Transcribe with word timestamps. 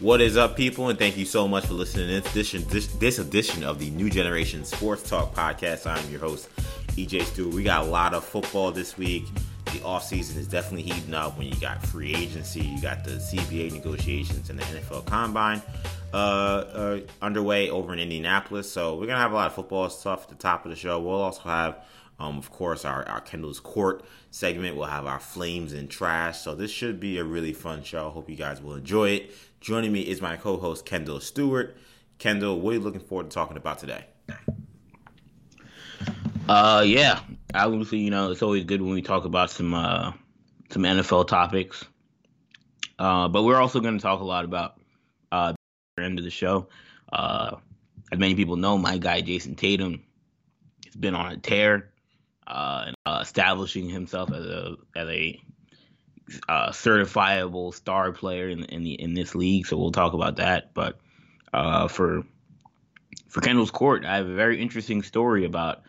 What 0.00 0.20
is 0.20 0.36
up, 0.36 0.56
people? 0.56 0.90
And 0.90 0.96
thank 0.98 1.16
you 1.16 1.24
so 1.24 1.48
much 1.48 1.66
for 1.66 1.74
listening 1.74 2.06
to 2.06 2.20
this 2.20 2.30
edition, 2.30 2.64
this, 2.68 2.86
this 2.86 3.18
edition 3.18 3.64
of 3.64 3.80
the 3.80 3.90
New 3.90 4.08
Generation 4.08 4.64
Sports 4.64 5.02
Talk 5.02 5.34
podcast. 5.34 5.88
I'm 5.88 6.08
your 6.08 6.20
host, 6.20 6.48
EJ 6.90 7.24
Stewart. 7.24 7.52
We 7.52 7.64
got 7.64 7.84
a 7.84 7.90
lot 7.90 8.14
of 8.14 8.24
football 8.24 8.70
this 8.70 8.96
week. 8.96 9.24
The 9.64 9.80
offseason 9.80 10.36
is 10.36 10.46
definitely 10.46 10.82
heating 10.82 11.14
up 11.14 11.36
when 11.36 11.48
you 11.48 11.56
got 11.56 11.84
free 11.84 12.14
agency, 12.14 12.60
you 12.60 12.80
got 12.80 13.02
the 13.02 13.14
CBA 13.14 13.72
negotiations, 13.72 14.50
and 14.50 14.60
the 14.60 14.62
NFL 14.62 15.04
Combine 15.04 15.60
uh, 16.14 16.16
uh, 16.16 17.00
underway 17.20 17.68
over 17.68 17.92
in 17.92 17.98
Indianapolis. 17.98 18.70
So 18.70 18.94
we're 18.94 19.06
gonna 19.06 19.18
have 19.18 19.32
a 19.32 19.34
lot 19.34 19.48
of 19.48 19.54
football 19.54 19.90
stuff 19.90 20.22
at 20.22 20.28
the 20.28 20.36
top 20.36 20.64
of 20.64 20.70
the 20.70 20.76
show. 20.76 21.00
We'll 21.00 21.20
also 21.20 21.42
have, 21.42 21.84
um, 22.18 22.38
of 22.38 22.50
course, 22.50 22.84
our, 22.84 23.08
our 23.08 23.20
Kendall's 23.20 23.60
Court 23.60 24.04
segment. 24.30 24.76
We'll 24.76 24.86
have 24.86 25.06
our 25.06 25.20
Flames 25.20 25.72
and 25.72 25.88
Trash. 25.88 26.40
So 26.40 26.54
this 26.54 26.70
should 26.70 26.98
be 26.98 27.18
a 27.18 27.24
really 27.24 27.52
fun 27.52 27.82
show. 27.82 28.10
Hope 28.10 28.28
you 28.28 28.36
guys 28.36 28.60
will 28.60 28.74
enjoy 28.74 29.10
it. 29.10 29.30
Joining 29.60 29.92
me 29.92 30.00
is 30.00 30.20
my 30.20 30.36
co-host 30.36 30.84
Kendall 30.84 31.20
Stewart. 31.20 31.76
Kendall, 32.18 32.60
what 32.60 32.70
are 32.70 32.74
you 32.74 32.80
looking 32.80 33.00
forward 33.00 33.30
to 33.30 33.34
talking 33.34 33.56
about 33.56 33.78
today? 33.78 34.04
Uh, 36.48 36.82
yeah, 36.86 37.20
obviously, 37.54 37.98
you 37.98 38.10
know, 38.10 38.30
it's 38.30 38.42
always 38.42 38.64
good 38.64 38.82
when 38.82 38.94
we 38.94 39.02
talk 39.02 39.24
about 39.24 39.50
some 39.50 39.74
uh, 39.74 40.12
some 40.70 40.82
NFL 40.82 41.28
topics. 41.28 41.84
Uh, 42.98 43.28
but 43.28 43.44
we're 43.44 43.60
also 43.60 43.80
going 43.80 43.96
to 43.96 44.02
talk 44.02 44.20
a 44.20 44.24
lot 44.24 44.44
about 44.44 44.80
uh, 45.30 45.52
the 45.96 46.02
end 46.02 46.18
of 46.18 46.24
the 46.24 46.30
show. 46.30 46.68
Uh, 47.12 47.56
as 48.10 48.18
many 48.18 48.34
people 48.34 48.56
know, 48.56 48.76
my 48.76 48.98
guy 48.98 49.20
Jayson 49.20 49.56
Tatum 49.56 50.02
has 50.86 50.96
been 50.96 51.14
on 51.14 51.32
a 51.32 51.36
tear, 51.36 51.90
uh, 52.48 52.84
and, 52.86 52.96
uh, 53.06 53.20
establishing 53.22 53.88
himself 53.88 54.32
as 54.32 54.44
a 54.44 54.76
as 54.96 55.08
a 55.08 55.40
uh, 56.48 56.70
certifiable 56.70 57.74
star 57.74 58.12
player 58.12 58.48
in 58.48 58.64
in 58.64 58.82
the 58.82 58.94
in 58.94 59.14
this 59.14 59.34
league. 59.34 59.66
So 59.66 59.76
we'll 59.76 59.92
talk 59.92 60.14
about 60.14 60.36
that. 60.36 60.74
But 60.74 60.98
uh, 61.52 61.88
for 61.88 62.24
for 63.28 63.40
Kendall's 63.40 63.70
Court, 63.70 64.04
I 64.04 64.16
have 64.16 64.26
a 64.26 64.34
very 64.34 64.60
interesting 64.60 65.02
story 65.02 65.44
about 65.44 65.82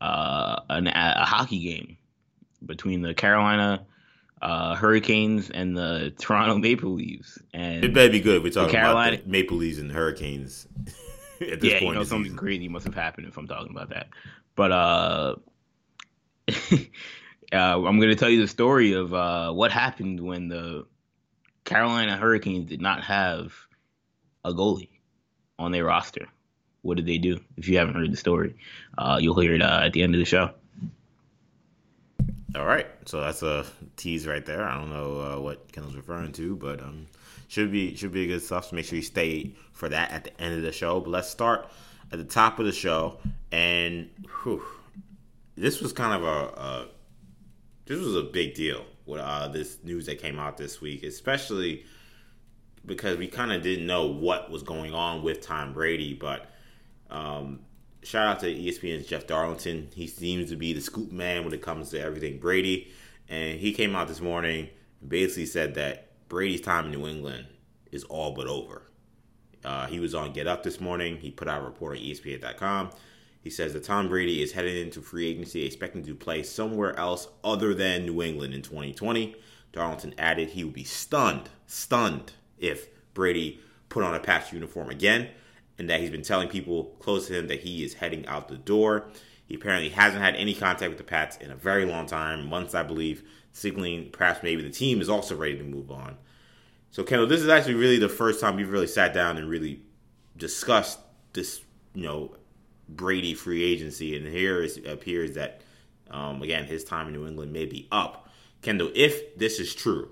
uh, 0.00 0.60
an, 0.70 0.86
a 0.88 1.24
hockey 1.24 1.60
game 1.60 1.98
between 2.64 3.02
the 3.02 3.14
Carolina 3.14 3.86
uh, 4.40 4.74
Hurricanes 4.74 5.50
and 5.50 5.76
the 5.76 6.14
Toronto 6.18 6.56
Maple 6.56 6.90
Leafs. 6.90 7.38
And 7.52 7.84
it 7.84 7.94
better 7.94 8.12
be 8.12 8.20
good. 8.20 8.42
We're 8.42 8.50
talking 8.52 8.72
Carolina, 8.72 9.16
about 9.16 9.24
the 9.24 9.30
Maple 9.30 9.58
Leafs 9.58 9.78
and 9.78 9.92
Hurricanes. 9.92 10.66
at 11.40 11.60
this 11.60 11.72
yeah, 11.72 11.80
point 11.80 11.92
you 11.92 11.94
know 11.94 12.04
something 12.04 12.24
season. 12.24 12.38
crazy 12.38 12.68
must 12.68 12.86
have 12.86 12.94
happened 12.94 13.26
if 13.26 13.36
I'm 13.36 13.46
talking 13.46 13.70
about 13.70 13.90
that. 13.90 14.08
But 14.54 14.72
uh, 14.72 15.36
uh 17.52 17.56
I'm 17.56 17.98
going 17.98 18.08
to 18.08 18.16
tell 18.16 18.30
you 18.30 18.40
the 18.40 18.48
story 18.48 18.92
of 18.92 19.12
uh, 19.12 19.52
what 19.52 19.72
happened 19.72 20.20
when 20.20 20.48
the 20.48 20.86
Carolina 21.64 22.16
Hurricanes 22.16 22.68
did 22.68 22.80
not 22.80 23.02
have 23.04 23.52
a 24.44 24.52
goalie 24.52 24.90
on 25.58 25.72
their 25.72 25.84
roster 25.84 26.28
what 26.86 26.96
did 26.96 27.06
they 27.06 27.18
do? 27.18 27.40
If 27.56 27.68
you 27.68 27.78
haven't 27.78 27.94
heard 27.94 28.12
the 28.12 28.16
story, 28.16 28.54
uh, 28.96 29.18
you'll 29.20 29.38
hear 29.38 29.54
it 29.54 29.62
uh, 29.62 29.80
at 29.82 29.92
the 29.92 30.02
end 30.02 30.14
of 30.14 30.20
the 30.20 30.24
show. 30.24 30.50
All 32.54 32.64
right, 32.64 32.86
so 33.04 33.20
that's 33.20 33.42
a 33.42 33.66
tease 33.96 34.26
right 34.26 34.46
there. 34.46 34.64
I 34.64 34.78
don't 34.78 34.90
know 34.90 35.20
uh, 35.20 35.40
what 35.40 35.70
Kendall's 35.72 35.96
referring 35.96 36.32
to, 36.34 36.56
but 36.56 36.80
um, 36.80 37.06
should 37.48 37.70
be 37.70 37.94
should 37.96 38.12
be 38.12 38.24
a 38.24 38.26
good 38.28 38.42
stuff. 38.42 38.70
So 38.70 38.76
make 38.76 38.86
sure 38.86 38.96
you 38.96 39.02
stay 39.02 39.52
for 39.72 39.88
that 39.90 40.10
at 40.10 40.24
the 40.24 40.40
end 40.40 40.54
of 40.54 40.62
the 40.62 40.72
show. 40.72 41.00
But 41.00 41.10
let's 41.10 41.28
start 41.28 41.68
at 42.12 42.18
the 42.18 42.24
top 42.24 42.58
of 42.58 42.64
the 42.64 42.72
show, 42.72 43.18
and 43.52 44.08
whew, 44.42 44.62
this 45.56 45.80
was 45.80 45.92
kind 45.92 46.14
of 46.14 46.22
a, 46.22 46.60
a, 46.60 46.88
this 47.86 47.98
was 47.98 48.14
a 48.16 48.22
big 48.22 48.54
deal 48.54 48.84
with 49.06 49.20
uh, 49.20 49.48
this 49.48 49.78
news 49.82 50.06
that 50.06 50.20
came 50.20 50.38
out 50.38 50.56
this 50.56 50.80
week, 50.80 51.02
especially 51.02 51.84
because 52.84 53.18
we 53.18 53.26
kind 53.26 53.52
of 53.52 53.62
didn't 53.62 53.86
know 53.86 54.06
what 54.06 54.50
was 54.50 54.62
going 54.62 54.94
on 54.94 55.22
with 55.22 55.40
Tom 55.40 55.72
Brady, 55.72 56.14
but 56.14 56.50
um, 57.10 57.60
shout 58.02 58.26
out 58.26 58.40
to 58.40 58.46
ESPN's 58.46 59.06
Jeff 59.06 59.26
Darlington. 59.26 59.88
He 59.94 60.06
seems 60.06 60.50
to 60.50 60.56
be 60.56 60.72
the 60.72 60.80
scoop 60.80 61.10
man 61.10 61.44
when 61.44 61.52
it 61.52 61.62
comes 61.62 61.90
to 61.90 62.00
everything 62.00 62.38
Brady. 62.38 62.88
And 63.28 63.58
he 63.58 63.72
came 63.72 63.96
out 63.96 64.08
this 64.08 64.20
morning 64.20 64.68
and 65.00 65.10
basically 65.10 65.46
said 65.46 65.74
that 65.74 66.28
Brady's 66.28 66.60
time 66.60 66.86
in 66.86 66.92
New 66.92 67.06
England 67.06 67.46
is 67.90 68.04
all 68.04 68.32
but 68.32 68.46
over. 68.46 68.82
Uh, 69.64 69.86
he 69.86 69.98
was 69.98 70.14
on 70.14 70.32
Get 70.32 70.46
Up 70.46 70.62
this 70.62 70.80
morning. 70.80 71.16
He 71.16 71.30
put 71.30 71.48
out 71.48 71.60
a 71.60 71.64
report 71.64 71.96
on 71.96 72.02
ESPN.com. 72.02 72.90
He 73.46 73.50
says 73.50 73.74
that 73.74 73.84
Tom 73.84 74.08
Brady 74.08 74.42
is 74.42 74.50
headed 74.50 74.76
into 74.76 75.00
free 75.00 75.28
agency, 75.28 75.64
expecting 75.64 76.04
to 76.06 76.16
play 76.16 76.42
somewhere 76.42 76.98
else 76.98 77.28
other 77.44 77.74
than 77.74 78.04
New 78.04 78.20
England 78.20 78.52
in 78.52 78.60
2020. 78.60 79.36
Darlington 79.70 80.16
added 80.18 80.48
he 80.48 80.64
would 80.64 80.74
be 80.74 80.82
stunned, 80.82 81.48
stunned 81.68 82.32
if 82.58 82.88
Brady 83.14 83.60
put 83.88 84.02
on 84.02 84.16
a 84.16 84.18
Pats 84.18 84.52
uniform 84.52 84.90
again 84.90 85.28
and 85.78 85.88
that 85.88 86.00
he's 86.00 86.10
been 86.10 86.22
telling 86.22 86.48
people 86.48 86.96
close 86.98 87.28
to 87.28 87.38
him 87.38 87.46
that 87.46 87.60
he 87.60 87.84
is 87.84 87.94
heading 87.94 88.26
out 88.26 88.48
the 88.48 88.56
door. 88.56 89.06
He 89.46 89.54
apparently 89.54 89.90
hasn't 89.90 90.24
had 90.24 90.34
any 90.34 90.52
contact 90.52 90.88
with 90.88 90.98
the 90.98 91.04
Pats 91.04 91.36
in 91.36 91.52
a 91.52 91.56
very 91.56 91.84
long 91.84 92.06
time, 92.06 92.48
months, 92.48 92.74
I 92.74 92.82
believe, 92.82 93.22
signaling 93.52 94.10
perhaps 94.10 94.42
maybe 94.42 94.62
the 94.64 94.70
team 94.70 95.00
is 95.00 95.08
also 95.08 95.36
ready 95.36 95.56
to 95.56 95.62
move 95.62 95.92
on. 95.92 96.16
So, 96.90 97.04
Kendall, 97.04 97.28
this 97.28 97.42
is 97.42 97.48
actually 97.48 97.74
really 97.74 98.00
the 98.00 98.08
first 98.08 98.40
time 98.40 98.56
we've 98.56 98.72
really 98.72 98.88
sat 98.88 99.14
down 99.14 99.36
and 99.36 99.48
really 99.48 99.82
discussed 100.36 100.98
this, 101.32 101.60
you 101.94 102.02
know, 102.02 102.34
Brady 102.88 103.34
free 103.34 103.62
agency. 103.64 104.16
And 104.16 104.26
here 104.26 104.62
it 104.62 104.86
appears 104.86 105.34
that, 105.34 105.62
um, 106.10 106.42
again, 106.42 106.64
his 106.64 106.84
time 106.84 107.08
in 107.08 107.12
New 107.12 107.26
England 107.26 107.52
may 107.52 107.66
be 107.66 107.88
up. 107.90 108.28
Kendall, 108.62 108.90
if 108.94 109.36
this 109.36 109.60
is 109.60 109.74
true, 109.74 110.10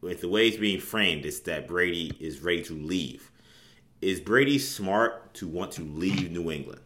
with 0.00 0.20
the 0.20 0.28
way 0.28 0.48
it's 0.48 0.56
being 0.56 0.80
framed, 0.80 1.24
it's 1.24 1.40
that 1.40 1.68
Brady 1.68 2.12
is 2.18 2.40
ready 2.40 2.62
to 2.64 2.74
leave 2.74 3.32
is 4.02 4.20
Brady 4.20 4.58
smart 4.58 5.32
to 5.34 5.46
want 5.46 5.72
to 5.72 5.82
leave 5.82 6.30
New 6.30 6.50
England? 6.50 6.80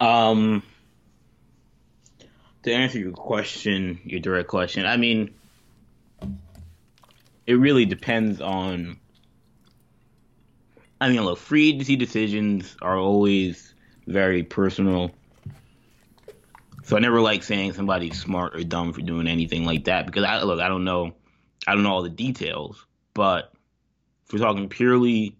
Um, 0.00 0.62
to 2.64 2.72
answer 2.72 2.98
your 2.98 3.12
question, 3.12 4.00
your 4.04 4.20
direct 4.20 4.48
question, 4.48 4.84
I 4.84 4.96
mean, 4.96 5.32
it 7.46 7.54
really 7.54 7.86
depends 7.86 8.40
on. 8.40 8.98
I 11.00 11.08
mean, 11.08 11.22
look, 11.24 11.38
free 11.38 11.70
agency 11.70 11.96
decisions 11.96 12.76
are 12.80 12.96
always 12.96 13.74
very 14.06 14.42
personal. 14.42 15.10
So 16.84 16.96
I 16.96 17.00
never 17.00 17.20
like 17.20 17.42
saying 17.42 17.72
somebody's 17.72 18.20
smart 18.20 18.54
or 18.54 18.62
dumb 18.62 18.92
for 18.92 19.00
doing 19.00 19.26
anything 19.26 19.64
like 19.64 19.84
that 19.84 20.06
because 20.06 20.24
I 20.24 20.42
look, 20.42 20.60
I 20.60 20.68
don't 20.68 20.84
know, 20.84 21.14
I 21.66 21.74
don't 21.74 21.82
know 21.82 21.92
all 21.92 22.02
the 22.02 22.10
details, 22.10 22.84
but 23.14 23.52
if 24.26 24.32
we're 24.32 24.38
talking 24.38 24.68
purely 24.68 25.36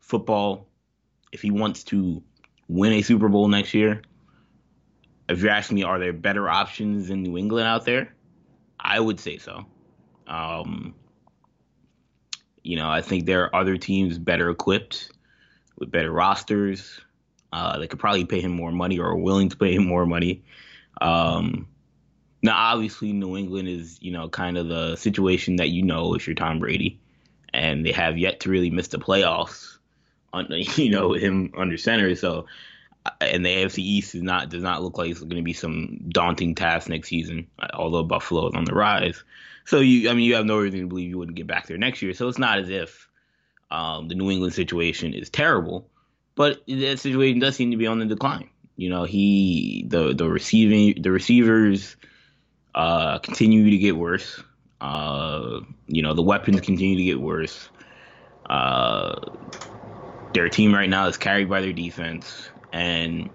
football, 0.00 0.68
if 1.32 1.42
he 1.42 1.50
wants 1.50 1.84
to 1.84 2.22
win 2.68 2.92
a 2.92 3.02
Super 3.02 3.28
Bowl 3.28 3.48
next 3.48 3.74
year, 3.74 4.02
if 5.28 5.40
you're 5.40 5.50
asking 5.50 5.76
me, 5.76 5.82
are 5.82 5.98
there 5.98 6.12
better 6.12 6.48
options 6.48 7.10
in 7.10 7.22
New 7.22 7.36
England 7.36 7.66
out 7.66 7.84
there? 7.84 8.14
I 8.80 9.00
would 9.00 9.20
say 9.20 9.38
so. 9.38 9.66
Um, 10.26 10.94
you 12.68 12.76
know, 12.76 12.90
I 12.90 13.00
think 13.00 13.24
there 13.24 13.44
are 13.44 13.56
other 13.56 13.78
teams 13.78 14.18
better 14.18 14.50
equipped 14.50 15.10
with 15.78 15.90
better 15.90 16.12
rosters. 16.12 17.00
Uh, 17.52 17.78
they 17.78 17.86
could 17.86 17.98
probably 17.98 18.26
pay 18.26 18.40
him 18.40 18.52
more 18.52 18.70
money 18.70 18.98
or 18.98 19.06
are 19.06 19.16
willing 19.16 19.48
to 19.48 19.56
pay 19.56 19.74
him 19.74 19.86
more 19.86 20.04
money. 20.04 20.42
Um, 21.00 21.66
now, 22.42 22.54
obviously, 22.56 23.12
New 23.12 23.38
England 23.38 23.68
is, 23.68 23.98
you 24.02 24.12
know, 24.12 24.28
kind 24.28 24.58
of 24.58 24.68
the 24.68 24.96
situation 24.96 25.56
that 25.56 25.70
you 25.70 25.82
know 25.82 26.14
if 26.14 26.26
you're 26.26 26.34
Tom 26.34 26.58
Brady, 26.58 27.00
and 27.54 27.86
they 27.86 27.92
have 27.92 28.18
yet 28.18 28.40
to 28.40 28.50
really 28.50 28.68
miss 28.68 28.88
the 28.88 28.98
playoffs 28.98 29.78
you 30.76 30.90
know 30.90 31.14
him 31.14 31.52
under 31.56 31.76
center. 31.76 32.14
So, 32.14 32.46
and 33.20 33.44
the 33.44 33.48
AFC 33.48 33.78
East 33.78 34.14
is 34.14 34.22
not 34.22 34.50
does 34.50 34.62
not 34.62 34.82
look 34.82 34.98
like 34.98 35.10
it's 35.10 35.20
going 35.20 35.36
to 35.36 35.42
be 35.42 35.54
some 35.54 36.00
daunting 36.08 36.54
task 36.54 36.88
next 36.88 37.08
season. 37.08 37.46
Although 37.72 38.02
Buffalo 38.02 38.48
is 38.48 38.54
on 38.54 38.64
the 38.64 38.74
rise, 38.74 39.24
so 39.68 39.80
you 39.80 40.08
I 40.08 40.14
mean 40.14 40.24
you 40.24 40.34
have 40.36 40.46
no 40.46 40.58
reason 40.58 40.80
to 40.80 40.86
believe 40.86 41.10
you 41.10 41.18
wouldn't 41.18 41.36
get 41.36 41.46
back 41.46 41.66
there 41.66 41.76
next 41.76 42.00
year. 42.00 42.14
So 42.14 42.26
it's 42.28 42.38
not 42.38 42.58
as 42.58 42.70
if 42.70 43.06
um, 43.70 44.08
the 44.08 44.14
New 44.14 44.30
England 44.30 44.54
situation 44.54 45.12
is 45.12 45.28
terrible, 45.28 45.90
but 46.34 46.62
that 46.66 46.98
situation 47.00 47.38
does 47.38 47.54
seem 47.54 47.70
to 47.72 47.76
be 47.76 47.86
on 47.86 47.98
the 47.98 48.06
decline. 48.06 48.48
You 48.76 48.88
know, 48.88 49.04
he 49.04 49.84
the 49.86 50.14
the 50.14 50.26
receiving 50.26 51.02
the 51.02 51.10
receivers 51.10 51.96
uh, 52.74 53.18
continue 53.18 53.70
to 53.70 53.76
get 53.76 53.94
worse. 53.94 54.42
Uh, 54.80 55.60
you 55.86 56.00
know, 56.00 56.14
the 56.14 56.22
weapons 56.22 56.62
continue 56.62 56.96
to 56.96 57.04
get 57.04 57.20
worse. 57.20 57.68
Uh, 58.48 59.16
their 60.32 60.48
team 60.48 60.72
right 60.72 60.88
now 60.88 61.08
is 61.08 61.18
carried 61.18 61.50
by 61.50 61.60
their 61.60 61.74
defense, 61.74 62.48
and 62.72 63.34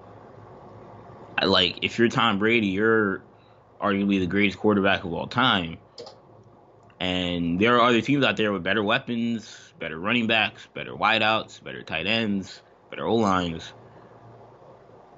like 1.44 1.78
if 1.84 2.00
you're 2.00 2.10
Tom 2.10 2.40
Brady, 2.40 2.68
you're 2.68 3.28
arguably 3.80 4.20
the 4.20 4.26
greatest 4.26 4.58
quarterback 4.58 5.04
of 5.04 5.14
all 5.14 5.28
time. 5.28 5.78
And 7.04 7.60
there 7.60 7.76
are 7.76 7.82
other 7.82 8.00
teams 8.00 8.24
out 8.24 8.38
there 8.38 8.54
with 8.54 8.64
better 8.64 8.82
weapons, 8.82 9.74
better 9.78 10.00
running 10.00 10.26
backs, 10.26 10.66
better 10.74 10.94
wideouts, 10.94 11.62
better 11.62 11.84
tight 11.84 12.08
ends, 12.08 12.62
better 12.90 13.06
O 13.06 13.16
lines, 13.16 13.74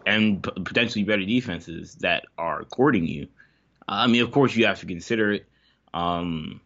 and 0.04 0.42
p- 0.42 0.50
potentially 0.64 1.04
better 1.04 1.24
defenses 1.24 1.94
that 2.00 2.26
are 2.40 2.64
courting 2.64 3.06
you. 3.06 3.28
I 3.88 4.08
mean, 4.08 4.24
of 4.24 4.32
course, 4.32 4.56
you 4.56 4.66
have 4.66 4.80
to 4.80 4.88
consider 4.88 5.34
it. 5.34 5.46
Um, 5.94 6.60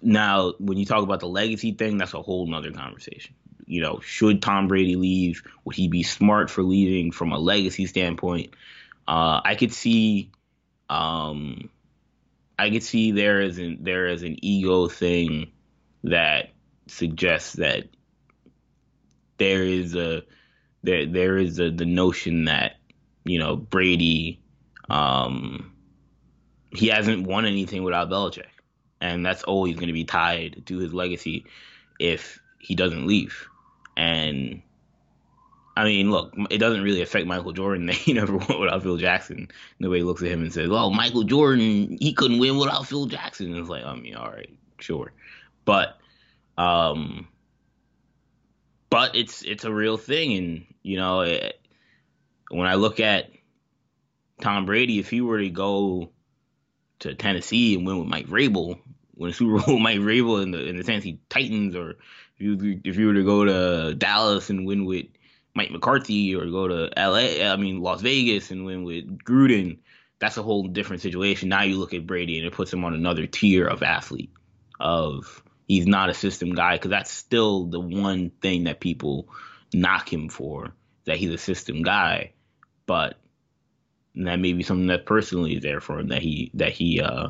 now 0.00 0.54
when 0.58 0.78
you 0.78 0.86
talk 0.86 1.02
about 1.02 1.20
the 1.20 1.28
legacy 1.28 1.72
thing, 1.72 1.98
that's 1.98 2.14
a 2.14 2.22
whole 2.22 2.46
nother 2.46 2.72
conversation. 2.72 3.34
You 3.66 3.82
know, 3.82 4.00
should 4.00 4.40
Tom 4.40 4.68
Brady 4.68 4.96
leave? 4.96 5.42
Would 5.66 5.76
he 5.76 5.88
be 5.88 6.02
smart 6.02 6.48
for 6.48 6.62
leaving 6.62 7.12
from 7.12 7.32
a 7.32 7.38
legacy 7.38 7.84
standpoint? 7.84 8.54
Uh, 9.06 9.42
I 9.44 9.54
could 9.54 9.74
see, 9.74 10.30
um, 10.88 11.68
I 12.60 12.70
could 12.70 12.82
see 12.82 13.12
there 13.12 13.40
is 13.40 13.58
an 13.58 13.78
there 13.80 14.06
is 14.06 14.22
an 14.22 14.36
ego 14.44 14.88
thing 14.88 15.50
that 16.04 16.52
suggests 16.86 17.54
that 17.54 17.88
there 19.38 19.64
is 19.64 19.94
a 19.94 20.22
there 20.82 21.06
there 21.06 21.36
is 21.36 21.58
a, 21.58 21.70
the 21.70 21.86
notion 21.86 22.44
that 22.44 22.76
you 23.24 23.38
know 23.38 23.56
Brady, 23.56 24.40
um, 24.88 25.72
he 26.70 26.88
hasn't 26.88 27.26
won 27.26 27.46
anything 27.46 27.82
without 27.82 28.10
Belichick 28.10 28.44
and 29.00 29.24
that's 29.24 29.42
always 29.44 29.74
going 29.76 29.86
to 29.86 29.92
be 29.92 30.04
tied 30.04 30.62
to 30.66 30.78
his 30.78 30.92
legacy 30.92 31.46
if 31.98 32.40
he 32.58 32.74
doesn't 32.74 33.06
leave. 33.06 33.48
And 33.96 34.62
I 35.80 35.84
mean, 35.84 36.10
look, 36.10 36.34
it 36.50 36.58
doesn't 36.58 36.82
really 36.82 37.00
affect 37.00 37.26
Michael 37.26 37.52
Jordan 37.52 37.86
that 37.86 37.94
he 37.94 38.12
never 38.12 38.36
won 38.36 38.60
without 38.60 38.82
Phil 38.82 38.98
Jackson. 38.98 39.48
Nobody 39.78 40.02
looks 40.02 40.22
at 40.22 40.28
him 40.28 40.42
and 40.42 40.52
says, 40.52 40.68
"Oh, 40.70 40.90
Michael 40.90 41.24
Jordan, 41.24 41.96
he 42.00 42.12
couldn't 42.12 42.38
win 42.38 42.58
without 42.58 42.86
Phil 42.86 43.06
Jackson." 43.06 43.46
And 43.46 43.56
it's 43.56 43.68
like, 43.68 43.84
I 43.84 43.94
mean, 43.94 44.14
all 44.14 44.30
right, 44.30 44.50
sure, 44.78 45.12
but, 45.64 45.98
um, 46.58 47.28
but 48.90 49.16
it's 49.16 49.42
it's 49.42 49.64
a 49.64 49.72
real 49.72 49.96
thing, 49.96 50.34
and 50.34 50.66
you 50.82 50.98
know, 50.98 51.20
it, 51.20 51.58
when 52.50 52.66
I 52.66 52.74
look 52.74 53.00
at 53.00 53.30
Tom 54.42 54.66
Brady, 54.66 54.98
if 54.98 55.08
he 55.08 55.22
were 55.22 55.38
to 55.38 55.48
go 55.48 56.10
to 56.98 57.14
Tennessee 57.14 57.74
and 57.74 57.86
win 57.86 58.00
with 58.00 58.08
Mike 58.08 58.26
Vrabel, 58.26 58.78
win 59.14 59.30
a 59.30 59.32
Super 59.32 59.60
Bowl 59.66 59.78
Mike 59.78 60.00
Vrabel 60.00 60.42
in 60.42 60.50
the 60.50 60.66
in 60.66 60.76
the 60.76 60.84
Tennessee 60.84 61.20
Titans, 61.30 61.74
or 61.74 61.92
if 62.36 62.40
you 62.40 62.80
if 62.84 62.96
you 62.98 63.06
were 63.06 63.14
to 63.14 63.24
go 63.24 63.44
to 63.46 63.94
Dallas 63.94 64.50
and 64.50 64.66
win 64.66 64.84
with 64.84 65.06
Mike 65.54 65.70
McCarthy, 65.70 66.34
or 66.34 66.46
go 66.46 66.68
to 66.68 66.90
L.A. 66.96 67.46
I 67.46 67.56
mean 67.56 67.80
Las 67.80 68.00
Vegas 68.00 68.50
and 68.50 68.64
win 68.64 68.84
with 68.84 69.18
Gruden, 69.18 69.78
that's 70.20 70.36
a 70.36 70.42
whole 70.42 70.68
different 70.68 71.02
situation. 71.02 71.48
Now 71.48 71.62
you 71.62 71.76
look 71.76 71.94
at 71.94 72.06
Brady 72.06 72.38
and 72.38 72.46
it 72.46 72.52
puts 72.52 72.72
him 72.72 72.84
on 72.84 72.94
another 72.94 73.26
tier 73.26 73.66
of 73.66 73.82
athlete. 73.82 74.30
Of 74.78 75.42
he's 75.66 75.86
not 75.86 76.08
a 76.08 76.14
system 76.14 76.54
guy 76.54 76.76
because 76.76 76.90
that's 76.90 77.10
still 77.10 77.66
the 77.66 77.80
one 77.80 78.30
thing 78.42 78.64
that 78.64 78.80
people 78.80 79.28
knock 79.74 80.10
him 80.12 80.28
for 80.28 80.74
that 81.04 81.16
he's 81.16 81.32
a 81.32 81.38
system 81.38 81.82
guy, 81.82 82.32
but 82.86 83.16
that 84.14 84.36
may 84.36 84.52
be 84.52 84.62
something 84.62 84.88
that 84.88 85.06
personally 85.06 85.54
is 85.54 85.62
there 85.62 85.80
for 85.80 85.98
him 85.98 86.08
that 86.08 86.22
he 86.22 86.50
that 86.54 86.72
he 86.72 87.00
uh 87.00 87.28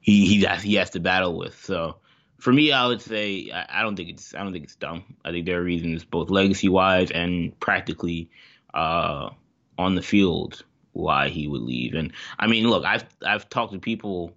he 0.00 0.26
he 0.26 0.42
has, 0.44 0.62
he 0.62 0.74
has 0.74 0.90
to 0.90 1.00
battle 1.00 1.36
with. 1.36 1.62
So 1.64 1.96
for 2.38 2.52
me, 2.52 2.72
I 2.72 2.86
would 2.86 3.00
say 3.00 3.50
I, 3.52 3.80
I 3.80 3.82
don't 3.82 3.96
think 3.96 4.10
it's 4.10 4.34
I 4.34 4.42
don't 4.42 4.52
think 4.52 4.64
it's 4.64 4.76
dumb. 4.76 5.04
I 5.24 5.30
think 5.30 5.46
there 5.46 5.60
are 5.60 5.64
reasons 5.64 6.04
both 6.04 6.30
legacy 6.30 6.68
wise 6.68 7.10
and 7.10 7.58
practically 7.60 8.30
uh 8.74 9.30
on 9.78 9.94
the 9.94 10.02
field 10.02 10.64
why 10.92 11.28
he 11.28 11.46
would 11.46 11.62
leave. 11.62 11.94
And 11.94 12.12
I 12.38 12.46
mean, 12.46 12.68
look, 12.68 12.84
I've 12.84 13.04
I've 13.24 13.48
talked 13.48 13.72
to 13.72 13.78
people 13.78 14.32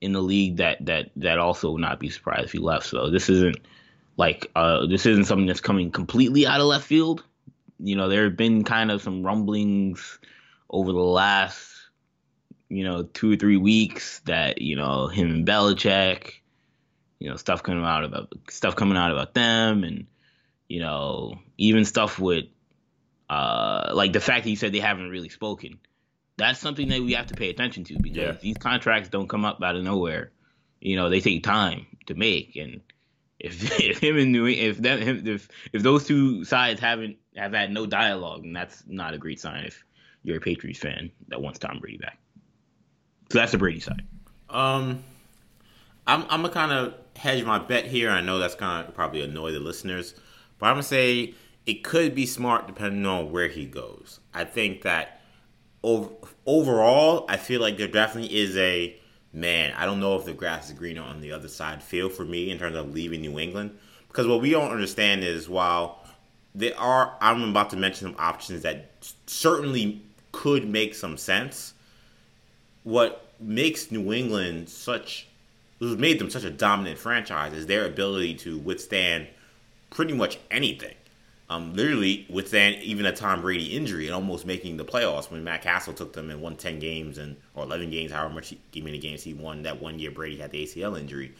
in 0.00 0.12
the 0.12 0.20
league 0.20 0.56
that 0.56 0.84
that 0.86 1.10
that 1.16 1.38
also 1.38 1.72
would 1.72 1.80
not 1.80 2.00
be 2.00 2.10
surprised 2.10 2.44
if 2.46 2.52
he 2.52 2.58
left. 2.58 2.86
So 2.86 3.10
this 3.10 3.28
isn't 3.28 3.58
like 4.16 4.50
uh 4.56 4.86
this 4.86 5.06
isn't 5.06 5.24
something 5.24 5.46
that's 5.46 5.60
coming 5.60 5.90
completely 5.90 6.46
out 6.46 6.60
of 6.60 6.66
left 6.66 6.86
field. 6.86 7.24
You 7.78 7.96
know, 7.96 8.08
there 8.08 8.24
have 8.24 8.36
been 8.36 8.64
kind 8.64 8.90
of 8.90 9.00
some 9.00 9.24
rumblings 9.24 10.18
over 10.68 10.92
the 10.92 10.98
last, 10.98 11.72
you 12.68 12.84
know, 12.84 13.04
two 13.04 13.32
or 13.32 13.36
three 13.36 13.56
weeks 13.56 14.20
that, 14.20 14.60
you 14.60 14.76
know, 14.76 15.08
him 15.08 15.30
and 15.30 15.46
Belichick, 15.46 16.39
you 17.20 17.28
know, 17.30 17.36
stuff 17.36 17.62
coming 17.62 17.84
out 17.84 18.02
about 18.02 18.32
stuff 18.48 18.74
coming 18.74 18.96
out 18.96 19.12
about 19.12 19.34
them 19.34 19.84
and, 19.84 20.06
you 20.68 20.80
know, 20.80 21.38
even 21.58 21.84
stuff 21.84 22.18
with 22.18 22.46
uh 23.28 23.92
like 23.94 24.12
the 24.12 24.20
fact 24.20 24.42
that 24.42 24.50
you 24.50 24.56
said 24.56 24.72
they 24.72 24.80
haven't 24.80 25.10
really 25.10 25.28
spoken. 25.28 25.78
That's 26.36 26.58
something 26.58 26.88
that 26.88 27.02
we 27.02 27.12
have 27.12 27.26
to 27.26 27.34
pay 27.34 27.50
attention 27.50 27.84
to 27.84 27.98
because 27.98 28.16
yeah. 28.16 28.36
these 28.40 28.56
contracts 28.56 29.10
don't 29.10 29.28
come 29.28 29.44
up 29.44 29.62
out 29.62 29.76
of 29.76 29.84
nowhere. 29.84 30.32
You 30.80 30.96
know, 30.96 31.10
they 31.10 31.20
take 31.20 31.44
time 31.44 31.86
to 32.06 32.14
make 32.14 32.56
and 32.56 32.80
if, 33.38 33.80
if 33.80 33.98
him 33.98 34.16
and 34.16 34.32
New 34.32 34.46
if 34.46 34.78
that 34.78 35.00
if 35.00 35.48
if 35.72 35.82
those 35.82 36.06
two 36.06 36.44
sides 36.44 36.80
haven't 36.80 37.18
have 37.36 37.52
had 37.52 37.70
no 37.70 37.86
dialogue, 37.86 38.42
then 38.42 38.54
that's 38.54 38.82
not 38.86 39.14
a 39.14 39.18
great 39.18 39.38
sign. 39.38 39.64
If 39.64 39.84
you're 40.22 40.38
a 40.38 40.40
Patriots 40.40 40.78
fan 40.78 41.10
that 41.28 41.40
wants 41.40 41.58
Tom 41.58 41.78
Brady 41.80 41.98
back. 41.98 42.18
So 43.30 43.38
that's 43.38 43.52
the 43.52 43.58
Brady 43.58 43.80
side. 43.80 44.02
Um, 44.48 45.02
I'm 46.06 46.22
I'm 46.22 46.42
gonna 46.42 46.50
kind 46.50 46.72
of 46.72 46.94
hedge 47.16 47.44
my 47.44 47.58
bet 47.58 47.86
here. 47.86 48.10
I 48.10 48.20
know 48.20 48.38
that's 48.38 48.54
kind 48.54 48.88
of 48.88 48.94
probably 48.94 49.22
annoy 49.22 49.52
the 49.52 49.60
listeners, 49.60 50.14
but 50.58 50.66
I'm 50.66 50.74
gonna 50.74 50.82
say 50.82 51.34
it 51.66 51.84
could 51.84 52.14
be 52.14 52.26
smart 52.26 52.66
depending 52.66 53.06
on 53.06 53.30
where 53.30 53.48
he 53.48 53.66
goes. 53.66 54.20
I 54.34 54.44
think 54.44 54.82
that 54.82 55.20
over, 55.82 56.10
overall, 56.46 57.26
I 57.28 57.36
feel 57.36 57.60
like 57.60 57.76
there 57.76 57.88
definitely 57.88 58.36
is 58.36 58.56
a 58.56 58.96
man. 59.32 59.72
I 59.76 59.86
don't 59.86 60.00
know 60.00 60.16
if 60.16 60.24
the 60.24 60.32
grass 60.32 60.68
is 60.68 60.78
greener 60.78 61.02
on 61.02 61.20
the 61.20 61.32
other 61.32 61.48
side. 61.48 61.82
Feel 61.82 62.08
for 62.08 62.24
me 62.24 62.50
in 62.50 62.58
terms 62.58 62.76
of 62.76 62.92
leaving 62.92 63.20
New 63.20 63.38
England 63.38 63.78
because 64.08 64.26
what 64.26 64.40
we 64.40 64.50
don't 64.50 64.72
understand 64.72 65.22
is 65.22 65.48
while 65.48 66.04
there 66.54 66.76
are, 66.78 67.16
I'm 67.20 67.42
about 67.50 67.70
to 67.70 67.76
mention 67.76 68.08
some 68.08 68.16
options 68.18 68.62
that 68.62 68.90
certainly 69.26 70.02
could 70.32 70.68
make 70.68 70.94
some 70.94 71.16
sense. 71.16 71.74
What 72.82 73.32
makes 73.38 73.90
New 73.90 74.12
England 74.12 74.68
such 74.68 75.28
what 75.80 75.98
made 75.98 76.18
them 76.18 76.30
such 76.30 76.44
a 76.44 76.50
dominant 76.50 76.98
franchise 76.98 77.52
is 77.52 77.66
their 77.66 77.86
ability 77.86 78.34
to 78.34 78.58
withstand 78.58 79.26
pretty 79.90 80.12
much 80.12 80.38
anything. 80.50 80.94
Um, 81.48 81.74
literally 81.74 82.26
withstand 82.30 82.76
even 82.76 83.06
a 83.06 83.12
Tom 83.12 83.40
Brady 83.40 83.76
injury 83.76 84.06
and 84.06 84.14
almost 84.14 84.46
making 84.46 84.76
the 84.76 84.84
playoffs 84.84 85.32
when 85.32 85.42
Matt 85.42 85.62
Cassel 85.62 85.92
took 85.92 86.12
them 86.12 86.30
and 86.30 86.40
won 86.40 86.54
ten 86.54 86.78
games 86.78 87.18
and 87.18 87.36
or 87.54 87.64
eleven 87.64 87.90
games, 87.90 88.12
however 88.12 88.34
much 88.34 88.54
he, 88.70 88.80
many 88.80 88.98
games 88.98 89.24
he 89.24 89.34
won 89.34 89.62
that 89.64 89.82
one 89.82 89.98
year 89.98 90.12
Brady 90.12 90.36
had 90.38 90.52
the 90.52 90.64
ACL 90.64 90.96
injury. 90.96 91.34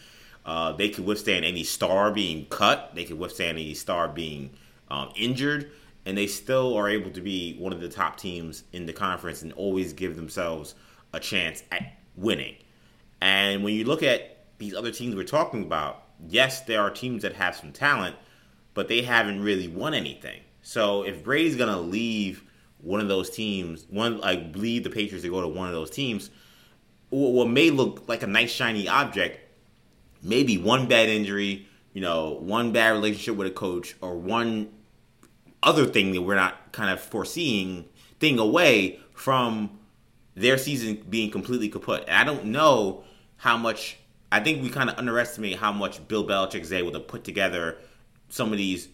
Uh, 0.45 0.73
they 0.73 0.89
could 0.89 1.07
withstand 1.07 1.45
any 1.45 1.63
star 1.63 2.11
being 2.11 2.47
cut. 2.47 2.91
They 2.95 3.05
could 3.05 3.19
withstand 3.19 3.59
any 3.59 3.75
star 3.75 4.09
being 4.09 4.51
um, 4.91 5.13
injured 5.15 5.71
and 6.07 6.17
they 6.17 6.27
still 6.27 6.77
are 6.77 6.89
able 6.89 7.11
to 7.11 7.21
be 7.21 7.57
one 7.59 7.73
of 7.73 7.81
the 7.81 7.89
top 7.89 8.17
teams 8.17 8.65
in 8.73 8.87
the 8.87 8.93
conference 8.93 9.43
and 9.43 9.53
always 9.53 9.93
give 9.93 10.17
themselves 10.17 10.75
a 11.13 11.21
chance 11.21 11.63
at 11.71 11.95
winning. 12.17 12.57
And 13.21 13.63
when 13.63 13.75
you 13.75 13.85
look 13.85 14.03
at 14.03 14.39
these 14.59 14.75
other 14.75 14.91
teams 14.91 15.15
we're 15.15 15.25
talking 15.25 15.63
about, 15.63 16.05
yes, 16.29 16.63
there 16.63 16.81
are 16.81 16.91
teams 16.91 17.23
that 17.23 17.35
have 17.35 17.57
some 17.57 17.73
talent, 17.73 18.17
but 18.75 18.89
they 18.89 19.03
haven't 19.03 19.43
really 19.43 19.69
won 19.69 19.95
anything. 19.95 20.41
So 20.63 21.03
if 21.03 21.25
Brady's 21.25 21.57
gonna 21.57 21.81
leave 21.81 22.45
one 22.79 23.01
of 23.01 23.09
those 23.09 23.31
teams, 23.31 23.87
one 23.91 24.21
like 24.21 24.55
leave 24.57 24.85
the 24.85 24.91
Patriots 24.91 25.25
to 25.25 25.31
go 25.31 25.41
to 25.41 25.49
one 25.49 25.69
of 25.69 25.75
those 25.75 25.91
teams, 25.91 26.31
what 27.11 27.49
may 27.49 27.71
look 27.71 28.09
like 28.09 28.23
a 28.23 28.27
nice 28.27 28.53
shiny 28.53 28.89
object, 28.89 29.41
maybe 30.23 30.59
one 30.59 30.87
bad 30.87 31.09
injury, 31.09 31.67
you 31.93 32.01
know, 32.01 32.39
one 32.41 32.73
bad 32.73 32.91
relationship 32.91 33.37
with 33.37 33.49
a 33.49 33.51
coach, 33.51 33.97
or 34.01 34.15
one 34.15 34.71
other 35.63 35.87
thing 35.87 36.13
that 36.13 36.23
we're 36.23 36.37
not 36.37 36.73
kind 36.73 36.91
of 36.91 37.01
foreseeing 37.01 37.85
thing 38.19 38.39
away 38.39 39.01
from 39.13 39.79
their 40.35 40.57
season 40.57 41.05
being 41.09 41.31
completely 41.31 41.69
kaput. 41.69 42.05
And 42.07 42.17
I 42.17 42.25
don't 42.25 42.47
know 42.47 43.05
how 43.41 43.57
much. 43.57 43.97
I 44.33 44.39
think 44.39 44.63
we 44.63 44.69
kind 44.69 44.89
of 44.89 44.97
underestimate 44.97 45.57
how 45.57 45.73
much 45.73 46.07
Bill 46.07 46.25
Belichick 46.25 46.61
is 46.61 46.73
able 46.73 46.93
to 46.93 47.01
put 47.01 47.25
together 47.25 47.79
some 48.29 48.53
of 48.53 48.59
these 48.59 48.89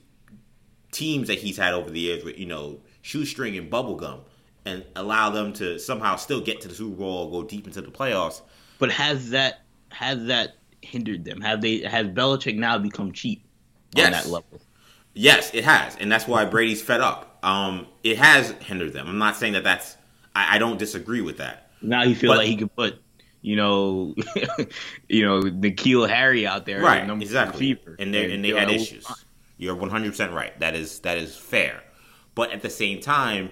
teams 0.92 1.28
that 1.28 1.38
he's 1.38 1.58
had 1.58 1.74
over 1.74 1.90
the 1.90 2.00
years 2.00 2.24
with 2.24 2.38
you 2.38 2.46
know 2.46 2.80
shoestring 3.02 3.58
and 3.58 3.70
bubblegum 3.70 4.20
and 4.64 4.84
allow 4.96 5.30
them 5.30 5.52
to 5.52 5.78
somehow 5.78 6.16
still 6.16 6.40
get 6.40 6.60
to 6.62 6.68
the 6.68 6.74
Super 6.74 6.96
Bowl 6.96 7.26
or 7.26 7.42
go 7.42 7.48
deep 7.48 7.66
into 7.66 7.82
the 7.82 7.90
playoffs. 7.90 8.40
But 8.78 8.90
has 8.92 9.30
that 9.30 9.62
has 9.90 10.24
that 10.26 10.56
hindered 10.80 11.24
them? 11.24 11.40
Have 11.40 11.60
they 11.60 11.80
has 11.80 12.06
Belichick 12.06 12.56
now 12.56 12.78
become 12.78 13.12
cheap 13.12 13.44
yes. 13.94 14.06
on 14.06 14.12
that 14.12 14.26
level? 14.26 14.60
Yes, 15.14 15.54
it 15.54 15.64
has, 15.64 15.96
and 15.96 16.12
that's 16.12 16.28
why 16.28 16.44
Brady's 16.44 16.82
fed 16.82 17.00
up. 17.00 17.38
Um, 17.42 17.86
it 18.04 18.18
has 18.18 18.50
hindered 18.60 18.92
them. 18.92 19.08
I'm 19.08 19.18
not 19.18 19.36
saying 19.36 19.54
that 19.54 19.64
that's. 19.64 19.96
I, 20.34 20.56
I 20.56 20.58
don't 20.58 20.78
disagree 20.78 21.22
with 21.22 21.38
that. 21.38 21.70
Now 21.80 22.04
he 22.04 22.14
feels 22.14 22.36
like 22.36 22.46
he 22.46 22.56
could 22.56 22.74
put, 22.76 23.00
you 23.46 23.54
know, 23.54 24.12
you 25.08 25.24
know, 25.24 25.40
N'Keal 25.40 26.08
Harry 26.08 26.44
out 26.48 26.66
there, 26.66 26.82
right? 26.82 27.06
Exactly. 27.22 27.58
And 28.00 28.12
they 28.12 28.24
and 28.34 28.44
they 28.44 28.50
had 28.50 28.68
issues. 28.74 29.06
You're 29.56 29.76
100 29.76 30.10
percent 30.10 30.32
right. 30.32 30.58
That 30.58 30.74
is 30.74 30.98
that 31.00 31.16
is 31.16 31.36
fair, 31.36 31.80
but 32.34 32.50
at 32.50 32.62
the 32.62 32.70
same 32.70 33.00
time, 33.00 33.50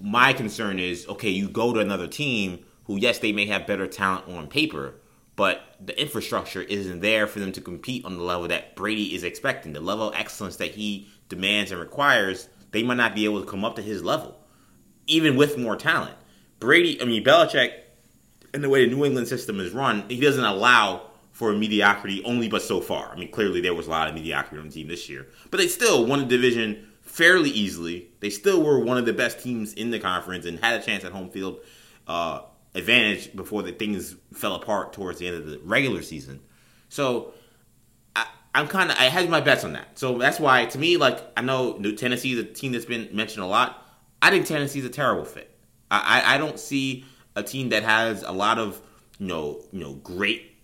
my 0.00 0.32
concern 0.32 0.78
is 0.78 1.06
okay. 1.08 1.28
You 1.28 1.46
go 1.50 1.74
to 1.74 1.80
another 1.80 2.08
team 2.08 2.64
who, 2.84 2.96
yes, 2.96 3.18
they 3.18 3.32
may 3.32 3.44
have 3.46 3.66
better 3.66 3.86
talent 3.86 4.28
on 4.28 4.46
paper, 4.48 4.94
but 5.36 5.60
the 5.84 6.00
infrastructure 6.00 6.62
isn't 6.62 7.00
there 7.00 7.26
for 7.26 7.38
them 7.38 7.52
to 7.52 7.60
compete 7.60 8.02
on 8.06 8.16
the 8.16 8.22
level 8.22 8.48
that 8.48 8.76
Brady 8.76 9.14
is 9.14 9.24
expecting. 9.24 9.74
The 9.74 9.80
level 9.80 10.08
of 10.08 10.14
excellence 10.14 10.56
that 10.56 10.70
he 10.70 11.08
demands 11.28 11.70
and 11.70 11.80
requires, 11.80 12.48
they 12.70 12.82
might 12.82 12.96
not 12.96 13.14
be 13.14 13.26
able 13.26 13.40
to 13.42 13.46
come 13.46 13.62
up 13.62 13.76
to 13.76 13.82
his 13.82 14.02
level, 14.02 14.38
even 15.06 15.36
with 15.36 15.58
more 15.58 15.76
talent. 15.76 16.16
Brady, 16.60 17.02
I 17.02 17.04
mean, 17.04 17.22
Belichick, 17.22 17.72
in 18.56 18.62
the 18.62 18.70
way 18.70 18.88
the 18.88 18.94
New 18.94 19.04
England 19.04 19.28
system 19.28 19.60
is 19.60 19.72
run, 19.72 20.08
he 20.08 20.18
doesn't 20.18 20.42
allow 20.42 21.02
for 21.30 21.52
mediocrity 21.52 22.24
only 22.24 22.48
but 22.48 22.62
so 22.62 22.80
far. 22.80 23.12
I 23.12 23.16
mean, 23.16 23.30
clearly 23.30 23.60
there 23.60 23.74
was 23.74 23.86
a 23.86 23.90
lot 23.90 24.08
of 24.08 24.14
mediocrity 24.14 24.58
on 24.58 24.68
the 24.68 24.72
team 24.72 24.88
this 24.88 25.10
year, 25.10 25.28
but 25.50 25.58
they 25.58 25.68
still 25.68 26.06
won 26.06 26.20
the 26.20 26.24
division 26.24 26.88
fairly 27.02 27.50
easily. 27.50 28.08
They 28.20 28.30
still 28.30 28.62
were 28.62 28.80
one 28.80 28.96
of 28.96 29.04
the 29.04 29.12
best 29.12 29.42
teams 29.42 29.74
in 29.74 29.90
the 29.90 29.98
conference 29.98 30.46
and 30.46 30.58
had 30.58 30.80
a 30.80 30.82
chance 30.82 31.04
at 31.04 31.12
home 31.12 31.28
field 31.28 31.60
uh, 32.08 32.40
advantage 32.74 33.36
before 33.36 33.62
the 33.62 33.72
things 33.72 34.16
fell 34.32 34.54
apart 34.54 34.94
towards 34.94 35.18
the 35.18 35.26
end 35.26 35.36
of 35.36 35.46
the 35.46 35.58
regular 35.62 36.00
season. 36.00 36.40
So 36.88 37.34
I, 38.16 38.26
I'm 38.54 38.68
kind 38.68 38.90
of 38.90 38.96
I 38.96 39.04
had 39.04 39.28
my 39.28 39.42
bets 39.42 39.64
on 39.64 39.74
that. 39.74 39.98
So 39.98 40.16
that's 40.16 40.40
why 40.40 40.64
to 40.64 40.78
me, 40.78 40.96
like 40.96 41.20
I 41.36 41.42
know 41.42 41.76
new 41.76 41.94
Tennessee 41.94 42.32
is 42.32 42.38
a 42.38 42.44
team 42.44 42.72
that's 42.72 42.86
been 42.86 43.10
mentioned 43.12 43.44
a 43.44 43.46
lot. 43.46 43.86
I 44.22 44.30
think 44.30 44.46
Tennessee's 44.46 44.86
a 44.86 44.88
terrible 44.88 45.26
fit. 45.26 45.52
I, 45.90 46.34
I 46.34 46.38
don't 46.38 46.58
see 46.58 47.04
a 47.36 47.42
team 47.42 47.68
that 47.68 47.84
has 47.84 48.22
a 48.22 48.32
lot 48.32 48.58
of 48.58 48.80
you 49.18 49.26
know 49.26 49.62
you 49.70 49.80
know 49.80 49.94
great 49.94 50.56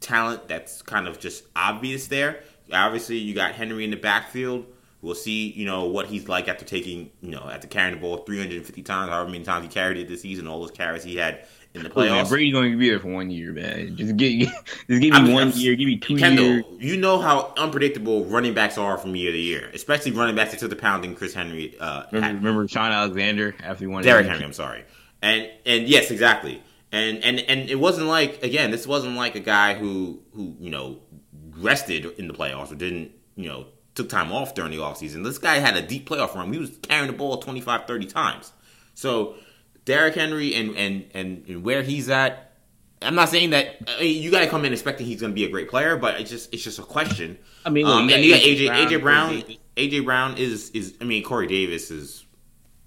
talent 0.00 0.48
that's 0.48 0.82
kind 0.82 1.08
of 1.08 1.18
just 1.18 1.44
obvious 1.56 2.06
there. 2.06 2.40
Obviously, 2.72 3.18
you 3.18 3.34
got 3.34 3.52
Henry 3.52 3.84
in 3.84 3.90
the 3.90 3.96
backfield. 3.96 4.66
We'll 5.02 5.14
see, 5.14 5.50
you 5.52 5.64
know, 5.64 5.86
what 5.86 6.06
he's 6.06 6.28
like 6.28 6.46
after 6.46 6.64
taking, 6.64 7.10
you 7.22 7.30
know, 7.30 7.48
after 7.50 7.66
carrying 7.66 7.94
the 7.94 8.00
ball 8.00 8.18
350 8.18 8.82
times, 8.82 9.10
however 9.10 9.30
many 9.30 9.44
times 9.44 9.64
he 9.64 9.72
carried 9.72 9.96
it 9.96 10.08
this 10.08 10.20
season, 10.20 10.46
all 10.46 10.60
those 10.60 10.70
carries 10.70 11.02
he 11.02 11.16
had 11.16 11.46
in 11.72 11.82
the 11.82 11.88
playoffs. 11.88 12.10
Man, 12.10 12.28
Brady's 12.28 12.52
going 12.52 12.72
to 12.72 12.78
be 12.78 12.90
there 12.90 12.98
for 12.98 13.08
one 13.08 13.30
year, 13.30 13.52
man. 13.52 13.96
Just 13.96 14.16
give, 14.18 14.40
just 14.40 14.86
give 14.88 15.00
me 15.00 15.12
I 15.12 15.22
mean, 15.22 15.32
one 15.32 15.52
year, 15.52 15.74
give 15.74 15.86
me 15.86 15.96
two 15.96 16.16
Kendall, 16.16 16.44
years. 16.44 16.64
You 16.78 16.98
know 16.98 17.18
how 17.18 17.54
unpredictable 17.56 18.26
running 18.26 18.52
backs 18.52 18.76
are 18.76 18.98
from 18.98 19.16
year 19.16 19.32
to 19.32 19.38
year, 19.38 19.70
especially 19.72 20.12
running 20.12 20.36
backs 20.36 20.50
that 20.50 20.60
took 20.60 20.70
the 20.70 20.76
pounding 20.76 21.14
Chris 21.14 21.32
Henry. 21.32 21.74
Uh, 21.80 22.02
remember, 22.12 22.38
remember 22.38 22.68
Shaun 22.68 22.92
Alexander 22.92 23.54
after 23.62 23.84
he 23.84 23.86
won? 23.86 24.02
Derrick 24.02 24.26
Henry, 24.26 24.44
I'm 24.44 24.52
sorry. 24.52 24.84
And 25.22 25.50
and 25.66 25.88
yes, 25.88 26.10
exactly. 26.10 26.62
And 26.92 27.22
and 27.22 27.40
and 27.40 27.70
it 27.70 27.76
wasn't 27.76 28.06
like 28.06 28.42
again, 28.42 28.70
this 28.70 28.86
wasn't 28.86 29.16
like 29.16 29.34
a 29.34 29.40
guy 29.40 29.74
who 29.74 30.20
who 30.34 30.56
you 30.58 30.70
know 30.70 30.98
rested 31.56 32.06
in 32.18 32.26
the 32.26 32.34
playoffs 32.34 32.72
or 32.72 32.74
didn't 32.74 33.12
you 33.36 33.48
know 33.48 33.66
took 33.94 34.08
time 34.08 34.32
off 34.32 34.54
during 34.54 34.70
the 34.70 34.78
offseason. 34.78 35.24
This 35.24 35.38
guy 35.38 35.56
had 35.56 35.76
a 35.76 35.82
deep 35.82 36.08
playoff 36.08 36.34
run. 36.34 36.52
He 36.52 36.58
was 36.58 36.70
carrying 36.82 37.08
the 37.10 37.16
ball 37.16 37.38
25, 37.38 37.86
30 37.86 38.06
times. 38.06 38.52
So 38.94 39.34
Derrick 39.84 40.14
Henry 40.14 40.54
and 40.54 40.76
and 40.76 41.04
and, 41.14 41.44
and 41.48 41.64
where 41.64 41.82
he's 41.82 42.08
at. 42.08 42.46
I'm 43.02 43.14
not 43.14 43.30
saying 43.30 43.50
that 43.50 43.76
I 43.88 44.00
mean, 44.00 44.22
you 44.22 44.30
got 44.30 44.40
to 44.40 44.46
come 44.46 44.64
in 44.66 44.74
expecting 44.74 45.06
he's 45.06 45.20
going 45.20 45.32
to 45.32 45.34
be 45.34 45.44
a 45.44 45.48
great 45.48 45.70
player, 45.70 45.96
but 45.96 46.20
it's 46.20 46.28
just 46.28 46.52
it's 46.52 46.62
just 46.62 46.78
a 46.78 46.82
question. 46.82 47.38
I 47.64 47.70
mean, 47.70 47.86
um, 47.86 48.10
and 48.10 48.22
you 48.22 48.34
got 48.34 48.42
AJ 48.42 48.66
Brown, 48.66 48.86
AJ 48.86 49.02
Brown. 49.02 49.44
AJ 49.76 50.04
Brown 50.04 50.36
is 50.36 50.70
is 50.70 50.94
I 51.00 51.04
mean 51.04 51.22
Corey 51.22 51.46
Davis 51.46 51.90
is 51.90 52.26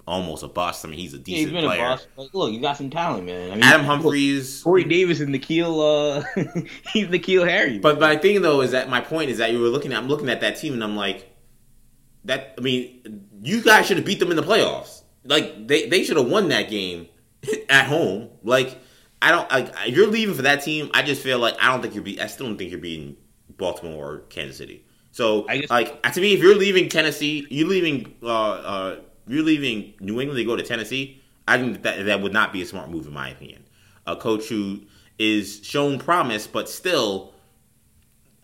almost 0.08 0.44
a 0.44 0.48
bust. 0.48 0.86
I 0.86 0.90
mean, 0.90 1.00
he's 1.00 1.14
a 1.14 1.18
decent 1.18 1.28
yeah, 1.28 1.38
he's 1.38 1.52
been 1.52 1.66
player. 1.66 1.98
A. 2.18 2.20
Like, 2.20 2.34
look, 2.34 2.52
you 2.52 2.62
got 2.62 2.78
some 2.78 2.90
talent, 2.90 3.26
man. 3.26 3.52
I 3.52 3.56
mean, 3.56 3.64
Adam 3.64 3.86
Humphries, 3.86 4.60
look, 4.60 4.64
Corey 4.66 4.84
Davis, 4.84 5.20
and 5.20 5.34
N'Keal. 5.34 6.24
Uh, 6.38 6.62
he's 6.92 7.08
N'Keal 7.08 7.48
Harry. 7.48 7.80
But 7.80 8.00
my 8.00 8.16
thing 8.18 8.42
though 8.42 8.62
is 8.62 8.72
that 8.72 8.90
my 8.90 9.02
point 9.02 9.30
is 9.30 9.38
that 9.38 9.52
you 9.52 9.60
were 9.60 9.68
looking 9.68 9.94
at. 9.94 10.00
I'm 10.00 10.08
looking 10.08 10.30
at 10.30 10.42
that 10.42 10.58
team, 10.58 10.74
and 10.74 10.84
I'm 10.84 10.96
like, 10.96 11.36
that. 12.26 12.56
I 12.58 12.62
mean, 12.62 13.28
you 13.42 13.62
guys 13.62 13.86
should 13.86 13.98
have 13.98 14.06
beat 14.06 14.20
them 14.20 14.32
in 14.32 14.38
the 14.38 14.44
playoffs. 14.44 15.04
Like 15.26 15.68
they 15.68 15.88
they 15.88 16.04
should 16.04 16.18
have 16.18 16.28
won 16.28 16.50
that 16.50 16.70
game 16.70 17.08
at 17.70 17.86
home. 17.86 18.30
Like 18.44 18.80
I 19.22 19.32
don't. 19.32 19.50
Like 19.50 19.74
you're 19.88 20.08
leaving 20.08 20.36
for 20.36 20.44
that 20.44 20.64
team. 20.64 20.90
I 20.94 21.02
just 21.04 21.22
feel 21.22 21.40
like 21.40 21.56
I 21.62 21.72
don't 21.72 21.82
think 21.82 21.96
you're 21.96 22.04
be. 22.04 22.20
I 22.20 22.28
still 22.28 22.48
don't 22.48 22.58
think 22.58 22.72
you're 22.72 22.80
beating 22.80 23.16
Baltimore 23.58 24.16
or 24.16 24.20
Kansas 24.30 24.58
City. 24.58 24.86
So 25.12 25.46
I 25.48 25.60
guess, 25.60 25.70
like 25.70 26.02
to 26.04 26.20
me, 26.22 26.34
if 26.34 26.42
you're 26.42 26.56
leaving 26.56 26.90
Tennessee, 26.90 27.46
you're 27.50 27.68
leaving. 27.68 28.16
Uh, 28.22 28.28
uh, 28.28 28.96
you're 29.28 29.44
leaving 29.44 29.94
New 30.00 30.20
England 30.20 30.38
to 30.38 30.46
go 30.46 30.56
to 30.56 30.64
Tennessee, 30.64 31.22
I 31.48 31.58
think 31.58 31.84
that 31.84 32.06
that 32.06 32.22
would 32.22 32.34
not 32.34 32.54
be 32.54 32.62
a 32.62 32.66
smart 32.66 32.90
move 32.90 33.08
in 33.08 33.14
my 33.14 33.30
opinion. 33.30 33.66
A 34.06 34.16
coach 34.16 34.48
who 34.48 34.82
is 35.18 35.62
shown 35.64 36.00
promise, 36.00 36.48
but 36.48 36.70
still, 36.70 37.34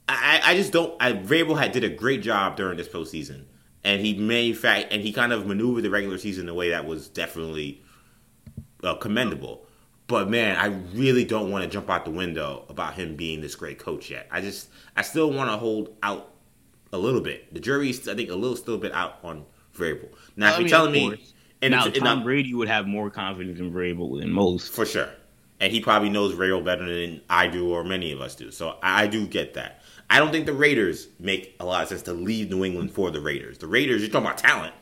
I, 0.08 0.42
I 0.44 0.56
just 0.56 0.72
don't. 0.72 0.96
I 1.00 1.14
Vrabel 1.14 1.58
had 1.58 1.72
did 1.72 1.84
a 1.84 1.90
great 1.90 2.22
job 2.22 2.56
during 2.56 2.78
this 2.78 2.88
postseason, 2.88 3.44
and 3.84 4.02
he 4.02 4.14
made 4.16 4.58
fact, 4.58 4.88
and 4.92 5.02
he 5.02 5.12
kind 5.12 5.34
of 5.34 5.46
maneuvered 5.46 5.84
the 5.84 5.90
regular 5.90 6.18
season 6.18 6.46
in 6.46 6.50
a 6.50 6.54
way 6.54 6.70
that 6.70 6.86
was 6.86 7.10
definitely 7.10 7.82
uh, 8.84 8.96
commendable. 8.96 9.66
But 10.08 10.28
man, 10.30 10.58
I 10.58 10.68
really 10.98 11.24
don't 11.24 11.52
want 11.52 11.64
to 11.64 11.70
jump 11.70 11.90
out 11.90 12.04
the 12.04 12.12
window 12.12 12.66
about 12.68 12.96
him 12.96 13.16
being 13.16 13.42
this 13.42 13.56
great 13.56 13.78
coach 13.78 14.10
yet. 14.10 14.28
I 14.32 14.42
just, 14.42 14.70
I 14.96 15.04
still 15.04 15.32
want 15.32 15.52
to 15.52 15.58
hold 15.58 15.96
out 16.02 16.32
a 16.92 16.98
little 16.98 17.22
bit. 17.22 17.54
The 17.54 17.60
jury's, 17.60 18.08
I 18.08 18.16
think, 18.16 18.32
a 18.32 18.36
little 18.36 18.56
still 18.56 18.80
bit 18.80 18.92
out 18.92 19.20
on 19.24 19.46
Vrabel. 19.80 20.10
Now, 20.36 20.54
if 20.54 20.60
you're 20.60 20.70
telling 20.70 20.92
me, 20.92 21.26
and 21.62 21.72
now 21.72 21.86
Tom 21.86 22.24
Brady 22.24 22.54
would 22.54 22.68
have 22.68 22.88
more 22.88 23.10
confidence 23.10 23.60
in 23.60 23.72
Vrabel 23.74 24.20
than 24.20 24.32
most, 24.32 24.72
for 24.72 24.86
sure, 24.86 25.10
and 25.60 25.72
he 25.72 25.82
probably 25.82 26.10
knows 26.10 26.34
Vrabel 26.34 26.64
better 26.64 26.86
than 26.86 27.22
I 27.30 27.48
do 27.48 27.72
or 27.72 27.84
many 27.84 28.12
of 28.12 28.22
us 28.22 28.36
do. 28.36 28.52
So 28.52 28.78
I, 28.82 29.04
I 29.04 29.08
do 29.08 29.28
get 29.28 29.56
that. 29.56 29.82
I 30.10 30.20
don't 30.20 30.32
think 30.32 30.46
the 30.46 30.54
Raiders 30.54 31.08
make 31.20 31.56
a 31.60 31.66
lot 31.66 31.84
of 31.84 31.90
sense 31.90 32.02
to 32.04 32.14
leave 32.14 32.50
New 32.50 32.66
England 32.66 32.92
for 32.92 33.12
the 33.12 33.22
Raiders. 33.22 33.58
The 33.60 33.68
Raiders, 33.68 34.02
you're 34.02 34.10
talking 34.10 34.28
about 34.28 34.38
talent. 34.40 34.74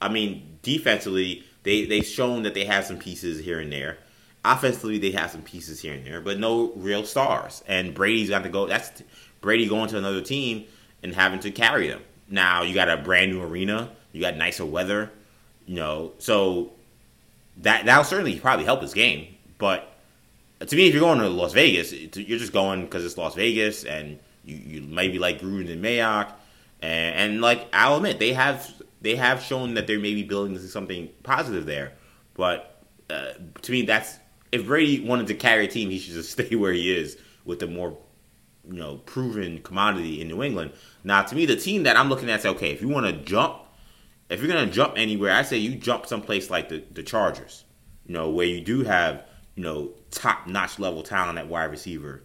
I 0.00 0.08
mean, 0.08 0.58
defensively, 0.62 1.44
they 1.62 1.84
they've 1.84 2.04
shown 2.04 2.42
that 2.44 2.54
they 2.54 2.64
have 2.64 2.86
some 2.86 2.98
pieces 2.98 3.44
here 3.44 3.60
and 3.60 3.72
there. 3.72 3.98
Offensively, 4.44 4.98
they 4.98 5.10
have 5.10 5.30
some 5.30 5.42
pieces 5.42 5.80
here 5.80 5.92
and 5.92 6.06
there, 6.06 6.22
but 6.22 6.38
no 6.38 6.72
real 6.76 7.04
stars. 7.04 7.62
And 7.66 7.92
Brady's 7.92 8.30
got 8.30 8.42
to 8.44 8.48
go. 8.48 8.66
That's 8.66 9.02
Brady 9.42 9.68
going 9.68 9.90
to 9.90 9.98
another 9.98 10.22
team 10.22 10.64
and 11.02 11.14
having 11.14 11.40
to 11.40 11.50
carry 11.50 11.88
them. 11.88 12.02
Now 12.28 12.62
you 12.62 12.72
got 12.72 12.88
a 12.88 12.96
brand 12.96 13.32
new 13.32 13.42
arena. 13.42 13.90
You 14.12 14.20
got 14.20 14.36
nicer 14.36 14.64
weather, 14.64 15.10
you 15.66 15.76
know. 15.76 16.12
So 16.18 16.72
that 17.58 17.86
that'll 17.86 18.04
certainly 18.04 18.38
probably 18.38 18.64
help 18.64 18.82
his 18.82 18.94
game. 18.94 19.34
But 19.58 19.92
to 20.66 20.76
me, 20.76 20.88
if 20.88 20.94
you're 20.94 21.02
going 21.02 21.18
to 21.18 21.28
Las 21.28 21.52
Vegas, 21.52 21.92
you're 21.92 22.38
just 22.38 22.52
going 22.52 22.82
because 22.82 23.04
it's 23.04 23.16
Las 23.16 23.34
Vegas, 23.34 23.84
and 23.84 24.18
you, 24.44 24.56
you 24.56 24.82
maybe 24.82 25.18
like 25.18 25.40
Gruden 25.40 25.70
and 25.70 25.82
Mayock, 25.82 26.32
and, 26.82 27.32
and 27.32 27.40
like 27.40 27.66
I'll 27.72 27.96
admit 27.96 28.18
they 28.18 28.32
have 28.32 28.70
they 29.00 29.16
have 29.16 29.42
shown 29.42 29.74
that 29.74 29.86
they're 29.86 29.98
maybe 29.98 30.22
building 30.22 30.58
something 30.58 31.08
positive 31.22 31.66
there. 31.66 31.92
But 32.34 32.82
uh, 33.08 33.32
to 33.62 33.72
me, 33.72 33.82
that's 33.82 34.18
if 34.52 34.66
Brady 34.66 35.04
wanted 35.04 35.26
to 35.28 35.34
carry 35.34 35.66
a 35.66 35.68
team, 35.68 35.90
he 35.90 35.98
should 35.98 36.14
just 36.14 36.32
stay 36.38 36.54
where 36.56 36.72
he 36.72 36.94
is 36.94 37.16
with 37.44 37.60
the 37.60 37.66
more 37.66 37.96
you 38.68 38.78
know 38.78 38.96
proven 39.06 39.60
commodity 39.62 40.20
in 40.20 40.28
New 40.28 40.42
England. 40.42 40.72
Now, 41.04 41.22
to 41.22 41.34
me, 41.34 41.46
the 41.46 41.56
team 41.56 41.84
that 41.84 41.96
I'm 41.96 42.08
looking 42.08 42.30
at 42.30 42.40
is 42.40 42.46
okay. 42.46 42.70
If 42.70 42.82
you 42.82 42.88
want 42.88 43.06
to 43.06 43.12
jump 43.12 43.56
if 44.30 44.40
you're 44.40 44.48
gonna 44.48 44.70
jump 44.70 44.94
anywhere, 44.96 45.32
I 45.32 45.42
say 45.42 45.58
you 45.58 45.74
jump 45.74 46.06
someplace 46.06 46.50
like 46.50 46.68
the, 46.68 46.84
the 46.92 47.02
Chargers, 47.02 47.64
you 48.06 48.14
know, 48.14 48.30
where 48.30 48.46
you 48.46 48.60
do 48.60 48.84
have, 48.84 49.24
you 49.56 49.62
know, 49.62 49.90
top 50.10 50.46
notch 50.46 50.78
level 50.78 51.02
talent 51.02 51.38
at 51.38 51.48
wide 51.48 51.70
receiver. 51.70 52.22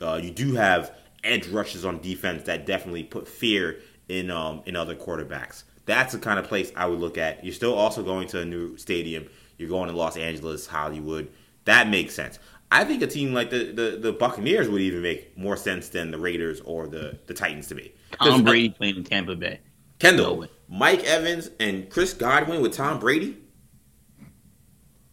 Uh, 0.00 0.20
you 0.22 0.30
do 0.30 0.54
have 0.54 0.94
edge 1.24 1.48
rushes 1.48 1.84
on 1.84 2.00
defense 2.00 2.44
that 2.44 2.66
definitely 2.66 3.02
put 3.02 3.26
fear 3.26 3.80
in 4.08 4.30
um, 4.30 4.62
in 4.66 4.76
other 4.76 4.94
quarterbacks. 4.94 5.64
That's 5.86 6.12
the 6.12 6.18
kind 6.18 6.38
of 6.38 6.46
place 6.46 6.70
I 6.76 6.86
would 6.86 7.00
look 7.00 7.16
at. 7.16 7.42
You're 7.42 7.54
still 7.54 7.74
also 7.74 8.02
going 8.02 8.28
to 8.28 8.40
a 8.40 8.44
new 8.44 8.76
stadium. 8.76 9.28
You're 9.56 9.70
going 9.70 9.88
to 9.88 9.96
Los 9.96 10.16
Angeles, 10.16 10.66
Hollywood. 10.66 11.28
That 11.64 11.88
makes 11.88 12.14
sense. 12.14 12.38
I 12.70 12.84
think 12.84 13.00
a 13.02 13.06
team 13.06 13.32
like 13.32 13.50
the, 13.50 13.72
the, 13.72 13.98
the 14.00 14.12
Buccaneers 14.12 14.68
would 14.68 14.82
even 14.82 15.00
make 15.00 15.38
more 15.38 15.56
sense 15.56 15.88
than 15.88 16.10
the 16.10 16.18
Raiders 16.18 16.60
or 16.62 16.88
the, 16.88 17.18
the 17.26 17.34
Titans 17.34 17.68
to 17.68 17.76
me. 17.76 17.92
Tom 18.20 18.42
Brady 18.42 18.70
playing 18.70 18.96
in 18.96 19.04
Tampa 19.04 19.36
Bay. 19.36 19.60
Kendall, 20.00 20.40
no 20.40 20.48
Mike 20.68 21.04
Evans 21.04 21.50
and 21.60 21.88
Chris 21.90 22.12
Godwin 22.12 22.60
with 22.60 22.72
Tom 22.72 22.98
Brady. 22.98 23.38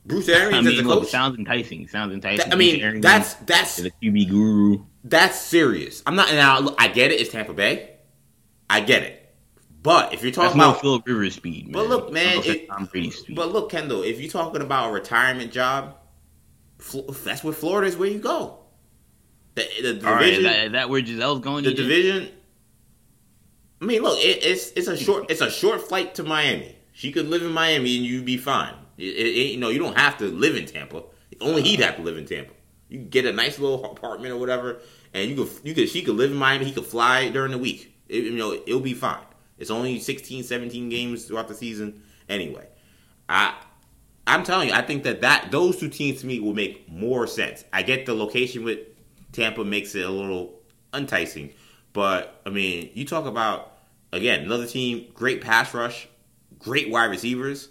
Bruce 0.06 0.28
Arians 0.28 0.68
I 0.68 0.70
mean, 0.70 0.80
as 0.80 0.84
the 0.84 0.90
look, 0.90 1.00
coach. 1.04 1.12
Sounds 1.12 1.38
enticing. 1.38 1.88
Sounds 1.88 2.14
enticing. 2.14 2.50
That, 2.50 2.54
I 2.54 2.58
mean, 2.58 3.00
that's 3.02 3.36
that's 3.36 3.78
the 3.78 3.92
QB 4.02 4.30
guru. 4.30 4.86
That's 5.04 5.40
serious. 5.40 6.04
I'm 6.06 6.16
not 6.16 6.30
now. 6.32 6.76
I 6.78 6.90
get 6.90 7.12
it. 7.12 7.22
It's 7.22 7.32
Tampa 7.32 7.54
Bay. 7.54 7.92
I 8.70 8.82
get 8.82 9.04
it. 9.04 9.20
But 9.82 10.14
if 10.14 10.24
you're 10.24 10.32
talking 10.32 10.58
that's 10.58 10.70
about 10.70 10.82
Philip 10.82 11.08
Rivers 11.08 11.36
speed, 11.36 11.68
man. 11.68 11.74
But 11.74 11.88
look, 11.88 12.12
man. 12.12 12.42
It, 12.44 12.68
Tom 12.68 12.86
Brady 12.86 13.12
speed. 13.12 13.36
But 13.36 13.52
look, 13.52 13.70
Kendall. 13.70 14.04
If 14.04 14.20
you're 14.20 14.32
talking 14.32 14.62
about 14.62 14.90
a 14.90 14.94
retirement 14.94 15.52
job, 15.52 15.98
that's 17.24 17.44
where 17.44 17.54
Florida 17.54 17.88
is 17.88 17.98
where 17.98 18.10
you 18.10 18.20
go. 18.20 18.60
The, 19.56 19.68
the 19.82 19.94
division, 19.94 20.06
right, 20.06 20.44
that, 20.44 20.72
that 20.72 20.90
where 20.90 21.02
Gisele's 21.02 21.42
going. 21.42 21.64
To? 21.64 21.70
The 21.70 21.76
division. 21.76 22.30
I 23.84 23.86
mean, 23.86 24.02
look, 24.02 24.18
it, 24.20 24.46
it's 24.46 24.72
it's 24.78 24.88
a 24.88 24.96
short 24.96 25.30
it's 25.30 25.42
a 25.42 25.52
short 25.52 25.82
flight 25.82 26.16
to 26.16 26.24
Miami. 26.24 26.74
She 26.94 27.12
could 27.12 27.28
live 27.28 27.44
in 27.44 27.52
Miami 27.52 27.98
and 27.98 28.06
you'd 28.06 28.24
be 28.24 28.38
fine. 28.38 28.74
It, 28.98 29.04
it, 29.04 29.52
you 29.52 29.58
know, 29.58 29.68
you 29.68 29.80
don't 29.80 29.98
have 29.98 30.18
to 30.20 30.26
live 30.26 30.56
in 30.56 30.66
Tampa. 30.66 31.04
Only 31.42 31.64
he'd 31.64 31.82
have 31.82 31.98
to 31.98 32.02
live 32.02 32.18
in 32.18 32.26
Tampa. 32.26 32.54
You 32.88 33.00
get 33.00 33.26
a 33.26 33.34
nice 33.34 33.60
little 33.60 33.84
apartment 33.84 34.34
or 34.34 34.38
whatever, 34.38 34.80
and 35.14 35.30
you 35.30 35.36
could 35.36 35.50
you 35.66 35.74
could 35.74 35.90
she 35.90 36.02
could 36.02 36.16
live 36.16 36.32
in 36.32 36.38
Miami. 36.38 36.64
He 36.64 36.72
could 36.72 36.86
fly 36.86 37.28
during 37.28 37.52
the 37.52 37.58
week. 37.58 37.94
It, 38.08 38.24
you 38.24 38.38
know, 38.38 38.54
it'll 38.54 38.80
be 38.80 38.94
fine. 38.94 39.26
It's 39.58 39.70
only 39.70 40.00
16, 40.00 40.44
17 40.44 40.88
games 40.88 41.26
throughout 41.26 41.50
the 41.50 41.54
season 41.54 42.04
anyway. 42.30 42.70
I 43.28 43.54
I'm 44.26 44.46
telling 44.46 44.70
you, 44.70 44.76
I 44.76 44.82
think 44.82 45.04
that 45.04 45.20
that 45.22 45.52
those 45.52 45.78
two 45.78 45.90
teams 45.90 46.22
to 46.22 46.26
me 46.26 46.40
will 46.40 46.54
make 46.54 46.90
more 46.90 47.28
sense. 47.28 47.66
I 47.74 47.84
get 47.84 48.06
the 48.06 48.14
location 48.14 48.64
with 48.64 48.80
Tampa 49.34 49.66
makes 49.66 49.94
it 49.94 50.06
a 50.06 50.10
little 50.10 50.62
enticing, 50.94 51.54
but 51.92 52.40
I 52.46 52.50
mean, 52.50 52.90
you 52.94 53.04
talk 53.04 53.26
about 53.26 53.72
again, 54.14 54.44
another 54.44 54.68
team, 54.68 55.08
great 55.14 55.42
pass 55.42 55.74
rush, 55.74 56.08
great 56.60 56.90
wide 56.90 57.10
receivers. 57.10 57.70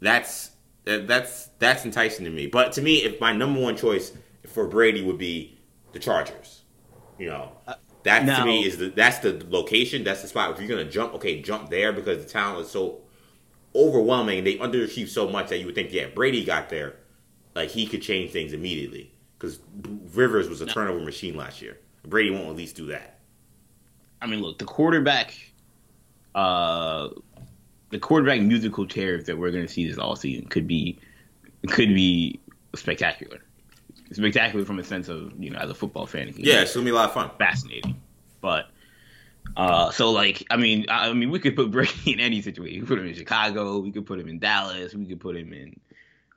That's 0.00 0.50
that's 0.84 1.46
that's 1.58 1.84
enticing 1.84 2.24
to 2.24 2.30
me. 2.30 2.46
But 2.46 2.72
to 2.72 2.82
me, 2.82 2.96
if 2.96 3.20
my 3.20 3.32
number 3.32 3.60
one 3.60 3.76
choice 3.76 4.12
for 4.46 4.66
Brady 4.66 5.02
would 5.02 5.18
be 5.18 5.58
the 5.92 5.98
Chargers, 5.98 6.62
You 7.18 7.26
know, 7.28 7.52
uh, 7.66 7.74
that 8.04 8.24
now- 8.24 8.40
to 8.40 8.46
me 8.46 8.64
is 8.64 8.78
the 8.78 8.88
that's 8.88 9.18
the 9.18 9.44
location. 9.48 10.02
That's 10.04 10.22
the 10.22 10.28
spot. 10.28 10.52
If 10.52 10.60
you're 10.60 10.68
gonna 10.68 10.90
jump, 10.90 11.14
okay, 11.14 11.42
jump 11.42 11.70
there 11.70 11.92
because 11.92 12.24
the 12.24 12.30
talent 12.30 12.66
is 12.66 12.70
so 12.70 13.00
overwhelming. 13.74 14.44
They 14.44 14.56
underachieve 14.56 15.08
so 15.08 15.28
much 15.28 15.48
that 15.48 15.58
you 15.58 15.66
would 15.66 15.74
think, 15.74 15.92
yeah, 15.92 16.06
Brady 16.06 16.44
got 16.44 16.68
there, 16.70 16.96
like 17.54 17.70
he 17.70 17.86
could 17.86 18.02
change 18.02 18.30
things 18.30 18.52
immediately. 18.52 19.12
Because 19.38 19.60
Rivers 20.14 20.48
was 20.48 20.60
a 20.60 20.66
turnover 20.66 20.98
machine 21.00 21.36
last 21.36 21.62
year. 21.62 21.78
Brady 22.04 22.30
won't 22.30 22.48
at 22.48 22.56
least 22.56 22.74
do 22.74 22.86
that. 22.86 23.17
I 24.20 24.26
mean, 24.26 24.40
look, 24.40 24.58
the 24.58 24.64
quarterback, 24.64 25.34
uh, 26.34 27.08
the 27.90 27.98
quarterback 27.98 28.40
musical 28.40 28.86
chairs 28.86 29.26
that 29.26 29.38
we're 29.38 29.50
going 29.50 29.66
to 29.66 29.72
see 29.72 29.88
this 29.88 29.98
all 29.98 30.16
season 30.16 30.46
could 30.46 30.66
be 30.66 30.98
could 31.68 31.94
be 31.94 32.40
spectacular. 32.74 33.38
Spectacular 34.12 34.64
from 34.64 34.78
a 34.78 34.84
sense 34.84 35.08
of 35.08 35.32
you 35.38 35.50
know 35.50 35.58
as 35.58 35.70
a 35.70 35.74
football 35.74 36.06
fan. 36.06 36.32
Yeah, 36.36 36.62
it's 36.62 36.74
gonna 36.74 36.84
be 36.84 36.90
a 36.90 36.94
lot 36.94 37.06
of 37.06 37.14
fun. 37.14 37.30
fascinating. 37.38 38.00
But 38.40 38.70
uh, 39.56 39.90
so 39.90 40.10
like 40.12 40.46
I 40.50 40.56
mean 40.56 40.86
I, 40.88 41.10
I 41.10 41.12
mean 41.12 41.30
we 41.30 41.38
could 41.38 41.56
put 41.56 41.70
Brady 41.70 42.12
in 42.12 42.20
any 42.20 42.40
situation. 42.40 42.74
We 42.74 42.80
could 42.80 42.88
put 42.88 42.98
him 42.98 43.06
in 43.06 43.14
Chicago. 43.14 43.78
We 43.78 43.92
could 43.92 44.06
put 44.06 44.18
him 44.18 44.28
in 44.28 44.38
Dallas. 44.38 44.94
We 44.94 45.04
could 45.04 45.20
put 45.20 45.36
him 45.36 45.52
in 45.52 45.78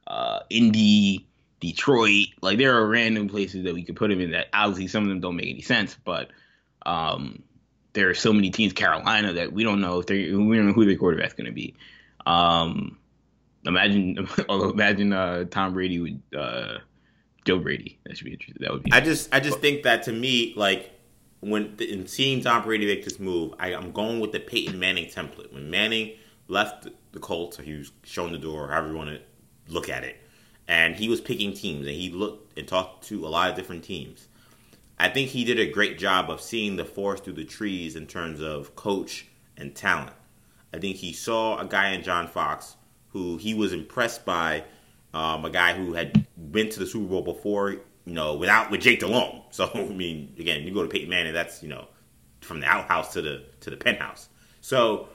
uh, 0.08 0.40
Indy, 0.50 1.26
Detroit. 1.62 2.28
Like 2.42 2.58
there 2.58 2.76
are 2.76 2.86
random 2.88 3.30
places 3.30 3.64
that 3.64 3.74
we 3.74 3.84
could 3.84 3.96
put 3.96 4.12
him 4.12 4.20
in. 4.20 4.32
That 4.32 4.48
obviously 4.54 4.88
some 4.88 5.04
of 5.04 5.10
them 5.10 5.22
don't 5.22 5.38
make 5.38 5.50
any 5.50 5.62
sense, 5.62 5.96
but 6.04 6.30
um, 6.86 7.42
there 7.94 8.10
are 8.10 8.14
so 8.14 8.32
many 8.34 8.50
teams, 8.50 8.74
Carolina, 8.74 9.34
that 9.34 9.54
we 9.54 9.64
don't 9.64 9.82
know 9.82 10.00
if 10.00 10.06
they 10.06 10.32
we 10.32 10.56
don't 10.56 10.68
know 10.68 10.74
who 10.74 10.86
their 10.86 10.98
quarterback's 10.98 11.34
going 11.34 11.48
to 11.48 11.52
be. 11.52 11.76
Um, 12.26 12.98
imagine, 13.66 14.28
imagine 14.50 15.14
uh, 15.14 15.46
Tom 15.46 15.74
Brady 15.74 16.00
with 16.00 16.22
uh, 16.38 16.78
Joe 17.46 17.60
Brady. 17.60 18.00
That 18.06 18.18
should 18.18 18.26
be 18.26 18.34
interesting. 18.34 18.62
That 18.62 18.72
would 18.72 18.84
be. 18.84 18.92
I 18.92 19.02
just 19.02 19.34
I 19.34 19.40
just 19.40 19.60
think 19.60 19.84
that 19.84 20.04
to 20.04 20.14
me, 20.14 20.54
like 20.56 20.92
when 21.42 21.76
in 21.80 22.08
seeing 22.08 22.42
Tom 22.42 22.64
Brady 22.64 22.86
make 22.86 23.04
this 23.04 23.20
move, 23.20 23.54
I, 23.60 23.74
I'm 23.74 23.92
going 23.92 24.20
with 24.20 24.32
the 24.32 24.40
Peyton 24.40 24.80
Manning 24.80 25.08
template. 25.08 25.52
When 25.54 25.70
Manning 25.70 26.14
left 26.48 26.88
the 27.12 27.20
Colts, 27.20 27.58
he 27.58 27.74
was 27.74 27.92
shown 28.04 28.32
the 28.32 28.38
door, 28.38 28.70
however 28.70 28.90
you 28.90 28.96
want 28.96 29.10
to 29.10 29.22
look 29.72 29.90
at 29.90 30.04
it, 30.04 30.18
and 30.68 30.96
he 30.96 31.10
was 31.10 31.20
picking 31.20 31.54
teams, 31.54 31.88
and 31.88 31.96
he 31.96 32.10
looked 32.10 32.58
and 32.58 32.68
talked 32.68 33.08
to 33.08 33.26
a 33.26 33.30
lot 33.30 33.50
of 33.50 33.56
different 33.56 33.84
teams. 33.84 34.28
I 35.02 35.10
think 35.10 35.30
he 35.30 35.44
did 35.44 35.60
a 35.60 35.66
great 35.66 35.98
job 35.98 36.30
of 36.30 36.40
seeing 36.40 36.76
the 36.76 36.86
forest 36.86 37.24
through 37.24 37.34
the 37.34 37.44
trees 37.44 37.96
in 37.96 38.06
terms 38.06 38.40
of 38.40 38.76
coach 38.76 39.26
and 39.58 39.74
talent. 39.76 40.14
I 40.72 40.78
think 40.78 40.98
he 40.98 41.12
saw 41.12 41.58
a 41.58 41.66
guy 41.66 41.90
in 41.90 42.04
John 42.04 42.28
Fox 42.28 42.76
who 43.10 43.38
he 43.38 43.56
was 43.56 43.74
impressed 43.74 44.26
by, 44.26 44.64
um, 45.12 45.44
a 45.44 45.50
guy 45.50 45.74
who 45.74 45.94
had 45.94 46.28
been 46.52 46.70
to 46.70 46.80
the 46.80 46.86
Super 46.86 47.08
Bowl 47.08 47.24
before, 47.24 47.72
you 47.72 47.82
know, 48.06 48.36
without 48.36 48.70
with 48.70 48.82
Jake 48.82 49.00
Delhomme. 49.00 49.42
So 49.50 49.72
I 49.74 49.86
mean, 49.86 50.36
again, 50.38 50.62
you 50.62 50.74
go 50.74 50.84
to 50.84 50.88
Peyton 50.88 51.10
Manning, 51.10 51.34
that's 51.34 51.64
you 51.64 51.70
know, 51.70 51.88
from 52.42 52.60
the 52.60 52.68
outhouse 52.68 53.12
to 53.14 53.24
the 53.24 53.44
to 53.62 53.72
the 53.72 53.78
penthouse. 53.78 54.30
So, 54.62 55.10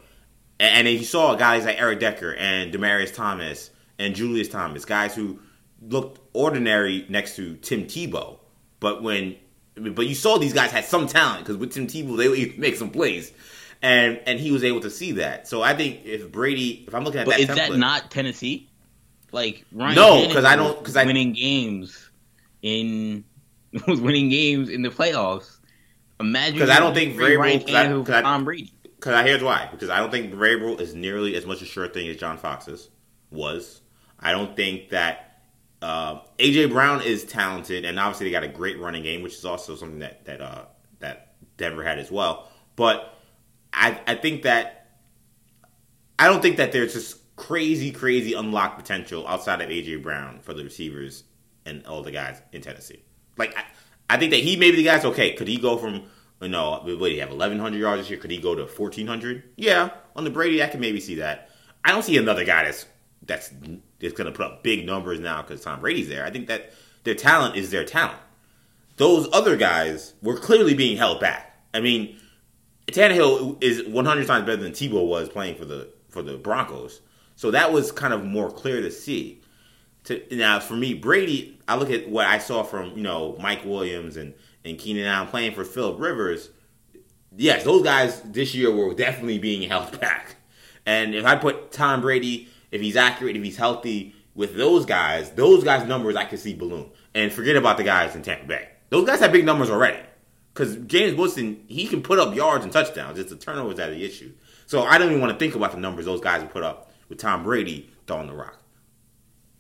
and 0.59 0.89
he 0.89 1.05
saw 1.05 1.37
guys 1.37 1.65
like 1.65 1.81
Eric 1.81 2.01
Decker 2.01 2.35
and 2.35 2.75
Demaryius 2.75 3.15
Thomas 3.15 3.71
and 4.01 4.17
Julius 4.17 4.49
Thomas, 4.49 4.85
guys 4.85 5.15
who 5.15 5.39
looked 5.81 6.21
ordinary 6.33 7.07
next 7.09 7.37
to 7.37 7.55
Tim 7.59 7.85
Tebow, 7.85 8.41
but 8.81 9.03
when 9.03 9.37
but 9.77 10.07
you 10.07 10.15
saw 10.15 10.39
these 10.39 10.53
guys 10.53 10.71
had 10.71 10.85
some 10.85 11.07
talent 11.07 11.41
because 11.45 11.57
with 11.57 11.73
Tim 11.73 11.87
Tebow 11.87 12.17
they 12.17 12.29
would 12.29 12.59
make 12.59 12.77
some 12.77 12.91
plays, 12.91 13.33
and 13.83 14.21
and 14.27 14.41
he 14.41 14.51
was 14.51 14.65
able 14.65 14.81
to 14.81 14.91
see 14.91 15.13
that. 15.13 15.47
So 15.49 15.63
I 15.63 15.75
think 15.75 16.05
if 16.05 16.31
Brady, 16.33 16.85
if 16.87 16.95
I'm 16.95 17.05
looking 17.05 17.21
at 17.21 17.27
But 17.27 17.33
that, 17.33 17.41
is 17.41 17.47
that 17.49 17.71
template- 17.71 17.79
not 17.79 18.11
Tennessee? 18.11 18.69
Like 19.33 19.65
Ryan 19.73 19.97
No, 19.97 20.27
because 20.27 20.45
I 20.45 20.57
don't- 20.57 20.77
'cause 20.79 20.95
was 20.95 20.97
I- 20.97 21.05
winning 21.05 21.33
games 21.33 22.09
in 22.63 23.25
was 23.87 24.01
winning 24.01 24.29
games 24.31 24.69
in 24.71 24.83
the 24.83 24.89
playoffs. 24.89 25.59
Imagine 26.21 26.55
because 26.55 26.71
I 26.71 26.81
don't 26.81 26.95
think 26.95 27.19
Ryan 27.21 27.39
Vrabel- 27.39 27.67
'cause 27.67 27.75
I- 27.75 27.87
Tannehill 27.87 28.07
'cause 28.07 28.15
I- 28.15 28.19
for 28.21 28.23
Tom 28.25 28.45
Brady. 28.45 28.73
Because 28.83 29.13
I 29.15 29.23
here's 29.25 29.43
why. 29.43 29.69
Because 29.71 29.91
I 29.91 29.99
don't 29.99 30.11
think 30.11 30.33
Vrabel 30.33 30.81
is 30.81 30.95
nearly 30.95 31.37
as 31.37 31.45
much 31.45 31.61
a 31.61 31.67
sure 31.67 31.87
thing 31.87 32.09
as 32.09 32.17
John 32.17 32.39
Fox's 32.39 32.89
was. 33.31 33.83
I 34.19 34.33
don't 34.33 34.57
think 34.57 34.89
that 34.91 35.26
uh, 35.83 36.21
AJ 36.39 36.71
Brown 36.71 37.03
is 37.03 37.25
talented, 37.25 37.85
and 37.85 37.99
obviously 37.99 38.27
they 38.27 38.33
got 38.33 38.45
a 38.45 38.49
great 38.49 38.81
running 38.81 39.03
game, 39.03 39.23
which 39.23 39.35
is 39.35 39.45
also 39.45 39.77
something 39.77 40.01
that 40.01 40.25
that 40.25 40.41
uh, 40.41 40.65
that 41.01 41.35
Denver 41.57 41.83
had 41.83 41.99
as 41.99 42.11
well. 42.11 42.49
But 42.77 43.15
I 43.73 44.01
I 44.07 44.15
think 44.15 44.43
that 44.43 44.97
I 46.19 46.27
don't 46.27 46.43
think 46.43 46.57
that 46.57 46.73
there's 46.73 46.95
just 46.95 47.19
crazy 47.37 47.91
crazy 47.91 48.33
unlocked 48.33 48.79
potential 48.79 49.27
outside 49.29 49.61
of 49.61 49.69
AJ 49.69 50.03
Brown 50.03 50.41
for 50.41 50.55
the 50.55 50.65
receivers 50.65 51.25
and 51.67 51.85
all 51.87 52.03
the 52.03 52.13
guys 52.13 52.41
in 52.53 52.63
Tennessee. 52.63 53.03
Like 53.37 53.57
I, 53.57 53.65
I 54.09 54.19
think 54.19 54.31
that 54.31 54.41
he 54.41 54.57
maybe 54.57 54.77
the 54.77 54.85
guy's 54.85 55.05
okay. 55.05 55.35
Could 55.35 55.49
he 55.49 55.59
go 55.59 55.77
from 55.77 56.05
you 56.41 56.49
know, 56.49 56.83
what 56.85 57.11
you 57.11 57.21
have, 57.21 57.31
1,100 57.31 57.79
yards 57.79 58.03
this 58.03 58.11
year? 58.11 58.19
Could 58.19 58.31
he 58.31 58.39
go 58.39 58.55
to 58.55 58.63
1,400? 58.65 59.43
Yeah, 59.57 59.91
on 60.15 60.25
the 60.25 60.31
Brady, 60.31 60.63
I 60.63 60.69
can 60.69 60.81
maybe 60.81 61.01
see 61.01 61.17
that. 61.17 61.51
I 61.85 61.93
don't 61.93 62.03
see 62.03 62.19
another 62.19 62.45
guy 62.45 62.65
that's 62.65 62.87
that's 63.23 63.51
that's 64.01 64.15
going 64.15 64.31
to 64.31 64.37
put 64.37 64.47
up 64.47 64.63
big 64.63 64.87
numbers 64.87 65.21
now 65.21 65.43
because 65.43 65.63
Tom 65.63 65.81
Brady's 65.81 66.09
there. 66.09 66.25
I 66.25 66.31
think 66.31 66.49
that 66.49 66.73
their 67.05 67.15
talent 67.15 67.57
is 67.57 67.71
their 67.71 67.85
talent. 67.85 68.19
Those 68.97 69.29
other 69.33 69.57
guys 69.57 70.15
were 70.23 70.37
clearly 70.37 70.75
being 70.75 70.97
held 70.97 71.21
back. 71.21 71.61
I 71.75 71.81
mean, 71.81 72.19
Tannehill 72.87 73.63
is 73.63 73.87
100 73.87 74.27
times 74.27 74.47
better 74.47 74.63
than 74.63 74.73
Tebow 74.73 75.07
was 75.07 75.29
playing 75.29 75.57
for 75.57 75.65
the 75.65 75.91
for 76.09 76.23
the 76.23 76.37
Broncos, 76.39 77.03
so 77.35 77.51
that 77.51 77.73
was 77.73 77.93
kind 77.93 78.15
of 78.15 78.25
more 78.25 78.51
clear 78.51 78.81
to 78.81 78.91
see. 78.91 79.43
To, 80.05 80.23
now, 80.31 80.61
for 80.61 80.75
me, 80.75 80.95
Brady, 80.95 81.59
I 81.69 81.77
look 81.77 81.91
at 81.91 82.09
what 82.09 82.27
I 82.27 82.39
saw 82.39 82.63
from 82.63 82.97
you 82.97 83.03
know 83.03 83.37
Mike 83.41 83.65
Williams 83.65 84.17
and 84.17 84.35
and 84.65 84.79
Keenan 84.79 85.07
Allen 85.07 85.29
playing 85.29 85.55
for 85.55 85.65
Philip 85.65 86.01
Rivers. 86.01 86.51
Yes, 87.37 87.65
those 87.65 87.83
guys 87.83 88.23
this 88.23 88.55
year 88.55 88.75
were 88.75 88.95
definitely 88.95 89.39
being 89.39 89.69
held 89.69 90.01
back. 90.01 90.37
And 90.87 91.15
if 91.15 91.27
I 91.27 91.35
put 91.37 91.73
Tom 91.73 92.01
Brady, 92.01 92.49
if 92.71 92.81
he's 92.81 92.97
accurate, 92.97 93.37
if 93.37 93.43
he's 93.43 93.57
healthy 93.57 94.15
with 94.35 94.57
those 94.57 94.85
guys, 94.85 95.31
those 95.33 95.65
guys' 95.65 95.87
numbers 95.87 96.17
I 96.17 96.25
can 96.25 96.39
see 96.39 96.55
balloon. 96.55 96.91
And 97.15 97.33
forget 97.33 97.57
about 97.57 97.77
the 97.79 97.85
guys 97.85 98.15
in 98.15 98.23
Tampa 98.23 98.47
Bay. 98.47 98.69
Those 98.91 99.07
guys 99.07 99.21
have 99.21 99.33
big 99.33 99.45
numbers 99.45 99.71
already. 99.71 99.99
Because 100.53 100.77
Jameis 100.77 101.17
Winston, 101.17 101.65
he 101.67 101.87
can 101.87 102.03
put 102.03 102.19
up 102.19 102.35
yards 102.35 102.65
and 102.65 102.73
touchdowns. 102.73 103.19
It's 103.19 103.31
the 103.31 103.37
turnovers 103.37 103.77
that 103.77 103.91
are 103.91 103.95
the 103.95 104.05
issue. 104.05 104.33
So 104.67 104.83
I 104.83 104.99
don't 104.99 105.09
even 105.09 105.21
want 105.21 105.33
to 105.33 105.39
think 105.39 105.55
about 105.55 105.73
the 105.73 105.79
numbers 105.79 106.07
those 106.07 106.21
guys 106.21 106.41
would 106.41 106.51
put 106.51 106.63
up 106.63 106.91
with 107.09 107.19
Tom 107.19 107.43
Brady 107.43 107.91
throwing 108.07 108.27
the 108.27 108.35
rock. 108.35 108.59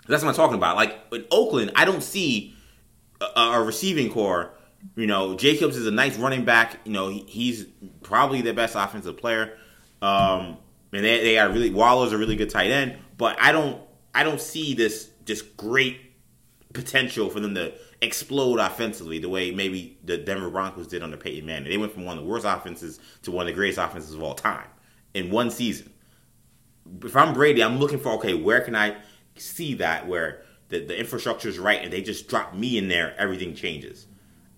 That's 0.09 0.23
what 0.23 0.31
I'm 0.31 0.37
talking 0.37 0.57
about. 0.57 0.77
Like 0.77 0.99
in 1.13 1.25
Oakland, 1.31 1.73
I 1.75 1.85
don't 1.85 2.03
see 2.03 2.55
a, 3.21 3.41
a 3.41 3.63
receiving 3.63 4.11
corps. 4.11 4.53
You 4.95 5.07
know, 5.07 5.37
Jacobs 5.37 5.77
is 5.77 5.87
a 5.87 5.91
nice 5.91 6.17
running 6.17 6.45
back. 6.45 6.79
You 6.85 6.93
know, 6.93 7.09
he, 7.09 7.25
he's 7.29 7.67
probably 8.03 8.41
the 8.41 8.53
best 8.53 8.75
offensive 8.75 9.17
player. 9.17 9.57
Um, 10.01 10.59
and 10.93 11.05
they, 11.05 11.23
they 11.23 11.35
got 11.35 11.53
really 11.53 11.71
Waller's 11.71 12.13
a 12.13 12.19
really 12.19 12.37
good 12.37 12.51
tight 12.51 12.71
end. 12.71 12.97
But 13.17 13.41
I 13.41 13.53
don't 13.53 13.81
I 14.15 14.23
don't 14.23 14.41
see 14.41 14.75
this 14.75 15.11
just 15.25 15.57
great 15.57 16.01
potential 16.73 17.31
for 17.31 17.41
them 17.41 17.55
to 17.55 17.73
explode 18.03 18.59
offensively 18.59 19.19
the 19.19 19.29
way 19.29 19.51
maybe 19.51 19.99
the 20.05 20.19
Denver 20.19 20.51
Broncos 20.51 20.87
did 20.87 21.03
under 21.03 21.17
Peyton 21.17 21.47
Manning. 21.47 21.71
They 21.71 21.79
went 21.79 21.93
from 21.93 22.05
one 22.05 22.19
of 22.19 22.25
the 22.25 22.31
worst 22.31 22.45
offenses 22.47 23.01
to 23.23 23.31
one 23.31 23.47
of 23.47 23.53
the 23.53 23.55
greatest 23.55 23.79
offenses 23.79 24.15
of 24.15 24.23
all 24.23 24.35
time 24.35 24.67
in 25.15 25.31
one 25.31 25.51
season. 25.51 25.93
If 27.03 27.17
I'm 27.17 27.35
Brady, 27.35 27.63
I'm 27.63 27.79
looking 27.79 27.99
for 27.99 28.13
okay, 28.13 28.35
where 28.35 28.61
can 28.61 28.77
I 28.77 28.97
see 29.37 29.75
that 29.75 30.07
where 30.07 30.43
the, 30.69 30.85
the 30.85 30.99
infrastructure 30.99 31.49
is 31.49 31.59
right 31.59 31.83
and 31.83 31.93
they 31.93 32.03
just 32.03 32.29
drop 32.29 32.55
me 32.55 32.79
in 32.79 32.89
there, 32.89 33.15
everything 33.19 33.55
changes. 33.55 34.07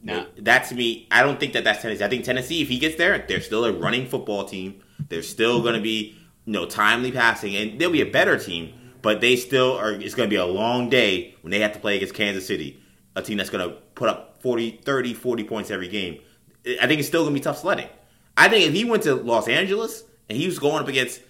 Nah. 0.02 0.26
That 0.38 0.66
to 0.68 0.74
me, 0.74 1.08
I 1.10 1.22
don't 1.22 1.40
think 1.40 1.52
that 1.54 1.64
that's 1.64 1.82
Tennessee. 1.82 2.04
I 2.04 2.08
think 2.08 2.24
Tennessee, 2.24 2.62
if 2.62 2.68
he 2.68 2.78
gets 2.78 2.96
there, 2.96 3.18
they're 3.26 3.40
still 3.40 3.64
a 3.64 3.72
running 3.72 4.06
football 4.06 4.44
team. 4.44 4.82
They're 5.08 5.22
still 5.22 5.62
going 5.62 5.74
to 5.74 5.80
be, 5.80 6.16
you 6.44 6.52
know, 6.52 6.66
timely 6.66 7.12
passing, 7.12 7.56
and 7.56 7.80
they'll 7.80 7.90
be 7.90 8.02
a 8.02 8.10
better 8.10 8.38
team. 8.38 8.74
But 9.00 9.20
they 9.20 9.36
still 9.36 9.76
are. 9.76 9.92
It's 9.92 10.14
going 10.14 10.28
to 10.28 10.32
be 10.32 10.40
a 10.40 10.46
long 10.46 10.88
day 10.88 11.36
when 11.42 11.50
they 11.50 11.60
have 11.60 11.72
to 11.72 11.78
play 11.78 11.96
against 11.96 12.14
Kansas 12.14 12.46
City, 12.46 12.82
a 13.14 13.22
team 13.22 13.38
that's 13.38 13.50
going 13.50 13.68
to 13.68 13.76
put 13.94 14.08
up 14.08 14.42
40, 14.42 14.80
30, 14.84 15.14
40 15.14 15.44
points 15.44 15.70
every 15.70 15.88
game. 15.88 16.20
I 16.80 16.86
think 16.86 16.98
it's 16.98 17.08
still 17.08 17.22
going 17.22 17.34
to 17.34 17.40
be 17.40 17.44
tough 17.44 17.58
sledding. 17.58 17.88
I 18.36 18.48
think 18.48 18.66
if 18.66 18.72
he 18.72 18.84
went 18.84 19.04
to 19.04 19.14
Los 19.14 19.48
Angeles 19.48 20.04
and 20.28 20.36
he 20.36 20.46
was 20.46 20.58
going 20.58 20.82
up 20.82 20.88
against 20.88 21.20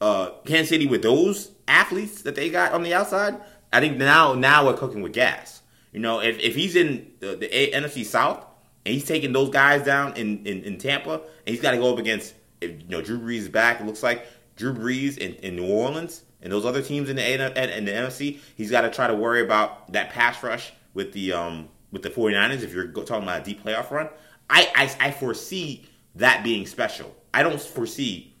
uh, 0.00 0.30
Kansas 0.44 0.70
City 0.70 0.86
with 0.86 1.02
those 1.02 1.50
athletes 1.66 2.22
that 2.22 2.34
they 2.34 2.50
got 2.50 2.72
on 2.72 2.82
the 2.82 2.94
outside, 2.94 3.40
I 3.72 3.80
think 3.80 3.96
now 3.96 4.34
now 4.34 4.66
we're 4.66 4.76
cooking 4.76 5.02
with 5.02 5.12
gas. 5.12 5.62
You 5.92 6.00
know, 6.00 6.20
if, 6.20 6.38
if 6.38 6.54
he's 6.54 6.76
in 6.76 7.12
the, 7.20 7.36
the 7.36 7.48
NFC 7.48 8.04
South 8.04 8.44
and 8.84 8.94
he's 8.94 9.06
taking 9.06 9.32
those 9.32 9.50
guys 9.50 9.84
down 9.84 10.16
in, 10.16 10.46
in, 10.46 10.62
in 10.62 10.78
Tampa, 10.78 11.14
and 11.14 11.22
he's 11.46 11.60
got 11.60 11.72
to 11.72 11.78
go 11.78 11.92
up 11.92 11.98
against, 11.98 12.34
if, 12.60 12.70
you 12.82 12.88
know, 12.88 13.00
Drew 13.02 13.18
Brees 13.18 13.38
is 13.38 13.48
back. 13.48 13.80
It 13.80 13.86
looks 13.86 14.02
like 14.02 14.26
Drew 14.56 14.74
Brees 14.74 15.18
in, 15.18 15.34
in 15.36 15.56
New 15.56 15.66
Orleans 15.66 16.22
and 16.42 16.52
those 16.52 16.64
other 16.64 16.82
teams 16.82 17.08
in 17.10 17.16
the 17.16 17.32
in 17.32 17.84
the 17.84 17.92
NFC. 17.92 18.38
He's 18.56 18.70
got 18.70 18.82
to 18.82 18.90
try 18.90 19.06
to 19.06 19.14
worry 19.14 19.40
about 19.42 19.92
that 19.92 20.10
pass 20.10 20.42
rush 20.42 20.72
with 20.94 21.12
the 21.12 21.32
um 21.32 21.68
with 21.92 22.02
the 22.02 22.10
49ers. 22.10 22.62
If 22.62 22.72
you're 22.72 22.88
talking 22.88 23.22
about 23.22 23.42
a 23.42 23.44
deep 23.44 23.64
playoff 23.64 23.90
run, 23.90 24.08
I, 24.50 24.70
I 25.00 25.08
I 25.08 25.10
foresee 25.10 25.86
that 26.16 26.42
being 26.42 26.66
special. 26.66 27.14
I 27.32 27.42
don't 27.42 27.60
foresee. 27.60 28.34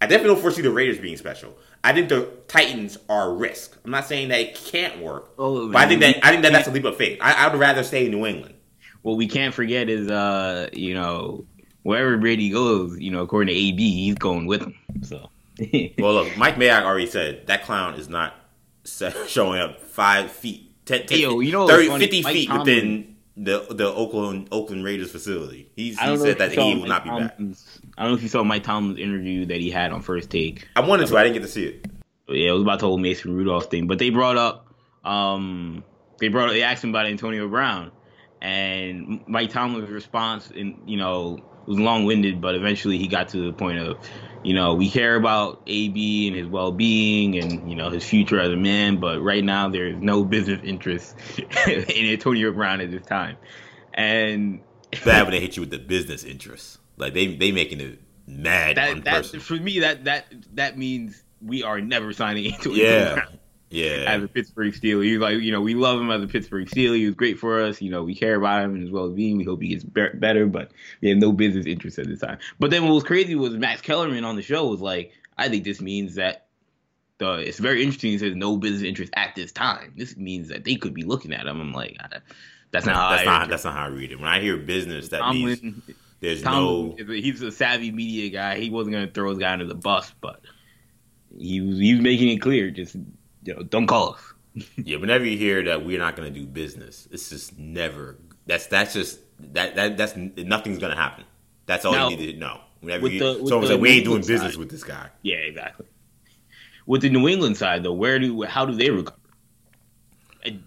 I 0.00 0.06
definitely 0.06 0.34
don't 0.34 0.42
foresee 0.42 0.62
the 0.62 0.70
Raiders 0.72 0.98
being 0.98 1.16
special. 1.16 1.56
I 1.84 1.92
think 1.92 2.08
the 2.08 2.28
Titans 2.48 2.98
are 3.08 3.30
a 3.30 3.34
risk. 3.34 3.76
I'm 3.84 3.90
not 3.92 4.06
saying 4.06 4.28
that 4.28 4.40
it 4.40 4.54
can't 4.56 5.00
work, 5.00 5.32
Oh, 5.38 5.70
but 5.70 5.76
I 5.82 5.88
think 5.88 6.00
that 6.00 6.24
I 6.24 6.30
think 6.30 6.42
that 6.42 6.52
that's 6.52 6.66
a 6.68 6.70
leap 6.72 6.84
of 6.84 6.96
faith. 6.96 7.18
I, 7.20 7.46
I 7.46 7.48
would 7.48 7.60
rather 7.60 7.82
stay 7.84 8.06
in 8.06 8.10
New 8.12 8.26
England. 8.26 8.54
what 9.02 9.16
we 9.16 9.26
can't 9.28 9.54
forget 9.54 9.88
is, 9.88 10.10
uh, 10.10 10.68
you 10.72 10.94
know, 10.94 11.44
wherever 11.82 12.16
Brady 12.16 12.50
goes, 12.50 12.98
you 12.98 13.10
know, 13.10 13.22
according 13.22 13.54
to 13.54 13.60
AB, 13.60 13.90
he's 13.92 14.14
going 14.14 14.46
with 14.46 14.62
him. 14.62 14.74
So. 15.02 15.30
well, 15.98 16.14
look, 16.14 16.36
Mike 16.36 16.56
Mayock 16.56 16.82
already 16.82 17.06
said 17.06 17.46
that 17.46 17.64
clown 17.64 17.94
is 17.94 18.08
not 18.08 18.34
showing 19.26 19.60
up 19.60 19.80
five 19.80 20.30
feet, 20.30 20.70
10, 20.86 21.06
10 21.06 21.18
Yo, 21.18 21.40
you 21.40 21.52
know 21.52 21.68
30, 21.68 21.98
50 21.98 22.22
Mike 22.22 22.32
feet 22.32 22.48
Tomlin, 22.48 22.64
within 22.64 23.16
the 23.36 23.66
the 23.70 23.86
Oakland 23.86 24.48
Oakland 24.50 24.84
Raiders 24.84 25.10
facility. 25.10 25.70
He's, 25.76 25.98
he 25.98 26.16
said 26.16 26.38
that 26.38 26.52
he 26.52 26.74
will 26.74 26.86
not 26.86 27.04
be 27.04 27.10
back. 27.10 27.36
I 27.98 28.02
don't 28.02 28.12
know 28.12 28.14
if 28.14 28.22
you 28.22 28.28
saw 28.28 28.42
Mike 28.42 28.64
Tomlin's 28.64 28.98
interview 28.98 29.46
that 29.46 29.58
he 29.58 29.70
had 29.70 29.92
on 29.92 30.02
First 30.02 30.30
Take. 30.30 30.66
I 30.76 30.80
wanted 30.80 31.06
to. 31.08 31.16
I 31.16 31.22
didn't 31.22 31.34
get 31.34 31.42
to 31.42 31.48
see 31.48 31.66
it. 31.66 31.86
Yeah, 32.28 32.50
it 32.50 32.52
was 32.52 32.62
about 32.62 32.80
the 32.80 32.86
whole 32.86 32.98
Mason 32.98 33.34
Rudolph 33.34 33.66
thing, 33.66 33.86
but 33.86 33.98
they 33.98 34.10
brought 34.10 34.36
up, 34.36 34.72
um, 35.04 35.84
they 36.18 36.28
brought 36.28 36.48
up, 36.48 36.54
they 36.54 36.62
asked 36.62 36.82
him 36.82 36.90
about 36.90 37.06
Antonio 37.06 37.48
Brown, 37.48 37.90
and 38.40 39.22
Mike 39.26 39.50
Tomlin's 39.50 39.90
response, 39.90 40.50
and 40.50 40.78
you 40.86 40.96
know, 40.96 41.44
was 41.66 41.78
long 41.78 42.04
winded, 42.04 42.40
but 42.40 42.54
eventually 42.54 42.98
he 42.98 43.08
got 43.08 43.28
to 43.30 43.46
the 43.46 43.52
point 43.52 43.78
of, 43.78 43.98
you 44.42 44.54
know, 44.54 44.74
we 44.74 44.90
care 44.90 45.16
about 45.16 45.62
AB 45.66 46.28
and 46.28 46.36
his 46.36 46.46
well 46.46 46.72
being 46.72 47.38
and, 47.38 47.68
you 47.68 47.76
know, 47.76 47.90
his 47.90 48.04
future 48.04 48.40
as 48.40 48.50
a 48.50 48.56
man, 48.56 48.98
but 48.98 49.20
right 49.20 49.44
now 49.44 49.68
there's 49.68 50.00
no 50.02 50.24
business 50.24 50.60
interest 50.64 51.16
in 51.66 52.06
Antonio 52.06 52.52
Brown 52.52 52.80
at 52.80 52.90
this 52.90 53.04
time. 53.06 53.36
And 53.94 54.60
bad 55.04 55.22
when 55.22 55.32
they 55.32 55.40
hit 55.40 55.56
you 55.56 55.62
with 55.62 55.70
the 55.70 55.78
business 55.78 56.24
interest. 56.24 56.78
Like 56.96 57.14
they 57.14 57.36
they 57.36 57.52
making 57.52 57.80
it 57.80 58.00
mad. 58.26 58.76
That, 58.76 59.04
that 59.04 59.26
for 59.26 59.54
me 59.54 59.80
that 59.80 60.04
that 60.04 60.26
that 60.54 60.78
means 60.78 61.22
we 61.40 61.62
are 61.62 61.80
never 61.80 62.12
signing 62.12 62.52
Antonio 62.52 62.84
yeah. 62.84 63.14
Brown. 63.14 63.38
Yeah. 63.72 64.04
As 64.06 64.22
a 64.22 64.28
Pittsburgh 64.28 64.72
Steeler. 64.72 65.04
He's 65.04 65.18
like, 65.18 65.38
you 65.38 65.50
know, 65.50 65.60
we 65.60 65.74
love 65.74 66.00
him 66.00 66.10
as 66.10 66.22
a 66.22 66.26
Pittsburgh 66.26 66.68
Steeler. 66.68 66.96
He 66.96 67.06
was 67.06 67.14
great 67.14 67.38
for 67.38 67.62
us. 67.62 67.80
You 67.80 67.90
know, 67.90 68.04
we 68.04 68.14
care 68.14 68.36
about 68.36 68.64
him 68.64 68.74
and 68.74 68.82
his 68.82 68.90
well 68.90 69.08
being. 69.08 69.38
We 69.38 69.44
hope 69.44 69.62
he 69.62 69.68
gets 69.68 69.84
be- 69.84 70.10
better, 70.14 70.46
but 70.46 70.70
we 71.00 71.08
have 71.08 71.18
no 71.18 71.32
business 71.32 71.66
interest 71.66 71.98
at 71.98 72.06
this 72.06 72.20
time. 72.20 72.38
But 72.60 72.70
then 72.70 72.84
what 72.84 72.94
was 72.94 73.04
crazy 73.04 73.34
was 73.34 73.54
Max 73.54 73.80
Kellerman 73.80 74.24
on 74.24 74.36
the 74.36 74.42
show 74.42 74.66
was 74.66 74.80
like, 74.80 75.12
I 75.38 75.48
think 75.48 75.64
this 75.64 75.80
means 75.80 76.16
that 76.16 76.46
the 77.18 77.34
it's 77.38 77.58
very 77.58 77.82
interesting. 77.82 78.10
He 78.10 78.18
says 78.18 78.36
no 78.36 78.56
business 78.56 78.82
interest 78.82 79.12
at 79.16 79.34
this 79.34 79.52
time. 79.52 79.94
This 79.96 80.16
means 80.16 80.48
that 80.48 80.64
they 80.64 80.76
could 80.76 80.94
be 80.94 81.02
looking 81.02 81.32
at 81.32 81.46
him. 81.46 81.60
I'm 81.60 81.72
like, 81.72 81.96
that's 82.70 82.84
not 82.84 83.10
that's 83.10 83.24
not 83.24 83.48
that's 83.48 83.64
not 83.64 83.74
how 83.74 83.84
I 83.84 83.88
read 83.88 84.12
it. 84.12 84.18
When 84.18 84.28
I 84.28 84.40
hear 84.40 84.56
business, 84.56 85.08
that 85.08 85.20
Tomlin, 85.20 85.58
means 85.62 85.82
there's 86.20 86.42
Tomlin, 86.42 86.96
no. 86.98 87.12
He's 87.14 87.40
a 87.42 87.52
savvy 87.52 87.90
media 87.90 88.30
guy. 88.30 88.58
He 88.58 88.70
wasn't 88.70 88.92
going 88.94 89.06
to 89.06 89.12
throw 89.12 89.30
his 89.30 89.38
guy 89.38 89.52
under 89.52 89.66
the 89.66 89.74
bus, 89.74 90.12
but 90.20 90.40
he 91.38 91.60
was 91.60 91.78
he 91.78 91.94
was 91.94 92.02
making 92.02 92.28
it 92.28 92.38
clear. 92.38 92.70
Just 92.70 92.96
you 93.44 93.54
know, 93.54 93.62
don't 93.62 93.86
call 93.86 94.14
us. 94.14 94.32
yeah, 94.76 94.96
whenever 94.96 95.24
you 95.24 95.36
hear 95.36 95.62
that 95.64 95.84
we're 95.84 95.98
not 95.98 96.16
going 96.16 96.32
to 96.32 96.38
do 96.38 96.46
business, 96.46 97.08
it's 97.10 97.30
just 97.30 97.58
never. 97.58 98.18
That's 98.46 98.66
that's 98.66 98.92
just 98.92 99.20
that 99.52 99.76
that 99.76 99.96
that's 99.96 100.16
nothing's 100.16 100.78
going 100.78 100.90
to 100.90 101.00
happen. 101.00 101.24
That's 101.66 101.84
all 101.84 101.92
now, 101.92 102.08
you 102.08 102.16
need 102.16 102.32
to 102.32 102.38
know. 102.38 102.60
Whenever 102.80 103.08
you, 103.08 103.18
the, 103.18 103.46
someone's 103.46 103.70
like, 103.70 103.80
"We 103.80 103.90
ain't 103.90 104.04
doing 104.04 104.22
business 104.26 104.56
with 104.56 104.70
this 104.70 104.84
guy." 104.84 105.08
Yeah, 105.22 105.36
exactly. 105.36 105.86
With 106.86 107.02
the 107.02 107.10
New 107.10 107.28
England 107.28 107.56
side, 107.56 107.84
though, 107.84 107.92
where 107.92 108.18
do 108.18 108.42
how 108.42 108.66
do 108.66 108.74
they 108.74 108.90
recover? 108.90 109.16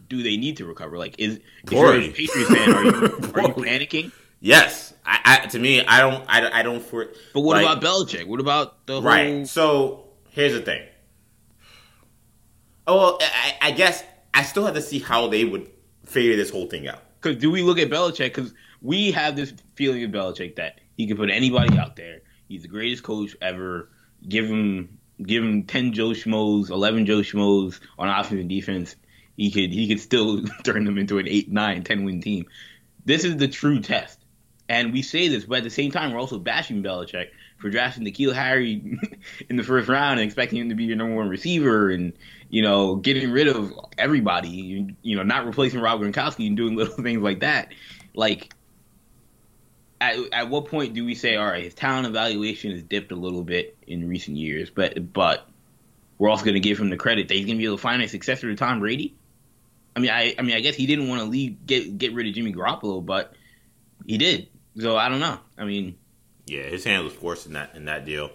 Do 0.08 0.24
they 0.24 0.38
need 0.38 0.58
to 0.58 0.66
recover? 0.66 0.98
Like, 0.98 1.20
is 1.20 1.40
if 1.64 1.72
you're 1.72 1.94
a 1.94 2.10
Patriots 2.10 2.50
fan, 2.50 2.74
are 2.74 2.84
you, 2.84 2.92
are 2.92 3.42
you 3.42 3.54
panicking? 3.54 4.12
Yes, 4.40 4.94
I, 5.06 5.42
I, 5.44 5.48
to 5.48 5.60
me, 5.60 5.86
I 5.86 6.00
don't, 6.00 6.24
I, 6.28 6.60
I 6.60 6.64
don't 6.64 6.82
for. 6.82 7.08
But 7.34 7.42
what 7.42 7.62
like, 7.62 7.78
about 7.78 7.84
Belichick? 7.84 8.28
What 8.28 8.40
about 8.40 8.86
the 8.86 9.02
right? 9.02 9.28
Whole... 9.28 9.46
So 9.46 10.06
here's 10.30 10.54
the 10.54 10.62
thing. 10.62 10.84
Oh, 12.88 12.98
well, 12.98 13.18
I, 13.22 13.70
I 13.70 13.72
guess 13.72 14.04
I 14.34 14.44
still 14.44 14.66
have 14.66 14.76
to 14.76 14.82
see 14.82 15.00
how 15.00 15.28
they 15.28 15.46
would 15.46 15.70
figure 16.06 16.36
this 16.36 16.50
whole 16.50 16.68
thing 16.68 16.88
out. 16.88 17.02
Because 17.20 17.42
do 17.42 17.50
we 17.50 17.64
look 17.64 17.80
at 17.80 17.90
Belichick? 17.90 18.36
Because 18.36 18.54
we 18.82 19.12
have 19.12 19.36
this 19.36 19.54
feeling 19.76 20.04
of 20.04 20.12
Belichick 20.12 20.56
that 20.58 20.80
he 20.96 21.08
can 21.08 21.18
put 21.18 21.32
anybody 21.32 21.78
out 21.78 21.96
there. 21.96 22.22
He's 22.48 22.62
the 22.62 22.68
greatest 22.68 23.04
coach 23.04 23.36
ever. 23.42 23.90
Give 24.28 24.46
him 24.46 25.00
give 25.24 25.44
him 25.44 25.64
ten 25.64 25.94
Joe 25.94 26.10
Schmoes, 26.10 26.70
eleven 26.70 27.06
Joe 27.06 27.20
Schmoes 27.20 27.80
on 27.98 28.10
offense 28.10 28.42
and 28.42 28.50
defense. 28.50 28.96
He 29.38 29.50
could 29.52 29.72
he 29.72 29.88
could 29.88 30.00
still 30.00 30.44
turn 30.64 30.86
them 30.86 30.98
into 30.98 31.18
an 31.18 31.28
eight, 31.28 31.52
nine, 31.52 31.84
ten 31.84 32.04
win 32.06 32.22
team. 32.22 32.46
This 33.06 33.24
is 33.24 33.38
the 33.38 33.48
true 33.48 33.80
test. 33.80 34.20
And 34.68 34.94
we 34.94 35.02
say 35.02 35.28
this, 35.28 35.46
but 35.46 35.60
at 35.60 35.64
the 35.64 35.70
same 35.70 35.92
time, 35.92 36.12
we're 36.12 36.20
also 36.20 36.40
bashing 36.40 36.82
Belichick 36.82 37.28
for 37.58 37.70
drafting 37.70 38.04
N'Keal 38.04 38.34
Harry 38.34 39.00
in 39.50 39.56
the 39.56 39.64
first 39.64 39.88
round 39.88 40.20
and 40.20 40.28
expecting 40.28 40.60
him 40.60 40.70
to 40.70 40.76
be 40.76 40.86
your 40.86 40.98
number 40.98 41.16
one 41.16 41.30
receiver 41.30 41.90
and 41.90 42.14
you 42.50 42.62
know, 42.62 42.96
getting 42.96 43.32
rid 43.32 43.48
of 43.48 43.74
everybody, 43.98 44.50
you, 44.50 44.96
you 45.02 45.16
know, 45.16 45.24
not 45.24 45.46
replacing 45.46 45.80
Rob 45.80 46.02
Gronkowski 46.02 46.48
and 46.48 46.56
doing 46.56 46.76
little 46.78 46.96
things 46.96 47.22
like 47.22 47.42
that. 47.42 47.74
Like, 48.14 48.54
at, 50.00 50.18
at 50.32 50.50
what 50.50 50.66
point 50.66 50.94
do 50.94 51.06
we 51.06 51.16
say, 51.16 51.36
all 51.36 51.46
right, 51.46 51.64
his 51.64 51.74
talent 51.74 52.08
evaluation 52.08 52.72
has 52.72 52.84
dipped 52.84 53.12
a 53.12 53.16
little 53.16 53.44
bit 53.44 53.76
in 53.88 54.08
recent 54.08 54.38
years, 54.38 54.70
but 54.70 55.12
but 55.12 55.48
we're 56.18 56.30
also 56.30 56.46
going 56.46 56.56
to 56.56 56.62
give 56.62 56.80
him 56.80 56.90
the 56.90 56.98
credit 56.98 57.28
that 57.28 57.34
he's 57.34 57.46
going 57.46 57.58
to 57.58 57.62
be 57.62 57.66
able 57.66 57.78
to 57.78 57.82
find 57.82 58.02
a 58.02 58.08
successor 58.08 58.50
to 58.50 58.56
Tom 58.56 58.80
Brady? 58.80 59.16
I 59.96 60.00
mean, 60.00 60.12
I 60.12 60.36
I 60.38 60.42
mean, 60.42 60.56
I 60.56 60.60
guess 60.60 60.76
he 60.76 60.86
didn't 60.86 61.08
want 61.08 61.22
to 61.22 61.28
leave, 61.28 61.66
get 61.66 61.98
get 61.98 62.14
rid 62.14 62.28
of 62.28 62.34
Jimmy 62.34 62.54
Garoppolo, 62.54 63.06
but 63.06 63.34
he 64.06 64.18
did. 64.18 64.48
So 64.78 64.98
I 64.98 65.10
don't 65.10 65.22
know. 65.22 65.40
I 65.58 65.66
mean, 65.66 65.98
yeah, 66.46 66.64
his 66.64 66.84
hand 66.84 67.04
was 67.04 67.14
forced 67.14 67.48
in 67.48 67.54
that 67.54 67.76
in 67.76 67.86
that 67.86 68.06
deal. 68.06 68.32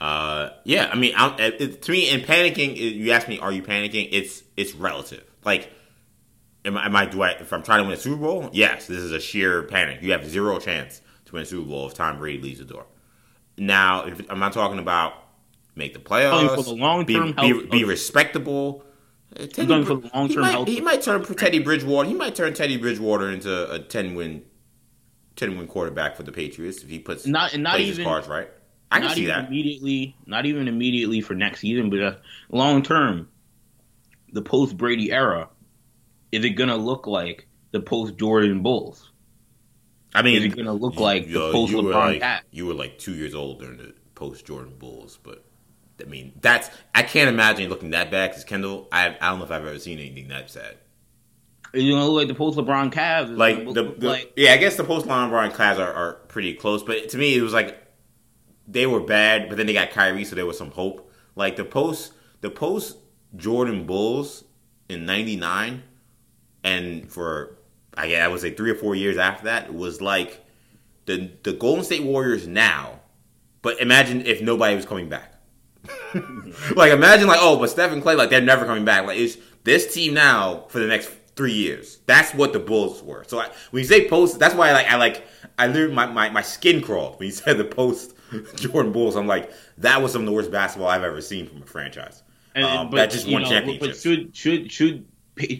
Uh, 0.00 0.50
yeah, 0.64 0.90
I 0.92 0.96
mean, 0.96 1.14
it, 1.16 1.82
to 1.82 1.92
me, 1.92 2.10
in 2.10 2.20
panicking, 2.20 2.76
you 2.76 3.12
ask 3.12 3.28
me, 3.28 3.38
are 3.38 3.52
you 3.52 3.62
panicking? 3.62 4.08
It's 4.10 4.42
it's 4.56 4.74
relative. 4.74 5.24
Like, 5.44 5.70
am, 6.64 6.76
am 6.76 6.96
I 6.96 7.06
do 7.06 7.22
I 7.22 7.30
if 7.30 7.52
I'm 7.52 7.62
trying 7.62 7.78
to 7.78 7.84
win 7.84 7.92
a 7.92 7.96
Super 7.96 8.20
Bowl? 8.20 8.50
Yes, 8.52 8.86
this 8.86 8.98
is 8.98 9.12
a 9.12 9.20
sheer 9.20 9.62
panic. 9.62 10.02
You 10.02 10.12
have 10.12 10.26
zero 10.26 10.58
chance 10.58 11.00
to 11.26 11.32
win 11.32 11.42
a 11.42 11.46
Super 11.46 11.68
Bowl 11.68 11.86
if 11.86 11.94
Tom 11.94 12.18
Brady 12.18 12.42
leaves 12.42 12.58
the 12.58 12.64
door. 12.64 12.86
Now, 13.56 14.06
if, 14.06 14.20
I'm 14.28 14.40
not 14.40 14.52
talking 14.52 14.78
about 14.78 15.14
make 15.76 15.92
the 15.92 16.00
playoffs, 16.00 16.54
for 16.54 16.62
the 16.62 16.74
long 16.74 17.06
term, 17.06 17.32
be, 17.32 17.52
be, 17.52 17.66
be, 17.66 17.84
respectable. 17.84 18.84
Uh, 19.34 19.46
Teddy, 19.46 19.84
for 19.84 19.96
the 19.96 20.10
long 20.14 20.28
term, 20.28 20.44
he, 20.44 20.56
might, 20.56 20.68
he 20.68 20.80
might 20.80 21.02
turn 21.02 21.24
Teddy 21.24 21.60
Bridgewater. 21.60 22.08
He 22.08 22.14
might 22.14 22.34
turn 22.34 22.52
Teddy 22.54 22.76
Bridgewater 22.76 23.30
into 23.30 23.70
a 23.72 23.78
ten 23.78 24.14
win, 24.14 24.44
ten 25.36 25.56
win 25.56 25.66
quarterback 25.66 26.16
for 26.16 26.22
the 26.22 26.32
Patriots 26.32 26.82
if 26.82 26.88
he 26.88 26.98
puts 26.98 27.26
not 27.26 27.56
not 27.58 27.80
even 27.80 27.96
his 27.96 28.04
cards 28.04 28.28
right. 28.28 28.48
I 28.90 29.00
can 29.00 29.10
see 29.10 29.26
that 29.26 29.48
immediately. 29.48 30.16
Not 30.26 30.46
even 30.46 30.68
immediately 30.68 31.20
for 31.20 31.34
next 31.34 31.60
season, 31.60 31.90
but 31.90 32.00
uh, 32.00 32.14
long 32.50 32.82
term, 32.82 33.28
the 34.32 34.42
post 34.42 34.76
Brady 34.76 35.10
era, 35.10 35.48
is 36.30 36.44
it 36.44 36.50
gonna 36.50 36.76
look 36.76 37.06
like 37.06 37.46
the 37.72 37.80
post 37.80 38.16
Jordan 38.16 38.62
Bulls? 38.62 39.10
I 40.14 40.22
mean, 40.22 40.36
is 40.36 40.44
it 40.44 40.56
gonna 40.56 40.72
look 40.72 40.94
you, 40.94 41.00
like 41.00 41.26
the 41.26 41.50
post 41.50 41.72
LeBron 41.72 42.20
like, 42.20 42.42
You 42.52 42.66
were 42.66 42.74
like 42.74 42.98
two 42.98 43.14
years 43.14 43.34
old 43.34 43.60
during 43.60 43.78
the 43.78 43.94
post 44.14 44.46
Jordan 44.46 44.74
Bulls, 44.78 45.18
but 45.20 45.44
I 46.00 46.04
mean, 46.04 46.32
that's 46.40 46.70
I 46.94 47.02
can't 47.02 47.28
imagine 47.28 47.68
looking 47.68 47.90
that 47.90 48.10
bad 48.10 48.30
because 48.30 48.44
Kendall. 48.44 48.88
I 48.92 49.16
I 49.20 49.30
don't 49.30 49.40
know 49.40 49.44
if 49.44 49.50
I've 49.50 49.66
ever 49.66 49.78
seen 49.78 49.98
anything 49.98 50.28
that 50.28 50.50
sad. 50.50 50.76
You 51.74 51.92
gonna 51.92 52.06
like 52.06 52.28
the 52.28 52.34
post 52.34 52.56
LeBron 52.58 52.92
Cavs? 52.92 53.36
Like 53.36 53.64
the, 53.66 53.94
the 53.96 54.08
like, 54.08 54.32
yeah, 54.36 54.52
I 54.52 54.56
guess 54.56 54.76
the 54.76 54.84
post 54.84 55.06
LeBron 55.06 55.52
Cavs 55.52 55.78
are, 55.78 55.92
are 55.92 56.12
pretty 56.28 56.54
close, 56.54 56.82
but 56.82 57.08
to 57.10 57.18
me, 57.18 57.36
it 57.36 57.42
was 57.42 57.52
like 57.52 57.84
they 58.66 58.86
were 58.86 59.00
bad, 59.00 59.48
but 59.48 59.56
then 59.56 59.66
they 59.66 59.72
got 59.72 59.90
Kyrie, 59.90 60.24
so 60.24 60.36
there 60.36 60.46
was 60.46 60.58
some 60.58 60.70
hope. 60.70 61.10
Like 61.34 61.56
the 61.56 61.64
post, 61.64 62.12
the 62.40 62.50
post 62.50 62.98
Jordan 63.36 63.86
Bulls 63.86 64.44
in 64.88 65.04
'99, 65.06 65.82
and 66.62 67.10
for 67.10 67.58
I 67.96 68.08
guess 68.08 68.24
I 68.24 68.28
would 68.28 68.40
say 68.40 68.52
three 68.52 68.70
or 68.70 68.76
four 68.76 68.94
years 68.94 69.16
after 69.16 69.44
that 69.46 69.72
was 69.74 70.00
like 70.00 70.44
the 71.06 71.30
the 71.42 71.52
Golden 71.52 71.84
State 71.84 72.02
Warriors 72.02 72.46
now. 72.46 73.00
But 73.62 73.80
imagine 73.80 74.26
if 74.26 74.42
nobody 74.42 74.76
was 74.76 74.86
coming 74.86 75.08
back. 75.08 75.32
like 76.76 76.92
imagine 76.92 77.26
like 77.26 77.40
oh, 77.40 77.58
but 77.58 77.70
Stephen 77.70 78.00
Klay 78.02 78.16
like 78.16 78.30
they're 78.30 78.40
never 78.40 78.64
coming 78.64 78.84
back. 78.84 79.06
Like 79.06 79.18
it's 79.18 79.36
this 79.64 79.92
team 79.92 80.14
now 80.14 80.64
for 80.68 80.78
the 80.78 80.86
next 80.86 81.10
three 81.36 81.52
years. 81.52 81.98
That's 82.06 82.32
what 82.34 82.52
the 82.52 82.60
Bulls 82.60 83.02
were. 83.02 83.24
So 83.24 83.40
I, 83.40 83.50
when 83.70 83.82
you 83.82 83.88
say 83.88 84.08
post, 84.08 84.38
that's 84.38 84.54
why 84.54 84.70
I 84.70 84.72
like 84.72 84.86
I 84.86 84.96
like 84.96 85.26
I 85.58 85.66
literally 85.66 85.94
my, 85.94 86.06
my, 86.06 86.30
my 86.30 86.42
skin 86.42 86.80
crawled 86.82 87.18
when 87.18 87.26
you 87.26 87.32
said 87.34 87.58
the 87.58 87.64
post 87.64 88.14
Jordan 88.56 88.92
Bulls. 88.92 89.16
I'm 89.16 89.26
like, 89.26 89.50
that 89.78 90.02
was 90.02 90.12
some 90.12 90.22
of 90.22 90.26
the 90.26 90.32
worst 90.32 90.50
basketball 90.50 90.88
I've 90.88 91.02
ever 91.02 91.20
seen 91.20 91.46
from 91.46 91.62
a 91.62 91.66
franchise. 91.66 92.22
And, 92.54 92.64
um, 92.64 92.90
but, 92.90 92.96
that 92.96 93.10
just 93.10 93.28
won 93.28 93.44
championships. 93.44 93.86
But 93.86 93.96
should 93.96 94.36
should 94.36 94.72
should 94.72 95.06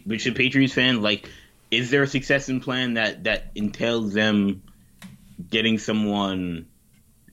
but 0.07 0.21
should 0.21 0.37
Patriots 0.37 0.75
fans 0.75 1.01
like? 1.01 1.29
Is 1.71 1.91
there 1.91 2.05
a 2.05 2.07
succession 2.07 2.61
plan 2.61 2.95
that 2.95 3.25
that 3.25 3.51
entails 3.57 4.15
them 4.15 4.63
getting 5.51 5.79
someone 5.79 6.67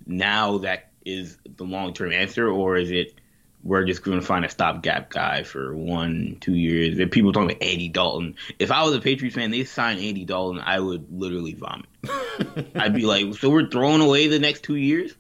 now 0.07 0.59
that 0.59 0.91
is 1.05 1.37
the 1.45 1.63
long 1.63 1.93
term 1.93 2.11
answer, 2.11 2.49
or 2.49 2.77
is 2.77 2.89
it 2.89 3.20
we're 3.63 3.85
just 3.85 4.03
going 4.03 4.19
to 4.19 4.25
find 4.25 4.43
a 4.43 4.49
stopgap 4.49 5.09
guy 5.09 5.43
for 5.43 5.75
one, 5.75 6.37
two 6.41 6.55
years. 6.55 6.97
If 6.97 7.11
people 7.11 7.31
talking 7.31 7.51
about 7.51 7.63
Andy 7.63 7.89
Dalton, 7.89 8.35
if 8.57 8.71
I 8.71 8.83
was 8.83 8.95
a 8.95 8.99
Patriots 8.99 9.35
fan, 9.35 9.51
they 9.51 9.63
signed 9.65 9.99
Andy 9.99 10.25
Dalton, 10.25 10.61
I 10.63 10.79
would 10.79 11.07
literally 11.11 11.53
vomit. 11.53 11.85
I'd 12.75 12.93
be 12.93 13.05
like, 13.05 13.35
so 13.35 13.49
we're 13.49 13.69
throwing 13.69 14.01
away 14.01 14.27
the 14.27 14.39
next 14.39 14.63
two 14.63 14.75
years? 14.75 15.13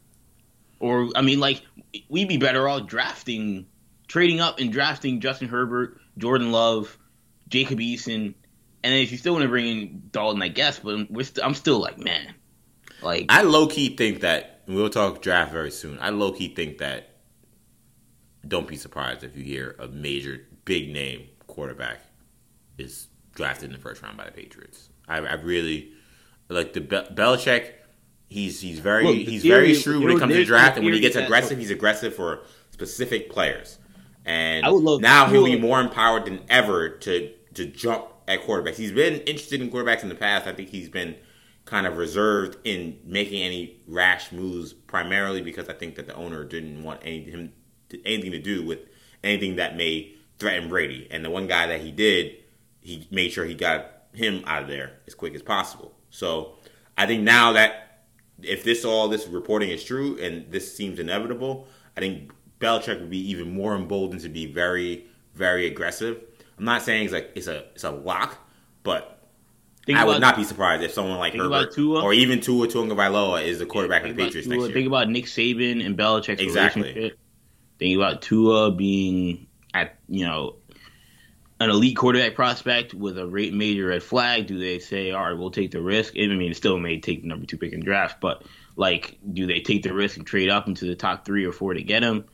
Or 0.79 1.09
I 1.15 1.21
mean, 1.21 1.39
like 1.39 1.61
we'd 2.09 2.27
be 2.27 2.37
better 2.37 2.67
off 2.67 2.87
drafting, 2.87 3.67
trading 4.07 4.39
up 4.39 4.59
and 4.59 4.71
drafting 4.71 5.19
Justin 5.19 5.47
Herbert, 5.47 5.99
Jordan 6.17 6.51
Love, 6.51 6.97
Jacob 7.47 7.79
Eason, 7.79 8.33
And 8.83 8.93
then 8.93 9.01
if 9.01 9.11
you 9.11 9.19
still 9.19 9.33
want 9.33 9.43
to 9.43 9.49
bring 9.49 9.67
in 9.67 10.03
Dalton, 10.11 10.41
I 10.41 10.47
guess, 10.47 10.79
but 10.79 11.11
we're 11.11 11.23
st- 11.23 11.45
I'm 11.45 11.53
still 11.53 11.79
like, 11.79 11.99
man, 11.99 12.33
like 13.03 13.27
I 13.29 13.43
low 13.43 13.67
key 13.67 13.95
think 13.95 14.21
that 14.21 14.61
we'll 14.67 14.89
talk 14.89 15.21
draft 15.21 15.51
very 15.51 15.69
soon. 15.69 15.99
I 16.01 16.09
low 16.09 16.31
key 16.31 16.47
think 16.55 16.79
that 16.79 17.10
don't 18.47 18.67
be 18.67 18.75
surprised 18.75 19.23
if 19.23 19.35
you 19.37 19.43
hear 19.43 19.75
a 19.79 19.87
major 19.87 20.41
big 20.65 20.89
name 20.91 21.27
quarterback 21.47 21.99
is 22.77 23.07
drafted 23.35 23.65
in 23.69 23.73
the 23.73 23.79
first 23.81 24.01
round 24.01 24.17
by 24.17 24.25
the 24.25 24.31
Patriots. 24.31 24.89
I, 25.07 25.17
I 25.17 25.33
really 25.33 25.91
like 26.49 26.73
the 26.73 26.81
Be- 26.81 27.07
Belichick. 27.13 27.71
He's 28.27 28.61
he's 28.61 28.79
very 28.79 29.03
Look, 29.05 29.15
he's 29.15 29.41
theory- 29.41 29.61
very 29.67 29.73
shrewd 29.73 30.03
when 30.03 30.15
it 30.15 30.19
comes 30.19 30.33
to 30.33 30.45
draft, 30.45 30.77
and 30.77 30.85
when 30.85 30.93
he 30.93 30.99
gets 31.01 31.15
aggressive, 31.15 31.57
he's 31.57 31.71
aggressive 31.71 32.15
for 32.15 32.41
specific 32.71 33.29
players. 33.29 33.77
And 34.25 34.65
I 34.65 34.69
would 34.69 34.83
love- 34.83 35.01
now 35.01 35.27
he'll 35.27 35.45
be 35.45 35.59
more 35.59 35.81
empowered 35.81 36.25
than 36.25 36.41
ever 36.49 36.89
to 36.89 37.31
to 37.55 37.65
jump 37.65 38.05
at 38.27 38.41
quarterbacks. 38.43 38.75
He's 38.75 38.91
been 38.93 39.15
interested 39.21 39.61
in 39.61 39.69
quarterbacks 39.69 40.03
in 40.03 40.09
the 40.09 40.15
past. 40.15 40.47
I 40.47 40.53
think 40.53 40.69
he's 40.69 40.87
been 40.89 41.15
kind 41.65 41.85
of 41.85 41.97
reserved 41.97 42.57
in 42.63 42.97
making 43.03 43.41
any 43.43 43.81
rash 43.87 44.31
moves, 44.31 44.71
primarily 44.73 45.41
because 45.41 45.67
I 45.69 45.73
think 45.73 45.95
that 45.95 46.07
the 46.07 46.15
owner 46.15 46.43
didn't 46.45 46.81
want 46.83 47.01
any, 47.03 47.23
him 47.23 47.51
anything 48.05 48.31
to 48.31 48.39
do 48.39 48.63
with 48.65 48.79
anything 49.23 49.55
that 49.57 49.75
may 49.77 50.13
threaten 50.39 50.69
Brady. 50.69 51.07
And 51.11 51.23
the 51.23 51.29
one 51.29 51.47
guy 51.47 51.67
that 51.67 51.81
he 51.81 51.91
did, 51.91 52.35
he 52.81 53.07
made 53.11 53.31
sure 53.31 53.45
he 53.45 53.53
got 53.53 53.85
him 54.13 54.43
out 54.45 54.63
of 54.63 54.67
there 54.67 54.93
as 55.07 55.13
quick 55.13 55.35
as 55.35 55.41
possible. 55.41 55.93
So 56.09 56.53
I 56.97 57.05
think 57.05 57.23
now 57.23 57.53
that 57.53 58.03
if 58.41 58.63
this 58.63 58.83
all 58.83 59.07
this 59.07 59.27
reporting 59.27 59.69
is 59.69 59.83
true 59.83 60.17
and 60.19 60.51
this 60.51 60.75
seems 60.75 60.99
inevitable, 60.99 61.67
I 61.95 61.99
think 62.01 62.31
Belichick 62.59 62.99
would 62.99 63.09
be 63.09 63.29
even 63.29 63.53
more 63.53 63.75
emboldened 63.75 64.21
to 64.21 64.29
be 64.29 64.45
very, 64.47 65.05
very 65.35 65.67
aggressive. 65.67 66.19
I'm 66.57 66.65
not 66.65 66.81
saying 66.81 67.05
it's 67.05 67.13
like 67.13 67.31
it's 67.35 67.47
a 67.47 67.65
it's 67.73 67.83
a 67.83 67.91
lock, 67.91 68.37
but 68.83 69.19
think 69.85 69.97
I 69.97 70.03
would 70.05 70.17
about- 70.17 70.21
not 70.21 70.35
be 70.37 70.43
surprised 70.43 70.83
if 70.83 70.91
someone 70.91 71.17
like 71.17 71.33
Herbert 71.33 71.73
Tua. 71.73 72.01
or 72.03 72.13
even 72.13 72.39
Tua 72.41 72.67
Tagovailoa 72.67 73.43
is 73.45 73.59
the 73.59 73.65
quarterback 73.65 74.03
of 74.03 74.15
the 74.15 74.23
Patriots 74.23 74.47
Tua- 74.47 74.57
next 74.57 74.67
year. 74.67 74.73
Think 74.73 74.87
about 74.87 75.09
Nick 75.09 75.25
Saban 75.25 75.83
and 75.85 75.97
Belichick's 75.97 76.41
Exactly. 76.41 76.81
relationship. 76.83 77.19
Think 77.81 77.95
about 77.95 78.21
Tua 78.21 78.69
being 78.69 79.47
at 79.73 79.97
you 80.07 80.23
know 80.27 80.57
an 81.59 81.71
elite 81.71 81.97
quarterback 81.97 82.35
prospect 82.35 82.93
with 82.93 83.17
a 83.17 83.25
rate 83.25 83.55
major 83.55 83.87
red 83.87 84.03
flag. 84.03 84.45
Do 84.45 84.59
they 84.59 84.77
say, 84.77 85.09
all 85.09 85.23
right, 85.23 85.33
we'll 85.35 85.49
take 85.49 85.71
the 85.71 85.81
risk? 85.81 86.13
I 86.15 86.27
mean, 86.27 86.51
it 86.51 86.55
still 86.57 86.77
may 86.77 86.99
take 86.99 87.23
the 87.23 87.27
number 87.27 87.47
two 87.47 87.57
pick 87.57 87.73
in 87.73 87.79
draft, 87.79 88.21
but 88.21 88.43
like, 88.75 89.17
do 89.33 89.47
they 89.47 89.61
take 89.61 89.81
the 89.81 89.95
risk 89.95 90.17
and 90.17 90.27
trade 90.27 90.49
up 90.51 90.67
into 90.67 90.85
the 90.85 90.93
top 90.93 91.25
three 91.25 91.43
or 91.43 91.51
four 91.51 91.73
to 91.73 91.81
get 91.81 92.03
him? 92.03 92.25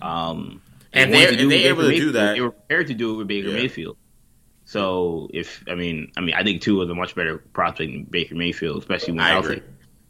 Um, 0.00 0.62
And 0.92 1.12
they 1.12 1.18
they're- 1.18 1.26
wanted 1.26 1.40
if 1.40 1.46
it 1.46 1.48
they're 1.64 1.74
with 1.74 1.86
able 1.86 1.90
to 1.90 1.96
do 1.98 2.12
that- 2.12 2.34
they 2.36 2.40
were 2.40 2.52
prepared 2.52 2.86
to 2.86 2.94
do 2.94 3.14
it 3.14 3.16
with 3.16 3.26
Baker 3.26 3.48
Yeah. 3.48 3.54
Mayfield. 3.56 3.96
So 4.64 5.28
if 5.34 5.64
I 5.68 5.74
mean, 5.74 6.12
I 6.16 6.20
mean, 6.20 6.36
I 6.36 6.44
think 6.44 6.62
Tua 6.62 6.84
is 6.84 6.90
a 6.90 6.94
much 6.94 7.16
better 7.16 7.38
prospect 7.38 7.90
than 7.90 8.04
Baker 8.04 8.36
Mayfield, 8.36 8.78
especially 8.78 9.14
when 9.14 9.22
I 9.22 9.30
healthy. 9.30 9.60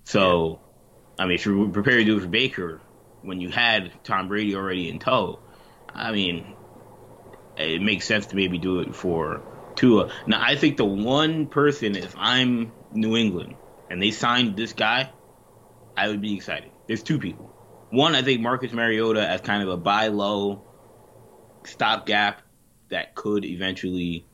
So, 0.04 0.60
I 1.18 1.24
mean, 1.24 1.36
if 1.36 1.46
you're 1.46 1.68
prepared 1.70 2.00
to 2.00 2.04
do 2.04 2.18
it 2.18 2.20
for 2.20 2.28
Baker 2.28 2.82
when 3.24 3.40
you 3.40 3.50
had 3.50 3.92
Tom 4.04 4.28
Brady 4.28 4.54
already 4.54 4.88
in 4.88 4.98
tow, 4.98 5.40
I 5.94 6.12
mean, 6.12 6.56
it 7.56 7.82
makes 7.82 8.06
sense 8.06 8.26
to 8.26 8.36
maybe 8.36 8.58
do 8.58 8.80
it 8.80 8.94
for 8.94 9.42
Tua. 9.76 10.10
Now, 10.26 10.40
I 10.42 10.56
think 10.56 10.76
the 10.76 10.84
one 10.84 11.46
person, 11.46 11.96
if 11.96 12.14
I'm 12.18 12.72
New 12.92 13.16
England 13.16 13.56
and 13.90 14.02
they 14.02 14.10
signed 14.10 14.56
this 14.56 14.72
guy, 14.72 15.10
I 15.96 16.08
would 16.08 16.20
be 16.20 16.34
excited. 16.34 16.72
There's 16.86 17.02
two 17.02 17.18
people. 17.18 17.50
One, 17.90 18.14
I 18.14 18.22
think 18.22 18.40
Marcus 18.40 18.72
Mariota 18.72 19.26
as 19.26 19.40
kind 19.40 19.62
of 19.62 19.68
a 19.68 19.76
buy 19.76 20.08
low 20.08 20.64
stopgap 21.64 22.42
that 22.88 23.14
could 23.14 23.44
eventually 23.44 24.26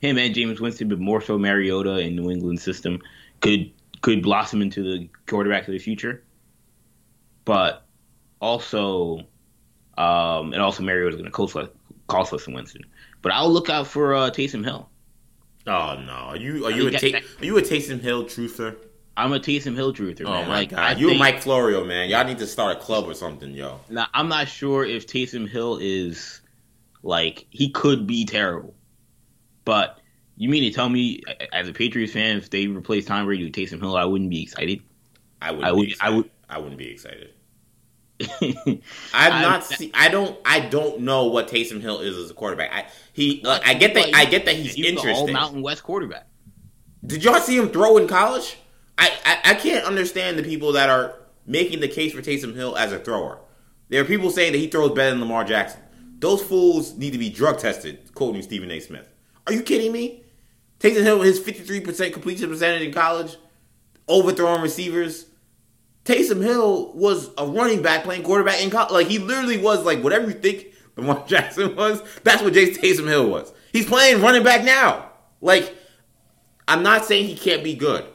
him 0.00 0.18
and 0.18 0.34
Jameis 0.34 0.60
Winston, 0.60 0.88
but 0.88 1.00
more 1.00 1.20
so 1.20 1.38
Mariota 1.38 1.98
in 1.98 2.14
New 2.14 2.30
England 2.30 2.60
system 2.60 3.00
could 3.40 3.72
could 4.00 4.22
blossom 4.22 4.62
into 4.62 4.82
the 4.82 5.08
quarterback 5.26 5.66
of 5.66 5.72
the 5.72 5.78
future. 5.78 6.22
But 7.44 7.87
also, 8.40 9.18
um, 9.96 10.52
and 10.52 10.62
also 10.62 10.82
Mariota's 10.82 11.16
going 11.16 11.24
to 11.26 11.30
cost 11.30 11.54
less, 11.54 11.68
cost 12.06 12.44
than 12.44 12.54
Winston. 12.54 12.84
But 13.22 13.32
I'll 13.32 13.50
look 13.50 13.68
out 13.68 13.86
for 13.86 14.14
uh, 14.14 14.30
Taysom 14.30 14.64
Hill. 14.64 14.88
Oh 15.66 15.96
no, 16.00 16.12
are 16.12 16.36
you 16.36 16.66
are 16.66 16.72
I 16.72 16.76
you 16.76 16.88
a 16.88 16.90
think 16.92 17.14
Ta- 17.14 17.20
that- 17.20 17.42
are 17.42 17.44
you 17.44 17.58
a 17.58 17.62
Taysom 17.62 18.00
Hill 18.00 18.24
truther? 18.24 18.76
I'm 19.16 19.32
a 19.32 19.40
Taysom 19.40 19.74
Hill 19.74 19.92
truther, 19.92 20.22
Oh 20.24 20.30
man. 20.30 20.48
my 20.48 20.54
like, 20.58 20.70
god, 20.70 20.98
you 20.98 21.08
and 21.08 21.18
think- 21.18 21.18
Mike 21.18 21.42
Florio, 21.42 21.84
man. 21.84 22.08
Y'all 22.08 22.24
need 22.24 22.38
to 22.38 22.46
start 22.46 22.76
a 22.76 22.80
club 22.80 23.04
or 23.06 23.14
something, 23.14 23.52
yo. 23.52 23.80
Now, 23.90 24.06
I'm 24.14 24.28
not 24.28 24.46
sure 24.48 24.84
if 24.84 25.06
Taysom 25.08 25.48
Hill 25.48 25.78
is 25.82 26.40
like 27.02 27.46
he 27.50 27.70
could 27.70 28.06
be 28.06 28.24
terrible, 28.24 28.74
but 29.64 29.98
you 30.36 30.48
mean 30.48 30.62
to 30.62 30.70
tell 30.70 30.88
me, 30.88 31.20
as 31.52 31.68
a 31.68 31.72
Patriots 31.72 32.12
fan, 32.12 32.36
if 32.38 32.48
they 32.50 32.68
replace 32.68 33.04
Tom 33.06 33.26
Brady 33.26 33.44
with 33.44 33.52
Taysom 33.54 33.80
Hill, 33.80 33.96
I 33.96 34.04
wouldn't 34.04 34.30
be 34.30 34.42
excited? 34.44 34.80
I 35.42 35.50
wouldn't 35.50 35.66
I 35.68 35.72
would- 35.72 35.86
be 35.86 35.88
I 35.88 35.90
excited. 35.90 36.30
I, 36.48 36.56
would- 36.56 36.62
wouldn't 36.62 36.78
be 36.78 36.88
excited. 36.90 37.30
I've 39.14 39.42
not 39.42 39.64
seen. 39.64 39.90
I 39.94 40.08
don't. 40.08 40.36
I 40.44 40.60
don't 40.60 41.00
know 41.00 41.26
what 41.26 41.48
Taysom 41.48 41.80
Hill 41.80 42.00
is 42.00 42.16
as 42.16 42.30
a 42.30 42.34
quarterback. 42.34 42.72
I 42.72 42.86
he. 43.12 43.40
Like, 43.44 43.66
I 43.66 43.74
get 43.74 43.94
that. 43.94 44.10
I 44.14 44.24
get 44.24 44.44
that 44.46 44.56
he's 44.56 44.74
He's 44.74 44.86
interesting. 44.86 45.32
Mountain 45.32 45.62
West 45.62 45.84
quarterback. 45.84 46.26
Did 47.06 47.22
y'all 47.22 47.38
see 47.40 47.56
him 47.56 47.68
throw 47.68 47.96
in 47.96 48.08
college? 48.08 48.58
I, 48.98 49.12
I 49.24 49.52
I 49.52 49.54
can't 49.54 49.84
understand 49.84 50.36
the 50.38 50.42
people 50.42 50.72
that 50.72 50.90
are 50.90 51.14
making 51.46 51.80
the 51.80 51.88
case 51.88 52.12
for 52.12 52.20
Taysom 52.20 52.54
Hill 52.54 52.76
as 52.76 52.92
a 52.92 52.98
thrower. 52.98 53.38
There 53.88 54.02
are 54.02 54.04
people 54.04 54.30
saying 54.30 54.52
that 54.52 54.58
he 54.58 54.66
throws 54.66 54.90
better 54.90 55.10
than 55.10 55.20
Lamar 55.20 55.44
Jackson. 55.44 55.80
Those 56.18 56.42
fools 56.42 56.96
need 56.96 57.12
to 57.12 57.18
be 57.18 57.30
drug 57.30 57.58
tested. 57.58 58.12
Quoting 58.14 58.42
Stephen 58.42 58.70
A. 58.72 58.80
Smith. 58.80 59.08
Are 59.46 59.52
you 59.52 59.62
kidding 59.62 59.92
me? 59.92 60.24
Taysom 60.80 61.04
Hill 61.04 61.20
with 61.20 61.28
his 61.28 61.38
fifty 61.38 61.62
three 61.62 61.80
percent 61.80 62.12
completion 62.12 62.48
percentage 62.48 62.82
in 62.82 62.92
college, 62.92 63.36
overthrowing 64.08 64.60
receivers. 64.60 65.26
Taysom 66.08 66.42
Hill 66.42 66.90
was 66.94 67.30
a 67.36 67.46
running 67.46 67.82
back 67.82 68.04
playing 68.04 68.22
quarterback 68.22 68.62
in 68.62 68.70
college. 68.70 68.92
Like 68.92 69.08
he 69.08 69.18
literally 69.18 69.58
was 69.58 69.84
like 69.84 70.02
whatever 70.02 70.26
you 70.26 70.32
think 70.32 70.68
Lamar 70.96 71.22
Jackson 71.28 71.76
was. 71.76 72.02
That's 72.24 72.42
what 72.42 72.54
Jason 72.54 72.82
Taysom 72.82 73.06
Hill 73.06 73.28
was. 73.28 73.52
He's 73.72 73.84
playing 73.84 74.22
running 74.22 74.42
back 74.42 74.64
now. 74.64 75.10
Like 75.42 75.76
I'm 76.66 76.82
not 76.82 77.04
saying 77.04 77.26
he 77.26 77.36
can't 77.36 77.62
be 77.62 77.74
good. 77.74 78.06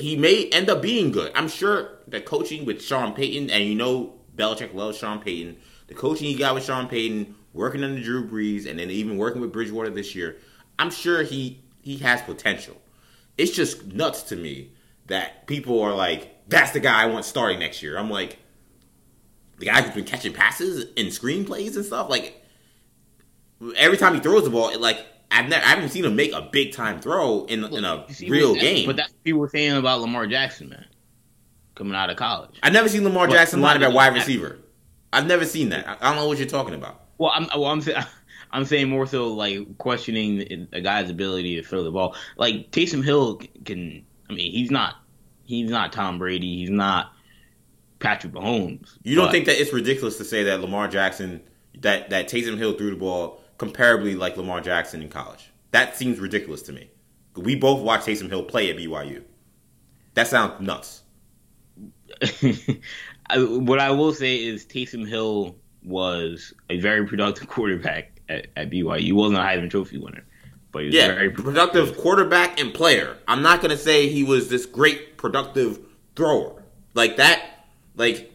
He 0.00 0.16
may 0.16 0.48
end 0.48 0.68
up 0.68 0.82
being 0.82 1.12
good. 1.12 1.30
I'm 1.36 1.48
sure 1.48 1.98
the 2.08 2.20
coaching 2.20 2.64
with 2.64 2.82
Sean 2.82 3.14
Payton, 3.14 3.48
and 3.50 3.62
you 3.62 3.76
know 3.76 4.14
Belichick 4.34 4.74
loves 4.74 4.98
Sean 4.98 5.20
Payton. 5.20 5.56
The 5.86 5.94
coaching 5.94 6.26
he 6.26 6.34
got 6.34 6.56
with 6.56 6.64
Sean 6.64 6.88
Payton, 6.88 7.34
working 7.52 7.84
under 7.84 8.00
Drew 8.00 8.28
Brees, 8.28 8.68
and 8.68 8.78
then 8.78 8.90
even 8.90 9.18
working 9.18 9.40
with 9.40 9.52
Bridgewater 9.52 9.90
this 9.90 10.16
year, 10.16 10.38
I'm 10.80 10.90
sure 10.90 11.22
he 11.22 11.60
he 11.80 11.98
has 11.98 12.22
potential. 12.22 12.76
It's 13.36 13.52
just 13.52 13.86
nuts 13.86 14.22
to 14.24 14.36
me 14.36 14.72
that 15.06 15.46
people 15.46 15.80
are 15.80 15.94
like, 15.94 16.37
"That's 16.48 16.72
the 16.72 16.80
guy 16.80 17.02
I 17.02 17.06
want 17.06 17.24
starting 17.24 17.58
next 17.60 17.82
year." 17.82 17.96
I'm 17.98 18.10
like, 18.10 18.38
the 19.58 19.66
guy 19.66 19.82
who's 19.82 19.94
been 19.94 20.04
catching 20.04 20.32
passes 20.32 20.86
and 20.96 21.08
screenplays 21.08 21.76
and 21.76 21.84
stuff. 21.84 22.08
Like 22.08 22.42
every 23.76 23.96
time 23.96 24.14
he 24.14 24.20
throws 24.20 24.44
the 24.44 24.50
ball, 24.50 24.70
it, 24.70 24.80
like 24.80 25.04
I've 25.30 25.48
never, 25.48 25.64
I 25.64 25.68
haven't 25.68 25.90
seen 25.90 26.04
him 26.04 26.16
make 26.16 26.32
a 26.32 26.42
big 26.42 26.72
time 26.72 27.00
throw 27.00 27.44
in 27.46 27.64
in 27.64 27.84
a 27.84 28.06
real 28.28 28.52
what- 28.52 28.60
game. 28.60 28.86
But 28.86 28.96
that's 28.96 29.12
what 29.12 29.24
people 29.24 29.40
were 29.40 29.48
saying 29.48 29.76
about 29.76 30.00
Lamar 30.00 30.26
Jackson, 30.26 30.68
man, 30.68 30.86
coming 31.74 31.94
out 31.94 32.10
of 32.10 32.16
college. 32.16 32.58
I've 32.62 32.72
never 32.72 32.88
seen 32.88 33.04
Lamar 33.04 33.26
But 33.26 33.34
Jackson 33.34 33.60
line 33.60 33.76
up 33.76 33.82
at 33.82 33.92
wide 33.92 34.14
receiver. 34.14 34.58
I've 35.12 35.26
never 35.26 35.44
seen 35.44 35.70
that. 35.70 35.88
I, 35.88 35.96
I 36.00 36.10
don't 36.10 36.16
know 36.16 36.28
what 36.28 36.38
you're 36.38 36.46
talking 36.46 36.74
about. 36.74 37.02
Well, 37.18 37.32
I'm 37.34 37.48
well, 37.54 37.66
I'm 37.66 37.80
saying 37.80 38.04
I'm 38.50 38.64
saying 38.64 38.88
more 38.88 39.06
so 39.06 39.28
like 39.34 39.76
questioning 39.78 40.68
a 40.72 40.80
guy's 40.80 41.10
ability 41.10 41.56
to 41.56 41.62
throw 41.62 41.82
the 41.82 41.90
ball. 41.90 42.14
Like 42.36 42.70
Taysom 42.70 43.04
Hill 43.04 43.42
can. 43.64 44.04
I 44.30 44.34
mean, 44.34 44.52
he's 44.52 44.70
not 44.70 44.96
he's 45.48 45.70
not 45.70 45.92
Tom 45.92 46.18
Brady. 46.18 46.58
He's 46.58 46.70
not 46.70 47.12
Patrick 47.98 48.32
Mahomes. 48.32 48.96
You 49.02 49.16
don't 49.16 49.26
but- 49.26 49.32
think 49.32 49.46
that 49.46 49.60
it's 49.60 49.72
ridiculous 49.72 50.18
to 50.18 50.24
say 50.24 50.44
that 50.44 50.60
Lamar 50.60 50.86
Jackson, 50.88 51.40
that 51.80 52.10
that 52.10 52.28
Taysom 52.28 52.58
Hill 52.58 52.74
threw 52.74 52.90
the 52.90 52.96
ball 52.96 53.40
comparably 53.58 54.16
like 54.16 54.36
Lamar 54.36 54.60
Jackson 54.60 55.02
in 55.02 55.08
college? 55.08 55.50
That 55.72 55.96
seems 55.96 56.18
ridiculous 56.20 56.62
to 56.62 56.72
me. 56.72 56.90
We 57.34 57.56
both 57.56 57.82
watched 57.82 58.06
Taysom 58.06 58.28
Hill 58.28 58.44
play 58.44 58.70
at 58.70 58.76
BYU. 58.76 59.22
That 60.14 60.26
sounds 60.26 60.60
nuts. 60.60 61.02
I, 63.30 63.38
what 63.38 63.78
I 63.78 63.90
will 63.90 64.12
say 64.12 64.36
is 64.36 64.64
Taysom 64.66 65.06
Hill 65.06 65.56
was 65.84 66.52
a 66.70 66.78
very 66.80 67.06
productive 67.06 67.48
quarterback 67.54 68.20
at, 68.28 68.48
at 68.56 68.70
BYU. 68.70 69.00
He 69.00 69.12
wasn't 69.12 69.38
a 69.38 69.42
Heisman 69.42 69.70
Trophy 69.70 69.98
winner, 69.98 70.24
but 70.72 70.80
he 70.80 70.86
was 70.86 70.94
Yeah, 70.94 71.08
very 71.08 71.30
productive 71.30 71.96
quarterback 71.98 72.60
and 72.60 72.72
player. 72.74 73.16
I'm 73.26 73.42
not 73.42 73.60
gonna 73.62 73.76
say 73.76 74.08
he 74.08 74.24
was 74.24 74.48
this 74.48 74.66
great 74.66 75.16
productive 75.16 75.78
thrower 76.16 76.62
like 76.94 77.16
that. 77.16 77.42
Like 77.96 78.32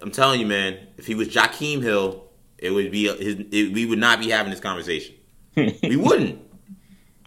I'm 0.00 0.10
telling 0.10 0.40
you, 0.40 0.46
man, 0.46 0.78
if 0.96 1.06
he 1.06 1.14
was 1.14 1.28
Jakeem 1.28 1.82
Hill, 1.82 2.24
it 2.56 2.70
would 2.70 2.90
be 2.90 3.04
his. 3.08 3.36
It, 3.50 3.72
we 3.72 3.84
would 3.86 3.98
not 3.98 4.20
be 4.20 4.30
having 4.30 4.50
this 4.50 4.60
conversation. 4.60 5.14
we 5.56 5.96
wouldn't. 5.96 6.40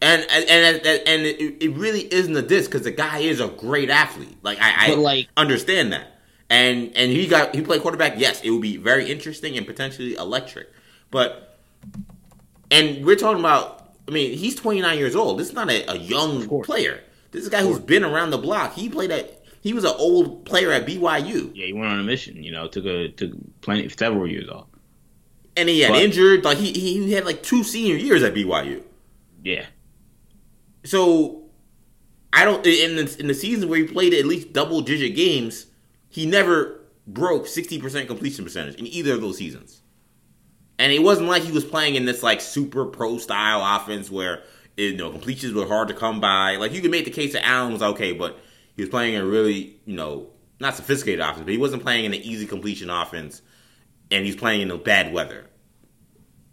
And 0.01 0.25
and 0.31 0.45
and, 0.49 0.85
and 0.85 1.21
it, 1.25 1.63
it 1.63 1.69
really 1.75 2.01
isn't 2.11 2.35
a 2.35 2.41
diss 2.41 2.65
because 2.67 2.83
the 2.83 2.91
guy 2.91 3.19
is 3.19 3.39
a 3.39 3.47
great 3.47 3.89
athlete. 3.89 4.37
Like 4.41 4.57
I, 4.61 4.91
I 4.91 4.95
like- 4.95 5.27
understand 5.37 5.93
that. 5.93 6.07
And 6.49 6.91
and 6.97 7.11
he 7.11 7.27
got 7.27 7.53
he 7.55 7.61
played 7.61 7.81
quarterback. 7.81 8.15
Yes, 8.17 8.41
it 8.41 8.49
would 8.49 8.61
be 8.61 8.77
very 8.77 9.09
interesting 9.11 9.57
and 9.57 9.65
potentially 9.67 10.15
electric. 10.15 10.67
But 11.11 11.59
and 12.69 13.05
we're 13.05 13.15
talking 13.15 13.39
about 13.39 13.80
I 14.07 14.11
mean, 14.11 14.37
he's 14.37 14.55
29 14.55 14.97
years 14.97 15.15
old. 15.15 15.39
This 15.39 15.49
is 15.49 15.53
not 15.53 15.69
a, 15.69 15.89
a 15.91 15.97
young 15.97 16.47
player. 16.63 17.01
This 17.31 17.43
is 17.43 17.47
a 17.47 17.51
guy 17.51 17.61
who's 17.61 17.79
been 17.79 18.03
around 18.03 18.31
the 18.31 18.37
block. 18.37 18.73
He 18.73 18.89
played 18.89 19.11
at. 19.11 19.37
He 19.61 19.73
was 19.73 19.83
an 19.83 19.93
old 19.97 20.43
player 20.45 20.71
at 20.71 20.87
BYU. 20.87 21.51
Yeah, 21.53 21.67
he 21.67 21.73
went 21.73 21.85
on 21.87 21.99
a 21.99 22.03
mission. 22.03 22.43
You 22.43 22.51
know, 22.51 22.67
took 22.67 22.85
a 22.85 23.09
took 23.09 23.31
plenty 23.61 23.87
several 23.89 24.27
years 24.27 24.49
off. 24.49 24.67
And 25.55 25.69
he 25.69 25.81
had 25.81 25.91
but, 25.91 26.01
injured. 26.01 26.43
Like 26.43 26.57
he 26.57 26.71
he 26.71 27.11
had 27.13 27.25
like 27.25 27.43
two 27.43 27.63
senior 27.63 27.95
years 27.95 28.23
at 28.23 28.33
BYU. 28.33 28.83
Yeah. 29.43 29.65
So 30.83 31.43
I 32.33 32.43
don't 32.43 32.65
in 32.65 32.95
the, 32.95 33.15
in 33.19 33.27
the 33.27 33.33
season 33.33 33.69
where 33.69 33.79
he 33.79 33.85
played 33.85 34.13
at 34.13 34.25
least 34.25 34.51
double 34.51 34.81
digit 34.81 35.15
games, 35.15 35.67
he 36.09 36.25
never 36.25 36.81
broke 37.07 37.45
60% 37.45 38.07
completion 38.07 38.45
percentage 38.45 38.75
in 38.75 38.87
either 38.87 39.13
of 39.13 39.21
those 39.21 39.37
seasons. 39.37 39.80
And 40.81 40.91
it 40.91 41.03
wasn't 41.03 41.27
like 41.27 41.43
he 41.43 41.51
was 41.51 41.63
playing 41.63 41.93
in 41.93 42.05
this 42.05 42.23
like 42.23 42.41
super 42.41 42.85
pro 42.85 43.19
style 43.19 43.61
offense 43.63 44.09
where 44.09 44.41
you 44.75 44.97
know 44.97 45.11
completions 45.11 45.53
were 45.53 45.67
hard 45.67 45.89
to 45.89 45.93
come 45.93 46.19
by. 46.19 46.55
Like 46.55 46.73
you 46.73 46.81
could 46.81 46.89
make 46.89 47.05
the 47.05 47.11
case 47.11 47.33
that 47.33 47.45
Allen 47.45 47.71
was 47.71 47.83
okay, 47.83 48.13
but 48.13 48.39
he 48.75 48.81
was 48.81 48.89
playing 48.89 49.13
in 49.13 49.21
a 49.21 49.25
really 49.25 49.79
you 49.85 49.95
know 49.95 50.31
not 50.59 50.75
sophisticated 50.75 51.19
offense, 51.19 51.41
but 51.41 51.51
he 51.51 51.59
wasn't 51.59 51.83
playing 51.83 52.05
in 52.05 52.15
an 52.15 52.21
easy 52.21 52.47
completion 52.47 52.89
offense, 52.89 53.43
and 54.09 54.25
he's 54.25 54.35
playing 54.35 54.61
in 54.61 54.69
the 54.69 54.77
bad 54.77 55.13
weather. 55.13 55.45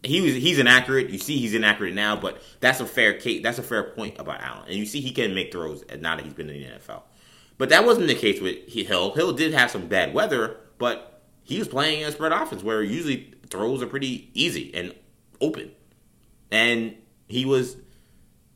He 0.03 0.21
was 0.21 0.35
he's 0.35 0.59
inaccurate. 0.59 1.09
You 1.09 1.19
see, 1.19 1.39
he's 1.39 1.55
inaccurate 1.55 1.95
now, 1.95 2.15
but 2.15 2.43
that's 2.61 2.81
a 2.81 2.87
fair 2.87 3.15
case. 3.15 3.43
That's 3.43 3.59
a 3.59 3.63
fair 3.63 3.83
point 3.83 4.19
about 4.19 4.43
Allen, 4.43 4.65
and 4.67 4.77
you 4.77 4.85
see 4.85 5.01
he 5.01 5.13
can 5.13 5.35
make 5.35 5.53
throws 5.53 5.83
now 6.01 6.17
that 6.17 6.25
he's 6.27 6.35
been 6.35 6.51
in 6.51 6.61
the 6.61 6.69
NFL. 6.69 7.01
But 7.57 7.71
that 7.71 7.87
wasn't 7.87 8.09
the 8.09 8.15
case 8.15 8.43
with 8.43 8.69
Hill. 8.69 9.15
Hill 9.15 9.33
did 9.33 9.55
have 9.55 9.71
some 9.71 9.89
bad 9.89 10.13
weather, 10.13 10.59
but 10.77 11.23
he 11.45 11.59
was 11.59 11.67
playing 11.67 12.03
in 12.03 12.09
a 12.09 12.13
spread 12.13 12.33
offense 12.33 12.63
where 12.63 12.83
usually 12.83 13.33
throws 13.51 13.83
are 13.83 13.87
pretty 13.87 14.31
easy 14.35 14.73
and 14.75 14.95
open. 15.41 15.73
And 16.51 16.95
he 17.29 17.45
was 17.45 17.77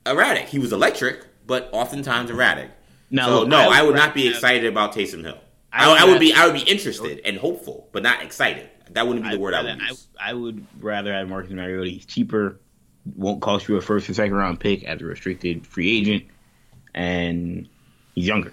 erratic. 0.07 0.49
He 0.49 0.59
was 0.59 0.73
electric, 0.73 1.25
but 1.47 1.69
oftentimes 1.73 2.31
erratic. 2.31 2.71
Now, 3.11 3.27
so, 3.27 3.45
no, 3.45 3.57
I 3.57 3.67
would, 3.67 3.75
I 3.75 3.83
would 3.83 3.97
not 3.97 4.15
be 4.15 4.29
excited 4.29 4.65
about 4.65 4.95
Taysom 4.95 5.23
Hill. 5.23 5.39
I 5.73 5.89
would, 5.89 6.01
I 6.01 6.05
would 6.05 6.21
be 6.21 6.33
I 6.35 6.47
would 6.47 6.55
be 6.55 6.71
interested 6.71 7.21
and 7.25 7.37
hopeful, 7.39 7.89
but 7.93 8.03
not 8.03 8.23
excited. 8.23 8.69
That 8.91 9.07
wouldn't 9.07 9.25
be 9.25 9.33
the 9.33 9.39
word 9.39 9.53
rather, 9.53 9.71
I 9.71 9.73
would 9.73 9.83
use. 9.83 10.09
I, 10.21 10.31
I, 10.31 10.33
would 10.35 10.67
rather 10.81 11.13
have 11.15 11.29
Marcus 11.29 11.51
Mariota. 11.51 11.89
He's 11.89 12.05
cheaper, 12.05 12.61
won't 13.17 13.41
cost 13.41 13.69
you 13.69 13.77
a 13.77 13.81
first 13.81 14.09
or 14.09 14.15
second 14.15 14.35
round 14.35 14.61
pick 14.61 14.85
as 14.85 15.01
a 15.01 15.05
restricted 15.05 15.67
free 15.67 15.99
agent, 15.99 16.25
and 16.95 17.69
he's 18.15 18.27
younger. 18.27 18.53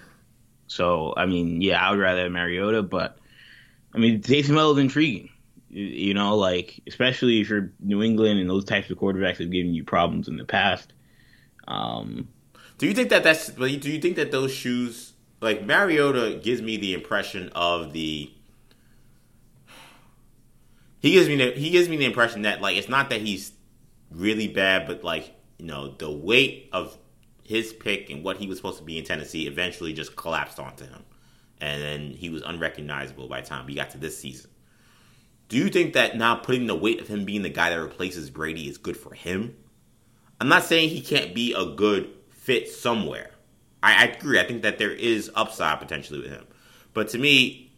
So 0.66 1.12
I 1.16 1.26
mean, 1.26 1.60
yeah, 1.60 1.86
I 1.86 1.90
would 1.90 2.00
rather 2.00 2.22
have 2.22 2.32
Mariota, 2.32 2.82
but 2.82 3.18
I 3.94 3.98
mean, 3.98 4.22
Taysom 4.22 4.54
Hill 4.54 4.72
is 4.72 4.78
intriguing. 4.78 5.30
You 5.70 6.14
know, 6.14 6.36
like 6.36 6.80
especially 6.86 7.40
if 7.40 7.48
you're 7.48 7.72
New 7.78 8.02
England 8.02 8.40
and 8.40 8.50
those 8.50 8.64
types 8.64 8.90
of 8.90 8.98
quarterbacks 8.98 9.38
have 9.38 9.50
given 9.50 9.72
you 9.72 9.84
problems 9.84 10.26
in 10.26 10.36
the 10.36 10.44
past. 10.44 10.92
Um, 11.68 12.28
do 12.78 12.86
you 12.86 12.94
think 12.94 13.10
that 13.10 13.22
that's? 13.22 13.48
Do 13.48 13.66
you 13.68 14.00
think 14.00 14.16
that 14.16 14.32
those 14.32 14.52
shoes, 14.52 15.12
like 15.40 15.64
Mariota, 15.64 16.40
gives 16.42 16.60
me 16.60 16.76
the 16.76 16.94
impression 16.94 17.50
of 17.54 17.92
the? 17.92 18.32
He 20.98 21.12
gives 21.12 21.28
me 21.28 21.36
the 21.36 21.52
he 21.52 21.70
gives 21.70 21.88
me 21.88 21.96
the 21.96 22.06
impression 22.06 22.42
that 22.42 22.60
like 22.60 22.76
it's 22.76 22.88
not 22.88 23.10
that 23.10 23.20
he's 23.20 23.52
really 24.10 24.48
bad, 24.48 24.86
but 24.86 25.04
like 25.04 25.34
you 25.58 25.66
know 25.66 25.94
the 25.98 26.10
weight 26.10 26.68
of 26.72 26.96
his 27.44 27.72
pick 27.72 28.10
and 28.10 28.24
what 28.24 28.38
he 28.38 28.46
was 28.46 28.56
supposed 28.58 28.78
to 28.78 28.84
be 28.84 28.98
in 28.98 29.04
Tennessee 29.04 29.46
eventually 29.46 29.92
just 29.92 30.16
collapsed 30.16 30.58
onto 30.58 30.84
him, 30.84 31.04
and 31.60 31.82
then 31.82 32.10
he 32.10 32.28
was 32.28 32.42
unrecognizable 32.42 33.28
by 33.28 33.40
the 33.40 33.46
time 33.46 33.66
we 33.66 33.74
got 33.74 33.90
to 33.90 33.98
this 33.98 34.18
season. 34.18 34.50
Do 35.50 35.56
you 35.56 35.68
think 35.68 35.94
that 35.94 36.16
now 36.16 36.36
putting 36.36 36.68
the 36.68 36.76
weight 36.76 37.00
of 37.00 37.08
him 37.08 37.24
being 37.24 37.42
the 37.42 37.48
guy 37.48 37.70
that 37.70 37.80
replaces 37.80 38.30
Brady 38.30 38.68
is 38.68 38.78
good 38.78 38.96
for 38.96 39.12
him? 39.14 39.56
I'm 40.40 40.48
not 40.48 40.62
saying 40.62 40.90
he 40.90 41.00
can't 41.00 41.34
be 41.34 41.52
a 41.52 41.66
good 41.66 42.08
fit 42.30 42.70
somewhere. 42.70 43.32
I, 43.82 44.04
I 44.04 44.06
agree. 44.06 44.38
I 44.38 44.44
think 44.44 44.62
that 44.62 44.78
there 44.78 44.92
is 44.92 45.28
upside 45.34 45.80
potentially 45.80 46.20
with 46.20 46.30
him. 46.30 46.46
But 46.94 47.08
to 47.08 47.18
me, 47.18 47.72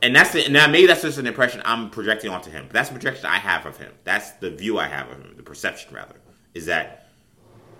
and 0.00 0.14
that's 0.14 0.30
the, 0.30 0.48
now 0.48 0.68
maybe 0.68 0.86
that's 0.86 1.02
just 1.02 1.18
an 1.18 1.26
impression 1.26 1.60
I'm 1.64 1.90
projecting 1.90 2.30
onto 2.30 2.52
him. 2.52 2.66
But 2.68 2.74
that's 2.74 2.88
the 2.88 2.94
projection 2.94 3.26
I 3.26 3.38
have 3.38 3.66
of 3.66 3.76
him. 3.76 3.92
That's 4.04 4.30
the 4.32 4.50
view 4.52 4.78
I 4.78 4.86
have 4.86 5.10
of 5.10 5.20
him. 5.20 5.34
The 5.36 5.42
perception 5.42 5.92
rather 5.92 6.14
is 6.54 6.66
that 6.66 7.08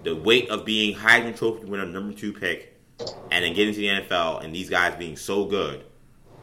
the 0.03 0.17
weight 0.17 0.51
of 0.51 0.65
being 0.65 0.97
Heisman 0.97 1.37
Trophy 1.37 1.65
winner, 1.65 1.87
number 1.87 2.13
two 2.13 2.33
pick, 2.33 2.77
and 3.31 3.45
then 3.45 3.55
getting 3.55 3.73
to 3.73 3.79
the 3.79 3.87
NFL 3.87 4.43
and 4.43 4.53
these 4.53 4.69
guys 4.69 4.97
being 4.97 5.17
so 5.17 5.45
good. 5.45 5.85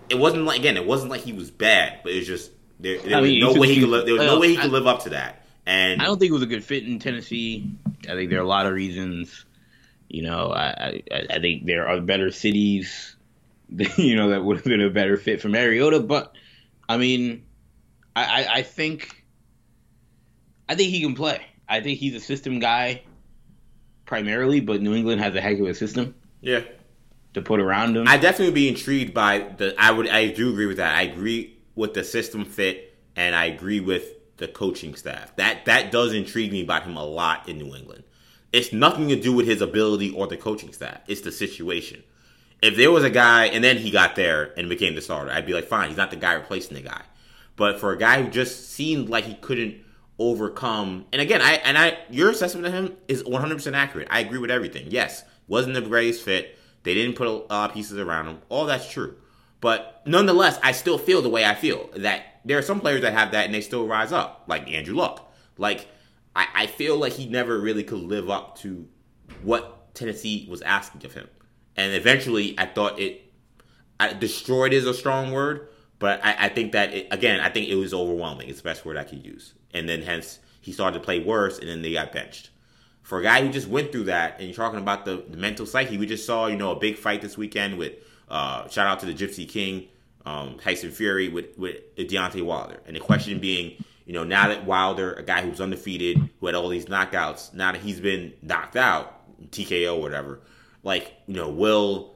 It 0.07 0.17
wasn't 0.17 0.45
like 0.45 0.59
again, 0.59 0.77
it 0.77 0.85
wasn't 0.85 1.11
like 1.11 1.21
he 1.21 1.33
was 1.33 1.51
bad, 1.51 1.99
but 2.01 2.13
it 2.13 2.19
was 2.19 2.27
just 2.27 2.51
there, 2.79 2.99
there 2.99 3.21
was 3.21 3.31
mean, 3.31 3.39
no 3.39 3.53
way 3.53 3.73
he 3.73 3.79
could 3.79 3.89
live. 3.89 4.05
There 4.05 4.15
was 4.15 4.23
no 4.23 4.39
way 4.39 4.49
he 4.49 4.57
could 4.57 4.71
live 4.71 4.87
up 4.87 5.03
to 5.03 5.09
that. 5.09 5.45
And 5.65 6.01
I 6.01 6.05
don't 6.05 6.19
think 6.19 6.29
it 6.29 6.33
was 6.33 6.43
a 6.43 6.47
good 6.47 6.63
fit 6.63 6.83
in 6.83 6.99
Tennessee. 6.99 7.71
I 8.03 8.13
think 8.13 8.29
there 8.29 8.39
are 8.39 8.43
a 8.43 8.47
lot 8.47 8.65
of 8.65 8.73
reasons. 8.73 9.45
You 10.07 10.23
know, 10.23 10.51
I 10.51 11.01
I, 11.11 11.25
I 11.29 11.39
think 11.39 11.65
there 11.65 11.87
are 11.87 11.99
better 12.01 12.31
cities, 12.31 13.15
you 13.97 14.15
know, 14.15 14.29
that 14.29 14.43
would 14.43 14.57
have 14.57 14.65
been 14.65 14.81
a 14.81 14.89
better 14.89 15.17
fit 15.17 15.41
for 15.41 15.49
Mariota. 15.49 15.99
But 15.99 16.33
I 16.87 16.97
mean, 16.97 17.45
I, 18.15 18.23
I, 18.23 18.53
I 18.55 18.61
think 18.61 19.25
I 20.69 20.75
think 20.75 20.91
he 20.91 21.01
can 21.01 21.15
play. 21.15 21.41
I 21.67 21.81
think 21.81 21.99
he's 21.99 22.15
a 22.15 22.19
system 22.19 22.59
guy 22.59 23.01
primarily, 24.05 24.59
but 24.59 24.81
New 24.81 24.93
England 24.93 25.21
has 25.21 25.33
a 25.35 25.41
heck 25.41 25.59
of 25.59 25.65
a 25.65 25.73
system. 25.73 26.15
Yeah. 26.41 26.61
To 27.33 27.41
put 27.41 27.59
around 27.59 27.97
him. 27.97 28.07
I 28.07 28.17
definitely 28.17 28.45
would 28.45 28.55
be 28.55 28.69
intrigued 28.69 29.13
by 29.13 29.39
the 29.39 29.75
I 29.77 29.91
would 29.91 30.07
I 30.07 30.27
do 30.27 30.51
agree 30.51 30.67
with 30.67 30.77
that. 30.77 30.95
I 30.95 31.03
agree 31.03 31.54
with 31.75 31.93
the 31.93 32.03
system 32.03 32.45
fit, 32.45 32.97
and 33.15 33.35
I 33.35 33.45
agree 33.45 33.79
with 33.79 34.37
the 34.37 34.47
coaching 34.47 34.95
staff. 34.95 35.35
That 35.35 35.65
that 35.65 35.91
does 35.91 36.13
intrigue 36.13 36.51
me 36.51 36.63
about 36.63 36.83
him 36.83 36.97
a 36.97 37.05
lot 37.05 37.47
in 37.47 37.57
New 37.57 37.75
England. 37.75 38.03
It's 38.51 38.71
nothing 38.71 39.09
to 39.09 39.19
do 39.19 39.33
with 39.33 39.47
his 39.47 39.61
ability 39.61 40.11
or 40.11 40.27
the 40.27 40.37
coaching 40.37 40.71
staff. 40.71 41.01
It's 41.07 41.21
the 41.21 41.31
situation. 41.31 42.03
If 42.61 42.77
there 42.77 42.91
was 42.91 43.03
a 43.03 43.09
guy 43.09 43.47
and 43.47 43.63
then 43.63 43.77
he 43.77 43.91
got 43.91 44.15
there 44.15 44.53
and 44.57 44.69
became 44.69 44.95
the 44.95 45.01
starter, 45.01 45.31
I'd 45.31 45.45
be 45.45 45.53
like, 45.53 45.65
fine, 45.65 45.89
he's 45.89 45.97
not 45.97 46.09
the 46.09 46.15
guy 46.15 46.33
replacing 46.33 46.75
the 46.75 46.81
guy. 46.81 47.01
But 47.57 47.79
for 47.79 47.91
a 47.91 47.97
guy 47.97 48.21
who 48.23 48.29
just 48.29 48.71
seemed 48.71 49.09
like 49.09 49.25
he 49.25 49.35
couldn't 49.35 49.83
overcome, 50.17 51.05
and 51.11 51.21
again, 51.21 51.41
I 51.41 51.53
and 51.55 51.77
I, 51.77 51.97
your 52.09 52.31
assessment 52.31 52.65
of 52.65 52.73
him 52.73 52.95
is 53.07 53.23
100% 53.23 53.73
accurate. 53.73 54.07
I 54.09 54.21
agree 54.21 54.39
with 54.39 54.51
everything. 54.51 54.87
Yes, 54.89 55.23
wasn't 55.47 55.75
the 55.75 55.81
greatest 55.81 56.23
fit. 56.23 56.57
They 56.83 56.93
didn't 56.93 57.15
put 57.15 57.27
a 57.27 57.31
lot 57.31 57.69
of 57.69 57.73
pieces 57.73 57.97
around 57.97 58.27
him. 58.27 58.41
All 58.49 58.65
that's 58.65 58.89
true. 58.89 59.15
But 59.61 60.03
nonetheless, 60.05 60.59
I 60.61 60.71
still 60.71 60.97
feel 60.97 61.21
the 61.21 61.29
way 61.29 61.45
I 61.45 61.55
feel 61.55 61.89
that 61.95 62.41
there 62.45 62.57
are 62.57 62.61
some 62.61 62.79
players 62.79 63.01
that 63.01 63.13
have 63.13 63.31
that 63.31 63.45
and 63.45 63.53
they 63.53 63.61
still 63.61 63.87
rise 63.87 64.11
up, 64.11 64.43
like 64.47 64.69
Andrew 64.71 64.95
Luck. 64.95 65.33
Like 65.57 65.87
I, 66.35 66.47
I 66.53 66.67
feel 66.67 66.97
like 66.97 67.13
he 67.13 67.27
never 67.27 67.59
really 67.59 67.83
could 67.83 68.01
live 68.01 68.29
up 68.29 68.57
to 68.59 68.87
what 69.41 69.93
Tennessee 69.95 70.47
was 70.49 70.61
asking 70.61 71.05
of 71.05 71.13
him, 71.13 71.27
and 71.75 71.93
eventually, 71.93 72.53
I 72.57 72.65
thought 72.65 72.99
it 72.99 73.33
I, 73.99 74.13
destroyed 74.13 74.73
is 74.73 74.85
a 74.85 74.93
strong 74.93 75.31
word, 75.31 75.69
but 75.99 76.23
I, 76.23 76.45
I 76.45 76.49
think 76.49 76.73
that 76.73 76.93
it, 76.93 77.07
again, 77.11 77.39
I 77.39 77.49
think 77.49 77.69
it 77.69 77.75
was 77.75 77.93
overwhelming. 77.93 78.49
It's 78.49 78.59
the 78.59 78.65
best 78.65 78.85
word 78.85 78.97
I 78.97 79.03
could 79.03 79.25
use, 79.25 79.53
and 79.73 79.87
then 79.87 80.01
hence 80.01 80.39
he 80.61 80.71
started 80.71 80.99
to 80.99 81.03
play 81.03 81.19
worse, 81.19 81.59
and 81.59 81.67
then 81.67 81.81
they 81.81 81.93
got 81.93 82.11
benched. 82.11 82.49
For 83.01 83.19
a 83.19 83.23
guy 83.23 83.41
who 83.45 83.51
just 83.51 83.67
went 83.67 83.91
through 83.91 84.05
that, 84.05 84.39
and 84.39 84.47
you're 84.47 84.55
talking 84.55 84.79
about 84.79 85.05
the, 85.05 85.23
the 85.29 85.37
mental 85.37 85.65
psyche, 85.65 85.97
we 85.97 86.07
just 86.07 86.25
saw, 86.25 86.47
you 86.47 86.57
know, 86.57 86.71
a 86.71 86.79
big 86.79 86.97
fight 86.97 87.21
this 87.21 87.37
weekend 87.37 87.77
with 87.77 87.93
uh, 88.29 88.67
shout 88.69 88.87
out 88.87 88.99
to 89.01 89.05
the 89.05 89.13
Gypsy 89.13 89.47
King, 89.47 89.87
um, 90.25 90.57
Tyson 90.59 90.91
Fury 90.91 91.29
with 91.29 91.57
with 91.57 91.95
Deontay 91.95 92.43
Wilder, 92.43 92.79
and 92.85 92.95
the 92.95 92.99
question 92.99 93.39
being, 93.39 93.83
you 94.05 94.13
know, 94.13 94.23
now 94.23 94.47
that 94.47 94.65
Wilder, 94.65 95.13
a 95.13 95.23
guy 95.23 95.41
who 95.41 95.49
was 95.49 95.61
undefeated, 95.61 96.17
who 96.39 96.45
had 96.45 96.55
all 96.55 96.69
these 96.69 96.85
knockouts, 96.85 97.53
now 97.53 97.71
that 97.71 97.81
he's 97.81 97.99
been 97.99 98.33
knocked 98.41 98.75
out, 98.75 99.11
TKO 99.51 100.01
whatever, 100.01 100.41
like 100.83 101.13
you 101.27 101.35
know, 101.35 101.49
will 101.49 102.15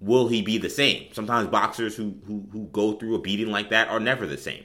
will 0.00 0.28
he 0.28 0.42
be 0.42 0.58
the 0.58 0.70
same? 0.70 1.12
Sometimes 1.12 1.48
boxers 1.48 1.96
who 1.96 2.14
who 2.26 2.46
who 2.52 2.66
go 2.66 2.92
through 2.92 3.14
a 3.16 3.18
beating 3.18 3.48
like 3.48 3.70
that 3.70 3.88
are 3.88 4.00
never 4.00 4.26
the 4.26 4.38
same. 4.38 4.64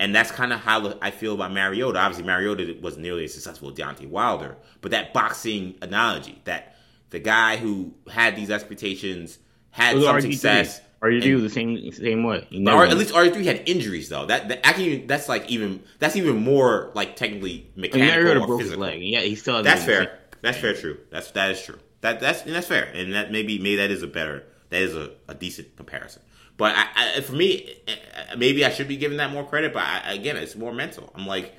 And 0.00 0.14
that's 0.14 0.30
kind 0.30 0.52
of 0.52 0.60
how 0.60 0.96
I 1.02 1.10
feel 1.10 1.34
about 1.34 1.52
Mariota. 1.52 1.98
Obviously, 1.98 2.24
Mariota 2.24 2.76
wasn't 2.80 3.02
nearly 3.02 3.24
as 3.24 3.34
successful 3.34 3.70
as 3.70 3.74
Deontay 3.74 4.08
Wilder, 4.08 4.56
but 4.80 4.92
that 4.92 5.12
boxing 5.12 5.74
analogy, 5.82 6.40
that 6.44 6.76
the 7.10 7.18
guy 7.18 7.56
who 7.56 7.94
had 8.08 8.36
these 8.36 8.48
expectations 8.50 9.38
had 9.78 10.02
some 10.02 10.16
RG3. 10.16 10.32
success. 10.32 10.80
RG3 11.02 11.34
was 11.34 11.42
the 11.42 11.50
same 11.50 11.92
same 11.92 12.24
way. 12.24 12.46
Or 12.66 12.84
at 12.84 12.96
least 12.96 13.14
RG3 13.14 13.44
had 13.44 13.68
injuries 13.68 14.08
though. 14.08 14.26
That, 14.26 14.48
that 14.48 14.66
actually 14.66 15.06
that's 15.06 15.28
like 15.28 15.48
even 15.48 15.82
that's 15.98 16.16
even 16.16 16.36
more 16.36 16.90
like 16.94 17.16
technically 17.16 17.70
mechanical 17.76 18.52
or 18.52 18.58
physical. 18.58 18.82
Leg. 18.82 19.02
Yeah, 19.02 19.20
he 19.20 19.34
still. 19.36 19.62
That's 19.62 19.84
fair. 19.84 20.18
That's 20.42 20.58
fair. 20.58 20.74
True. 20.74 20.98
That's 21.10 21.30
that 21.32 21.52
is 21.52 21.62
true. 21.62 21.78
That 22.00 22.20
that's 22.20 22.42
and 22.42 22.54
that's 22.54 22.66
fair. 22.66 22.84
And 22.94 23.14
that 23.14 23.30
maybe 23.30 23.58
maybe 23.58 23.76
that 23.76 23.90
is 23.90 24.02
a 24.02 24.08
better 24.08 24.44
that 24.70 24.82
is 24.82 24.96
a, 24.96 25.12
a 25.28 25.34
decent 25.34 25.76
comparison. 25.76 26.22
But 26.56 26.74
I, 26.76 27.16
I, 27.16 27.20
for 27.20 27.34
me, 27.34 27.72
eh, 27.86 27.92
eh, 27.92 28.34
maybe 28.36 28.64
I 28.64 28.70
should 28.70 28.88
be 28.88 28.96
giving 28.96 29.18
that 29.18 29.32
more 29.32 29.44
credit. 29.44 29.72
But 29.72 29.84
I, 29.84 30.14
again, 30.14 30.36
it's 30.36 30.56
more 30.56 30.72
mental. 30.72 31.10
I'm 31.14 31.26
like, 31.26 31.54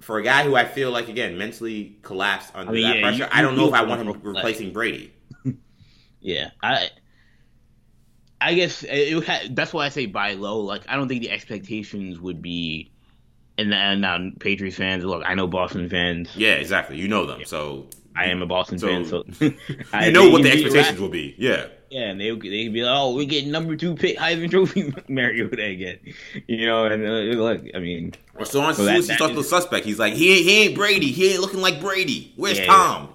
for 0.00 0.18
a 0.18 0.22
guy 0.22 0.42
who 0.42 0.56
I 0.56 0.64
feel 0.64 0.90
like 0.90 1.08
again 1.08 1.38
mentally 1.38 1.98
collapsed 2.02 2.50
under 2.54 2.72
I 2.72 2.74
mean, 2.74 2.82
that 2.82 2.96
yeah, 2.96 3.02
pressure, 3.02 3.24
you, 3.24 3.28
I 3.30 3.42
don't 3.42 3.56
know 3.56 3.68
if 3.68 3.74
I 3.74 3.82
want 3.82 4.02
him 4.02 4.20
replacing 4.22 4.72
Brady. 4.72 5.12
yeah, 6.20 6.50
I 6.62 6.90
I 8.40 8.54
guess 8.54 8.82
it, 8.82 8.88
it, 9.28 9.54
that's 9.54 9.72
why 9.72 9.86
I 9.86 9.88
say 9.90 10.06
buy 10.06 10.34
low. 10.34 10.60
Like 10.60 10.82
I 10.88 10.96
don't 10.96 11.08
think 11.08 11.22
the 11.22 11.30
expectations 11.30 12.18
would 12.20 12.40
be 12.40 12.90
and 13.58 13.70
now 13.70 14.30
Patriots 14.38 14.76
fans. 14.76 15.04
Look, 15.04 15.22
I 15.26 15.34
know 15.34 15.46
Boston 15.46 15.88
fans. 15.90 16.30
Yeah, 16.36 16.54
exactly. 16.54 16.96
You 16.98 17.08
know 17.08 17.26
them, 17.26 17.44
so 17.44 17.86
I 18.16 18.26
am 18.26 18.40
a 18.42 18.46
Boston 18.46 18.78
So, 18.78 18.86
fan, 18.88 19.04
so 19.04 19.24
you 19.40 19.50
know 20.12 20.30
what 20.30 20.42
the 20.42 20.50
expectations 20.50 20.98
will 20.98 21.08
be. 21.10 21.34
Yeah. 21.38 21.66
Yeah, 21.90 22.02
and 22.10 22.20
they 22.20 22.30
they 22.30 22.68
be 22.68 22.84
like, 22.84 22.96
"Oh, 22.96 23.16
we're 23.16 23.26
getting 23.26 23.50
number 23.50 23.74
two 23.74 23.96
pick 23.96 24.16
Heisman 24.16 24.48
Trophy 24.48 24.94
Mariota 25.08 25.60
again," 25.64 25.98
you 26.46 26.64
know. 26.64 26.84
And 26.86 27.04
uh, 27.04 27.10
look, 27.42 27.64
I 27.74 27.80
mean, 27.80 28.12
Or 28.36 28.44
so 28.44 28.60
on 28.60 28.76
So 28.76 28.84
that- 28.84 29.02
starts 29.02 29.32
is- 29.32 29.36
the 29.36 29.42
suspect. 29.42 29.84
He's 29.86 29.98
like, 29.98 30.14
he 30.14 30.36
ain't, 30.36 30.44
he 30.44 30.62
ain't 30.66 30.74
Brady. 30.76 31.10
He 31.10 31.32
ain't 31.32 31.40
looking 31.40 31.60
like 31.60 31.80
Brady. 31.80 32.32
Where's 32.36 32.60
Yeah, 32.60 32.66
Tom? 32.66 33.14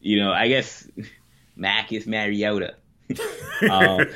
you 0.00 0.20
know, 0.20 0.30
I 0.30 0.46
guess 0.46 0.88
Mac 1.56 1.92
is 1.92 2.06
Mariota. 2.06 2.76
Um, 3.70 4.06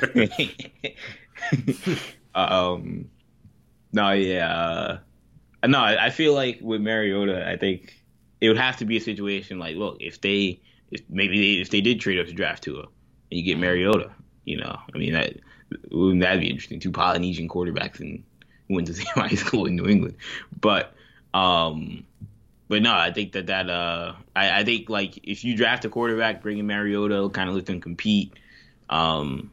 um, 2.35 3.09
no, 3.93 4.11
yeah, 4.11 4.53
uh, 4.53 4.99
no. 5.65 5.79
I, 5.79 6.09
feel 6.09 6.33
like 6.33 6.59
with 6.61 6.81
Mariota, 6.81 7.47
I 7.47 7.57
think 7.57 7.93
it 8.41 8.47
would 8.49 8.57
have 8.57 8.77
to 8.77 8.85
be 8.85 8.97
a 8.97 9.01
situation 9.01 9.59
like, 9.59 9.75
look, 9.75 9.97
if 9.99 10.21
they, 10.21 10.59
if 10.91 11.01
maybe 11.09 11.39
they, 11.39 11.61
if 11.61 11.69
they 11.69 11.81
did 11.81 11.99
trade 11.99 12.19
up 12.19 12.27
to 12.27 12.33
draft 12.33 12.63
Tua, 12.63 12.81
and 12.81 12.89
you 13.29 13.43
get 13.43 13.57
Mariota, 13.57 14.11
you 14.45 14.57
know, 14.57 14.77
I 14.93 14.97
mean 14.97 15.13
that 15.13 15.33
wouldn't 15.91 16.21
that 16.21 16.39
be 16.39 16.49
interesting? 16.49 16.79
Two 16.79 16.91
Polynesian 16.91 17.49
quarterbacks 17.49 17.99
and 17.99 18.23
went 18.69 18.87
to 18.87 18.93
the 18.93 19.01
same 19.03 19.13
high 19.15 19.35
school 19.35 19.65
in 19.65 19.75
New 19.75 19.87
England, 19.87 20.15
but 20.59 20.93
um. 21.33 22.03
But 22.69 22.81
no, 22.81 22.93
I 22.93 23.13
think 23.13 23.31
that 23.31 23.47
that 23.47 23.69
uh, 23.69 24.15
I, 24.35 24.59
I 24.59 24.63
think 24.65 24.89
like 24.89 25.19
if 25.23 25.45
you 25.45 25.55
draft 25.55 25.85
a 25.85 25.89
quarterback, 25.89 26.41
bringing 26.41 26.67
Mariota, 26.67 27.29
kind 27.29 27.47
of 27.47 27.55
let 27.55 27.65
them 27.65 27.79
compete. 27.79 28.33
Um, 28.89 29.51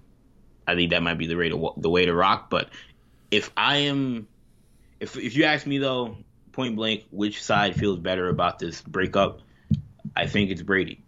I 0.66 0.74
think 0.74 0.90
that 0.90 1.02
might 1.02 1.18
be 1.18 1.26
the 1.26 1.36
way 1.36 1.48
to 1.48 1.72
the 1.76 1.90
way 1.90 2.06
to 2.06 2.14
rock. 2.14 2.50
But 2.50 2.70
if 3.30 3.50
I 3.56 3.78
am, 3.78 4.28
if 5.00 5.16
if 5.16 5.36
you 5.36 5.44
ask 5.44 5.66
me 5.66 5.78
though, 5.78 6.16
point 6.52 6.76
blank, 6.76 7.04
which 7.10 7.42
side 7.42 7.76
feels 7.76 7.98
better 7.98 8.28
about 8.28 8.58
this 8.58 8.80
breakup? 8.80 9.40
I 10.16 10.26
think 10.26 10.50
it's 10.50 10.62
Brady. 10.62 11.02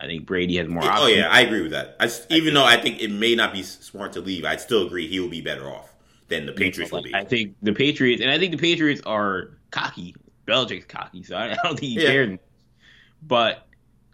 I 0.00 0.06
think 0.06 0.26
Brady 0.26 0.56
has 0.56 0.68
more 0.68 0.82
Oh 0.84 1.06
yeah, 1.06 1.28
I 1.28 1.40
agree 1.40 1.62
with 1.62 1.72
that. 1.72 1.96
I 2.00 2.04
s 2.04 2.26
even 2.30 2.54
though 2.54 2.64
I 2.64 2.76
think 2.76 3.02
it 3.02 3.10
may 3.10 3.34
not 3.34 3.52
be 3.52 3.62
smart 3.62 4.12
to 4.12 4.20
leave, 4.20 4.44
I'd 4.44 4.60
still 4.60 4.86
agree 4.86 5.08
he 5.08 5.20
will 5.20 5.28
be 5.28 5.40
better 5.40 5.68
off 5.68 5.92
than 6.28 6.46
the 6.46 6.52
Patriots 6.52 6.92
will 6.92 7.02
be. 7.02 7.14
I 7.14 7.24
think 7.24 7.56
the 7.62 7.72
Patriots, 7.72 8.22
and 8.22 8.30
I 8.30 8.38
think 8.38 8.52
the 8.52 8.58
Patriots 8.58 9.02
are 9.06 9.58
cocky. 9.70 10.14
Belichick's 10.46 10.86
cocky, 10.86 11.22
so 11.24 11.36
I 11.36 11.52
I 11.52 11.54
don't 11.62 11.78
think 11.78 11.92
he 11.92 12.00
Yeah. 12.00 12.10
cares. 12.10 12.38
But 13.20 13.66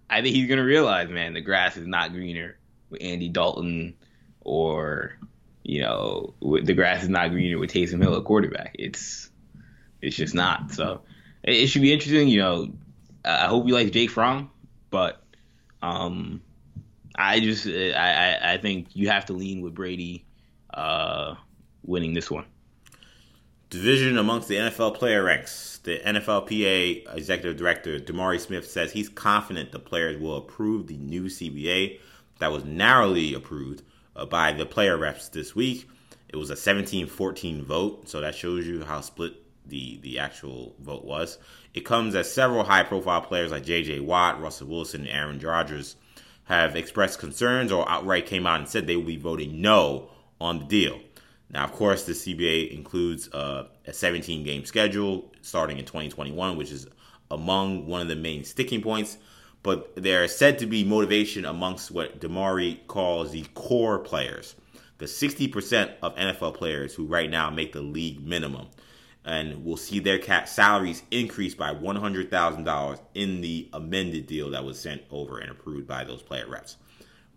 I 0.08 0.22
think 0.22 0.34
he's 0.34 0.48
gonna 0.48 0.64
realize, 0.64 1.08
man, 1.10 1.34
the 1.34 1.40
grass 1.40 1.76
is 1.76 1.86
not 1.86 2.12
greener 2.12 2.58
Andy 3.00 3.28
Dalton, 3.28 3.94
or 4.40 5.18
you 5.62 5.80
know, 5.80 6.34
the 6.40 6.74
grass 6.74 7.02
is 7.02 7.08
not 7.08 7.30
greener 7.30 7.58
with 7.58 7.72
Taysom 7.72 8.02
Hill 8.02 8.16
at 8.16 8.24
quarterback. 8.24 8.76
It's 8.78 9.30
it's 10.02 10.16
just 10.16 10.34
not. 10.34 10.72
So 10.72 11.00
it, 11.42 11.66
should 11.68 11.82
be 11.82 11.92
interesting. 11.92 12.28
You 12.28 12.40
know, 12.40 12.72
I 13.24 13.46
hope 13.46 13.66
you 13.66 13.74
like 13.74 13.90
Jake 13.90 14.10
Fromm, 14.10 14.50
but 14.90 15.22
um, 15.82 16.42
I 17.14 17.40
just 17.40 17.66
I, 17.66 17.92
I 17.92 18.52
I 18.54 18.58
think 18.58 18.88
you 18.94 19.08
have 19.08 19.26
to 19.26 19.32
lean 19.32 19.62
with 19.62 19.74
Brady 19.74 20.26
uh, 20.72 21.34
winning 21.82 22.14
this 22.14 22.30
one. 22.30 22.44
Division 23.70 24.18
amongst 24.18 24.48
the 24.48 24.56
NFL 24.56 24.94
player 24.94 25.24
ranks. 25.24 25.80
The 25.82 25.98
NFLPA 25.98 27.14
executive 27.16 27.56
director 27.56 27.98
DeMaurice 27.98 28.42
Smith 28.42 28.70
says 28.70 28.92
he's 28.92 29.08
confident 29.08 29.72
the 29.72 29.78
players 29.78 30.20
will 30.20 30.36
approve 30.36 30.86
the 30.86 30.96
new 30.96 31.24
CBA 31.24 31.98
that 32.38 32.52
was 32.52 32.64
narrowly 32.64 33.34
approved 33.34 33.82
uh, 34.16 34.26
by 34.26 34.52
the 34.52 34.66
player 34.66 34.96
reps 34.96 35.28
this 35.28 35.54
week. 35.54 35.88
It 36.28 36.36
was 36.36 36.50
a 36.50 36.54
17-14 36.54 37.62
vote, 37.62 38.08
so 38.08 38.20
that 38.20 38.34
shows 38.34 38.66
you 38.66 38.84
how 38.84 39.00
split 39.00 39.34
the 39.66 39.98
the 40.02 40.18
actual 40.18 40.74
vote 40.80 41.04
was. 41.04 41.38
It 41.72 41.84
comes 41.84 42.14
as 42.14 42.30
several 42.30 42.64
high-profile 42.64 43.22
players 43.22 43.50
like 43.50 43.64
J.J. 43.64 44.00
Watt, 44.00 44.40
Russell 44.40 44.68
Wilson, 44.68 45.02
and 45.02 45.10
Aaron 45.10 45.38
Rodgers 45.38 45.96
have 46.44 46.76
expressed 46.76 47.18
concerns 47.18 47.72
or 47.72 47.88
outright 47.88 48.26
came 48.26 48.46
out 48.46 48.60
and 48.60 48.68
said 48.68 48.86
they 48.86 48.96
will 48.96 49.04
be 49.04 49.16
voting 49.16 49.60
no 49.60 50.10
on 50.40 50.58
the 50.58 50.64
deal. 50.66 51.00
Now, 51.50 51.64
of 51.64 51.72
course, 51.72 52.04
the 52.04 52.12
CBA 52.12 52.72
includes 52.72 53.32
uh, 53.32 53.68
a 53.86 53.92
17 53.92 54.44
game 54.44 54.64
schedule 54.64 55.32
starting 55.40 55.78
in 55.78 55.84
2021, 55.84 56.56
which 56.56 56.72
is 56.72 56.86
among 57.30 57.86
one 57.86 58.02
of 58.02 58.08
the 58.08 58.16
main 58.16 58.44
sticking 58.44 58.82
points. 58.82 59.16
But 59.64 59.96
there 59.96 60.22
is 60.22 60.36
said 60.36 60.58
to 60.58 60.66
be 60.66 60.84
motivation 60.84 61.46
amongst 61.46 61.90
what 61.90 62.20
DeMaurice 62.20 62.86
calls 62.86 63.32
the 63.32 63.44
core 63.54 63.98
players, 63.98 64.54
the 64.98 65.06
60% 65.06 65.94
of 66.02 66.14
NFL 66.16 66.54
players 66.54 66.94
who 66.94 67.06
right 67.06 67.30
now 67.30 67.48
make 67.48 67.72
the 67.72 67.80
league 67.80 68.24
minimum. 68.24 68.68
And 69.24 69.64
will 69.64 69.78
see 69.78 70.00
their 70.00 70.18
cap 70.18 70.48
salaries 70.48 71.02
increase 71.10 71.54
by 71.54 71.72
$100,000 71.72 73.00
in 73.14 73.40
the 73.40 73.70
amended 73.72 74.26
deal 74.26 74.50
that 74.50 74.66
was 74.66 74.78
sent 74.78 75.00
over 75.10 75.38
and 75.38 75.50
approved 75.50 75.86
by 75.86 76.04
those 76.04 76.20
player 76.20 76.46
reps. 76.46 76.76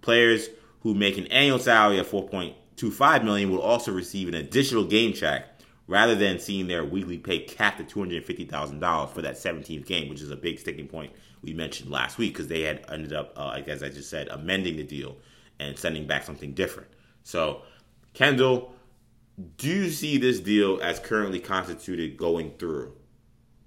Players 0.02 0.50
who 0.82 0.94
make 0.94 1.18
an 1.18 1.28
annual 1.28 1.60
salary 1.60 1.98
of 1.98 2.10
4.25 2.10 3.24
million 3.24 3.50
will 3.50 3.62
also 3.62 3.94
receive 3.94 4.28
an 4.28 4.34
additional 4.34 4.84
game 4.84 5.14
check 5.14 5.46
rather 5.88 6.14
than 6.14 6.40
seeing 6.40 6.68
their 6.68 6.84
weekly 6.84 7.20
pay 7.20 7.40
capped 7.40 7.80
at 7.80 7.88
$250,000 7.88 9.10
for 9.14 9.22
that 9.22 9.36
17th 9.36 9.86
game, 9.86 10.10
which 10.10 10.22
is 10.22 10.30
a 10.30 10.36
big 10.36 10.60
sticking 10.60 10.90
point 10.90 11.14
we 11.48 11.54
mentioned 11.54 11.90
last 11.90 12.18
week 12.18 12.34
because 12.34 12.48
they 12.48 12.62
had 12.62 12.86
ended 12.90 13.14
up, 13.14 13.34
uh, 13.36 13.60
as 13.66 13.82
I 13.82 13.90
just 13.90 14.10
said, 14.10 14.28
amending 14.28 14.78
the 14.78 14.84
deal 14.84 15.18
and 15.60 15.78
sending 15.78 16.06
back 16.06 16.24
something 16.24 16.54
different. 16.54 16.90
So, 17.24 17.64
Kendall, 18.14 18.76
do 19.58 19.68
you 19.68 19.90
see 19.90 20.18
this 20.18 20.40
deal 20.40 20.80
as 20.82 21.00
currently 21.00 21.40
constituted 21.40 22.18
going 22.18 22.52
through? 22.60 22.94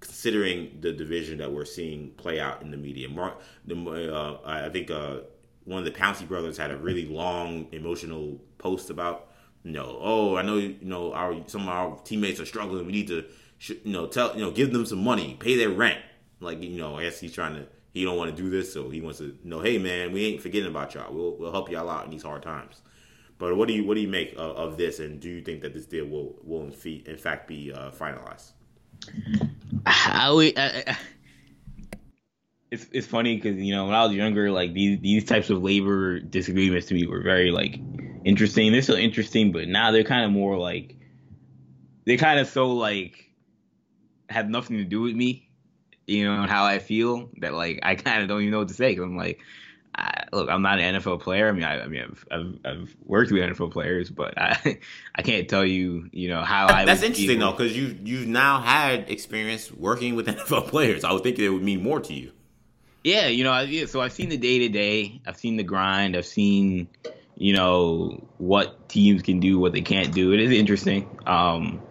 considering 0.00 0.78
the 0.80 0.92
division 0.92 1.38
that 1.38 1.52
we're 1.52 1.66
seeing 1.66 2.10
play 2.12 2.40
out 2.40 2.62
in 2.62 2.70
the 2.70 2.76
media. 2.76 3.08
Mark, 3.08 3.40
the, 3.66 4.14
uh, 4.14 4.38
I 4.44 4.70
think 4.70 4.90
uh, 4.90 5.18
one 5.64 5.78
of 5.78 5.84
the 5.84 5.90
Pouncey 5.90 6.26
brothers 6.26 6.56
had 6.56 6.70
a 6.70 6.76
really 6.76 7.06
long 7.06 7.66
emotional 7.70 8.40
post 8.58 8.88
about, 8.88 9.28
you 9.62 9.72
know, 9.72 9.98
oh, 10.00 10.36
I 10.36 10.42
know, 10.42 10.56
you 10.56 10.78
know, 10.80 11.12
our 11.12 11.36
some 11.46 11.62
of 11.62 11.68
our 11.68 11.98
teammates 12.02 12.40
are 12.40 12.46
struggling. 12.46 12.86
We 12.86 12.92
need 12.92 13.08
to, 13.08 13.26
you 13.68 13.92
know, 13.92 14.06
tell, 14.06 14.34
you 14.34 14.40
know, 14.40 14.50
give 14.50 14.72
them 14.72 14.86
some 14.86 15.04
money, 15.04 15.36
pay 15.38 15.56
their 15.56 15.68
rent. 15.68 16.00
Like, 16.40 16.62
you 16.62 16.78
know, 16.78 16.96
I 16.96 17.02
guess 17.04 17.20
he's 17.20 17.32
trying 17.32 17.54
to, 17.54 17.66
he 17.92 18.04
don't 18.04 18.16
want 18.16 18.34
to 18.34 18.42
do 18.42 18.48
this, 18.50 18.72
so 18.72 18.88
he 18.88 19.00
wants 19.00 19.18
to 19.18 19.36
know, 19.44 19.60
hey, 19.60 19.78
man, 19.78 20.12
we 20.12 20.24
ain't 20.26 20.40
forgetting 20.40 20.68
about 20.68 20.94
y'all. 20.94 21.12
We'll 21.12 21.36
we'll 21.36 21.52
help 21.52 21.70
y'all 21.70 21.88
out 21.90 22.04
in 22.06 22.10
these 22.10 22.22
hard 22.22 22.42
times. 22.42 22.82
But 23.38 23.56
what 23.56 23.68
do 23.68 23.74
you 23.74 23.84
what 23.84 23.94
do 23.94 24.00
you 24.00 24.08
make 24.08 24.32
of, 24.34 24.56
of 24.56 24.76
this, 24.76 25.00
and 25.00 25.20
do 25.20 25.28
you 25.28 25.42
think 25.42 25.62
that 25.62 25.74
this 25.74 25.86
deal 25.86 26.06
will 26.06 26.36
will 26.42 26.62
in, 26.64 26.72
fe- 26.72 27.02
in 27.06 27.16
fact 27.16 27.48
be 27.48 27.72
uh, 27.72 27.90
finalized? 27.90 28.52
I, 29.86 30.30
would- 30.30 30.58
I, 30.58 30.84
I, 30.86 30.96
it's 32.70 32.86
it's 32.92 33.06
funny 33.06 33.36
because 33.36 33.58
you 33.58 33.74
know 33.74 33.86
when 33.86 33.94
I 33.94 34.04
was 34.04 34.14
younger, 34.14 34.50
like 34.50 34.72
these 34.74 35.00
these 35.00 35.24
types 35.24 35.50
of 35.50 35.62
labor 35.62 36.20
disagreements 36.20 36.86
to 36.88 36.94
me 36.94 37.06
were 37.06 37.22
very 37.22 37.50
like 37.50 37.80
interesting. 38.24 38.70
They're 38.72 38.82
still 38.82 38.96
interesting, 38.96 39.52
but 39.52 39.68
now 39.68 39.90
they're 39.90 40.04
kind 40.04 40.24
of 40.24 40.30
more 40.30 40.56
like 40.56 40.96
they're 42.06 42.16
kind 42.16 42.38
of 42.40 42.46
so 42.48 42.68
like 42.72 43.30
have 44.28 44.48
nothing 44.48 44.76
to 44.78 44.84
do 44.84 45.00
with 45.00 45.14
me, 45.16 45.49
you 46.10 46.24
know, 46.26 46.42
and 46.42 46.50
how 46.50 46.64
I 46.64 46.78
feel 46.78 47.30
that 47.38 47.54
like 47.54 47.80
I 47.82 47.94
kind 48.06 48.22
of 48.22 48.28
don't 48.28 48.40
even 48.40 48.50
know 48.52 48.58
what 48.58 48.68
to 48.68 48.74
say 48.74 48.90
because 48.90 49.04
I'm 49.04 49.16
like. 49.16 49.40
I, 49.92 50.22
look, 50.32 50.48
I'm 50.48 50.62
not 50.62 50.78
an 50.78 50.94
NFL 50.94 51.20
player. 51.20 51.48
I 51.48 51.52
mean, 51.52 51.64
I, 51.64 51.82
I 51.82 51.88
mean, 51.88 52.02
I've, 52.02 52.24
I've, 52.30 52.58
I've 52.64 52.96
worked 53.04 53.32
with 53.32 53.42
NFL 53.42 53.72
players, 53.72 54.08
but 54.08 54.38
I, 54.38 54.78
I 55.16 55.22
can't 55.22 55.48
tell 55.48 55.64
you, 55.66 56.08
you 56.12 56.28
know, 56.28 56.42
how 56.42 56.68
I. 56.68 56.84
That's 56.84 57.02
interesting 57.02 57.38
feel. 57.40 57.50
though, 57.50 57.56
because 57.56 57.76
you 57.76 57.98
you've 58.04 58.28
now 58.28 58.60
had 58.60 59.10
experience 59.10 59.70
working 59.72 60.14
with 60.14 60.26
NFL 60.28 60.68
players. 60.68 61.02
I 61.02 61.12
would 61.12 61.24
think 61.24 61.40
it 61.40 61.48
would 61.50 61.64
mean 61.64 61.82
more 61.82 61.98
to 62.00 62.14
you. 62.14 62.30
Yeah, 63.02 63.26
you 63.26 63.42
know, 63.42 63.50
I- 63.50 63.62
yeah, 63.62 63.86
so 63.86 64.00
I've 64.00 64.12
seen 64.12 64.28
the 64.28 64.36
day 64.36 64.60
to 64.60 64.68
day. 64.68 65.20
I've 65.26 65.36
seen 65.36 65.56
the 65.56 65.64
grind. 65.64 66.16
I've 66.16 66.24
seen, 66.24 66.86
you 67.36 67.52
know, 67.52 68.24
what 68.38 68.88
teams 68.88 69.22
can 69.22 69.40
do, 69.40 69.58
what 69.58 69.72
they 69.72 69.82
can't 69.82 70.14
do. 70.14 70.32
It 70.32 70.40
is 70.40 70.52
interesting. 70.52 71.10
Um, 71.26 71.82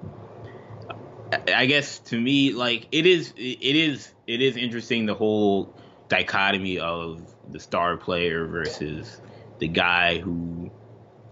I- 1.32 1.66
guess 1.66 2.00
to 2.00 2.20
me, 2.20 2.54
like 2.54 2.88
it 2.92 3.06
is, 3.06 3.34
it 3.38 3.76
is, 3.76 4.14
it 4.28 4.42
is 4.42 4.58
interesting 4.58 5.06
the 5.06 5.14
whole 5.14 5.76
dichotomy 6.08 6.80
of 6.80 7.22
the 7.48 7.60
star 7.60 7.98
player 7.98 8.48
versus 8.48 9.22
the 9.60 9.68
guy 9.68 10.20
who 10.20 10.72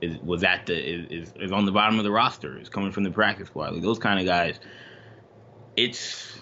is 0.01 0.19
was 0.21 0.43
at 0.43 0.65
the 0.67 0.75
is, 0.75 1.33
is 1.35 1.51
on 1.51 1.65
the 1.65 1.71
bottom 1.71 1.97
of 1.97 2.03
the 2.03 2.11
roster, 2.11 2.59
is 2.59 2.69
coming 2.69 2.91
from 2.91 3.03
the 3.03 3.11
practice 3.11 3.47
squad. 3.47 3.73
Like 3.73 3.81
those 3.81 3.99
kind 3.99 4.19
of 4.19 4.25
guys. 4.25 4.59
It's 5.75 6.39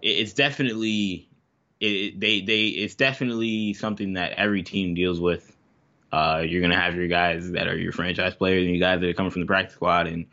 it's 0.00 0.32
definitely 0.32 1.28
it, 1.80 2.18
they 2.18 2.40
they 2.40 2.66
it's 2.66 2.94
definitely 2.94 3.74
something 3.74 4.14
that 4.14 4.32
every 4.32 4.62
team 4.62 4.94
deals 4.94 5.20
with. 5.20 5.56
Uh, 6.12 6.44
you're 6.46 6.60
gonna 6.60 6.78
have 6.78 6.94
your 6.94 7.08
guys 7.08 7.52
that 7.52 7.66
are 7.66 7.76
your 7.76 7.92
franchise 7.92 8.34
players 8.34 8.64
and 8.64 8.74
you 8.74 8.80
guys 8.80 9.00
that 9.00 9.08
are 9.08 9.14
coming 9.14 9.30
from 9.30 9.42
the 9.42 9.46
practice 9.46 9.74
squad, 9.74 10.06
and 10.06 10.26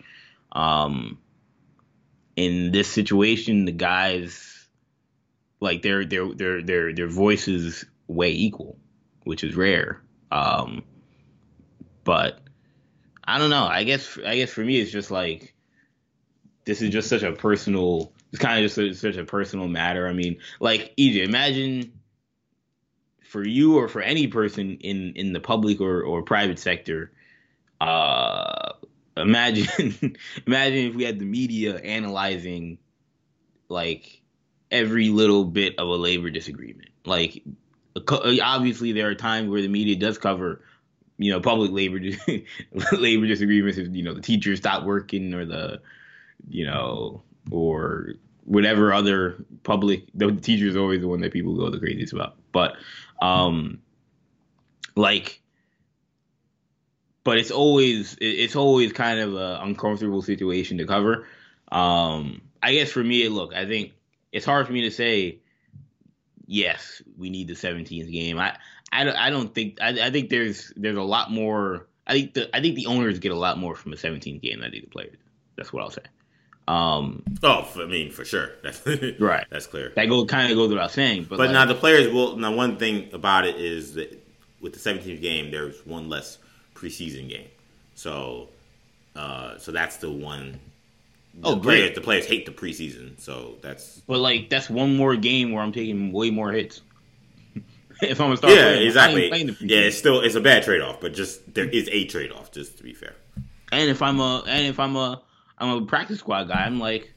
um, 0.52 1.18
in 2.40 2.72
this 2.72 2.88
situation, 2.88 3.66
the 3.66 3.74
guys 3.74 4.68
like 5.60 5.82
their 5.82 6.06
their 6.06 6.34
their 6.34 6.62
their 6.62 6.94
their 6.94 7.08
voices 7.08 7.84
weigh 8.08 8.32
equal, 8.32 8.78
which 9.24 9.44
is 9.44 9.56
rare. 9.56 10.02
Um, 10.32 10.84
but 12.06 12.40
I 13.26 13.40
don't 13.40 13.50
know. 13.50 13.66
I 13.66 13.84
guess 13.84 14.18
I 14.26 14.38
guess 14.38 14.52
for 14.52 14.62
me, 14.62 14.80
it's 14.80 14.90
just 14.92 15.12
like 15.12 15.54
this 16.64 16.82
is 16.82 16.92
just 16.92 17.10
such 17.10 17.24
a 17.24 17.34
personal 17.34 18.14
it's 18.32 18.42
kind 18.42 18.64
of 18.64 18.72
just 18.72 19.02
such 19.02 19.18
a 19.18 19.26
personal 19.26 19.68
matter. 19.68 20.08
I 20.08 20.14
mean, 20.14 20.38
like 20.62 20.94
EJ, 20.98 21.26
imagine 21.26 21.92
for 23.24 23.46
you 23.46 23.78
or 23.78 23.90
for 23.90 24.02
any 24.02 24.28
person 24.28 24.78
in 24.78 25.12
in 25.16 25.34
the 25.34 25.42
public 25.42 25.82
or 25.82 26.04
or 26.04 26.22
private 26.22 26.60
sector, 26.60 27.12
uh, 27.82 28.59
imagine 29.22 30.16
imagine 30.48 30.90
if 30.90 30.96
we 30.96 31.04
had 31.04 31.20
the 31.20 31.26
media 31.26 31.78
analyzing 31.78 32.78
like 33.68 34.22
every 34.72 35.10
little 35.10 35.46
bit 35.46 35.78
of 35.78 35.88
a 35.88 35.96
labor 35.96 36.30
disagreement. 36.30 36.90
Like 37.06 37.44
obviously 38.42 38.92
there 38.92 39.10
are 39.10 39.16
times 39.16 39.50
where 39.50 39.62
the 39.62 39.68
media 39.68 39.96
does 39.96 40.18
cover 40.18 40.62
you 41.18 41.32
know 41.32 41.40
public 41.40 41.72
labor 41.72 42.00
labor 42.94 43.28
disagreements 43.28 43.78
if 43.78 43.94
you 43.94 44.04
know 44.04 44.14
the 44.14 44.22
teachers 44.22 44.60
stop 44.60 44.84
working 44.84 45.34
or 45.34 45.46
the 45.46 45.82
you 46.48 46.66
know 46.66 47.22
or 47.52 48.14
whatever 48.46 48.94
other 48.94 49.44
public 49.64 50.06
the 50.14 50.32
teacher 50.32 50.66
is 50.66 50.78
always 50.78 51.02
the 51.02 51.08
one 51.08 51.20
that 51.20 51.34
people 51.34 51.56
go 51.56 51.70
the 51.70 51.78
craziest 51.78 52.14
about 52.14 52.36
but 52.52 52.76
um 53.22 53.80
like 54.96 55.42
but 57.24 57.38
it's 57.38 57.52
always 57.52 58.18
it's 58.22 58.56
always 58.56 58.94
kind 58.94 59.20
of 59.20 59.36
an 59.36 59.68
uncomfortable 59.68 60.22
situation 60.22 60.78
to 60.78 60.86
cover 60.86 61.28
um 61.72 62.42
i 62.64 62.74
guess 62.74 62.92
for 62.92 63.04
me 63.04 63.28
look 63.30 63.54
i 63.54 63.66
think 63.66 63.94
it's 64.32 64.46
hard 64.46 64.66
for 64.66 64.74
me 64.74 64.82
to 64.82 64.92
say 64.92 65.38
yes 66.48 67.02
we 67.18 67.30
need 67.30 67.48
the 67.48 67.54
17th 67.54 68.12
game 68.12 68.40
i 68.40 68.56
i 68.92 69.04
don't, 69.04 69.16
I 69.16 69.30
don't 69.30 69.54
think 69.54 69.78
I, 69.82 70.08
I 70.08 70.12
think 70.12 70.30
there's 70.30 70.74
there's 70.76 70.98
a 70.98 71.04
lot 71.04 71.32
more 71.32 71.88
i 72.08 72.14
think 72.14 72.34
the 72.34 72.56
i 72.56 72.62
think 72.62 72.76
the 72.76 72.88
owners 72.88 73.20
get 73.20 73.32
a 73.32 73.38
lot 73.38 73.58
more 73.58 73.76
from 73.76 73.94
a 73.94 73.98
17th 73.98 74.42
game 74.42 74.62
than 74.62 74.72
the 74.72 74.82
players 74.82 75.18
that's 75.56 75.72
what 75.72 75.84
i'll 75.84 75.92
say 75.92 76.04
um, 76.70 77.24
oh, 77.42 77.68
I 77.78 77.86
mean, 77.88 78.12
for 78.12 78.24
sure. 78.24 78.52
That's 78.62 78.86
right. 79.20 79.48
That's 79.50 79.66
clear. 79.66 79.92
That 79.96 80.06
go 80.06 80.24
kind 80.28 80.52
of 80.52 80.56
goes 80.56 80.70
without 80.70 80.92
saying. 80.92 81.24
But, 81.24 81.38
but 81.38 81.48
like, 81.48 81.52
now 81.52 81.66
the 81.66 81.74
players 81.74 82.14
will. 82.14 82.38
Now, 82.38 82.54
one 82.54 82.78
thing 82.78 83.10
about 83.12 83.46
it 83.46 83.56
is 83.56 83.96
that 83.96 84.24
with 84.62 84.74
the 84.74 84.80
17th 84.80 85.20
game, 85.20 85.50
there's 85.50 85.84
one 85.88 86.10
less 86.10 86.38
preseason 86.80 87.30
game. 87.30 87.48
So, 87.96 88.50
uh, 89.16 89.58
so 89.58 89.72
that's 89.72 89.98
the 89.98 90.12
one. 90.12 90.60
The 91.36 91.48
oh, 91.48 91.60
players, 91.60 91.82
great. 91.82 91.96
The 91.96 92.02
players 92.02 92.26
hate 92.26 92.46
the 92.46 92.52
preseason, 92.52 93.20
so 93.20 93.56
that's. 93.62 94.02
But 94.08 94.20
like, 94.20 94.50
that's 94.50 94.70
one 94.70 94.96
more 94.96 95.16
game 95.16 95.52
where 95.52 95.64
I'm 95.64 95.72
taking 95.72 96.12
way 96.12 96.32
more 96.32 96.52
hits. 96.52 96.82
if 98.02 98.20
I'm 98.20 98.28
gonna 98.28 98.38
start, 98.38 98.54
yeah, 98.54 98.64
playing, 98.64 98.88
exactly. 98.88 99.58
Yeah, 99.62 99.80
it's 99.80 99.98
still 99.98 100.22
it's 100.22 100.36
a 100.36 100.42
bad 100.42 100.64
trade 100.64 100.82
off, 100.82 101.00
but 101.00 101.14
just 101.14 101.54
there 101.54 101.70
is 101.70 101.88
a 101.92 102.06
trade 102.06 102.32
off, 102.32 102.52
just 102.52 102.78
to 102.78 102.84
be 102.84 102.94
fair. 102.94 103.16
And 103.72 103.90
if 103.90 104.02
I'm 104.02 104.20
a 104.20 104.44
and 104.48 104.66
if 104.66 104.80
I'm 104.80 104.96
a 104.96 105.22
I'm 105.60 105.84
a 105.84 105.86
practice 105.86 106.20
squad 106.20 106.46
guy. 106.46 106.64
I'm 106.66 106.80
like, 106.80 107.12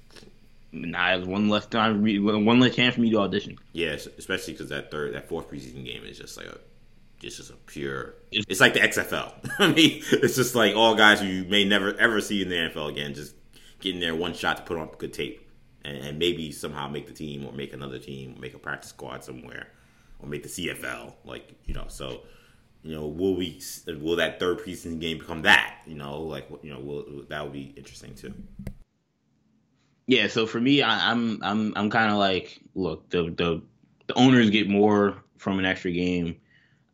nah, 0.72 1.14
it's 1.14 1.26
one 1.26 1.48
less 1.48 1.66
time, 1.66 2.02
one 2.44 2.60
less 2.60 2.74
chance 2.74 2.94
for 2.96 3.00
me 3.00 3.10
to 3.10 3.18
audition. 3.18 3.58
Yeah, 3.72 3.90
especially 4.18 4.54
because 4.54 4.68
that 4.70 4.90
third, 4.90 5.14
that 5.14 5.28
fourth 5.28 5.50
preseason 5.50 5.84
game 5.84 6.04
is 6.04 6.18
just 6.18 6.36
like 6.36 6.46
a, 6.46 6.58
just 7.22 7.36
just 7.38 7.50
a 7.50 7.56
pure. 7.66 8.14
It's, 8.30 8.46
it's 8.48 8.60
like 8.60 8.74
the 8.74 8.80
XFL. 8.80 9.32
I 9.58 9.68
mean, 9.68 10.02
it's 10.10 10.36
just 10.36 10.54
like 10.54 10.74
all 10.74 10.94
guys 10.94 11.20
who 11.20 11.26
you 11.26 11.44
may 11.44 11.64
never 11.64 11.94
ever 11.98 12.20
see 12.20 12.42
in 12.42 12.48
the 12.48 12.56
NFL 12.56 12.90
again, 12.90 13.14
just 13.14 13.34
getting 13.80 14.00
there 14.00 14.14
one 14.14 14.34
shot 14.34 14.58
to 14.58 14.62
put 14.64 14.76
on 14.76 14.88
good 14.98 15.12
tape, 15.12 15.48
and, 15.84 15.96
and 15.98 16.18
maybe 16.18 16.52
somehow 16.52 16.88
make 16.88 17.06
the 17.06 17.12
team 17.12 17.46
or 17.46 17.52
make 17.52 17.72
another 17.72 17.98
team, 17.98 18.34
or 18.36 18.40
make 18.40 18.54
a 18.54 18.58
practice 18.58 18.90
squad 18.90 19.24
somewhere, 19.24 19.68
or 20.18 20.28
make 20.28 20.42
the 20.42 20.48
CFL. 20.48 21.14
Like 21.24 21.54
you 21.64 21.74
know, 21.74 21.84
so 21.88 22.22
you 22.82 22.94
know, 22.94 23.06
will 23.06 23.36
we 23.36 23.60
will 24.00 24.16
that 24.16 24.40
third 24.40 24.58
preseason 24.58 25.00
game 25.00 25.18
become 25.18 25.42
that? 25.42 25.78
You 25.86 25.94
know, 25.94 26.20
like 26.20 26.48
you 26.62 26.72
know, 26.72 26.80
will 26.80 27.24
that 27.28 27.42
would 27.42 27.52
be 27.52 27.72
interesting 27.76 28.14
too. 28.14 28.34
Yeah, 30.08 30.26
so 30.26 30.46
for 30.46 30.60
me, 30.60 30.82
I, 30.82 31.12
am 31.12 31.38
I'm 31.42 31.42
I'm, 31.42 31.72
I'm 31.76 31.90
kind 31.90 32.10
of 32.10 32.18
like, 32.18 32.60
look, 32.74 33.08
the, 33.10 33.30
the 33.36 33.62
the 34.08 34.14
owners 34.14 34.50
get 34.50 34.68
more 34.68 35.22
from 35.38 35.58
an 35.60 35.64
extra 35.64 35.92
game. 35.92 36.36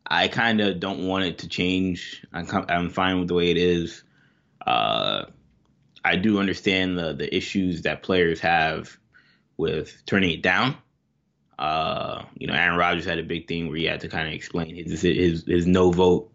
I 0.08 0.28
kind 0.28 0.60
of 0.60 0.80
don't 0.80 1.06
want 1.06 1.24
it 1.24 1.38
to 1.38 1.48
change. 1.48 2.24
I'm 2.32 2.46
I'm 2.68 2.90
fine 2.90 3.18
with 3.18 3.28
the 3.28 3.34
way 3.34 3.50
it 3.50 3.58
is. 3.58 4.02
Uh, 4.66 5.26
I 6.04 6.16
do 6.16 6.38
understand 6.38 6.98
the 6.98 7.12
the 7.12 7.34
issues 7.34 7.82
that 7.82 8.02
players 8.02 8.40
have 8.40 8.96
with 9.56 10.02
turning 10.06 10.30
it 10.30 10.42
down. 10.42 10.76
Uh, 11.58 12.24
you 12.36 12.46
know, 12.46 12.54
Aaron 12.54 12.78
Rodgers 12.78 13.04
had 13.04 13.18
a 13.18 13.22
big 13.22 13.48
thing 13.48 13.68
where 13.68 13.76
he 13.76 13.84
had 13.84 14.00
to 14.00 14.08
kind 14.08 14.26
of 14.26 14.32
explain 14.32 14.74
his 14.74 15.02
his 15.02 15.44
his 15.46 15.66
no 15.66 15.90
vote, 15.90 16.30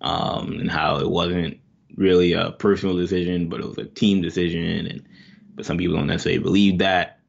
um, 0.00 0.52
and 0.58 0.70
how 0.70 0.98
it 0.98 1.08
wasn't 1.08 1.60
really 1.96 2.32
a 2.32 2.50
personal 2.52 2.96
decision, 2.96 3.48
but 3.48 3.60
it 3.60 3.66
was 3.66 3.78
a 3.78 3.84
team 3.84 4.22
decision, 4.22 4.86
and 4.86 5.08
but 5.54 5.64
some 5.64 5.78
people 5.78 5.96
don't 5.96 6.06
necessarily 6.06 6.42
believe 6.42 6.78
that. 6.78 7.20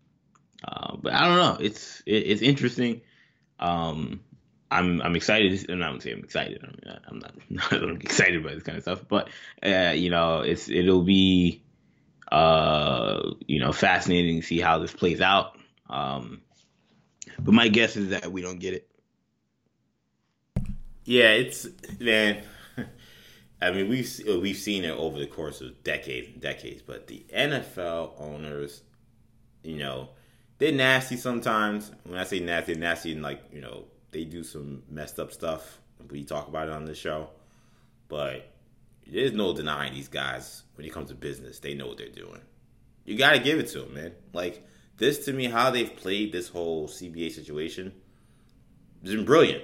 Uh, 0.67 0.95
but 0.97 1.13
I 1.13 1.25
don't 1.25 1.37
know. 1.37 1.63
It's 1.63 2.01
it, 2.05 2.23
it's 2.27 2.41
interesting. 2.41 3.01
Um, 3.59 4.21
I'm 4.69 5.01
I'm 5.01 5.15
excited. 5.15 5.69
I'm 5.69 5.79
not 5.79 6.01
say 6.01 6.11
I'm 6.11 6.19
excited. 6.19 6.61
I'm 7.07 7.19
not, 7.19 7.31
I'm 7.71 7.87
not 7.87 8.03
excited 8.03 8.41
about 8.41 8.53
this 8.53 8.63
kind 8.63 8.77
of 8.77 8.83
stuff, 8.83 9.05
but 9.07 9.29
uh, 9.63 9.93
you 9.95 10.09
know, 10.09 10.41
it's 10.41 10.69
it'll 10.69 11.03
be 11.03 11.63
uh, 12.31 13.31
you 13.47 13.59
know 13.59 13.71
fascinating 13.71 14.41
to 14.41 14.45
see 14.45 14.59
how 14.59 14.79
this 14.79 14.91
plays 14.91 15.21
out. 15.21 15.57
Um, 15.89 16.41
but 17.39 17.53
my 17.53 17.67
guess 17.67 17.95
is 17.95 18.09
that 18.09 18.31
we 18.31 18.41
don't 18.41 18.59
get 18.59 18.73
it. 18.73 18.89
Yeah, 21.05 21.29
it's 21.29 21.67
man. 21.99 22.43
I 23.61 23.71
mean, 23.71 23.89
we've 23.89 24.21
we've 24.41 24.57
seen 24.57 24.83
it 24.83 24.91
over 24.91 25.17
the 25.17 25.27
course 25.27 25.61
of 25.61 25.81
decades 25.83 26.27
and 26.27 26.41
decades, 26.41 26.81
but 26.81 27.07
the 27.07 27.25
NFL 27.33 28.19
owners, 28.19 28.83
you 29.63 29.77
know, 29.77 30.09
they're 30.57 30.73
nasty 30.73 31.15
sometimes. 31.15 31.91
When 32.03 32.19
I 32.19 32.25
say 32.25 32.41
nasty, 32.41 32.75
nasty 32.75 33.13
and 33.13 33.21
like 33.21 33.41
you 33.53 33.61
know 33.61 33.85
they 34.11 34.23
do 34.23 34.43
some 34.43 34.83
messed 34.89 35.19
up 35.19 35.31
stuff. 35.31 35.79
We 36.09 36.23
talk 36.23 36.47
about 36.47 36.69
it 36.69 36.73
on 36.73 36.85
the 36.85 36.95
show, 36.95 37.29
but 38.07 38.51
there's 39.05 39.33
no 39.33 39.53
denying 39.53 39.93
these 39.93 40.07
guys 40.07 40.63
when 40.75 40.85
it 40.85 40.93
comes 40.93 41.09
to 41.09 41.15
business. 41.15 41.59
They 41.59 41.73
know 41.73 41.87
what 41.87 41.97
they're 41.97 42.09
doing. 42.09 42.41
You 43.05 43.17
got 43.17 43.31
to 43.31 43.39
give 43.39 43.59
it 43.59 43.67
to 43.69 43.81
them, 43.81 43.93
man. 43.93 44.11
Like 44.33 44.65
this 44.97 45.25
to 45.25 45.33
me, 45.33 45.45
how 45.45 45.71
they've 45.71 45.95
played 45.95 46.31
this 46.31 46.49
whole 46.49 46.87
CBA 46.87 47.31
situation 47.31 47.93
has 49.03 49.13
been 49.13 49.25
brilliant. 49.25 49.63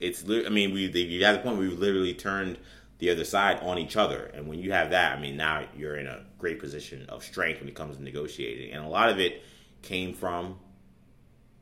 It's, 0.00 0.24
I 0.28 0.48
mean, 0.48 0.72
we 0.72 0.88
they, 0.88 1.00
you 1.00 1.20
got 1.20 1.32
the 1.32 1.38
point 1.38 1.58
where 1.58 1.68
we 1.68 1.74
literally 1.74 2.14
turned 2.14 2.58
the 2.98 3.10
other 3.10 3.24
side 3.24 3.60
on 3.62 3.78
each 3.78 3.96
other, 3.96 4.30
and 4.34 4.48
when 4.48 4.58
you 4.58 4.72
have 4.72 4.90
that, 4.90 5.16
I 5.16 5.20
mean, 5.20 5.36
now 5.36 5.64
you're 5.76 5.96
in 5.96 6.06
a 6.06 6.24
great 6.38 6.58
position 6.58 7.04
of 7.08 7.24
strength 7.24 7.60
when 7.60 7.68
it 7.68 7.74
comes 7.74 7.96
to 7.96 8.02
negotiating, 8.02 8.72
and 8.72 8.84
a 8.84 8.88
lot 8.88 9.10
of 9.10 9.20
it 9.20 9.42
came 9.82 10.14
from 10.14 10.58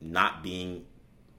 not 0.01 0.43
being, 0.43 0.87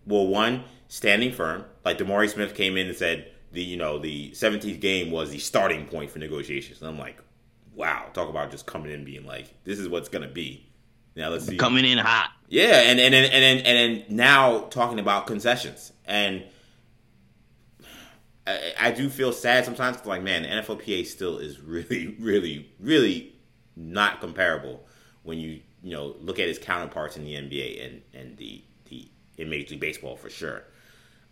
well, 0.06 0.28
one 0.28 0.64
standing 0.88 1.32
firm. 1.32 1.66
Like 1.86 1.98
DeMaurice 1.98 2.34
Smith 2.34 2.56
came 2.56 2.78
in 2.78 2.88
and 2.88 2.96
said 2.96 3.32
the 3.52 3.64
you 3.64 3.78
know 3.78 4.00
the 4.00 4.32
17th 4.32 4.80
game 4.80 5.12
was 5.12 5.32
the 5.32 5.40
starting 5.40 5.86
point 5.86 6.12
for 6.12 6.20
negotiations, 6.20 6.82
and 6.82 6.90
I'm 6.90 7.00
like, 7.00 7.20
wow, 7.74 8.08
talk 8.14 8.30
about 8.30 8.52
just 8.52 8.66
coming 8.66 8.92
in 8.92 9.04
being 9.04 9.26
like, 9.26 9.54
this 9.64 9.80
is 9.80 9.90
what's 9.90 10.10
gonna 10.10 10.28
be 10.28 10.72
now 11.16 11.30
let's 11.30 11.46
see. 11.46 11.58
Coming 11.58 11.86
in 11.86 11.98
hot. 11.98 12.32
Yeah, 12.48 12.82
and 12.82 13.00
and 13.00 13.14
and 13.14 13.34
and, 13.34 13.66
and, 13.66 13.68
and 13.68 14.12
now 14.12 14.62
talking 14.70 15.00
about 15.00 15.28
concessions, 15.28 15.92
and 16.06 16.44
I, 18.48 18.74
I 18.80 18.92
do 18.92 19.10
feel 19.10 19.32
sad 19.32 19.66
sometimes. 19.66 19.98
Cause 19.98 20.06
like, 20.06 20.24
man, 20.24 20.44
the 20.44 20.50
NFLPA 20.50 21.06
still 21.06 21.38
is 21.38 21.60
really, 21.60 22.16
really, 22.20 22.70
really 22.80 23.34
not 23.76 24.22
comparable 24.22 24.86
when 25.24 25.38
you 25.38 25.62
you 25.84 25.92
know 25.92 26.16
look 26.20 26.40
at 26.40 26.48
its 26.48 26.60
counterparts 26.60 27.18
in 27.18 27.26
the 27.26 27.34
NBA 27.34 27.86
and 27.86 28.02
and 28.14 28.38
the 28.38 28.64
in 29.38 29.50
Major 29.50 29.72
League 29.72 29.80
Baseball 29.80 30.16
for 30.16 30.30
sure. 30.30 30.64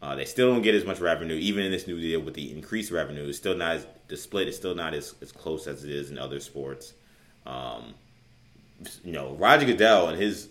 Uh, 0.01 0.15
they 0.15 0.25
still 0.25 0.51
don't 0.53 0.61
get 0.61 0.75
as 0.75 0.85
much 0.85 0.99
revenue, 0.99 1.35
even 1.35 1.63
in 1.63 1.71
this 1.71 1.85
new 1.85 1.99
deal 1.99 2.21
with 2.21 2.33
the 2.33 2.51
increased 2.51 2.91
revenue. 2.91 3.27
It's 3.27 3.37
still 3.37 3.55
not 3.55 3.75
as, 3.75 3.87
the 4.07 4.15
split 4.15 4.47
is 4.47 4.55
still 4.55 4.75
not 4.75 4.93
as, 4.93 5.13
as 5.21 5.31
close 5.31 5.67
as 5.67 5.83
it 5.83 5.91
is 5.91 6.09
in 6.09 6.17
other 6.17 6.39
sports. 6.39 6.93
Um, 7.45 7.93
you 9.03 9.11
know, 9.11 9.33
Roger 9.33 9.65
Goodell 9.65 10.07
and 10.07 10.17
his, 10.17 10.47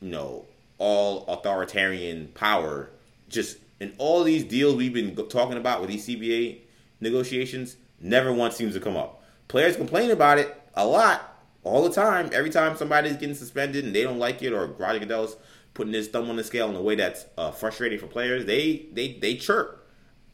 you 0.00 0.10
know, 0.10 0.44
all 0.78 1.24
authoritarian 1.26 2.28
power, 2.34 2.90
just 3.28 3.58
in 3.80 3.94
all 3.98 4.22
these 4.22 4.44
deals 4.44 4.76
we've 4.76 4.94
been 4.94 5.16
talking 5.28 5.56
about 5.56 5.80
with 5.80 5.90
these 5.90 6.06
CBA 6.06 6.58
negotiations, 7.00 7.76
never 8.00 8.32
once 8.32 8.54
seems 8.54 8.74
to 8.74 8.80
come 8.80 8.96
up. 8.96 9.22
Players 9.48 9.76
complain 9.76 10.10
about 10.10 10.38
it 10.38 10.60
a 10.74 10.86
lot, 10.86 11.36
all 11.64 11.82
the 11.82 11.92
time. 11.92 12.30
Every 12.32 12.50
time 12.50 12.76
somebody's 12.76 13.14
getting 13.16 13.34
suspended 13.34 13.84
and 13.84 13.94
they 13.94 14.02
don't 14.04 14.18
like 14.18 14.42
it, 14.42 14.52
or 14.52 14.66
Roger 14.66 15.00
Goodell's 15.00 15.36
putting 15.74 15.92
his 15.92 16.08
thumb 16.08 16.30
on 16.30 16.36
the 16.36 16.44
scale 16.44 16.70
in 16.70 16.76
a 16.76 16.80
way 16.80 16.94
that's 16.94 17.26
uh, 17.36 17.50
frustrating 17.50 17.98
for 17.98 18.06
players, 18.06 18.46
they 18.46 18.86
they 18.92 19.14
they 19.14 19.36
chirp. 19.36 19.86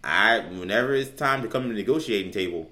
I 0.05 0.41
whenever 0.41 0.95
it's 0.95 1.11
time 1.11 1.43
to 1.43 1.49
come 1.49 1.64
to 1.64 1.68
the 1.68 1.74
negotiating 1.74 2.32
table, 2.32 2.70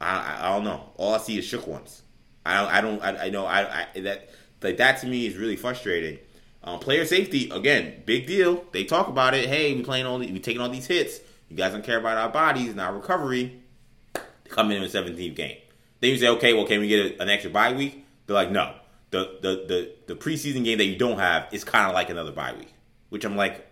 I, 0.00 0.18
I, 0.18 0.48
I 0.48 0.54
don't 0.54 0.64
know. 0.64 0.90
All 0.96 1.14
I 1.14 1.18
see 1.18 1.38
is 1.38 1.44
shook 1.44 1.66
ones. 1.66 2.02
I, 2.44 2.60
don't 2.60 2.70
I 2.70 2.80
don't 2.80 3.02
I, 3.02 3.26
I 3.26 3.30
know 3.30 3.46
I, 3.46 3.86
I 3.94 4.00
that 4.00 4.30
like 4.62 4.76
that 4.76 5.00
to 5.00 5.06
me 5.06 5.26
is 5.26 5.36
really 5.36 5.56
frustrating. 5.56 6.18
Um, 6.64 6.78
player 6.78 7.04
safety 7.04 7.50
again, 7.50 8.02
big 8.06 8.26
deal. 8.26 8.64
They 8.72 8.84
talk 8.84 9.08
about 9.08 9.34
it. 9.34 9.48
Hey, 9.48 9.74
we 9.74 9.82
playing 9.82 10.06
all 10.06 10.18
we 10.18 10.38
taking 10.38 10.60
all 10.60 10.68
these 10.68 10.86
hits. 10.86 11.20
You 11.48 11.56
guys 11.56 11.72
don't 11.72 11.84
care 11.84 11.98
about 11.98 12.16
our 12.16 12.28
bodies 12.28 12.70
and 12.70 12.80
our 12.80 12.94
recovery. 12.94 13.60
They 14.14 14.20
come 14.48 14.70
in 14.70 14.82
in 14.82 14.88
17th 14.88 15.34
game. 15.34 15.58
Then 16.00 16.10
you 16.10 16.16
say, 16.16 16.28
okay, 16.28 16.54
well, 16.54 16.66
can 16.66 16.80
we 16.80 16.88
get 16.88 17.18
a, 17.18 17.22
an 17.22 17.28
extra 17.28 17.50
bye 17.50 17.72
week? 17.72 18.04
They're 18.26 18.34
like, 18.34 18.50
no. 18.50 18.74
The 19.12 19.38
the 19.40 19.48
the, 19.68 19.94
the 20.08 20.14
preseason 20.16 20.64
game 20.64 20.78
that 20.78 20.86
you 20.86 20.96
don't 20.96 21.18
have 21.18 21.46
is 21.52 21.62
kind 21.62 21.86
of 21.86 21.94
like 21.94 22.10
another 22.10 22.32
bye 22.32 22.54
week, 22.54 22.74
which 23.10 23.24
I'm 23.24 23.36
like, 23.36 23.64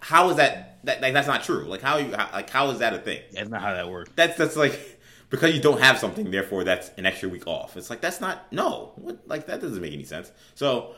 how 0.00 0.30
is 0.30 0.36
that? 0.36 0.78
That 0.84 1.00
like, 1.00 1.14
that's 1.14 1.26
not 1.26 1.42
true. 1.42 1.64
Like 1.64 1.80
how 1.80 1.96
you 1.96 2.14
how, 2.14 2.28
like 2.32 2.50
how 2.50 2.70
is 2.70 2.78
that 2.78 2.94
a 2.94 2.98
thing? 2.98 3.22
That's 3.32 3.48
not 3.48 3.60
how 3.60 3.74
that 3.74 3.90
works. 3.90 4.10
That's 4.14 4.36
that's 4.36 4.56
like 4.56 5.00
because 5.30 5.54
you 5.54 5.60
don't 5.60 5.80
have 5.80 5.98
something, 5.98 6.30
therefore 6.30 6.62
that's 6.64 6.90
an 6.96 7.06
extra 7.06 7.28
week 7.28 7.46
off. 7.46 7.76
It's 7.76 7.90
like 7.90 8.00
that's 8.00 8.20
not 8.20 8.52
no, 8.52 8.92
what, 8.96 9.26
like 9.26 9.46
that 9.46 9.60
doesn't 9.60 9.80
make 9.80 9.94
any 9.94 10.04
sense. 10.04 10.30
So, 10.54 10.94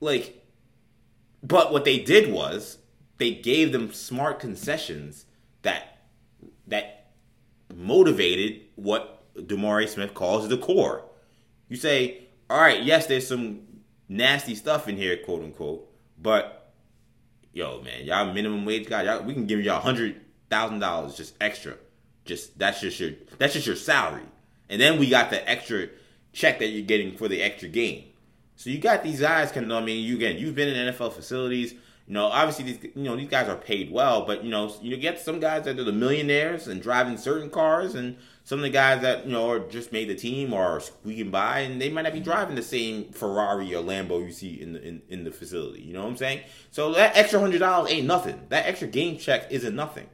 like, 0.00 0.44
but 1.42 1.72
what 1.72 1.84
they 1.84 2.00
did 2.00 2.32
was 2.32 2.78
they 3.18 3.30
gave 3.30 3.72
them 3.72 3.92
smart 3.92 4.40
concessions 4.40 5.26
that 5.62 5.98
that 6.66 7.12
motivated 7.72 8.62
what 8.74 9.22
DeMaurice 9.36 9.90
Smith 9.90 10.12
calls 10.12 10.48
the 10.48 10.58
core. 10.58 11.04
You 11.68 11.76
say, 11.76 12.21
all 12.52 12.60
right, 12.60 12.82
yes, 12.82 13.06
there's 13.06 13.26
some 13.26 13.60
nasty 14.08 14.54
stuff 14.54 14.86
in 14.86 14.96
here, 14.96 15.16
quote 15.16 15.42
unquote, 15.42 15.90
but 16.20 16.72
yo, 17.52 17.80
man, 17.80 18.04
y'all 18.04 18.32
minimum 18.32 18.66
wage 18.66 18.86
guy, 18.86 19.04
y'all, 19.04 19.22
we 19.22 19.32
can 19.32 19.46
give 19.46 19.60
y'all 19.60 19.80
hundred 19.80 20.20
thousand 20.50 20.80
dollars 20.80 21.14
just 21.14 21.34
extra. 21.40 21.76
Just 22.26 22.58
that's 22.58 22.80
just 22.80 23.00
your 23.00 23.12
that's 23.38 23.54
just 23.54 23.66
your 23.66 23.74
salary, 23.74 24.26
and 24.68 24.80
then 24.80 24.98
we 24.98 25.08
got 25.08 25.30
the 25.30 25.48
extra 25.48 25.88
check 26.32 26.58
that 26.58 26.68
you're 26.68 26.86
getting 26.86 27.16
for 27.16 27.26
the 27.26 27.42
extra 27.42 27.68
game. 27.68 28.04
So 28.56 28.68
you 28.68 28.78
got 28.78 29.02
these 29.02 29.20
guys. 29.20 29.50
Can 29.50 29.72
I 29.72 29.80
mean, 29.80 30.04
you 30.04 30.16
again, 30.16 30.36
you've 30.36 30.54
been 30.54 30.68
in 30.68 30.92
NFL 30.92 31.14
facilities. 31.14 31.72
You 32.06 32.14
know, 32.14 32.26
obviously 32.26 32.64
these 32.64 32.92
you 32.94 33.02
know 33.02 33.16
these 33.16 33.30
guys 33.30 33.48
are 33.48 33.56
paid 33.56 33.90
well, 33.90 34.26
but 34.26 34.44
you 34.44 34.50
know 34.50 34.72
you 34.82 34.96
get 34.98 35.18
some 35.18 35.40
guys 35.40 35.64
that 35.64 35.80
are 35.80 35.84
the 35.84 35.90
millionaires 35.90 36.68
and 36.68 36.82
driving 36.82 37.16
certain 37.16 37.48
cars, 37.50 37.94
and 37.94 38.18
some 38.44 38.58
of 38.58 38.62
the 38.62 38.70
guys 38.70 39.02
that 39.02 39.26
you 39.26 39.32
know 39.32 39.50
are 39.50 39.60
just 39.60 39.92
made 39.92 40.08
the 40.08 40.14
team 40.14 40.52
or 40.52 40.62
are 40.62 40.80
squeaking 40.80 41.30
by, 41.30 41.60
and 41.60 41.80
they 41.80 41.88
might 41.88 42.02
not 42.02 42.12
be 42.12 42.18
mm-hmm. 42.18 42.30
driving 42.30 42.56
the 42.56 42.62
same 42.62 43.12
Ferrari 43.12 43.74
or 43.74 43.82
Lambo 43.82 44.24
you 44.24 44.32
see 44.32 44.60
in 44.60 44.72
the 44.72 44.82
in, 44.82 45.02
in 45.08 45.24
the 45.24 45.30
facility. 45.30 45.82
You 45.82 45.92
know 45.92 46.02
what 46.02 46.10
I'm 46.10 46.16
saying? 46.16 46.40
So 46.70 46.92
that 46.94 47.16
extra 47.16 47.40
hundred 47.40 47.60
dollars 47.60 47.90
ain't 47.90 48.06
nothing. 48.06 48.40
That 48.48 48.66
extra 48.66 48.88
game 48.88 49.18
check 49.18 49.50
isn't 49.50 49.74
nothing. 49.74 50.08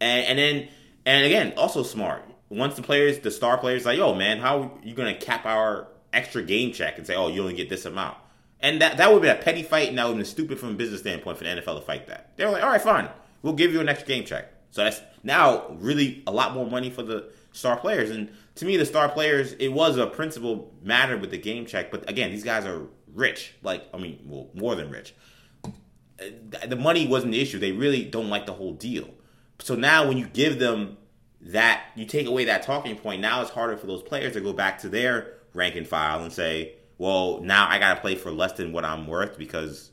And 0.00 0.26
and 0.26 0.38
then 0.38 0.68
and 1.06 1.24
again, 1.24 1.52
also 1.56 1.82
smart. 1.82 2.24
Once 2.48 2.74
the 2.74 2.82
players, 2.82 3.20
the 3.20 3.30
star 3.30 3.58
players, 3.58 3.86
like, 3.86 3.96
yo, 3.96 4.14
man, 4.14 4.38
how 4.38 4.62
are 4.62 4.70
you 4.82 4.94
gonna 4.94 5.14
cap 5.14 5.46
our 5.46 5.86
extra 6.12 6.42
game 6.42 6.72
check 6.72 6.98
and 6.98 7.06
say, 7.06 7.14
oh, 7.14 7.28
you 7.28 7.40
only 7.40 7.54
get 7.54 7.68
this 7.68 7.84
amount? 7.84 8.16
And 8.58 8.82
that 8.82 8.96
that 8.96 9.12
would 9.12 9.22
be 9.22 9.28
a 9.28 9.36
petty 9.36 9.62
fight, 9.62 9.88
and 9.88 9.98
that 9.98 10.08
would 10.08 10.18
be 10.18 10.24
stupid 10.24 10.58
from 10.58 10.70
a 10.70 10.74
business 10.74 11.00
standpoint 11.00 11.38
for 11.38 11.44
the 11.44 11.50
NFL 11.50 11.76
to 11.76 11.80
fight 11.82 12.08
that. 12.08 12.36
They 12.36 12.44
were 12.44 12.50
like, 12.50 12.64
all 12.64 12.70
right, 12.70 12.82
fine, 12.82 13.08
we'll 13.42 13.52
give 13.52 13.72
you 13.72 13.80
an 13.80 13.88
extra 13.88 14.08
game 14.08 14.24
check. 14.24 14.52
So 14.72 14.84
that's 14.84 15.00
now 15.22 15.68
really 15.78 16.22
a 16.26 16.32
lot 16.32 16.54
more 16.54 16.66
money 16.66 16.90
for 16.90 17.02
the 17.02 17.30
star 17.52 17.76
players. 17.76 18.10
And 18.10 18.30
to 18.56 18.64
me, 18.64 18.76
the 18.76 18.86
star 18.86 19.08
players, 19.08 19.52
it 19.54 19.68
was 19.68 19.96
a 19.96 20.06
principal 20.06 20.72
matter 20.82 21.16
with 21.16 21.30
the 21.30 21.38
game 21.38 21.66
check. 21.66 21.90
But 21.90 22.08
again, 22.08 22.30
these 22.30 22.44
guys 22.44 22.66
are 22.66 22.86
rich. 23.12 23.54
Like, 23.62 23.88
I 23.92 23.98
mean, 23.98 24.20
well, 24.26 24.48
more 24.54 24.74
than 24.74 24.90
rich. 24.90 25.14
The 26.66 26.76
money 26.76 27.06
wasn't 27.06 27.32
the 27.32 27.40
issue. 27.40 27.58
They 27.58 27.72
really 27.72 28.04
don't 28.04 28.28
like 28.28 28.46
the 28.46 28.52
whole 28.52 28.74
deal. 28.74 29.08
So 29.58 29.74
now 29.74 30.06
when 30.06 30.18
you 30.18 30.26
give 30.26 30.58
them 30.58 30.98
that, 31.40 31.84
you 31.94 32.04
take 32.04 32.26
away 32.26 32.44
that 32.46 32.62
talking 32.62 32.96
point, 32.96 33.22
now 33.22 33.40
it's 33.40 33.50
harder 33.50 33.76
for 33.76 33.86
those 33.86 34.02
players 34.02 34.34
to 34.34 34.40
go 34.40 34.52
back 34.52 34.78
to 34.80 34.88
their 34.88 35.34
rank 35.54 35.76
and 35.76 35.86
file 35.86 36.22
and 36.22 36.32
say, 36.32 36.74
well, 36.98 37.40
now 37.40 37.66
I 37.68 37.78
got 37.78 37.94
to 37.94 38.00
play 38.00 38.14
for 38.14 38.30
less 38.30 38.52
than 38.52 38.72
what 38.72 38.84
I'm 38.84 39.06
worth 39.06 39.38
because 39.38 39.90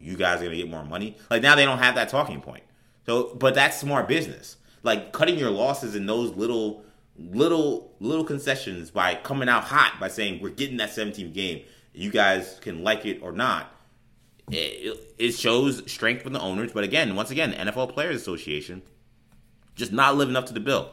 you 0.00 0.16
guys 0.16 0.38
are 0.40 0.44
going 0.44 0.56
to 0.56 0.56
get 0.56 0.68
more 0.68 0.84
money. 0.84 1.16
Like 1.30 1.42
now 1.42 1.54
they 1.54 1.64
don't 1.64 1.78
have 1.78 1.94
that 1.94 2.08
talking 2.08 2.40
point. 2.40 2.64
So, 3.06 3.34
but 3.34 3.54
that's 3.54 3.78
smart 3.78 4.08
business. 4.08 4.56
Like 4.82 5.12
cutting 5.12 5.38
your 5.38 5.50
losses 5.50 5.94
in 5.94 6.06
those 6.06 6.34
little, 6.36 6.84
little, 7.16 7.94
little 8.00 8.24
concessions 8.24 8.90
by 8.90 9.14
coming 9.14 9.48
out 9.48 9.64
hot 9.64 9.98
by 10.00 10.08
saying 10.08 10.42
we're 10.42 10.50
getting 10.50 10.78
that 10.78 10.90
17 10.90 11.32
game. 11.32 11.62
You 11.92 12.10
guys 12.10 12.58
can 12.60 12.82
like 12.82 13.04
it 13.06 13.20
or 13.22 13.32
not. 13.32 13.72
It, 14.50 15.14
it 15.18 15.32
shows 15.32 15.90
strength 15.90 16.22
from 16.22 16.32
the 16.32 16.40
owners, 16.40 16.72
but 16.72 16.84
again, 16.84 17.14
once 17.14 17.30
again, 17.30 17.52
NFL 17.52 17.94
Players 17.94 18.16
Association 18.16 18.82
just 19.74 19.92
not 19.92 20.16
living 20.16 20.36
up 20.36 20.46
to 20.46 20.52
the 20.52 20.60
bill, 20.60 20.90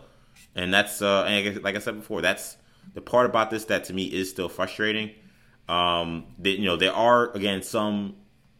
and 0.55 0.73
that's 0.73 1.01
uh, 1.01 1.23
and 1.23 1.63
like 1.63 1.75
I 1.75 1.79
said 1.79 1.95
before, 1.95 2.21
that's 2.21 2.57
the 2.93 3.01
part 3.01 3.25
about 3.25 3.49
this 3.49 3.65
that 3.65 3.85
to 3.85 3.93
me 3.93 4.05
is 4.05 4.29
still 4.29 4.49
frustrating. 4.49 5.11
Um, 5.67 6.25
that 6.39 6.59
you 6.59 6.65
know 6.65 6.75
there 6.75 6.93
are 6.93 7.31
again 7.31 7.61
some 7.61 8.15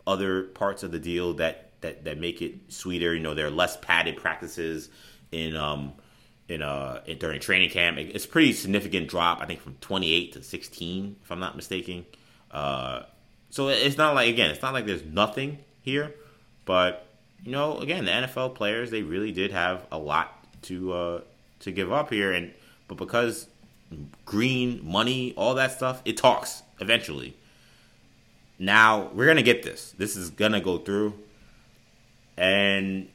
other 0.06 0.44
parts 0.44 0.84
of 0.84 0.92
the 0.92 1.00
deal 1.00 1.34
that 1.36 1.72
that 1.82 2.06
that 2.06 2.20
make 2.20 2.42
it 2.42 2.72
sweeter. 2.72 3.14
You 3.14 3.22
know, 3.22 3.34
there 3.34 3.48
are 3.48 3.52
less 3.52 3.78
padded 3.78 4.18
practices 4.18 4.90
in 5.32 5.56
um 5.56 5.94
in 6.48 6.62
uh 6.62 7.02
in, 7.06 7.18
during 7.18 7.40
training 7.40 7.70
camp. 7.70 7.98
It's 7.98 8.26
pretty 8.26 8.54
significant 8.54 9.08
drop, 9.08 9.42
I 9.42 9.46
think, 9.46 9.62
from 9.62 9.76
28 9.82 10.34
to 10.34 10.44
16, 10.44 11.16
if 11.24 11.32
I'm 11.32 11.40
not 11.40 11.56
mistaken. 11.56 12.06
Uh, 12.52 13.04
so 13.50 13.68
it's 13.70 13.98
not 13.98 14.16
like 14.16 14.30
again, 14.30 14.52
it's 14.52 14.62
not 14.62 14.74
like 14.74 14.86
there's 14.86 15.04
nothing 15.06 15.60
here, 15.82 16.14
but 16.66 17.06
you 17.44 17.52
know, 17.52 17.78
again, 17.80 18.06
the 18.06 18.12
NFL 18.12 18.56
players 18.56 18.92
they 18.92 19.02
really 19.02 19.32
did 19.32 19.52
have 19.52 19.86
a 19.92 19.98
lot 19.98 20.46
to 20.64 20.94
uh, 20.94 21.22
to 21.62 21.72
give 21.72 21.92
up 21.92 22.12
here, 22.12 22.32
and 22.32 22.54
but 22.88 22.98
because 22.98 23.48
green 24.26 24.82
money, 24.84 25.34
all 25.36 25.56
that 25.56 25.72
stuff, 25.72 26.02
it 26.06 26.18
talks 26.18 26.64
eventually. 26.80 27.36
Now 28.58 29.10
we're 29.14 29.28
gonna 29.28 29.42
get 29.42 29.64
this. 29.64 29.94
This 29.98 30.16
is 30.16 30.30
gonna 30.30 30.62
go 30.62 30.78
through, 30.78 31.14
and 32.38 33.08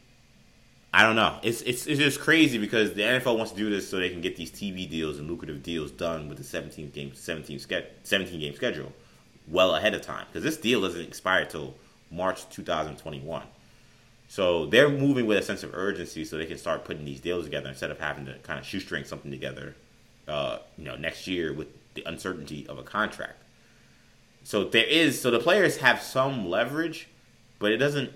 I 0.94 1.02
don't 1.02 1.16
know. 1.16 1.40
It's 1.42 1.60
it's 1.62 1.88
it's 1.88 1.98
just 1.98 2.20
crazy 2.20 2.56
because 2.56 2.94
the 2.94 3.02
NFL 3.02 3.36
wants 3.36 3.50
to 3.50 3.58
do 3.58 3.68
this 3.68 3.90
so 3.90 3.96
they 3.96 4.10
can 4.10 4.20
get 4.20 4.36
these 4.36 4.52
TV 4.52 4.88
deals 4.88 5.18
and 5.18 5.28
lucrative 5.28 5.60
deals 5.60 5.90
done 5.90 6.28
with 6.28 6.38
the 6.38 6.44
17 6.44 6.90
game 6.90 7.12
17 7.12 7.58
17 8.04 8.40
game 8.40 8.54
schedule 8.54 8.92
well 9.48 9.74
ahead 9.74 9.92
of 9.94 10.02
time 10.02 10.24
because 10.28 10.44
this 10.44 10.56
deal 10.56 10.80
doesn't 10.82 11.00
expire 11.00 11.46
till 11.46 11.74
March 12.12 12.48
2021. 12.50 13.42
So 14.28 14.66
they're 14.66 14.88
moving 14.88 15.26
with 15.26 15.36
a 15.36 15.42
sense 15.42 15.64
of 15.64 15.74
urgency 15.74 16.24
so 16.24 16.38
they 16.38 16.46
can 16.46 16.58
start 16.58 16.84
putting 16.84 17.04
these 17.04 17.20
deals 17.20 17.44
together 17.44 17.70
instead 17.70 17.90
of 17.90 17.98
having 17.98 18.26
to 18.26 18.38
kind 18.44 18.60
of 18.60 18.64
shoestring 18.64 19.02
something 19.02 19.32
together, 19.32 19.74
uh, 20.28 20.58
you 20.78 20.84
know, 20.84 20.94
next 20.94 21.26
year 21.26 21.52
with 21.52 21.66
the 21.94 22.04
uncertainty 22.06 22.68
of 22.68 22.78
a 22.78 22.84
contract. 22.84 23.42
So 24.44 24.62
there 24.62 24.84
is 24.84 25.20
so 25.20 25.32
the 25.32 25.40
players 25.40 25.78
have 25.78 26.00
some 26.00 26.48
leverage, 26.48 27.08
but 27.58 27.72
it 27.72 27.78
doesn't. 27.78 28.12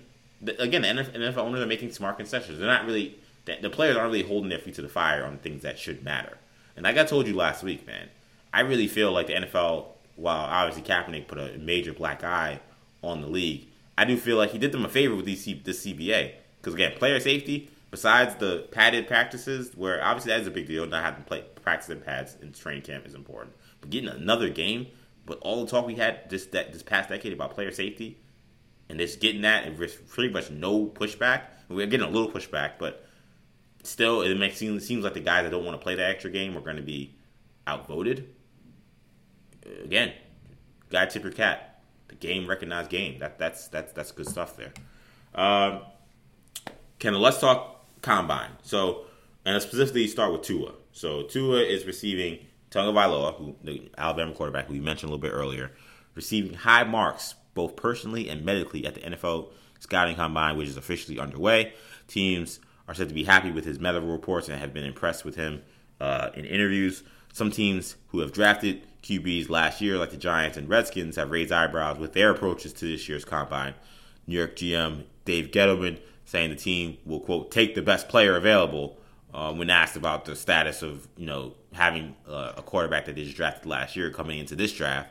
Again, 0.47 0.83
the 0.83 0.89
NFL 0.89 1.39
owners 1.39 1.61
are 1.61 1.67
making 1.67 1.93
smart 1.93 2.17
concessions. 2.17 2.59
They're 2.59 2.67
not 2.67 2.87
really 2.87 3.19
the 3.63 3.71
players 3.71 3.97
aren't 3.97 4.13
really 4.13 4.27
holding 4.27 4.51
their 4.51 4.59
feet 4.59 4.75
to 4.75 4.83
the 4.83 4.89
fire 4.89 5.25
on 5.25 5.39
things 5.39 5.63
that 5.63 5.79
should 5.79 6.05
matter. 6.05 6.37
And 6.77 6.85
like 6.85 6.99
I 6.99 7.05
told 7.05 7.27
you 7.27 7.35
last 7.35 7.63
week, 7.63 7.87
man, 7.87 8.09
I 8.53 8.61
really 8.61 8.87
feel 8.87 9.11
like 9.11 9.27
the 9.27 9.35
NFL, 9.35 9.87
while 10.17 10.45
obviously 10.45 10.83
Kaepernick 10.83 11.29
put 11.29 11.39
a 11.39 11.59
major 11.59 11.93
black 11.93 12.23
eye 12.23 12.61
on 13.03 13.21
the 13.23 13.29
league, 13.29 13.67
I 13.97 14.05
do 14.05 14.17
feel 14.17 14.37
like 14.37 14.51
he 14.51 14.59
did 14.59 14.73
them 14.73 14.85
a 14.85 14.89
favor 14.89 15.17
with 15.17 15.25
these 15.25 15.45
this 15.65 15.85
CBA 15.85 16.33
because 16.61 16.75
again, 16.75 16.93
player 16.97 17.19
safety. 17.21 17.71
Besides 17.91 18.35
the 18.35 18.69
padded 18.71 19.07
practices, 19.09 19.75
where 19.75 20.05
obviously 20.05 20.31
that 20.31 20.43
is 20.43 20.47
a 20.47 20.51
big 20.51 20.67
deal, 20.67 20.85
not 20.87 21.03
having 21.03 21.23
to 21.23 21.27
play 21.27 21.43
practice 21.63 21.89
in 21.89 22.03
pads 22.03 22.37
in 22.43 22.53
training 22.53 22.83
camp 22.83 23.07
is 23.07 23.15
important. 23.15 23.57
But 23.81 23.89
getting 23.89 24.11
another 24.11 24.51
game, 24.51 24.89
but 25.25 25.39
all 25.39 25.65
the 25.65 25.71
talk 25.71 25.87
we 25.87 25.95
had 25.95 26.29
this 26.29 26.47
that 26.47 26.73
this 26.73 26.83
past 26.83 27.09
decade 27.09 27.33
about 27.33 27.55
player 27.55 27.71
safety, 27.71 28.19
and 28.89 28.99
just 28.99 29.21
getting 29.21 29.43
that 29.43 29.65
and 29.65 29.77
there's 29.77 29.95
pretty 29.95 30.33
much 30.33 30.51
no 30.51 30.87
pushback. 30.87 31.43
We're 31.69 31.87
getting 31.87 32.07
a 32.07 32.11
little 32.11 32.31
pushback, 32.31 32.73
but 32.79 33.07
still, 33.83 34.23
it 34.23 34.35
makes 34.37 34.61
it 34.61 34.81
seems 34.83 35.05
like 35.05 35.15
the 35.15 35.21
guys 35.21 35.45
that 35.45 35.51
don't 35.51 35.65
want 35.65 35.79
to 35.79 35.83
play 35.83 35.95
the 35.95 36.07
extra 36.07 36.31
game 36.31 36.57
are 36.57 36.61
going 36.61 36.77
to 36.77 36.83
be 36.83 37.15
outvoted. 37.67 38.35
Again, 39.85 40.13
guy 40.91 41.07
tip 41.07 41.23
your 41.23 41.33
cap 41.33 41.69
the 42.09 42.15
game 42.15 42.49
recognized 42.49 42.91
game. 42.91 43.19
That 43.19 43.39
that's 43.39 43.69
that's 43.69 43.93
that's 43.93 44.13
good 44.13 44.27
stuff 44.27 44.57
there. 44.57 44.73
Um, 45.35 45.83
let's 47.03 47.39
talk 47.39 47.85
combine. 48.03 48.51
So, 48.63 49.05
and 49.45 49.61
specifically 49.63 50.07
start 50.09 50.33
with 50.33 50.43
Tua. 50.43 50.73
So 50.93 51.23
Tua 51.23 51.61
is 51.61 51.85
receiving 51.85 52.47
Tagovailoa, 52.71 53.37
who 53.37 53.55
the 53.63 53.91
Alabama 53.97 54.33
quarterback 54.33 54.67
who 54.67 54.73
we 54.73 54.81
mentioned 54.81 55.11
a 55.11 55.15
little 55.15 55.23
bit 55.23 55.35
earlier, 55.35 55.71
receiving 56.15 56.55
high 56.55 56.85
marks 56.85 57.35
both 57.55 57.77
personally 57.77 58.29
and 58.29 58.45
medically 58.45 58.87
at 58.87 58.95
the 58.95 59.01
NFL 59.01 59.49
scouting 59.81 60.17
combine, 60.17 60.57
which 60.57 60.69
is 60.69 60.77
officially 60.77 61.19
underway. 61.19 61.73
Teams 62.07 62.61
are 62.87 62.95
said 62.95 63.09
to 63.09 63.15
be 63.15 63.25
happy 63.25 63.51
with 63.51 63.65
his 63.65 63.79
medical 63.79 64.09
reports 64.09 64.49
and 64.49 64.61
have 64.61 64.73
been 64.73 64.85
impressed 64.85 65.25
with 65.25 65.37
him 65.37 65.63
uh, 66.01 66.31
in 66.35 66.45
interviews. 66.45 67.03
Some 67.33 67.51
teams 67.51 67.97
who 68.09 68.21
have 68.21 68.33
drafted 68.33 68.87
QBs 69.03 69.49
last 69.49 69.81
year, 69.81 69.99
like 69.99 70.11
the 70.11 70.17
Giants 70.17 70.57
and 70.57 70.69
Redskins, 70.69 71.17
have 71.17 71.31
raised 71.31 71.53
eyebrows 71.53 71.99
with 71.99 72.15
their 72.15 72.31
approaches 72.31 72.73
to 72.75 72.87
this 72.87 73.09
year's 73.09 73.25
combine. 73.25 73.75
New 74.27 74.37
York 74.37 74.57
GM 74.57 75.05
Dave 75.25 75.51
Gettleman 75.51 75.99
saying 76.25 76.51
the 76.51 76.57
team 76.57 76.99
will 77.07 77.21
quote 77.21 77.51
take 77.51 77.75
the 77.75 77.83
best 77.83 78.09
player 78.09 78.37
available 78.37 78.99
uh, 79.33 79.53
when 79.53 79.71
asked 79.71 79.97
about 79.97 80.25
the 80.25 80.37
status 80.37 80.83
of 80.83 81.09
you 81.17 81.27
know 81.27 81.55
having 81.73 82.15
uh, 82.29 82.53
a 82.57 82.63
quarterback 82.63 83.07
that 83.07 83.15
they 83.15 83.25
just 83.25 83.37
drafted 83.37 83.67
last 83.67 83.97
year 83.97 84.11
coming 84.11 84.39
into 84.39 84.57
this 84.57 84.73
draft, 84.73 85.11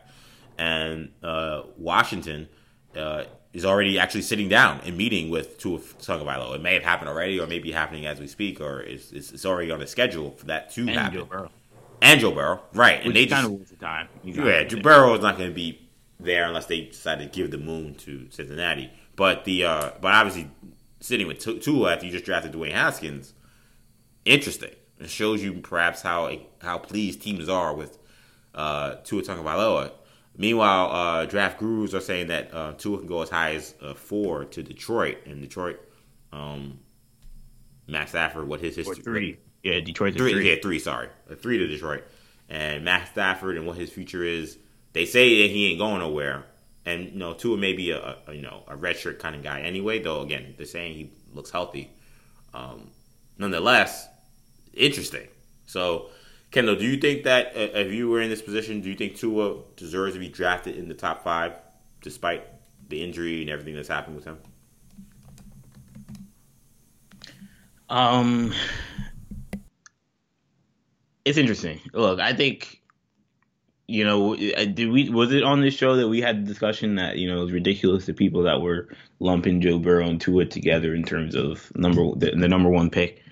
and 0.57 1.11
uh, 1.23 1.63
Washington 1.77 2.49
uh, 2.95 3.23
is 3.53 3.65
already 3.65 3.97
actually 3.97 4.21
sitting 4.21 4.49
down 4.49 4.81
and 4.85 4.97
meeting 4.97 5.29
with 5.29 5.57
Tua 5.57 5.79
Tagovailoa. 5.79 6.55
It 6.55 6.61
may 6.61 6.73
have 6.73 6.83
happened 6.83 7.09
already, 7.09 7.39
or 7.39 7.47
maybe 7.47 7.71
happening 7.71 8.05
as 8.05 8.19
we 8.19 8.27
speak, 8.27 8.61
or 8.61 8.81
it's, 8.81 9.11
it's, 9.11 9.45
already 9.45 9.71
on 9.71 9.79
the 9.79 9.87
schedule 9.87 10.31
for 10.31 10.45
that 10.45 10.71
to 10.71 10.81
and 10.81 10.89
happen. 10.91 11.19
Joe 11.19 11.25
Burrow. 11.25 11.51
and 12.01 12.19
Joe 12.19 12.31
Burrow, 12.31 12.61
right? 12.73 13.03
And 13.03 13.15
they 13.15 13.25
kind 13.25 13.45
of 13.45 13.51
was 13.53 13.69
the 13.69 13.75
time. 13.77 14.09
Yeah, 14.23 14.63
Joe 14.63 14.81
Burrow 14.81 15.13
is 15.15 15.21
not 15.21 15.37
going 15.37 15.49
to 15.49 15.55
be 15.55 15.87
there 16.19 16.45
unless 16.45 16.65
they 16.65 16.81
decide 16.81 17.19
to 17.19 17.25
give 17.25 17.51
the 17.51 17.57
moon 17.57 17.95
to 17.95 18.27
Cincinnati. 18.29 18.91
But 19.15 19.45
the 19.45 19.65
uh, 19.65 19.91
but 20.01 20.13
obviously 20.13 20.51
sitting 20.99 21.27
with 21.27 21.39
Tua 21.39 21.93
after 21.93 22.05
you 22.05 22.11
just 22.11 22.25
drafted 22.25 22.53
Dwayne 22.53 22.73
Haskins, 22.73 23.33
interesting. 24.25 24.71
It 24.99 25.09
shows 25.09 25.43
you 25.43 25.53
perhaps 25.53 26.01
how 26.01 26.31
how 26.61 26.77
pleased 26.77 27.21
teams 27.21 27.49
are 27.49 27.73
with 27.73 27.97
uh, 28.53 28.95
Tua 29.03 29.21
Tagovailoa. 29.21 29.91
Meanwhile, 30.37 30.91
uh, 30.91 31.25
draft 31.25 31.59
gurus 31.59 31.95
are 31.95 31.99
saying 31.99 32.27
that 32.27 32.53
uh, 32.53 32.73
Tua 32.73 32.99
can 32.99 33.07
go 33.07 33.23
as 33.23 33.29
high 33.29 33.55
as 33.55 33.73
uh, 33.81 33.95
four 33.95 34.45
to 34.45 34.61
Detroit, 34.61 35.17
and 35.25 35.41
Detroit, 35.41 35.79
um, 36.31 36.79
Matt 37.87 38.09
Stafford, 38.09 38.47
what 38.47 38.59
his 38.59 38.75
history? 38.75 38.99
Or 38.99 39.03
three, 39.03 39.37
yeah, 39.63 39.79
Detroit 39.79 40.15
three, 40.15 40.33
three, 40.33 40.49
yeah, 40.49 40.61
three. 40.61 40.77
Sorry, 40.77 41.09
uh, 41.29 41.35
three 41.35 41.57
to 41.57 41.67
Detroit, 41.67 42.03
and 42.49 42.85
Matt 42.85 43.07
Stafford 43.09 43.57
and 43.57 43.65
what 43.65 43.77
his 43.77 43.89
future 43.89 44.23
is. 44.23 44.59
They 44.93 45.05
say 45.05 45.41
that 45.41 45.51
he 45.51 45.71
ain't 45.71 45.79
going 45.79 45.99
nowhere, 45.99 46.45
and 46.85 47.05
you 47.13 47.17
know 47.17 47.33
Tua 47.33 47.57
may 47.57 47.73
be 47.73 47.89
a, 47.89 48.17
a 48.27 48.33
you 48.33 48.43
know 48.43 48.61
a 48.67 48.77
redshirt 48.77 49.17
kind 49.17 49.35
of 49.35 49.41
guy 49.41 49.61
anyway. 49.61 49.99
Though 49.99 50.21
again, 50.21 50.53
they're 50.55 50.67
saying 50.67 50.93
he 50.93 51.11
looks 51.33 51.49
healthy. 51.49 51.89
Um, 52.53 52.91
nonetheless, 53.39 54.07
interesting. 54.73 55.27
So 55.65 56.09
Kendall, 56.51 56.75
do 56.75 56.85
you 56.85 56.97
think 56.97 57.23
that 57.23 57.47
uh, 57.47 57.77
if 57.79 57.91
you 57.91 58.09
were 58.09 58.21
in 58.21 58.29
this 58.29 58.41
position, 58.41 58.81
do 58.81 58.89
you 58.89 58.95
think 58.95 59.15
Tua 59.15 59.61
deserves 59.75 60.13
to 60.13 60.19
be 60.19 60.29
drafted 60.29 60.75
in 60.77 60.87
the 60.87 60.93
top 60.93 61.23
five, 61.23 61.53
despite 62.01 62.47
the 62.89 63.03
injury 63.03 63.41
and 63.41 63.49
everything 63.49 63.75
that's 63.75 63.89
happened 63.89 64.15
with 64.15 64.25
him? 64.25 64.37
Um, 67.89 68.53
it's 71.25 71.37
interesting. 71.37 71.81
Look, 71.93 72.19
I 72.19 72.33
think 72.33 72.81
you 73.87 74.03
know, 74.03 74.35
did 74.35 74.89
we 74.89 75.09
was 75.09 75.31
it 75.31 75.43
on 75.43 75.61
this 75.61 75.73
show 75.73 75.95
that 75.95 76.09
we 76.09 76.19
had 76.19 76.43
the 76.43 76.47
discussion 76.47 76.95
that 76.95 77.17
you 77.17 77.27
know 77.27 77.39
it 77.39 77.43
was 77.43 77.51
ridiculous 77.53 78.05
to 78.05 78.13
people 78.13 78.43
that 78.43 78.61
were 78.61 78.89
lumping 79.19 79.61
Joe 79.61 79.79
Burrow 79.79 80.07
and 80.07 80.19
Tua 80.19 80.45
together 80.45 80.93
in 80.93 81.03
terms 81.03 81.35
of 81.35 81.73
number 81.75 82.03
the, 82.15 82.31
the 82.31 82.49
number 82.49 82.69
one 82.69 82.89
pick. 82.89 83.23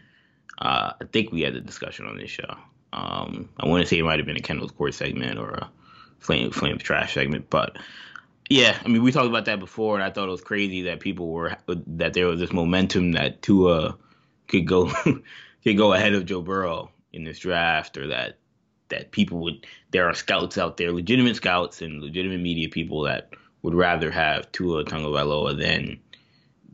Uh, 0.60 0.94
I 1.02 1.06
think 1.12 1.34
we 1.34 1.42
had 1.42 1.54
the 1.54 1.60
discussion 1.60 2.06
on 2.06 2.18
this 2.18 2.30
show. 2.30 2.56
Um, 2.96 3.50
I 3.60 3.68
want 3.68 3.84
to 3.84 3.88
say 3.88 4.00
it 4.00 4.04
might 4.04 4.20
have 4.20 4.26
been 4.26 4.38
a 4.38 4.42
Kendall's 4.42 4.72
Court 4.72 4.94
segment 4.94 5.38
or 5.38 5.50
a 5.50 5.70
Flame 6.20 6.50
Flame 6.52 6.78
Trash 6.78 7.14
segment, 7.14 7.50
but 7.50 7.78
yeah, 8.50 8.80
I 8.84 8.88
mean 8.88 9.04
we 9.04 9.12
talked 9.12 9.28
about 9.28 9.46
that 9.46 9.60
before, 9.60 9.96
and 9.96 10.04
I 10.04 10.10
thought 10.10 10.30
it 10.30 10.32
was 10.32 10.42
crazy 10.42 10.84
that 10.84 11.02
people 11.02 11.30
were 11.30 11.58
that 11.68 12.14
there 12.14 12.28
was 12.28 12.40
this 12.40 12.54
momentum 12.54 13.12
that 13.12 13.42
Tua 13.42 13.98
could 14.48 14.66
go 14.66 14.90
could 15.64 15.78
go 15.78 15.92
ahead 15.92 16.14
of 16.14 16.26
Joe 16.26 16.42
Burrow 16.42 16.90
in 17.12 17.26
this 17.26 17.40
draft, 17.40 17.98
or 17.98 18.08
that 18.08 18.38
that 18.88 19.12
people 19.12 19.40
would 19.40 19.68
there 19.92 20.08
are 20.08 20.14
scouts 20.14 20.58
out 20.58 20.78
there, 20.78 20.94
legitimate 20.94 21.36
scouts 21.36 21.82
and 21.82 22.02
legitimate 22.02 22.40
media 22.40 22.70
people 22.70 23.02
that 23.02 23.32
would 23.62 23.76
rather 23.76 24.10
have 24.10 24.50
Tua 24.54 24.86
Tagovailoa 24.86 25.60
than 25.60 26.00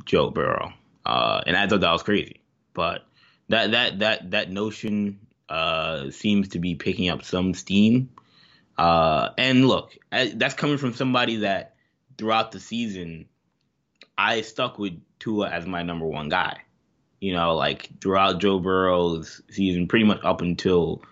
Joe 0.05 0.29
Burrow, 0.29 0.71
uh, 1.07 1.41
and 1.47 1.57
I 1.57 1.65
thought 1.67 1.81
that 1.81 1.91
was 1.91 2.03
crazy, 2.03 2.41
but 2.75 3.05
that 3.49 3.71
that 3.71 3.99
that 3.99 4.29
that 4.29 4.51
notion 4.51 5.17
uh, 5.51 6.09
seems 6.11 6.47
to 6.47 6.59
be 6.59 6.75
picking 6.75 7.09
up 7.09 7.25
some 7.25 7.53
steam. 7.53 8.09
Uh, 8.77 9.31
and 9.37 9.67
look, 9.67 9.97
that's 10.09 10.53
coming 10.53 10.77
from 10.77 10.93
somebody 10.93 11.37
that 11.37 11.75
throughout 12.17 12.53
the 12.53 12.59
season, 12.59 13.25
I 14.17 14.41
stuck 14.41 14.79
with 14.79 14.93
Tua 15.19 15.49
as 15.49 15.65
my 15.65 15.83
number 15.83 16.05
one 16.05 16.29
guy. 16.29 16.61
You 17.19 17.33
know, 17.33 17.53
like 17.55 17.89
throughout 17.99 18.39
Joe 18.39 18.59
Burrow's 18.59 19.41
season, 19.49 19.87
pretty 19.87 20.05
much 20.05 20.21
up 20.23 20.39
until 20.41 21.03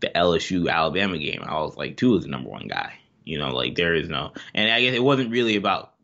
the 0.00 0.08
LSU 0.14 0.70
Alabama 0.70 1.16
game, 1.16 1.42
I 1.42 1.60
was 1.60 1.78
like, 1.78 1.96
Tua 1.96 2.18
is 2.18 2.24
the 2.24 2.30
number 2.30 2.50
one 2.50 2.68
guy. 2.68 2.92
You 3.24 3.38
know, 3.38 3.54
like 3.54 3.74
there 3.74 3.94
is 3.94 4.10
no, 4.10 4.32
and 4.54 4.70
I 4.70 4.82
guess 4.82 4.94
it 4.94 5.02
wasn't 5.02 5.30
really 5.30 5.56
about 5.56 5.94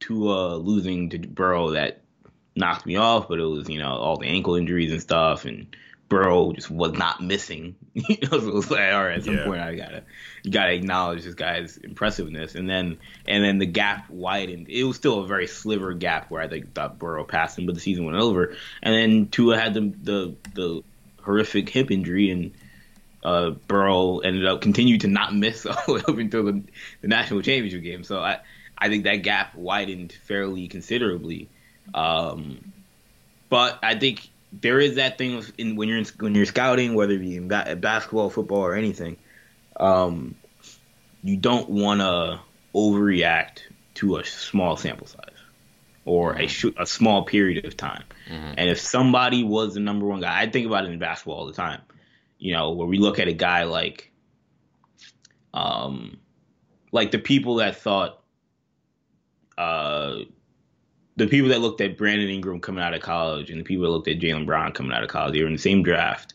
Tua 0.00 0.56
losing 0.56 1.10
to 1.10 1.18
Burrow 1.18 1.72
that 1.72 2.00
knocked 2.56 2.86
me 2.86 2.96
off, 2.96 3.28
but 3.28 3.40
it 3.40 3.44
was 3.44 3.68
you 3.68 3.78
know 3.78 3.90
all 3.90 4.16
the 4.16 4.26
ankle 4.26 4.54
injuries 4.54 4.90
and 4.90 5.02
stuff, 5.02 5.44
and 5.44 5.76
Burrow 6.08 6.52
just 6.52 6.70
was 6.70 6.92
not 6.92 7.22
missing. 7.22 7.76
you 7.92 8.16
know, 8.22 8.40
so 8.40 8.48
it 8.48 8.54
was 8.54 8.70
like, 8.70 8.92
all 8.92 9.04
right, 9.04 9.18
at 9.18 9.24
some 9.24 9.36
yeah. 9.36 9.44
point 9.44 9.60
I 9.60 9.74
gotta 9.74 10.04
you 10.42 10.50
gotta 10.50 10.72
acknowledge 10.72 11.24
this 11.24 11.34
guy's 11.34 11.76
impressiveness. 11.76 12.54
And 12.54 12.68
then 12.68 12.98
and 13.26 13.44
then 13.44 13.58
the 13.58 13.66
gap 13.66 14.08
widened. 14.08 14.68
It 14.68 14.84
was 14.84 14.96
still 14.96 15.20
a 15.20 15.26
very 15.26 15.46
sliver 15.46 15.92
gap 15.92 16.30
where 16.30 16.40
I 16.40 16.48
think 16.48 16.74
thought 16.74 16.98
Burrow 16.98 17.24
passed 17.24 17.58
him, 17.58 17.66
but 17.66 17.74
the 17.74 17.80
season 17.80 18.04
went 18.04 18.16
over. 18.16 18.56
And 18.82 18.94
then 18.94 19.28
Tua 19.28 19.58
had 19.58 19.74
the 19.74 19.92
the 20.02 20.34
the 20.54 20.82
horrific 21.22 21.68
hip 21.68 21.90
injury 21.90 22.30
and 22.30 22.52
uh, 23.22 23.50
Burrow 23.50 24.20
ended 24.20 24.46
up 24.46 24.60
continued 24.62 25.02
to 25.02 25.08
not 25.08 25.34
miss 25.34 25.66
all 25.66 25.76
the 25.86 25.94
way 25.94 26.00
up 26.00 26.16
until 26.16 26.44
the, 26.44 26.62
the 27.02 27.08
national 27.08 27.42
championship 27.42 27.82
game. 27.82 28.04
So 28.04 28.20
I 28.20 28.40
I 28.76 28.88
think 28.88 29.04
that 29.04 29.16
gap 29.16 29.54
widened 29.54 30.12
fairly 30.12 30.68
considerably. 30.68 31.48
Um, 31.92 32.72
but 33.48 33.78
I 33.82 33.98
think 33.98 34.27
there 34.52 34.80
is 34.80 34.96
that 34.96 35.18
thing 35.18 35.42
in 35.58 35.76
when 35.76 35.88
you're 35.88 35.98
in, 35.98 36.06
when 36.18 36.34
you're 36.34 36.46
scouting, 36.46 36.94
whether 36.94 37.12
it 37.12 37.18
be 37.18 37.36
in 37.36 37.48
basketball, 37.48 38.30
football, 38.30 38.60
or 38.60 38.74
anything. 38.74 39.16
Um, 39.76 40.34
you 41.22 41.36
don't 41.36 41.68
want 41.68 42.00
to 42.00 42.40
overreact 42.74 43.60
to 43.94 44.16
a 44.16 44.24
small 44.24 44.76
sample 44.76 45.06
size 45.06 45.24
or 46.04 46.38
a, 46.38 46.46
sh- 46.46 46.66
a 46.76 46.86
small 46.86 47.24
period 47.24 47.64
of 47.66 47.76
time. 47.76 48.04
Mm-hmm. 48.28 48.54
And 48.56 48.70
if 48.70 48.80
somebody 48.80 49.44
was 49.44 49.74
the 49.74 49.80
number 49.80 50.06
one 50.06 50.20
guy, 50.20 50.40
I 50.40 50.48
think 50.48 50.66
about 50.66 50.84
it 50.84 50.90
in 50.90 50.98
basketball 50.98 51.40
all 51.40 51.46
the 51.46 51.52
time. 51.52 51.82
You 52.38 52.54
know, 52.54 52.70
where 52.70 52.86
we 52.86 52.98
look 52.98 53.18
at 53.18 53.28
a 53.28 53.32
guy 53.32 53.64
like, 53.64 54.10
um, 55.52 56.18
like 56.92 57.10
the 57.10 57.18
people 57.18 57.56
that 57.56 57.76
thought, 57.76 58.22
uh, 59.58 60.20
the 61.18 61.26
people 61.26 61.48
that 61.48 61.60
looked 61.60 61.80
at 61.80 61.98
Brandon 61.98 62.28
Ingram 62.28 62.60
coming 62.60 62.82
out 62.82 62.94
of 62.94 63.02
college 63.02 63.50
and 63.50 63.58
the 63.58 63.64
people 63.64 63.84
that 63.84 63.90
looked 63.90 64.06
at 64.06 64.20
Jaylen 64.20 64.46
Brown 64.46 64.70
coming 64.70 64.92
out 64.92 65.02
of 65.02 65.08
college, 65.08 65.34
they 65.34 65.40
were 65.40 65.48
in 65.48 65.54
the 65.54 65.58
same 65.58 65.82
draft, 65.82 66.34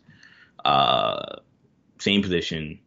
uh, 0.65 1.37
same 1.99 2.21
position, 2.21 2.77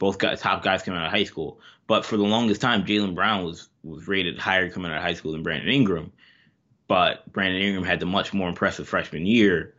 both 0.00 0.18
guys, 0.18 0.40
top 0.40 0.64
guys 0.64 0.82
coming 0.82 0.98
out 0.98 1.06
of 1.06 1.12
high 1.12 1.24
school. 1.24 1.60
But 1.86 2.04
for 2.04 2.16
the 2.16 2.24
longest 2.24 2.60
time, 2.60 2.84
Jaylen 2.84 3.14
Brown 3.14 3.44
was 3.44 3.68
was 3.84 4.08
rated 4.08 4.40
higher 4.40 4.68
coming 4.68 4.90
out 4.90 4.96
of 4.96 5.04
high 5.04 5.14
school 5.14 5.32
than 5.32 5.44
Brandon 5.44 5.68
Ingram. 5.68 6.12
But 6.88 7.32
Brandon 7.32 7.62
Ingram 7.62 7.84
had 7.84 8.00
the 8.00 8.06
much 8.06 8.34
more 8.34 8.48
impressive 8.48 8.88
freshman 8.88 9.24
year, 9.24 9.74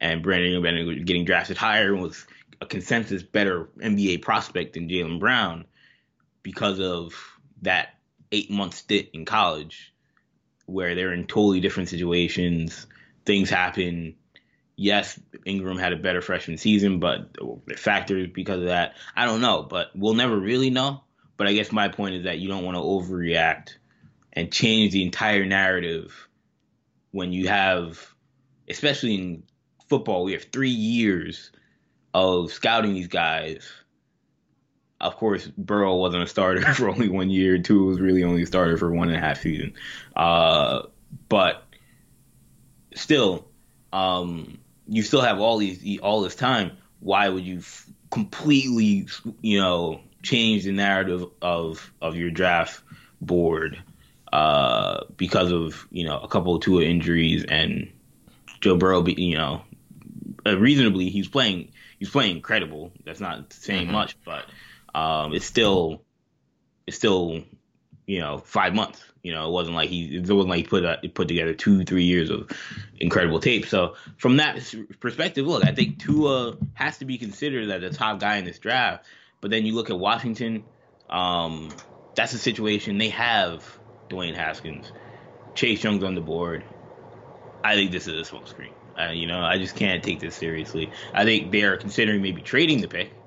and 0.00 0.24
Brandon 0.24 0.52
Ingram 0.52 0.76
ended 0.76 1.06
getting 1.06 1.24
drafted 1.24 1.56
higher 1.56 1.94
and 1.94 2.02
was 2.02 2.26
a 2.60 2.66
consensus 2.66 3.22
better 3.22 3.68
NBA 3.78 4.22
prospect 4.22 4.74
than 4.74 4.88
Jaylen 4.88 5.20
Brown 5.20 5.66
because 6.42 6.80
of 6.80 7.14
that 7.62 7.90
eight 8.32 8.50
month 8.50 8.74
stint 8.74 9.06
in 9.12 9.24
college 9.24 9.91
where 10.66 10.94
they're 10.94 11.12
in 11.12 11.26
totally 11.26 11.60
different 11.60 11.88
situations. 11.88 12.86
Things 13.24 13.50
happen. 13.50 14.16
Yes, 14.76 15.18
Ingram 15.44 15.78
had 15.78 15.92
a 15.92 15.96
better 15.96 16.20
freshman 16.20 16.56
season, 16.56 16.98
but 16.98 17.34
the 17.34 17.76
factors 17.76 18.28
because 18.32 18.60
of 18.60 18.66
that, 18.66 18.94
I 19.14 19.26
don't 19.26 19.40
know. 19.40 19.62
But 19.62 19.90
we'll 19.94 20.14
never 20.14 20.36
really 20.38 20.70
know. 20.70 21.02
But 21.36 21.46
I 21.46 21.52
guess 21.52 21.72
my 21.72 21.88
point 21.88 22.14
is 22.14 22.24
that 22.24 22.38
you 22.38 22.48
don't 22.48 22.64
want 22.64 22.76
to 22.76 22.82
overreact 22.82 23.76
and 24.32 24.52
change 24.52 24.92
the 24.92 25.04
entire 25.04 25.44
narrative 25.44 26.28
when 27.10 27.32
you 27.32 27.48
have, 27.48 28.14
especially 28.68 29.14
in 29.14 29.42
football, 29.88 30.24
we 30.24 30.32
have 30.32 30.44
three 30.44 30.70
years 30.70 31.50
of 32.14 32.52
scouting 32.52 32.94
these 32.94 33.08
guys 33.08 33.70
of 35.02 35.16
course, 35.16 35.46
Burrow 35.58 35.96
wasn't 35.96 36.22
a 36.22 36.26
starter 36.26 36.62
for 36.74 36.88
only 36.88 37.08
one 37.08 37.28
year. 37.28 37.58
Tua 37.58 37.84
was 37.84 38.00
really 38.00 38.24
only 38.24 38.42
a 38.42 38.46
starter 38.46 38.76
for 38.76 38.90
one 38.92 39.08
and 39.08 39.16
a 39.16 39.20
half 39.20 39.40
season. 39.40 39.74
Uh, 40.14 40.82
but 41.28 41.64
still, 42.94 43.48
um, 43.92 44.58
you 44.88 45.02
still 45.02 45.20
have 45.20 45.40
all 45.40 45.58
these 45.58 46.00
all 46.00 46.22
this 46.22 46.34
time. 46.34 46.72
Why 47.00 47.28
would 47.28 47.44
you 47.44 47.58
f- 47.58 47.86
completely, 48.10 49.08
you 49.40 49.60
know, 49.60 50.00
change 50.22 50.64
the 50.64 50.72
narrative 50.72 51.26
of 51.42 51.92
of 52.00 52.16
your 52.16 52.30
draft 52.30 52.82
board 53.20 53.82
uh, 54.32 55.04
because 55.16 55.52
of 55.52 55.86
you 55.90 56.06
know 56.06 56.18
a 56.18 56.28
couple 56.28 56.54
of 56.54 56.62
Tua 56.62 56.82
injuries 56.84 57.44
and 57.44 57.90
Joe 58.60 58.76
Burrow, 58.76 59.02
be, 59.02 59.14
you 59.14 59.36
know, 59.36 59.62
uh, 60.46 60.56
reasonably 60.58 61.10
he's 61.10 61.28
playing 61.28 61.72
he's 61.98 62.10
playing 62.10 62.36
incredible. 62.36 62.92
That's 63.04 63.20
not 63.20 63.52
saying 63.52 63.84
mm-hmm. 63.84 63.92
much, 63.92 64.16
but 64.24 64.44
um, 64.94 65.34
it's 65.34 65.46
still 65.46 66.02
it's 66.86 66.96
still 66.96 67.42
you 68.06 68.20
know 68.20 68.38
five 68.38 68.74
months. 68.74 69.02
You 69.22 69.32
know, 69.32 69.48
it 69.48 69.52
wasn't 69.52 69.76
like 69.76 69.88
he 69.88 70.16
it 70.16 70.20
wasn't 70.22 70.48
like 70.48 70.58
he 70.58 70.64
put 70.64 70.84
a, 70.84 71.08
put 71.08 71.28
together 71.28 71.54
two 71.54 71.84
three 71.84 72.04
years 72.04 72.30
of 72.30 72.50
incredible 72.98 73.40
tape. 73.40 73.66
So 73.66 73.94
from 74.16 74.38
that 74.38 74.74
perspective, 75.00 75.46
look, 75.46 75.64
I 75.64 75.72
think 75.72 76.00
Tua 76.00 76.56
has 76.74 76.98
to 76.98 77.04
be 77.04 77.18
considered 77.18 77.70
as 77.70 77.80
the 77.80 77.96
top 77.96 78.18
guy 78.18 78.36
in 78.36 78.44
this 78.44 78.58
draft. 78.58 79.06
But 79.40 79.50
then 79.50 79.64
you 79.64 79.74
look 79.74 79.90
at 79.90 79.98
Washington, 79.98 80.64
um, 81.08 81.70
that's 82.14 82.32
a 82.32 82.38
situation 82.38 82.98
they 82.98 83.10
have 83.10 83.78
Dwayne 84.10 84.34
Haskins, 84.34 84.90
Chase 85.54 85.82
Young's 85.82 86.04
on 86.04 86.14
the 86.14 86.20
board. 86.20 86.64
I 87.64 87.74
think 87.74 87.92
this 87.92 88.08
is 88.08 88.28
a 88.28 88.32
smokescreen. 88.32 88.72
Uh, 88.98 89.12
you 89.12 89.26
know, 89.26 89.40
I 89.40 89.58
just 89.58 89.74
can't 89.76 90.02
take 90.02 90.20
this 90.20 90.36
seriously. 90.36 90.92
I 91.14 91.24
think 91.24 91.50
they 91.50 91.62
are 91.62 91.76
considering 91.76 92.22
maybe 92.22 92.42
trading 92.42 92.80
the 92.80 92.88
pick 92.88 93.21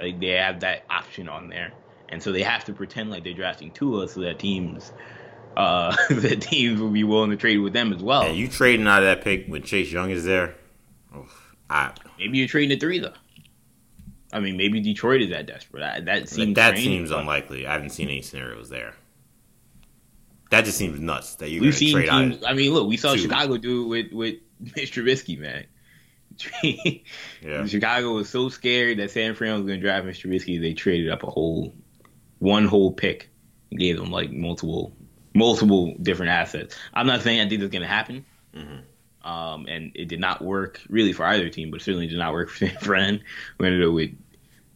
Like 0.00 0.20
they 0.20 0.28
have 0.28 0.60
that 0.60 0.84
option 0.88 1.28
on 1.28 1.48
there, 1.48 1.72
and 2.08 2.22
so 2.22 2.32
they 2.32 2.42
have 2.42 2.64
to 2.64 2.72
pretend 2.72 3.10
like 3.10 3.24
they're 3.24 3.34
drafting 3.34 3.70
Tua 3.70 4.08
so 4.08 4.20
that 4.20 4.38
teams, 4.38 4.92
uh, 5.56 5.94
the 6.10 6.36
teams 6.36 6.80
will 6.80 6.90
be 6.90 7.04
willing 7.04 7.30
to 7.30 7.36
trade 7.36 7.58
with 7.58 7.72
them 7.72 7.92
as 7.92 8.02
well. 8.02 8.22
And 8.22 8.36
you 8.36 8.48
trading 8.48 8.86
out 8.86 9.02
of 9.02 9.04
that 9.06 9.22
pick 9.22 9.46
when 9.46 9.62
Chase 9.62 9.92
Young 9.92 10.10
is 10.10 10.24
there? 10.24 10.54
Oh, 11.14 11.26
I, 11.68 11.92
maybe 12.18 12.38
you're 12.38 12.48
trading 12.48 12.76
a 12.76 12.80
three 12.80 12.98
though. 12.98 13.12
I 14.32 14.40
mean, 14.40 14.56
maybe 14.56 14.80
Detroit 14.80 15.22
is 15.22 15.30
that 15.30 15.46
desperate. 15.46 15.80
That, 15.80 16.04
that 16.04 16.28
seems 16.28 16.54
that 16.54 16.76
strange, 16.76 16.84
seems 16.86 17.10
unlikely. 17.10 17.66
I 17.66 17.72
haven't 17.72 17.90
seen 17.90 18.08
any 18.08 18.22
scenarios 18.22 18.68
there. 18.70 18.94
That 20.50 20.64
just 20.64 20.78
seems 20.78 20.98
nuts 21.00 21.36
that 21.36 21.50
you're 21.50 21.62
We've 21.62 21.70
going 21.70 21.72
to 21.72 21.78
seen 21.78 21.92
trade 21.94 22.08
out. 22.08 22.20
teams. 22.20 22.44
I 22.44 22.54
mean, 22.54 22.72
look, 22.72 22.88
we 22.88 22.96
saw 22.96 23.14
two. 23.14 23.20
Chicago 23.20 23.56
do 23.56 23.84
it 23.84 23.88
with 23.88 24.12
with 24.12 24.34
Mitch 24.76 24.92
Trubisky, 24.94 25.38
man. 25.38 25.66
Yeah. 26.62 27.66
Chicago 27.66 28.12
was 28.14 28.28
so 28.28 28.48
scared 28.48 28.98
that 28.98 29.10
San 29.10 29.34
Fran 29.34 29.54
was 29.54 29.62
going 29.66 29.80
to 29.80 29.86
draft 29.86 30.06
Mr. 30.06 30.28
Trubisky, 30.30 30.60
they 30.60 30.74
traded 30.74 31.10
up 31.10 31.22
a 31.22 31.30
whole, 31.30 31.74
one 32.38 32.66
whole 32.66 32.92
pick, 32.92 33.30
and 33.70 33.80
gave 33.80 33.96
them 33.96 34.10
like 34.10 34.30
multiple, 34.30 34.94
multiple 35.34 35.94
different 36.02 36.32
assets. 36.32 36.76
I'm 36.94 37.06
not 37.06 37.22
saying 37.22 37.40
I 37.40 37.48
think 37.48 37.60
that's 37.60 37.72
going 37.72 37.82
to 37.82 37.88
happen, 37.88 38.24
Mhm. 38.56 38.82
um, 39.28 39.66
and 39.68 39.92
it 39.94 40.08
did 40.08 40.20
not 40.20 40.42
work 40.42 40.80
really 40.88 41.12
for 41.12 41.24
either 41.24 41.48
team, 41.48 41.70
but 41.70 41.82
certainly 41.82 42.06
did 42.08 42.18
not 42.18 42.32
work 42.32 42.48
for 42.50 42.66
San 42.66 42.76
Fran. 42.78 43.22
We 43.58 43.66
ended 43.66 43.86
up 43.86 43.92
with 43.94 44.10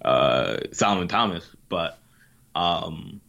uh, 0.04 0.56
Solomon 0.72 1.08
Thomas, 1.08 1.48
but 1.68 1.98
um, 2.54 3.20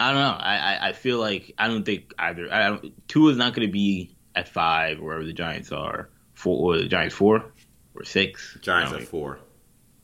I 0.00 0.12
don't 0.12 0.20
know. 0.20 0.36
I, 0.38 0.56
I, 0.56 0.88
I 0.88 0.92
feel 0.92 1.18
like 1.18 1.54
I 1.58 1.68
don't 1.68 1.84
think 1.84 2.12
either. 2.18 2.52
I 2.52 2.68
don't, 2.68 3.08
Tua 3.08 3.30
is 3.32 3.36
not 3.36 3.54
going 3.54 3.66
to 3.66 3.72
be 3.72 4.14
at 4.34 4.48
five 4.48 5.00
wherever 5.00 5.24
the 5.24 5.32
Giants 5.32 5.72
are. 5.72 6.08
Four 6.38 6.76
or 6.76 6.78
the 6.78 6.86
Giants 6.88 7.16
four 7.16 7.44
or 7.96 8.04
six. 8.04 8.56
Giants 8.62 8.92
at 8.92 9.02
four. 9.02 9.40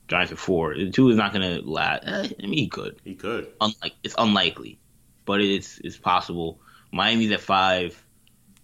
Giants 0.09 0.33
at 0.33 0.39
four. 0.39 0.75
Tua 0.75 1.11
is 1.13 1.17
not 1.17 1.33
going 1.33 1.61
to 1.61 1.63
last. 1.71 2.03
Eh, 2.05 2.29
I 2.43 2.47
mean, 2.47 2.59
he 2.59 2.67
could. 2.67 3.01
He 3.05 3.15
could. 3.15 3.53
Unlike 3.61 3.93
it's 4.03 4.17
unlikely, 4.19 4.81
but 5.25 5.41
it's 5.41 5.79
it's 5.79 5.97
possible. 5.97 6.61
Miami's 6.93 7.31
at 7.31 7.41
five. 7.41 8.01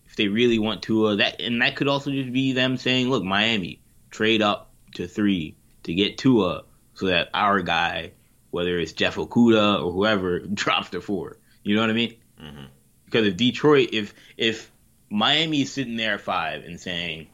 If 0.06 0.16
they 0.16 0.26
really 0.26 0.58
want 0.58 0.82
Tua, 0.82 1.16
that 1.16 1.40
and 1.40 1.62
that 1.62 1.76
could 1.76 1.86
also 1.86 2.10
just 2.10 2.32
be 2.32 2.52
them 2.52 2.76
saying, 2.76 3.08
"Look, 3.08 3.22
Miami, 3.22 3.80
trade 4.10 4.42
up 4.42 4.72
to 4.96 5.06
three 5.06 5.54
to 5.84 5.94
get 5.94 6.18
Tua, 6.18 6.64
so 6.94 7.06
that 7.06 7.30
our 7.32 7.62
guy, 7.62 8.10
whether 8.50 8.76
it's 8.80 8.92
Jeff 8.92 9.14
Okudah 9.14 9.84
or 9.84 9.92
whoever, 9.92 10.40
drops 10.62 10.90
to 10.90 11.00
four. 11.00 11.36
You 11.62 11.76
know 11.76 11.82
what 11.82 11.90
I 11.90 11.94
mean? 11.94 12.16
Mhm. 12.42 12.66
Because 13.04 13.28
if 13.28 13.36
Detroit, 13.36 13.90
if 13.92 14.12
if 14.36 14.72
Miami 15.08 15.62
is 15.62 15.72
sitting 15.72 15.94
there 15.96 16.14
at 16.14 16.20
five 16.20 16.64
and 16.64 16.80
saying, 16.80 17.28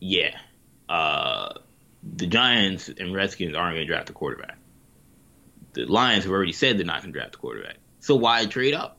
"Yeah, 0.00 0.36
uh, 0.88 1.54
the 2.02 2.26
Giants 2.26 2.88
and 2.88 3.14
Redskins 3.14 3.54
aren't 3.54 3.76
going 3.76 3.86
to 3.86 3.92
draft 3.92 4.10
a 4.10 4.12
quarterback," 4.12 4.58
the 5.74 5.84
Lions 5.84 6.24
have 6.24 6.32
already 6.32 6.52
said 6.52 6.78
they're 6.78 6.86
not 6.86 7.02
going 7.02 7.12
to 7.12 7.18
draft 7.18 7.36
a 7.36 7.38
quarterback. 7.38 7.76
So 8.00 8.16
why 8.16 8.46
trade 8.46 8.74
up? 8.74 8.98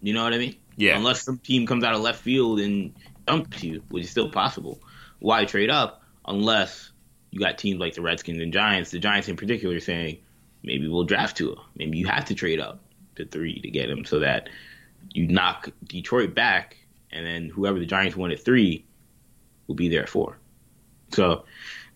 You 0.00 0.14
know 0.14 0.24
what 0.24 0.32
I 0.32 0.38
mean? 0.38 0.56
Yeah. 0.76 0.96
Unless 0.96 1.22
some 1.22 1.38
team 1.38 1.66
comes 1.66 1.84
out 1.84 1.94
of 1.94 2.00
left 2.00 2.20
field 2.20 2.60
and 2.60 2.94
dumps 3.26 3.62
you, 3.62 3.82
which 3.88 4.04
is 4.04 4.10
still 4.10 4.30
possible. 4.30 4.80
Why 5.18 5.44
trade 5.44 5.70
up 5.70 6.02
unless 6.26 6.90
you 7.30 7.40
got 7.40 7.58
teams 7.58 7.80
like 7.80 7.94
the 7.94 8.02
Redskins 8.02 8.40
and 8.40 8.52
Giants, 8.52 8.90
the 8.90 8.98
Giants 8.98 9.28
in 9.28 9.36
particular, 9.36 9.80
saying 9.80 10.18
maybe 10.62 10.88
we'll 10.88 11.04
draft 11.04 11.36
Tua. 11.36 11.56
Maybe 11.76 11.98
you 11.98 12.06
have 12.06 12.26
to 12.26 12.34
trade 12.34 12.60
up 12.60 12.80
to 13.16 13.24
three 13.24 13.60
to 13.60 13.70
get 13.70 13.90
him 13.90 14.04
so 14.04 14.20
that 14.20 14.48
you 15.10 15.26
knock 15.26 15.68
Detroit 15.84 16.34
back, 16.34 16.76
and 17.10 17.26
then 17.26 17.48
whoever 17.48 17.78
the 17.78 17.86
Giants 17.86 18.16
won 18.16 18.30
at 18.30 18.40
three 18.40 18.84
will 19.66 19.74
be 19.74 19.88
there 19.88 20.02
at 20.02 20.08
four. 20.08 20.38
So 21.10 21.44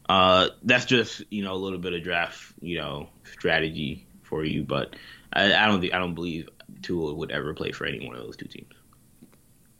uh, 0.08 0.48
that's 0.62 0.84
just 0.84 1.22
you 1.30 1.42
know 1.42 1.54
a 1.54 1.56
little 1.56 1.78
bit 1.78 1.92
of 1.92 2.02
draft 2.02 2.52
you 2.60 2.78
know 2.78 3.08
strategy 3.32 4.06
for 4.22 4.44
you, 4.44 4.62
but 4.64 4.96
I, 5.32 5.54
I 5.54 5.66
don't 5.66 5.80
think 5.80 5.94
I 5.94 5.98
don't 5.98 6.14
believe 6.14 6.48
Tua 6.82 7.14
would 7.14 7.30
ever 7.30 7.54
play 7.54 7.72
for 7.72 7.86
any 7.86 8.06
one 8.06 8.16
of 8.16 8.22
those 8.22 8.36
two 8.36 8.46
teams. 8.46 8.72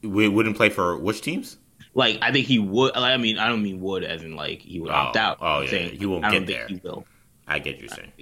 We 0.03 0.28
wouldn't 0.28 0.57
play 0.57 0.68
for 0.68 0.97
which 0.97 1.20
teams? 1.20 1.59
Like 1.95 2.18
I 2.22 2.30
think 2.32 2.47
he 2.47 2.59
would. 2.59 2.95
Like, 2.95 3.14
I 3.14 3.16
mean, 3.16 3.39
I 3.39 3.49
don't 3.49 3.62
mean 3.62 3.80
would 3.80 4.05
as 4.05 4.22
in 4.22 4.37
like 4.37 4.61
he 4.61 4.80
would 4.80 4.91
Oh, 4.91 4.95
opt 4.95 5.16
out. 5.16 5.39
oh, 5.41 5.62
yeah, 5.62 5.70
saying 5.70 5.99
he 5.99 6.07
won't 6.07 6.24
I 6.24 6.30
get 6.30 6.47
there. 6.47 6.66
He 6.68 6.80
will. 6.82 7.07
I 7.49 7.59
get 7.59 7.78
you 7.78 7.89
saying. 7.89 8.12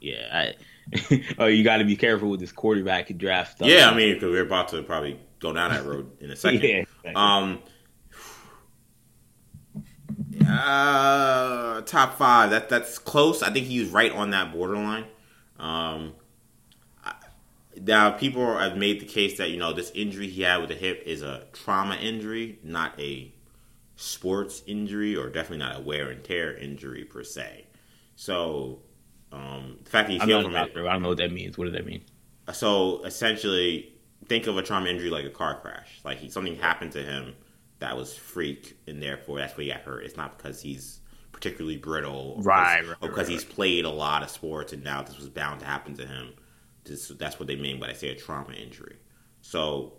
Yeah, 0.00 0.52
I, 0.92 1.24
oh, 1.38 1.46
you 1.46 1.64
got 1.64 1.78
to 1.78 1.84
be 1.84 1.96
careful 1.96 2.30
with 2.30 2.40
this 2.40 2.52
quarterback 2.52 3.16
draft 3.16 3.56
stuff. 3.56 3.68
Yeah, 3.68 3.90
I 3.90 3.94
mean, 3.94 4.14
because 4.14 4.30
we're 4.30 4.42
about 4.42 4.68
to 4.68 4.82
probably 4.82 5.18
go 5.40 5.52
down 5.52 5.70
that 5.70 5.84
road 5.84 6.10
in 6.20 6.30
a 6.30 6.36
second. 6.36 6.60
yeah. 6.62 6.68
exactly. 6.78 7.14
Um, 7.14 7.60
uh, 10.46 11.80
top 11.82 12.16
five. 12.18 12.50
That 12.50 12.68
that's 12.68 12.98
close. 12.98 13.42
I 13.42 13.50
think 13.50 13.66
he's 13.66 13.88
right 13.88 14.12
on 14.12 14.30
that 14.30 14.52
borderline. 14.52 15.04
Um, 15.58 16.14
I- 17.04 17.14
now 17.80 18.10
people 18.10 18.58
have 18.58 18.76
made 18.76 19.00
the 19.00 19.06
case 19.06 19.38
that 19.38 19.50
you 19.50 19.56
know 19.56 19.72
this 19.72 19.90
injury 19.94 20.28
he 20.28 20.42
had 20.42 20.58
with 20.58 20.68
the 20.68 20.74
hip 20.74 21.02
is 21.06 21.22
a 21.22 21.46
trauma 21.52 21.96
injury, 21.96 22.58
not 22.62 22.98
a 23.00 23.32
sports 23.96 24.62
injury, 24.66 25.16
or 25.16 25.28
definitely 25.28 25.58
not 25.58 25.76
a 25.76 25.80
wear 25.80 26.10
and 26.10 26.22
tear 26.22 26.56
injury 26.56 27.04
per 27.04 27.24
se. 27.24 27.66
So, 28.16 28.80
um, 29.32 29.78
the 29.84 29.90
fact 29.90 30.08
that 30.08 30.14
he's 30.14 30.22
healed 30.22 30.44
from 30.44 30.54
it. 30.54 30.76
I 30.76 30.92
don't 30.92 31.02
know 31.02 31.08
what 31.08 31.18
that 31.18 31.32
means. 31.32 31.56
What 31.58 31.64
does 31.66 31.74
that 31.74 31.86
mean? 31.86 32.02
so 32.52 33.04
essentially 33.04 33.92
think 34.26 34.46
of 34.46 34.56
a 34.56 34.62
trauma 34.62 34.88
injury 34.88 35.10
like 35.10 35.26
a 35.26 35.30
car 35.30 35.60
crash 35.60 36.00
like 36.02 36.18
he, 36.18 36.30
something 36.30 36.56
happened 36.56 36.92
to 36.92 37.02
him 37.02 37.34
that 37.80 37.96
was 37.96 38.14
freak 38.14 38.76
and 38.86 39.02
therefore 39.02 39.38
that's 39.38 39.56
why 39.56 39.64
he 39.64 39.70
got 39.70 39.80
hurt. 39.80 40.04
It's 40.04 40.16
not 40.16 40.36
because 40.36 40.60
he's 40.60 41.00
particularly 41.32 41.76
brittle 41.76 42.34
or 42.36 42.42
Right, 42.42 42.80
because, 42.80 42.88
right, 42.88 42.98
or 43.00 43.08
because 43.08 43.28
right, 43.28 43.32
he's 43.32 43.44
played 43.44 43.84
a 43.84 43.90
lot 43.90 44.22
of 44.22 44.30
sports 44.30 44.72
and 44.72 44.82
now 44.82 45.02
this 45.02 45.18
was 45.18 45.28
bound 45.28 45.60
to 45.60 45.66
happen 45.66 45.94
to 45.96 46.06
him. 46.06 46.32
This, 46.84 47.08
that's 47.08 47.38
what 47.38 47.46
they 47.46 47.56
mean 47.56 47.78
when 47.78 47.90
they 47.90 47.94
say 47.94 48.08
a 48.08 48.14
trauma 48.14 48.54
injury. 48.54 48.96
So 49.42 49.94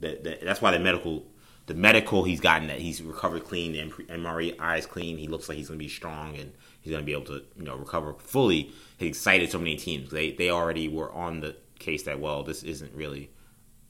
that, 0.00 0.24
that, 0.24 0.42
that's 0.42 0.60
why 0.62 0.70
the 0.70 0.78
medical 0.78 1.26
the 1.66 1.74
medical 1.74 2.24
he's 2.24 2.40
gotten 2.40 2.68
that 2.68 2.78
he's 2.78 3.00
recovered 3.02 3.44
clean 3.44 3.72
the 3.72 3.78
MRI 3.80 4.78
is 4.78 4.86
clean 4.86 5.16
he 5.16 5.28
looks 5.28 5.48
like 5.48 5.56
he's 5.56 5.68
going 5.68 5.78
to 5.78 5.84
be 5.84 5.88
strong 5.88 6.36
and 6.36 6.52
he's 6.82 6.90
going 6.90 7.02
to 7.02 7.06
be 7.06 7.12
able 7.12 7.24
to 7.24 7.42
you 7.56 7.64
know 7.64 7.76
recover 7.76 8.14
fully. 8.18 8.70
He 8.98 9.06
excited 9.06 9.50
so 9.50 9.58
many 9.58 9.76
teams. 9.76 10.10
They 10.10 10.32
they 10.32 10.50
already 10.50 10.88
were 10.88 11.10
on 11.12 11.40
the 11.40 11.56
case 11.78 12.04
that 12.04 12.20
well 12.20 12.42
this 12.42 12.62
isn't 12.62 12.94
really 12.94 13.30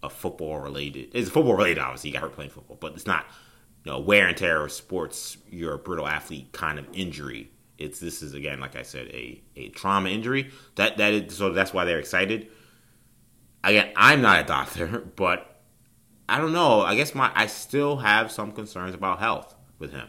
a 0.05 0.11
football 0.11 0.59
related 0.59 1.09
it's 1.13 1.31
football 1.31 1.55
related 1.55 1.79
obviously 1.79 2.11
he 2.11 2.15
got 2.15 2.23
hurt 2.23 2.33
playing 2.33 2.51
football 2.51 2.77
but 2.81 2.93
it's 2.93 3.07
not 3.07 3.27
you 3.85 3.93
know 3.93 3.99
wear 3.99 4.29
and 4.29 4.37
tear 4.37 4.65
of 4.65 4.73
sports 4.73 5.37
you're 5.51 5.75
a 5.75 5.79
brittle 5.79 6.07
athlete 6.07 6.53
kind 6.53 6.79
of 6.79 6.87
injury 6.93 7.51
it's 7.79 7.99
this 8.01 8.23
is 8.23 8.35
again 8.35 8.61
like 8.61 8.77
I 8.77 8.83
said 8.83 9.09
a 9.09 9.43
a 9.57 9.69
trauma 9.71 10.09
injury 10.09 10.51
that 10.77 10.97
that 10.99 11.13
is 11.13 11.37
so 11.37 11.53
that's 11.53 11.73
why 11.73 11.85
they're 11.85 11.99
excited 11.99 12.49
again 13.63 13.93
I'm 13.97 14.23
not 14.23 14.41
a 14.41 14.45
doctor 14.45 14.99
but 15.17 15.51
I 16.29 16.39
don't 16.39 16.53
know. 16.53 16.81
I 16.81 16.95
guess 16.95 17.15
my 17.15 17.31
I 17.35 17.47
still 17.47 17.97
have 17.97 18.33
some 18.33 18.53
concerns 18.53 18.95
about 18.95 19.19
health 19.19 19.55
with 19.79 19.93
him. 19.93 20.09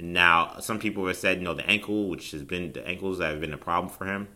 Now, 0.00 0.58
some 0.60 0.78
people 0.78 1.06
have 1.06 1.16
said, 1.16 1.38
you 1.38 1.44
know, 1.44 1.54
the 1.54 1.68
ankle, 1.68 2.08
which 2.08 2.30
has 2.30 2.44
been 2.44 2.72
the 2.72 2.86
ankles 2.86 3.18
that 3.18 3.30
have 3.30 3.40
been 3.40 3.52
a 3.52 3.58
problem 3.58 3.92
for 3.92 4.04
him. 4.04 4.28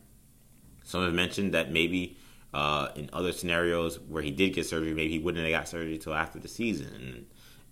Some 0.83 1.05
have 1.05 1.15
mentioned 1.15 1.55
that 1.55 1.71
maybe 1.71 2.19
uh, 2.53 2.89
in 2.97 3.09
other 3.13 3.33
scenarios 3.33 3.99
where 4.01 4.23
he 4.23 4.31
did 4.31 4.55
get 4.55 4.67
surgery, 4.67 4.95
maybe 4.95 5.11
he 5.11 5.19
wouldn't 5.19 5.45
have 5.45 5.53
got 5.53 5.69
surgery 5.69 5.95
until 5.95 6.15
after 6.15 6.39
the 6.39 6.49
season, 6.49 6.89
and 6.95 7.27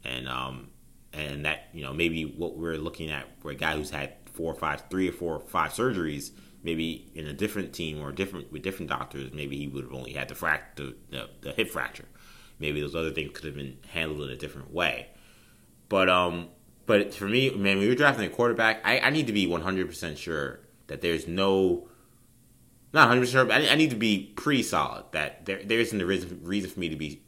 and 0.05 0.29
um 0.29 0.71
and 1.13 1.45
that 1.45 1.69
you 1.73 1.83
know 1.83 1.93
maybe 1.93 2.25
what 2.25 2.57
we're 2.57 2.79
looking 2.79 3.11
at 3.11 3.27
for 3.41 3.51
a 3.51 3.55
guy 3.55 3.77
who's 3.77 3.91
had 3.91 4.15
four 4.33 4.53
or 4.53 4.57
five, 4.57 4.85
three 4.91 5.09
or 5.09 5.13
four 5.13 5.35
or 5.35 5.41
five 5.41 5.73
surgeries, 5.73 6.31
maybe 6.63 7.11
in 7.15 7.27
a 7.27 7.33
different 7.33 7.73
team 7.73 8.01
or 8.01 8.13
different 8.13 8.51
with 8.53 8.63
different 8.63 8.89
doctors, 8.89 9.33
maybe 9.33 9.57
he 9.57 9.69
would 9.69 9.85
have 9.85 9.93
only 9.93 10.13
had 10.13 10.29
the 10.29 10.35
fract 10.35 10.77
the, 10.77 10.95
the, 11.11 11.29
the 11.43 11.53
hip 11.53 11.71
fracture. 11.71 12.07
Maybe 12.59 12.81
those 12.81 12.95
other 12.95 13.11
things 13.11 13.33
could 13.35 13.45
have 13.47 13.55
been 13.55 13.79
handled 13.89 14.23
in 14.23 14.31
a 14.31 14.37
different 14.37 14.73
way. 14.73 15.09
But 15.89 16.09
um, 16.09 16.49
but 16.87 17.15
for 17.15 17.27
me, 17.27 17.51
man, 17.51 17.79
when 17.79 17.87
you're 17.87 17.97
drafting 17.97 18.27
a 18.27 18.31
quarterback, 18.31 18.81
I, 18.85 19.01
I 19.01 19.11
need 19.11 19.27
to 19.27 19.33
be 19.33 19.47
100 19.47 19.87
percent 19.87 20.19
sure 20.19 20.61
that 20.87 21.01
there's 21.01 21.29
no, 21.29 21.89
not 22.93 23.09
100 23.09 23.21
percent 23.21 23.33
sure, 23.33 23.45
but 23.45 23.63
I, 23.63 23.73
I 23.73 23.75
need 23.77 23.91
to 23.91 23.97
be 23.97 24.33
pretty 24.37 24.63
solid 24.63 25.05
that 25.13 25.47
there 25.47 25.63
there 25.63 25.79
isn't 25.79 26.01
a 26.01 26.07
reason, 26.07 26.41
reason 26.43 26.71
for 26.71 26.81
me 26.81 26.89
to 26.89 26.97
be 26.97 27.23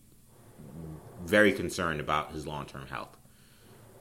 very 1.24 1.52
concerned 1.52 2.00
about 2.00 2.32
his 2.32 2.46
long 2.46 2.66
term 2.66 2.86
health. 2.88 3.16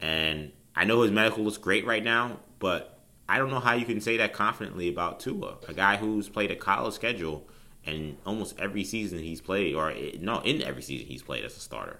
And 0.01 0.51
I 0.75 0.85
know 0.85 1.01
his 1.01 1.11
medical 1.11 1.43
looks 1.43 1.57
great 1.57 1.85
right 1.85 2.03
now, 2.03 2.39
but 2.59 2.99
I 3.29 3.37
don't 3.37 3.49
know 3.49 3.59
how 3.59 3.73
you 3.73 3.85
can 3.85 4.01
say 4.01 4.17
that 4.17 4.33
confidently 4.33 4.89
about 4.89 5.19
Tua, 5.19 5.57
a 5.67 5.73
guy 5.73 5.97
who's 5.97 6.27
played 6.27 6.51
a 6.51 6.55
college 6.55 6.93
schedule 6.93 7.47
and 7.85 8.17
almost 8.25 8.59
every 8.59 8.83
season 8.83 9.19
he's 9.19 9.41
played, 9.41 9.75
or 9.75 9.93
no, 10.19 10.39
in 10.41 10.61
every 10.61 10.81
season 10.81 11.07
he's 11.07 11.23
played 11.23 11.43
as 11.43 11.55
a 11.57 11.59
starter. 11.59 11.99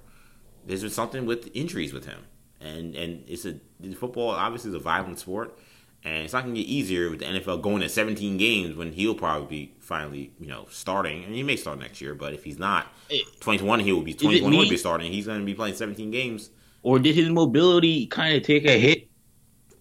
There's 0.65 0.81
been 0.81 0.91
something 0.91 1.25
with 1.25 1.49
injuries 1.55 1.93
with 1.93 2.05
him, 2.05 2.25
and 2.59 2.95
and 2.95 3.23
it's 3.27 3.45
a 3.45 3.55
football 3.95 4.29
obviously 4.29 4.69
is 4.69 4.75
a 4.75 4.79
violent 4.79 5.19
sport, 5.19 5.57
and 6.03 6.23
it's 6.23 6.33
not 6.33 6.43
gonna 6.43 6.55
get 6.55 6.65
easier 6.67 7.09
with 7.09 7.19
the 7.19 7.25
NFL 7.25 7.61
going 7.61 7.81
to 7.81 7.89
17 7.89 8.37
games 8.37 8.75
when 8.75 8.91
he'll 8.93 9.15
probably 9.15 9.47
be 9.47 9.73
finally 9.79 10.31
you 10.39 10.47
know 10.47 10.67
starting, 10.71 11.23
and 11.23 11.35
he 11.35 11.43
may 11.43 11.55
start 11.55 11.79
next 11.79 12.01
year, 12.01 12.13
but 12.15 12.33
if 12.33 12.43
he's 12.43 12.59
not, 12.59 12.87
eh, 13.09 13.15
It- 13.17 13.39
21 13.41 13.79
he 13.81 13.91
will 13.91 14.01
be 14.01 14.11
it 14.11 14.19
21 14.19 14.55
will 14.57 14.69
be 14.69 14.77
starting. 14.77 15.11
He's 15.11 15.27
gonna 15.27 15.43
be 15.43 15.53
playing 15.53 15.75
17 15.75 16.11
games. 16.11 16.49
Or 16.83 16.97
did 16.97 17.13
his 17.15 17.29
mobility 17.29 18.07
kind 18.07 18.35
of 18.35 18.41
take 18.43 18.65
a 18.65 18.79
hit 18.79 19.07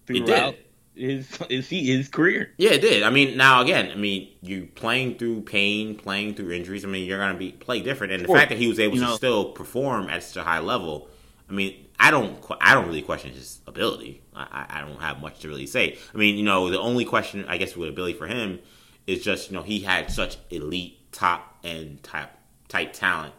It 0.08 0.26
throughout? 0.26 0.54
his 0.94 1.26
his 1.48 1.68
his 1.70 2.08
career. 2.08 2.52
Yeah, 2.58 2.72
it 2.72 2.82
did. 2.82 3.02
I 3.04 3.08
mean, 3.10 3.36
now 3.38 3.62
again, 3.62 3.90
I 3.90 3.94
mean, 3.94 4.28
you 4.42 4.68
playing 4.74 5.14
through 5.16 5.42
pain, 5.42 5.94
playing 5.94 6.34
through 6.34 6.50
injuries. 6.50 6.84
I 6.84 6.88
mean, 6.88 7.06
you're 7.06 7.18
gonna 7.18 7.38
be 7.38 7.52
play 7.52 7.80
different, 7.80 8.12
and 8.12 8.22
the 8.24 8.28
fact 8.28 8.50
that 8.50 8.58
he 8.58 8.68
was 8.68 8.78
able 8.78 8.96
to 8.96 9.02
know- 9.02 9.16
still 9.16 9.46
perform 9.52 10.10
at 10.10 10.22
such 10.22 10.36
a 10.42 10.44
high 10.44 10.58
level. 10.60 11.08
I 11.48 11.52
mean, 11.52 11.74
I 12.02 12.10
don't, 12.10 12.42
I 12.62 12.72
don't 12.72 12.86
really 12.86 13.02
question 13.02 13.30
his 13.32 13.60
ability. 13.66 14.22
I, 14.34 14.66
I 14.70 14.80
don't 14.80 15.00
have 15.00 15.20
much 15.20 15.40
to 15.40 15.48
really 15.48 15.66
say. 15.66 15.98
I 16.14 16.16
mean, 16.16 16.36
you 16.36 16.44
know, 16.44 16.70
the 16.70 16.80
only 16.80 17.04
question 17.04 17.44
I 17.46 17.58
guess 17.58 17.76
with 17.76 17.90
ability 17.90 18.14
for 18.14 18.26
him 18.26 18.58
is 19.06 19.22
just 19.22 19.50
you 19.50 19.56
know 19.56 19.62
he 19.62 19.80
had 19.80 20.10
such 20.10 20.38
elite 20.50 21.12
top 21.12 21.58
end 21.62 22.02
type 22.02 22.30
type 22.68 22.92
talent 22.92 23.34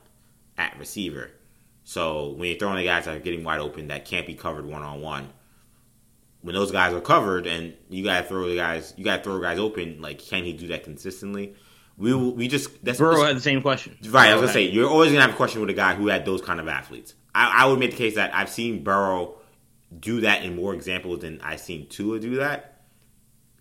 at 0.57 0.77
receiver. 0.77 1.31
So 1.83 2.29
when 2.29 2.49
you're 2.49 2.59
throwing 2.59 2.77
the 2.77 2.83
guys 2.83 3.05
that 3.05 3.17
are 3.17 3.19
getting 3.19 3.43
wide 3.43 3.59
open 3.59 3.87
that 3.87 4.05
can't 4.05 4.27
be 4.27 4.35
covered 4.35 4.65
one 4.65 4.83
on 4.83 5.01
one, 5.01 5.29
when 6.41 6.53
those 6.53 6.71
guys 6.71 6.93
are 6.93 7.01
covered 7.01 7.47
and 7.47 7.73
you 7.89 8.03
gotta 8.03 8.27
throw 8.27 8.47
the 8.47 8.55
guys, 8.55 8.93
you 8.95 9.03
gotta 9.03 9.23
throw 9.23 9.39
guys 9.41 9.57
open. 9.57 10.01
Like, 10.01 10.19
can 10.19 10.43
he 10.43 10.53
do 10.53 10.67
that 10.67 10.83
consistently? 10.83 11.55
We 11.97 12.13
we 12.13 12.47
just 12.47 12.83
that's 12.83 12.99
Burrow 12.99 13.23
had 13.23 13.35
the 13.35 13.41
same 13.41 13.61
question. 13.61 13.97
Right, 14.07 14.29
I 14.29 14.33
was 14.33 14.41
gonna 14.41 14.53
say 14.53 14.63
you're 14.63 14.89
always 14.89 15.11
gonna 15.11 15.21
have 15.21 15.33
a 15.33 15.37
question 15.37 15.61
with 15.61 15.69
a 15.69 15.73
guy 15.73 15.95
who 15.95 16.07
had 16.07 16.25
those 16.25 16.41
kind 16.41 16.59
of 16.59 16.67
athletes. 16.67 17.13
I, 17.33 17.63
I 17.63 17.65
would 17.65 17.79
make 17.79 17.91
the 17.91 17.97
case 17.97 18.15
that 18.15 18.33
I've 18.35 18.49
seen 18.49 18.83
Burrow 18.83 19.35
do 19.97 20.21
that 20.21 20.43
in 20.43 20.55
more 20.55 20.73
examples 20.73 21.19
than 21.19 21.41
I've 21.41 21.59
seen 21.59 21.87
Tua 21.87 22.19
do 22.19 22.35
that. 22.35 22.81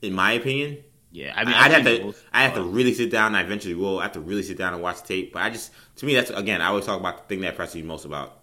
In 0.02 0.14
my 0.14 0.32
opinion, 0.32 0.78
Yeah, 1.10 1.32
I 1.36 1.44
mean, 1.44 1.54
I'd 1.54 1.72
I've 1.72 1.84
to. 1.84 2.14
I 2.32 2.42
have 2.42 2.54
to 2.54 2.62
really 2.62 2.94
sit 2.94 3.10
down. 3.10 3.28
and 3.28 3.36
I 3.36 3.42
eventually 3.42 3.74
will. 3.74 3.98
I 3.98 4.04
have 4.04 4.12
to 4.12 4.20
really 4.20 4.42
sit 4.42 4.56
down 4.58 4.72
and 4.74 4.82
watch 4.82 5.02
tape. 5.02 5.32
But 5.32 5.42
I 5.42 5.50
just 5.50 5.72
to 5.96 6.06
me 6.06 6.14
that's 6.14 6.30
again 6.30 6.60
I 6.62 6.66
always 6.68 6.86
talk 6.86 7.00
about 7.00 7.18
the 7.18 7.34
thing 7.34 7.40
that 7.42 7.50
impresses 7.50 7.74
me 7.76 7.82
most 7.82 8.04
about 8.04 8.38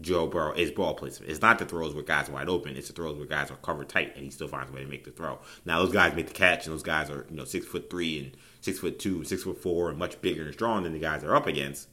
Joe 0.00 0.26
Burrow 0.26 0.52
is 0.52 0.70
ball 0.70 0.94
placement. 0.94 1.30
It's 1.30 1.40
not 1.42 1.58
the 1.58 1.64
throws 1.66 1.94
where 1.94 2.02
guys 2.04 2.28
are 2.28 2.32
wide 2.32 2.48
open. 2.48 2.76
It's 2.76 2.88
the 2.88 2.94
throws 2.94 3.16
where 3.16 3.26
guys 3.26 3.50
are 3.50 3.56
covered 3.56 3.88
tight 3.88 4.14
and 4.16 4.24
he 4.24 4.30
still 4.30 4.48
finds 4.48 4.70
a 4.70 4.74
way 4.74 4.82
to 4.82 4.88
make 4.88 5.04
the 5.04 5.10
throw. 5.10 5.38
Now 5.64 5.78
those 5.82 5.92
guys 5.92 6.14
make 6.14 6.26
the 6.28 6.34
catch 6.34 6.66
and 6.66 6.74
those 6.74 6.82
guys 6.82 7.10
are 7.10 7.26
you 7.30 7.36
know 7.36 7.44
six 7.44 7.66
foot 7.66 7.88
three 7.90 8.18
and 8.18 8.36
six 8.60 8.78
foot 8.78 8.98
two, 8.98 9.24
six 9.24 9.42
foot 9.44 9.62
four, 9.62 9.90
and 9.90 9.98
much 9.98 10.20
bigger 10.22 10.42
and 10.44 10.52
strong 10.54 10.82
than 10.82 10.92
the 10.92 10.98
guys 10.98 11.22
they're 11.22 11.36
up 11.36 11.46
against. 11.46 11.88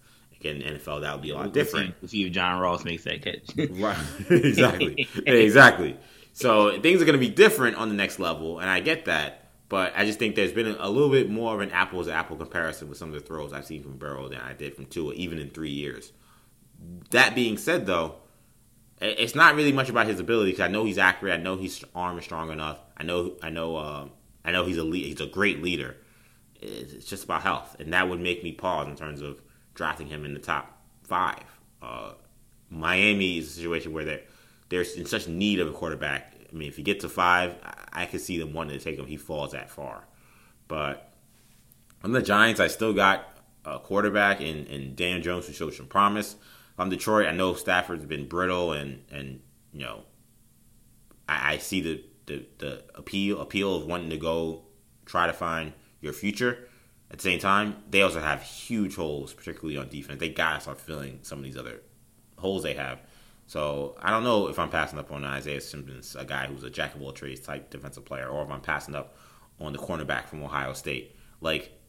In 0.45 0.59
the 0.59 0.65
NFL 0.65 1.01
that 1.01 1.13
would 1.13 1.21
be 1.21 1.29
a 1.31 1.35
lot 1.35 1.53
different. 1.53 1.89
see- 1.91 1.95
We'll 2.01 2.09
see 2.09 2.25
if 2.25 2.31
John 2.33 2.59
Ross 2.59 2.83
makes 2.83 3.03
that 3.05 3.21
catch. 3.21 3.49
Right. 3.71 3.97
exactly. 4.29 5.07
exactly. 5.25 5.97
So 6.33 6.79
things 6.81 7.01
are 7.01 7.05
going 7.05 7.19
to 7.19 7.25
be 7.25 7.29
different 7.29 7.77
on 7.77 7.89
the 7.89 7.95
next 7.95 8.19
level, 8.19 8.59
and 8.59 8.69
I 8.69 8.79
get 8.79 9.05
that. 9.05 9.39
But 9.69 9.93
I 9.95 10.05
just 10.05 10.19
think 10.19 10.35
there's 10.35 10.51
been 10.51 10.67
a 10.67 10.89
little 10.89 11.09
bit 11.09 11.29
more 11.29 11.55
of 11.55 11.61
an 11.61 11.71
apples 11.71 12.05
to 12.07 12.13
apple 12.13 12.35
comparison 12.37 12.89
with 12.89 12.97
some 12.97 13.09
of 13.09 13.15
the 13.15 13.21
throws 13.21 13.53
I've 13.53 13.65
seen 13.65 13.81
from 13.81 13.97
Burrow 13.97 14.27
than 14.29 14.39
I 14.39 14.53
did 14.53 14.75
from 14.75 14.85
Tua, 14.85 15.13
even 15.13 15.39
in 15.39 15.49
three 15.49 15.71
years. 15.71 16.11
That 17.11 17.33
being 17.33 17.57
said, 17.57 17.85
though, 17.85 18.15
it's 19.01 19.33
not 19.35 19.55
really 19.55 19.71
much 19.71 19.89
about 19.89 20.05
his 20.07 20.19
ability 20.19 20.51
because 20.51 20.65
I 20.65 20.67
know 20.67 20.83
he's 20.85 20.97
accurate. 20.97 21.39
I 21.39 21.41
know 21.41 21.55
his 21.57 21.83
arm 21.95 22.17
is 22.19 22.23
strong 22.25 22.51
enough. 22.51 22.77
I 22.97 23.03
know. 23.03 23.33
I 23.41 23.49
know. 23.49 23.75
Uh, 23.75 24.07
I 24.45 24.51
know 24.51 24.65
he's 24.65 24.77
a 24.77 24.83
lead, 24.83 25.05
he's 25.05 25.21
a 25.21 25.25
great 25.25 25.63
leader. 25.63 25.95
It's 26.61 27.05
just 27.05 27.23
about 27.23 27.41
health, 27.41 27.75
and 27.79 27.93
that 27.93 28.07
would 28.09 28.19
make 28.19 28.43
me 28.43 28.51
pause 28.51 28.87
in 28.87 28.95
terms 28.95 29.21
of 29.21 29.41
drafting 29.73 30.07
him 30.07 30.25
in 30.25 30.33
the 30.33 30.39
top 30.39 30.81
five. 31.03 31.43
Uh, 31.81 32.13
Miami 32.69 33.37
is 33.37 33.47
a 33.47 33.51
situation 33.51 33.93
where 33.93 34.05
they're 34.05 34.21
they're 34.69 34.85
in 34.97 35.05
such 35.05 35.27
need 35.27 35.59
of 35.59 35.67
a 35.67 35.71
quarterback. 35.71 36.33
I 36.51 36.55
mean, 36.55 36.67
if 36.67 36.77
he 36.77 36.83
gets 36.83 37.01
to 37.01 37.09
five, 37.09 37.55
I, 37.63 38.03
I 38.03 38.05
could 38.05 38.21
see 38.21 38.39
them 38.39 38.53
wanting 38.53 38.77
to 38.77 38.83
take 38.83 38.97
him. 38.97 39.05
He 39.05 39.17
falls 39.17 39.51
that 39.51 39.69
far, 39.69 40.05
but 40.67 41.11
on 42.03 42.11
the 42.11 42.21
Giants, 42.21 42.59
I 42.59 42.67
still 42.67 42.93
got 42.93 43.37
a 43.65 43.79
quarterback 43.79 44.41
in, 44.41 44.65
in 44.65 44.95
Dan 44.95 45.21
Jones 45.21 45.47
who 45.47 45.53
showed 45.53 45.73
some 45.73 45.87
promise. 45.87 46.35
On 46.77 46.89
Detroit, 46.89 47.27
I 47.27 47.31
know 47.31 47.53
Stafford's 47.53 48.05
been 48.05 48.27
brittle 48.27 48.73
and 48.73 49.03
and 49.11 49.41
you 49.71 49.81
know 49.81 50.03
I, 51.29 51.53
I 51.53 51.57
see 51.57 51.81
the, 51.81 52.03
the 52.25 52.45
the 52.57 52.83
appeal 52.95 53.39
appeal 53.39 53.75
of 53.75 53.85
wanting 53.85 54.09
to 54.09 54.17
go 54.17 54.63
try 55.05 55.27
to 55.27 55.33
find 55.33 55.73
your 56.01 56.13
future. 56.13 56.67
At 57.13 57.19
the 57.19 57.23
same 57.23 57.39
time, 57.39 57.75
they 57.89 58.01
also 58.01 58.19
have 58.19 58.41
huge 58.41 58.95
holes, 58.95 59.33
particularly 59.33 59.77
on 59.77 59.87
defense. 59.87 60.19
They 60.19 60.29
gotta 60.29 60.59
start 60.59 60.81
filling 60.81 61.19
some 61.21 61.37
of 61.37 61.43
these 61.45 61.55
other 61.55 61.81
holes 62.37 62.63
they 62.63 62.73
have. 62.73 62.99
So 63.45 63.95
I 64.01 64.09
don't 64.09 64.23
know 64.23 64.47
if 64.47 64.57
I'm 64.57 64.69
passing 64.69 64.97
up 64.97 65.11
on 65.11 65.23
Isaiah 65.23 65.61
Simmons, 65.61 66.15
a 66.15 66.25
guy 66.25 66.47
who's 66.47 66.63
a 66.63 66.71
jack 66.71 66.95
of 66.95 67.03
all 67.03 67.11
trades 67.11 67.41
type 67.41 67.69
defensive 67.69 68.03
player, 68.03 68.27
or 68.27 68.43
if 68.43 68.49
I'm 68.49 68.61
passing 68.61 68.95
up 68.95 69.15
on 69.59 69.73
the 69.73 69.79
cornerback 69.79 70.25
from 70.25 70.43
Ohio 70.43 70.73
State. 70.73 71.15
Like 71.39 71.79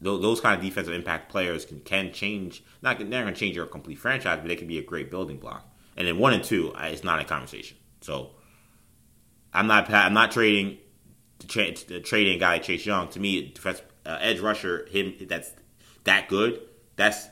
tho- 0.00 0.18
those 0.18 0.40
kind 0.40 0.58
of 0.58 0.64
defensive 0.64 0.92
impact 0.92 1.30
players 1.30 1.64
can, 1.64 1.78
can 1.78 2.12
change. 2.12 2.64
Not 2.82 2.98
they're 2.98 3.06
not 3.06 3.22
going 3.22 3.34
to 3.34 3.38
change 3.38 3.54
your 3.54 3.66
complete 3.66 3.98
franchise, 3.98 4.38
but 4.40 4.48
they 4.48 4.56
can 4.56 4.66
be 4.66 4.78
a 4.78 4.82
great 4.82 5.10
building 5.10 5.38
block. 5.38 5.72
And 5.96 6.08
then 6.08 6.18
one 6.18 6.32
and 6.32 6.42
two, 6.42 6.74
it's 6.78 7.04
not 7.04 7.20
a 7.20 7.24
conversation. 7.24 7.76
So 8.00 8.30
I'm 9.54 9.68
not 9.68 9.88
I'm 9.88 10.14
not 10.14 10.32
trading 10.32 10.78
trading 11.46 12.38
guy 12.38 12.58
Chase 12.58 12.84
Young. 12.84 13.08
To 13.10 13.20
me, 13.20 13.52
defense, 13.52 13.82
uh, 14.10 14.18
edge 14.20 14.40
rusher, 14.40 14.86
him 14.90 15.14
that's 15.28 15.52
that 16.04 16.28
good. 16.28 16.60
That's 16.96 17.28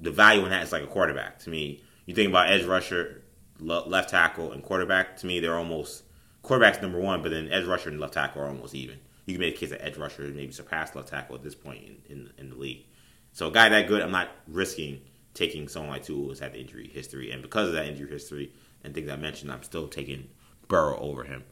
the 0.00 0.10
value 0.10 0.44
in 0.44 0.50
that 0.50 0.62
is 0.62 0.72
like 0.72 0.82
a 0.82 0.88
quarterback. 0.88 1.38
To 1.40 1.50
me, 1.50 1.82
you 2.06 2.14
think 2.14 2.28
about 2.28 2.50
edge 2.50 2.64
rusher, 2.64 3.22
le- 3.58 3.86
left 3.86 4.10
tackle, 4.10 4.52
and 4.52 4.62
quarterback. 4.62 5.16
To 5.18 5.26
me, 5.26 5.40
they're 5.40 5.56
almost 5.56 6.04
quarterback's 6.42 6.82
number 6.82 7.00
one, 7.00 7.22
but 7.22 7.30
then 7.30 7.50
edge 7.52 7.66
rusher 7.66 7.90
and 7.90 8.00
left 8.00 8.14
tackle 8.14 8.42
are 8.42 8.48
almost 8.48 8.74
even. 8.74 8.98
You 9.26 9.34
can 9.34 9.40
make 9.40 9.56
a 9.56 9.58
case 9.58 9.70
that 9.70 9.84
edge 9.84 9.96
rusher 9.96 10.22
maybe 10.22 10.52
surpass 10.52 10.94
left 10.94 11.08
tackle 11.08 11.34
at 11.34 11.42
this 11.42 11.54
point 11.54 11.84
in, 11.84 11.96
in, 12.08 12.32
in 12.38 12.50
the 12.50 12.56
league. 12.56 12.86
So 13.32 13.48
a 13.48 13.52
guy 13.52 13.68
that 13.68 13.88
good, 13.88 14.02
I'm 14.02 14.10
not 14.10 14.28
risking 14.46 15.00
taking 15.34 15.66
someone 15.68 15.90
like 15.90 16.04
Tua 16.04 16.28
who's 16.28 16.38
had 16.38 16.52
the 16.52 16.60
injury 16.60 16.88
history, 16.88 17.30
and 17.30 17.42
because 17.42 17.68
of 17.68 17.74
that 17.74 17.86
injury 17.86 18.08
history 18.08 18.52
and 18.82 18.94
things 18.94 19.10
I 19.10 19.16
mentioned, 19.16 19.50
I'm 19.50 19.62
still 19.62 19.88
taking 19.88 20.28
Burrow 20.68 20.98
over 20.98 21.24
him. 21.24 21.44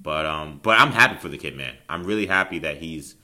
But 0.00 0.26
um, 0.26 0.60
but 0.62 0.78
I'm 0.78 0.92
happy 0.92 1.18
for 1.18 1.28
the 1.28 1.38
kid, 1.38 1.56
man. 1.56 1.74
I'm 1.88 2.04
really 2.04 2.26
happy 2.26 2.58
that 2.60 2.78
he's 2.78 3.14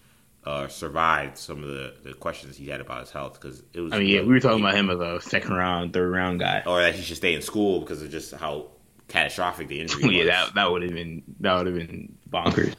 uh, 0.45 0.67
survived 0.69 1.39
some 1.39 1.63
of 1.63 1.69
the, 1.69 1.95
the 2.05 2.15
questions 2.15 2.57
he 2.57 2.67
had 2.67 2.81
about 2.81 3.01
his 3.01 3.11
health 3.11 3.41
because 3.41 3.63
it 3.73 3.81
was. 3.81 3.93
I 3.93 3.99
mean, 3.99 4.09
yeah, 4.09 4.21
we 4.23 4.29
were 4.29 4.41
talking 4.41 4.61
about 4.61 4.75
him 4.75 4.91
as 4.91 4.99
a 5.01 5.21
second 5.21 5.55
round, 5.55 5.93
third 5.93 6.11
round 6.13 6.41
guy. 6.41 6.63
or 6.67 6.81
that 6.81 6.95
he 6.95 7.03
should 7.03 7.17
stay 7.17 7.35
in 7.35 7.43
school 7.43 7.81
because 7.81 8.03
of 8.03 8.11
just 8.11 8.35
how 8.35 8.69
catastrophic 9.09 9.69
the 9.69 9.81
injury 9.81 10.03
was. 10.07 10.13
yeah, 10.13 10.19
was. 10.21 10.29
that 10.29 10.55
that 10.55 10.71
would 10.71 10.83
have 10.83 10.93
been 10.95 11.23
that 11.41 11.55
would 11.57 11.67
have 11.67 11.77
been 11.77 12.19
bonkers. 12.29 12.75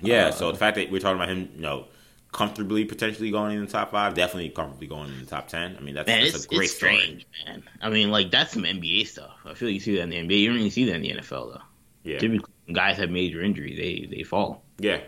Yeah, 0.00 0.30
so 0.30 0.50
the 0.52 0.58
fact 0.58 0.76
that 0.76 0.90
we're 0.90 1.00
talking 1.00 1.16
about 1.16 1.28
him, 1.30 1.48
you 1.54 1.62
know, 1.62 1.86
comfortably 2.32 2.84
potentially 2.84 3.30
going 3.30 3.56
in 3.56 3.64
the 3.64 3.70
top 3.70 3.90
five, 3.90 4.14
definitely 4.14 4.50
comfortably 4.50 4.86
going 4.86 5.08
in 5.10 5.20
the 5.20 5.26
top 5.26 5.48
ten. 5.48 5.76
I 5.78 5.80
mean, 5.80 5.94
that's, 5.94 6.06
Man, 6.06 6.22
that's 6.22 6.34
it's, 6.34 6.44
a 6.46 6.48
great 6.48 6.64
it's 6.64 6.76
story. 6.76 7.26
man. 7.46 7.62
I 7.80 7.88
mean, 7.90 8.10
like 8.10 8.30
that's 8.30 8.52
some 8.52 8.62
NBA 8.64 9.06
stuff. 9.06 9.32
I 9.44 9.54
feel 9.54 9.68
like 9.68 9.74
you 9.74 9.80
see 9.80 9.96
that 9.96 10.02
in 10.02 10.10
the 10.10 10.16
NBA. 10.16 10.40
You 10.40 10.48
don't 10.48 10.56
really 10.56 10.70
see 10.70 10.84
that 10.86 10.96
in 10.96 11.02
the 11.02 11.10
NFL 11.12 11.54
though. 11.54 11.62
Yeah, 12.02 12.18
Typically, 12.18 12.52
when 12.66 12.74
guys 12.74 12.96
have 12.98 13.10
major 13.10 13.40
injury, 13.42 13.74
they 14.08 14.14
they 14.14 14.22
fall. 14.24 14.62
yeah, 14.78 15.00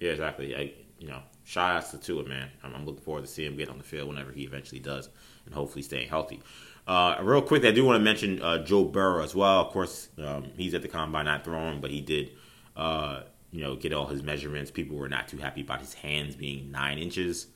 yeah, 0.00 0.10
exactly. 0.10 0.56
I, 0.56 0.72
you 0.98 1.06
know, 1.08 1.20
shout 1.44 1.76
outs 1.76 1.90
to 1.90 1.98
Tua, 1.98 2.24
man. 2.24 2.48
I'm, 2.62 2.74
I'm 2.74 2.86
looking 2.86 3.02
forward 3.02 3.22
to 3.24 3.30
seeing 3.30 3.52
him 3.52 3.56
get 3.56 3.68
on 3.68 3.78
the 3.78 3.84
field 3.84 4.08
whenever 4.08 4.32
he 4.32 4.42
eventually 4.42 4.80
does, 4.80 5.08
and 5.46 5.54
hopefully 5.54 5.82
staying 5.82 6.08
healthy. 6.08 6.40
Uh, 6.86 7.16
real 7.22 7.42
quick, 7.42 7.64
I 7.64 7.70
do 7.70 7.84
want 7.84 7.98
to 8.00 8.04
mention 8.04 8.42
uh, 8.42 8.58
Joe 8.64 8.84
Burrow 8.84 9.22
as 9.22 9.34
well. 9.34 9.60
Of 9.60 9.72
course, 9.72 10.08
um, 10.18 10.50
he's 10.56 10.74
at 10.74 10.82
the 10.82 10.88
combine 10.88 11.26
not 11.26 11.44
throwing, 11.44 11.80
but 11.80 11.90
he 11.90 12.00
did, 12.00 12.32
uh, 12.76 13.22
you 13.52 13.62
know, 13.62 13.76
get 13.76 13.92
all 13.92 14.06
his 14.06 14.22
measurements. 14.22 14.70
People 14.70 14.96
were 14.96 15.08
not 15.08 15.28
too 15.28 15.36
happy 15.36 15.60
about 15.60 15.80
his 15.80 15.94
hands 15.94 16.34
being 16.34 16.72
nine 16.72 16.98
inches. 16.98 17.46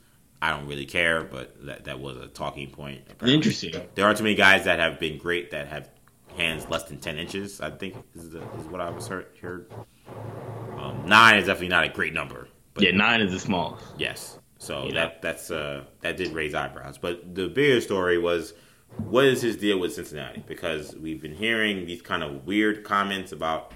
I 0.40 0.50
don't 0.50 0.66
really 0.68 0.86
care, 0.86 1.24
but 1.24 1.56
that 1.66 1.84
that 1.86 1.98
was 1.98 2.18
a 2.18 2.28
talking 2.28 2.70
point. 2.70 3.00
apparently. 3.10 3.34
Interesting. 3.34 3.74
There 3.94 4.04
aren't 4.04 4.18
too 4.18 4.24
many 4.24 4.36
guys 4.36 4.64
that 4.64 4.78
have 4.78 5.00
been 5.00 5.18
great 5.18 5.50
that 5.50 5.66
have 5.68 5.88
hands 6.36 6.68
less 6.68 6.84
than 6.84 6.98
ten 6.98 7.18
inches. 7.18 7.60
I 7.60 7.70
think 7.70 7.96
is, 8.14 8.30
the, 8.30 8.42
is 8.58 8.66
what 8.66 8.80
I 8.80 8.90
was 8.90 9.08
heard. 9.08 9.26
heard. 9.40 9.72
Um, 10.76 11.06
nine 11.06 11.38
is 11.38 11.46
definitely 11.46 11.68
not 11.68 11.84
a 11.84 11.88
great 11.88 12.12
number. 12.12 12.45
But 12.76 12.84
Yeah, 12.84 12.92
nine 12.92 13.20
is 13.20 13.32
the 13.32 13.40
smallest. 13.40 13.84
Yes. 13.98 14.38
So 14.58 14.86
Yeah. 14.86 14.94
that 14.94 15.22
that's 15.22 15.50
uh, 15.50 15.84
that 16.02 16.16
did 16.16 16.32
raise 16.32 16.54
eyebrows. 16.54 16.98
But 16.98 17.34
the 17.34 17.48
bigger 17.48 17.80
story 17.80 18.18
was 18.18 18.54
what 18.98 19.24
is 19.24 19.42
his 19.42 19.56
deal 19.56 19.78
with 19.78 19.92
Cincinnati? 19.94 20.42
Because 20.46 20.94
we've 20.96 21.20
been 21.20 21.34
hearing 21.34 21.86
these 21.86 22.00
kind 22.02 22.22
of 22.22 22.46
weird 22.46 22.84
comments 22.84 23.32
about 23.32 23.72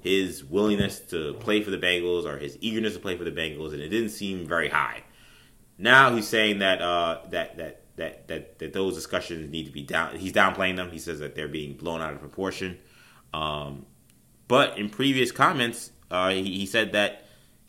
his 0.00 0.44
willingness 0.44 1.00
to 1.00 1.34
play 1.34 1.62
for 1.62 1.70
the 1.70 1.78
Bengals 1.78 2.24
or 2.24 2.38
his 2.38 2.58
eagerness 2.60 2.94
to 2.94 3.00
play 3.00 3.16
for 3.16 3.24
the 3.24 3.30
Bengals, 3.30 3.72
and 3.72 3.80
it 3.80 3.88
didn't 3.88 4.10
seem 4.10 4.46
very 4.46 4.68
high. 4.68 5.02
Now 5.78 6.14
he's 6.14 6.28
saying 6.28 6.58
that 6.60 6.80
uh, 6.82 7.20
that 7.30 7.56
that 7.56 7.82
that 7.96 8.28
that 8.28 8.58
that 8.58 8.72
those 8.72 8.94
discussions 8.94 9.50
need 9.50 9.66
to 9.66 9.72
be 9.72 9.82
down. 9.82 10.16
He's 10.16 10.32
downplaying 10.32 10.76
them. 10.76 10.90
He 10.90 10.98
says 10.98 11.18
that 11.20 11.34
they're 11.34 11.48
being 11.48 11.74
blown 11.76 12.00
out 12.00 12.12
of 12.12 12.20
proportion. 12.20 12.78
Um, 13.32 13.86
but 14.46 14.78
in 14.78 14.90
previous 14.90 15.32
comments, 15.32 15.90
uh, 16.10 16.30
he, 16.30 16.42
he 16.42 16.66
said 16.66 16.92
that 16.92 17.23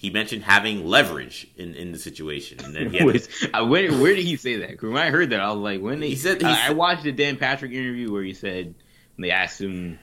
he 0.05 0.11
mentioned 0.11 0.43
having 0.43 0.85
leverage 0.85 1.47
in, 1.57 1.73
in 1.75 1.91
the 1.91 1.97
situation, 1.99 2.59
and 2.63 2.75
then 2.75 2.89
he 2.91 2.97
had 2.97 3.07
to- 3.07 3.13
Wait, 3.13 3.49
I- 3.53 3.61
where, 3.61 3.91
where 3.91 4.15
did 4.15 4.23
he 4.25 4.35
say 4.35 4.57
that? 4.57 4.81
when 4.81 4.97
I 4.97 5.09
heard 5.09 5.31
that, 5.31 5.39
I 5.39 5.51
was 5.51 5.59
like, 5.61 5.81
when 5.81 5.99
they, 5.99 6.09
He 6.09 6.15
said- 6.15 6.41
he 6.41 6.47
I, 6.47 6.67
I 6.67 6.71
watched 6.73 7.03
the 7.03 7.11
Dan 7.11 7.37
Patrick 7.37 7.71
interview 7.71 8.11
where 8.11 8.23
he 8.23 8.33
said 8.33 8.75
they 9.17 9.31
asked 9.31 9.59
him 9.61 9.97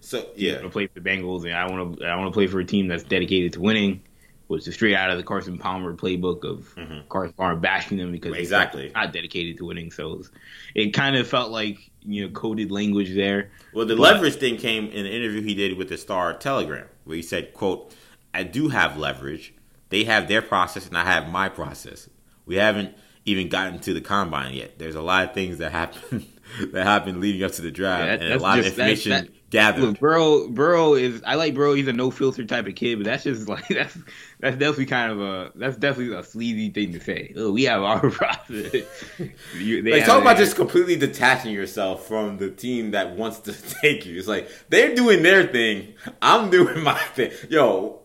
so 0.00 0.26
yeah. 0.36 0.58
to 0.60 0.68
play 0.68 0.86
for 0.86 1.00
the 1.00 1.08
Bengals, 1.10 1.44
and 1.44 1.54
I 1.54 1.66
want 1.70 1.98
to 1.98 2.06
I 2.06 2.14
want 2.16 2.28
to 2.28 2.32
play 2.34 2.46
for 2.46 2.60
a 2.60 2.64
team 2.64 2.86
that's 2.88 3.02
dedicated 3.02 3.54
to 3.54 3.60
winning. 3.60 4.02
Was 4.46 4.64
straight 4.72 4.94
out 4.94 5.10
of 5.10 5.18
the 5.18 5.24
Carson 5.24 5.58
Palmer 5.58 5.92
playbook 5.94 6.42
of 6.44 6.74
Mhm. 6.74 7.06
Carson 7.10 7.34
Palmer 7.34 7.56
bashing 7.56 7.98
them 7.98 8.12
because 8.12 8.34
Exactly. 8.34 8.90
not 8.94 9.12
dedicated 9.12 9.58
to 9.58 9.66
winning. 9.66 9.90
So 9.90 10.12
it, 10.12 10.18
was- 10.18 10.30
it 10.74 10.90
kind 10.94 11.16
of 11.16 11.26
felt 11.28 11.50
like 11.50 11.90
you 12.02 12.22
know 12.24 12.30
coded 12.32 12.70
language 12.70 13.14
there. 13.14 13.50
Well, 13.74 13.84
the 13.86 13.96
But- 13.96 14.14
leverage 14.14 14.36
thing 14.36 14.56
came 14.56 14.86
in 14.86 15.04
an 15.04 15.12
interview 15.12 15.42
he 15.42 15.54
did 15.54 15.76
with 15.76 15.88
the 15.90 15.98
Star 15.98 16.32
Telegram, 16.34 16.86
where 17.04 17.16
he 17.16 17.22
said, 17.22 17.52
"quote 17.52 17.92
I 18.38 18.44
do 18.44 18.68
have 18.68 18.96
leverage. 18.96 19.52
They 19.88 20.04
have 20.04 20.28
their 20.28 20.42
process, 20.42 20.86
and 20.86 20.96
I 20.96 21.04
have 21.04 21.28
my 21.28 21.48
process. 21.48 22.08
We 22.46 22.54
haven't 22.54 22.94
even 23.24 23.48
gotten 23.48 23.80
to 23.80 23.92
the 23.92 24.00
combine 24.00 24.54
yet. 24.54 24.78
There's 24.78 24.94
a 24.94 25.02
lot 25.02 25.24
of 25.24 25.34
things 25.34 25.58
that 25.58 25.72
happen 25.72 26.24
that 26.72 26.84
happen 26.84 27.20
leading 27.20 27.42
up 27.42 27.50
to 27.52 27.62
the 27.62 27.72
draft, 27.72 28.04
yeah, 28.04 28.16
that, 28.16 28.22
and 28.22 28.34
a 28.34 28.38
lot 28.38 28.58
just, 28.58 28.68
of 28.68 28.72
information 28.74 29.10
that, 29.10 29.24
that, 29.24 29.50
gathered. 29.50 29.82
Look, 29.82 29.98
Burrow, 29.98 30.46
Burrow 30.46 30.94
is 30.94 31.20
I 31.26 31.34
like 31.34 31.54
Burrow. 31.54 31.74
He's 31.74 31.88
a 31.88 31.92
no 31.92 32.12
filter 32.12 32.44
type 32.44 32.68
of 32.68 32.76
kid, 32.76 32.98
but 32.98 33.06
that's 33.06 33.24
just 33.24 33.48
like 33.48 33.66
that's 33.66 33.98
that's 34.38 34.56
definitely 34.56 34.86
kind 34.86 35.10
of 35.10 35.20
a 35.20 35.52
that's 35.56 35.76
definitely 35.76 36.16
a 36.16 36.22
sleazy 36.22 36.70
thing 36.70 36.92
to 36.92 37.00
say. 37.00 37.34
Oh, 37.36 37.50
we 37.50 37.64
have 37.64 37.82
our 37.82 38.08
process. 38.10 38.84
you, 39.56 39.82
like 39.82 40.04
talk 40.04 40.22
about 40.22 40.36
just 40.36 40.54
completely 40.54 40.94
detaching 40.94 41.52
yourself 41.52 42.06
from 42.06 42.38
the 42.38 42.52
team 42.52 42.92
that 42.92 43.16
wants 43.16 43.40
to 43.40 43.52
take 43.80 44.06
you. 44.06 44.16
It's 44.16 44.28
like 44.28 44.48
they're 44.68 44.94
doing 44.94 45.24
their 45.24 45.48
thing, 45.48 45.94
I'm 46.22 46.50
doing 46.50 46.84
my 46.84 46.98
thing. 46.98 47.32
Yo, 47.50 47.97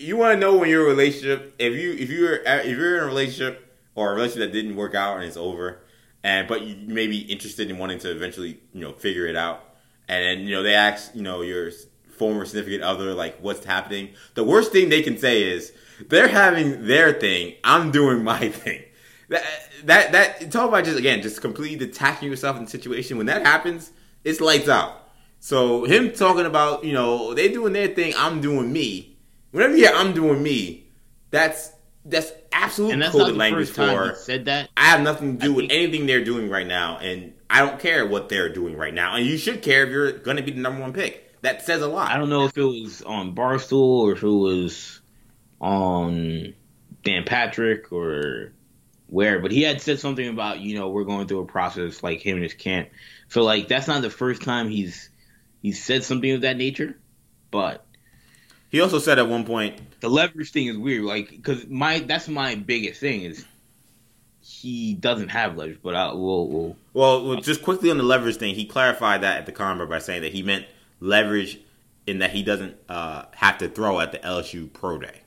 you 0.00 0.16
want 0.16 0.34
to 0.34 0.40
know 0.40 0.56
when 0.56 0.68
you're 0.70 0.82
in 0.82 0.86
a 0.86 0.90
relationship 0.90 1.54
if 1.58 1.74
you 1.74 1.92
if 1.92 2.10
you're 2.10 2.36
if 2.36 2.66
you're 2.66 2.96
in 2.96 3.02
a 3.02 3.06
relationship 3.06 3.76
or 3.94 4.12
a 4.12 4.14
relationship 4.14 4.50
that 4.50 4.56
didn't 4.56 4.76
work 4.76 4.94
out 4.94 5.16
and 5.16 5.24
it's 5.24 5.36
over, 5.36 5.80
and 6.22 6.48
but 6.48 6.62
you 6.62 6.76
may 6.86 7.06
be 7.06 7.18
interested 7.20 7.70
in 7.70 7.78
wanting 7.78 7.98
to 8.00 8.10
eventually 8.10 8.60
you 8.72 8.80
know 8.80 8.92
figure 8.92 9.26
it 9.26 9.36
out, 9.36 9.62
and 10.08 10.24
then 10.24 10.46
you 10.46 10.54
know 10.54 10.62
they 10.62 10.74
ask 10.74 11.14
you 11.14 11.22
know 11.22 11.42
your 11.42 11.70
former 12.16 12.44
significant 12.44 12.82
other 12.82 13.14
like 13.14 13.38
what's 13.40 13.64
happening. 13.64 14.10
The 14.34 14.44
worst 14.44 14.72
thing 14.72 14.88
they 14.88 15.02
can 15.02 15.18
say 15.18 15.42
is 15.42 15.72
they're 16.08 16.28
having 16.28 16.86
their 16.86 17.12
thing, 17.12 17.54
I'm 17.62 17.90
doing 17.90 18.24
my 18.24 18.48
thing. 18.48 18.82
That 19.28 19.44
that 19.84 20.12
that 20.12 20.50
talk 20.50 20.68
about 20.68 20.84
just 20.84 20.98
again 20.98 21.20
just 21.22 21.40
completely 21.40 21.86
detaching 21.86 22.28
yourself 22.28 22.56
in 22.56 22.64
the 22.64 22.70
situation. 22.70 23.18
When 23.18 23.26
that 23.26 23.44
happens, 23.44 23.92
it's 24.24 24.40
lights 24.40 24.68
out. 24.68 25.08
So 25.40 25.84
him 25.84 26.12
talking 26.12 26.46
about 26.46 26.84
you 26.84 26.92
know 26.92 27.34
they 27.34 27.48
doing 27.48 27.74
their 27.74 27.88
thing, 27.88 28.14
I'm 28.16 28.40
doing 28.40 28.72
me. 28.72 29.09
Whenever 29.50 29.76
you 29.76 29.84
hear 29.84 29.94
I'm 29.94 30.12
doing 30.12 30.42
me, 30.42 30.86
that's 31.30 31.72
that's 32.04 32.32
absolute 32.52 32.92
and 32.92 33.02
that's 33.02 33.12
coded 33.12 33.36
language 33.36 33.70
for 33.70 34.14
said 34.14 34.46
that. 34.46 34.70
I 34.76 34.86
have 34.86 35.02
nothing 35.02 35.38
to 35.38 35.44
do 35.44 35.52
I 35.52 35.56
with 35.56 35.66
anything 35.70 36.06
they're 36.06 36.24
doing 36.24 36.48
right 36.48 36.66
now, 36.66 36.98
and 36.98 37.34
I 37.48 37.60
don't 37.60 37.78
care 37.78 38.06
what 38.06 38.28
they're 38.28 38.52
doing 38.52 38.76
right 38.76 38.94
now. 38.94 39.16
And 39.16 39.26
you 39.26 39.36
should 39.36 39.62
care 39.62 39.84
if 39.84 39.90
you're 39.90 40.12
going 40.12 40.36
to 40.36 40.42
be 40.42 40.52
the 40.52 40.60
number 40.60 40.80
one 40.80 40.92
pick. 40.92 41.26
That 41.42 41.62
says 41.62 41.82
a 41.82 41.88
lot. 41.88 42.10
I 42.10 42.18
don't 42.18 42.28
know 42.28 42.44
if 42.44 42.56
it 42.56 42.62
was 42.62 43.02
on 43.02 43.34
Barstool 43.34 44.00
or 44.00 44.12
if 44.12 44.22
it 44.22 44.28
was 44.28 45.00
on 45.60 46.54
Dan 47.02 47.24
Patrick 47.24 47.92
or 47.92 48.52
where, 49.06 49.40
but 49.40 49.50
he 49.50 49.62
had 49.62 49.80
said 49.80 49.98
something 49.98 50.28
about 50.28 50.60
you 50.60 50.78
know 50.78 50.90
we're 50.90 51.04
going 51.04 51.26
through 51.26 51.40
a 51.40 51.46
process 51.46 52.02
like 52.02 52.20
him 52.20 52.36
and 52.36 52.44
his 52.44 52.54
camp. 52.54 52.90
So 53.28 53.42
like 53.42 53.68
that's 53.68 53.88
not 53.88 54.02
the 54.02 54.10
first 54.10 54.42
time 54.42 54.68
he's 54.68 55.10
he's 55.62 55.82
said 55.82 56.04
something 56.04 56.30
of 56.30 56.42
that 56.42 56.56
nature, 56.56 56.98
but 57.50 57.84
he 58.70 58.80
also 58.80 58.98
said 58.98 59.18
at 59.18 59.28
one 59.28 59.44
point 59.44 59.80
the 60.00 60.08
leverage 60.08 60.52
thing 60.52 60.68
is 60.68 60.78
weird, 60.78 61.04
like 61.04 61.30
because 61.30 61.66
my 61.66 61.98
that's 61.98 62.28
my 62.28 62.54
biggest 62.54 63.00
thing 63.00 63.22
is 63.22 63.44
he 64.40 64.94
doesn't 64.94 65.28
have 65.28 65.56
leverage. 65.56 65.80
But 65.82 65.94
I 65.94 66.12
will. 66.12 66.48
will 66.48 66.76
well, 66.92 67.26
well, 67.26 67.40
just 67.40 67.62
quickly 67.62 67.90
on 67.90 67.98
the 67.98 68.04
leverage 68.04 68.36
thing, 68.36 68.54
he 68.54 68.64
clarified 68.64 69.22
that 69.22 69.38
at 69.38 69.46
the 69.46 69.52
combine 69.52 69.88
by 69.88 69.98
saying 69.98 70.22
that 70.22 70.32
he 70.32 70.42
meant 70.42 70.66
leverage 71.00 71.60
in 72.06 72.18
that 72.18 72.30
he 72.30 72.42
doesn't 72.42 72.76
uh, 72.88 73.24
have 73.32 73.58
to 73.58 73.68
throw 73.68 74.00
at 74.00 74.12
the 74.12 74.18
LSU 74.18 74.72
pro 74.72 74.98
day, 74.98 75.20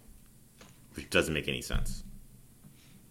which 0.95 1.09
doesn't 1.09 1.33
make 1.33 1.47
any 1.47 1.61
sense. 1.61 2.03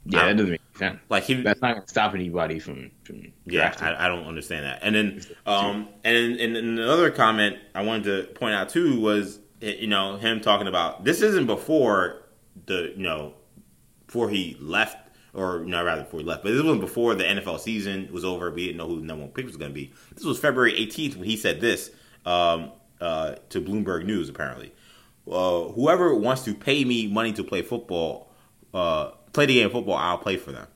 Yeah, 0.04 0.26
that 0.26 0.36
doesn't 0.36 0.50
make 0.50 0.60
sense. 0.76 0.98
Like 1.08 1.24
he, 1.24 1.34
that's 1.34 1.60
not 1.60 1.74
going 1.74 1.82
to 1.82 1.88
stop 1.88 2.14
anybody 2.14 2.58
from. 2.58 2.90
from 3.04 3.32
yeah, 3.44 3.74
I, 3.80 4.06
I, 4.06 4.08
don't 4.08 4.26
understand 4.26 4.64
that. 4.64 4.80
And 4.82 4.94
then, 4.94 5.22
um, 5.46 5.88
and 6.02 6.36
in 6.36 6.56
another 6.56 7.10
comment 7.10 7.58
I 7.74 7.82
wanted 7.82 8.04
to 8.04 8.32
point 8.34 8.54
out 8.54 8.70
too 8.70 8.98
was 8.98 9.38
you 9.62 9.86
know 9.86 10.16
him 10.16 10.40
talking 10.40 10.66
about 10.66 11.04
this 11.04 11.22
isn't 11.22 11.46
before 11.46 12.22
the 12.66 12.92
you 12.96 13.02
know 13.02 13.34
before 14.06 14.28
he 14.28 14.56
left 14.60 14.96
or 15.34 15.60
no 15.60 15.82
rather 15.82 16.02
before 16.02 16.20
he 16.20 16.26
left, 16.26 16.42
but 16.42 16.52
this 16.52 16.62
was 16.62 16.78
before 16.78 17.14
the 17.14 17.24
NFL 17.24 17.58
season 17.60 18.08
was 18.12 18.24
over. 18.24 18.50
We 18.50 18.66
didn't 18.66 18.76
know 18.76 18.88
who 18.88 19.00
the 19.00 19.06
number 19.06 19.24
one 19.24 19.32
pick 19.32 19.46
was 19.46 19.56
going 19.56 19.70
to 19.70 19.74
be. 19.74 19.92
This 20.14 20.24
was 20.24 20.38
February 20.38 20.74
18th 20.74 21.16
when 21.16 21.24
he 21.24 21.36
said 21.36 21.60
this 21.60 21.90
um, 22.26 22.72
uh, 23.00 23.36
to 23.48 23.60
Bloomberg 23.60 24.04
News. 24.04 24.28
Apparently, 24.28 24.72
uh, 25.30 25.68
whoever 25.68 26.14
wants 26.14 26.44
to 26.44 26.54
pay 26.54 26.84
me 26.84 27.06
money 27.06 27.32
to 27.32 27.44
play 27.44 27.62
football, 27.62 28.30
uh, 28.74 29.12
play 29.32 29.46
the 29.46 29.54
game 29.54 29.66
of 29.66 29.72
football, 29.72 29.96
I'll 29.96 30.18
play 30.18 30.36
for 30.36 30.52
them. 30.52 30.66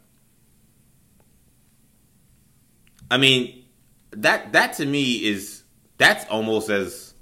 I 3.11 3.19
mean, 3.19 3.65
that 4.13 4.53
that 4.53 4.75
to 4.75 4.87
me 4.87 5.25
is 5.25 5.65
that's 5.99 6.25
almost 6.31 6.71
as 6.71 7.15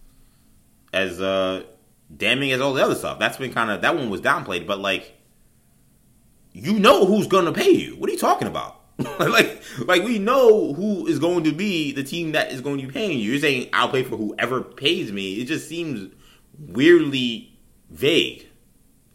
as 0.94 1.20
uh, 1.20 1.64
damning 2.16 2.52
as 2.52 2.60
all 2.60 2.72
the 2.72 2.82
other 2.82 2.94
stuff. 2.94 3.18
That's 3.18 3.36
been 3.36 3.52
kind 3.52 3.70
of 3.70 3.82
that 3.82 3.96
one 3.96 4.08
was 4.08 4.20
downplayed, 4.20 4.66
but 4.66 4.78
like 4.78 5.18
you 6.52 6.78
know 6.78 7.04
who's 7.04 7.26
to 7.26 7.52
pay 7.52 7.70
you. 7.70 7.96
What 7.96 8.08
are 8.08 8.12
you 8.12 8.18
talking 8.18 8.48
about? 8.48 8.80
like 9.18 9.60
like 9.80 10.04
we 10.04 10.20
know 10.20 10.72
who 10.72 11.06
is 11.08 11.18
going 11.18 11.44
to 11.44 11.52
be 11.52 11.92
the 11.92 12.04
team 12.04 12.32
that 12.32 12.52
is 12.52 12.60
going 12.60 12.78
to 12.80 12.86
be 12.86 12.92
paying 12.92 13.18
you. 13.18 13.32
You're 13.32 13.40
saying 13.40 13.68
I'll 13.72 13.88
pay 13.88 14.04
for 14.04 14.16
whoever 14.16 14.62
pays 14.62 15.10
me. 15.10 15.40
It 15.40 15.46
just 15.46 15.68
seems 15.68 16.14
weirdly 16.58 17.58
vague. 17.90 18.46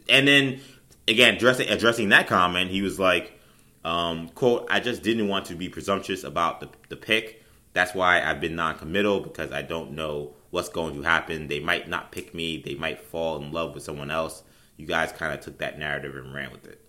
And 0.09 0.27
then 0.27 0.59
again, 1.07 1.35
addressing 1.35 1.69
addressing 1.69 2.09
that 2.09 2.27
comment, 2.27 2.71
he 2.71 2.81
was 2.81 2.99
like, 2.99 3.39
um, 3.85 4.27
"quote 4.29 4.67
I 4.69 4.81
just 4.81 5.01
didn't 5.01 5.29
want 5.29 5.45
to 5.45 5.55
be 5.55 5.69
presumptuous 5.69 6.25
about 6.25 6.59
the 6.59 6.69
the 6.89 6.97
pick. 6.97 7.41
That's 7.71 7.93
why 7.93 8.21
I've 8.21 8.41
been 8.41 8.55
non-committal 8.55 9.21
because 9.21 9.53
I 9.53 9.61
don't 9.61 9.91
know 9.91 10.33
what's 10.51 10.69
going 10.69 10.95
to 10.95 11.01
happen. 11.01 11.47
They 11.47 11.59
might 11.59 11.87
not 11.87 12.11
pick 12.11 12.33
me. 12.33 12.61
They 12.63 12.75
might 12.75 12.99
fall 12.99 13.41
in 13.41 13.51
love 13.51 13.73
with 13.73 13.83
someone 13.83 14.11
else. 14.11 14.43
You 14.77 14.85
guys 14.85 15.11
kind 15.11 15.33
of 15.33 15.41
took 15.41 15.59
that 15.59 15.77
narrative 15.77 16.15
and 16.15 16.33
ran 16.33 16.51
with 16.51 16.65
it. 16.67 16.81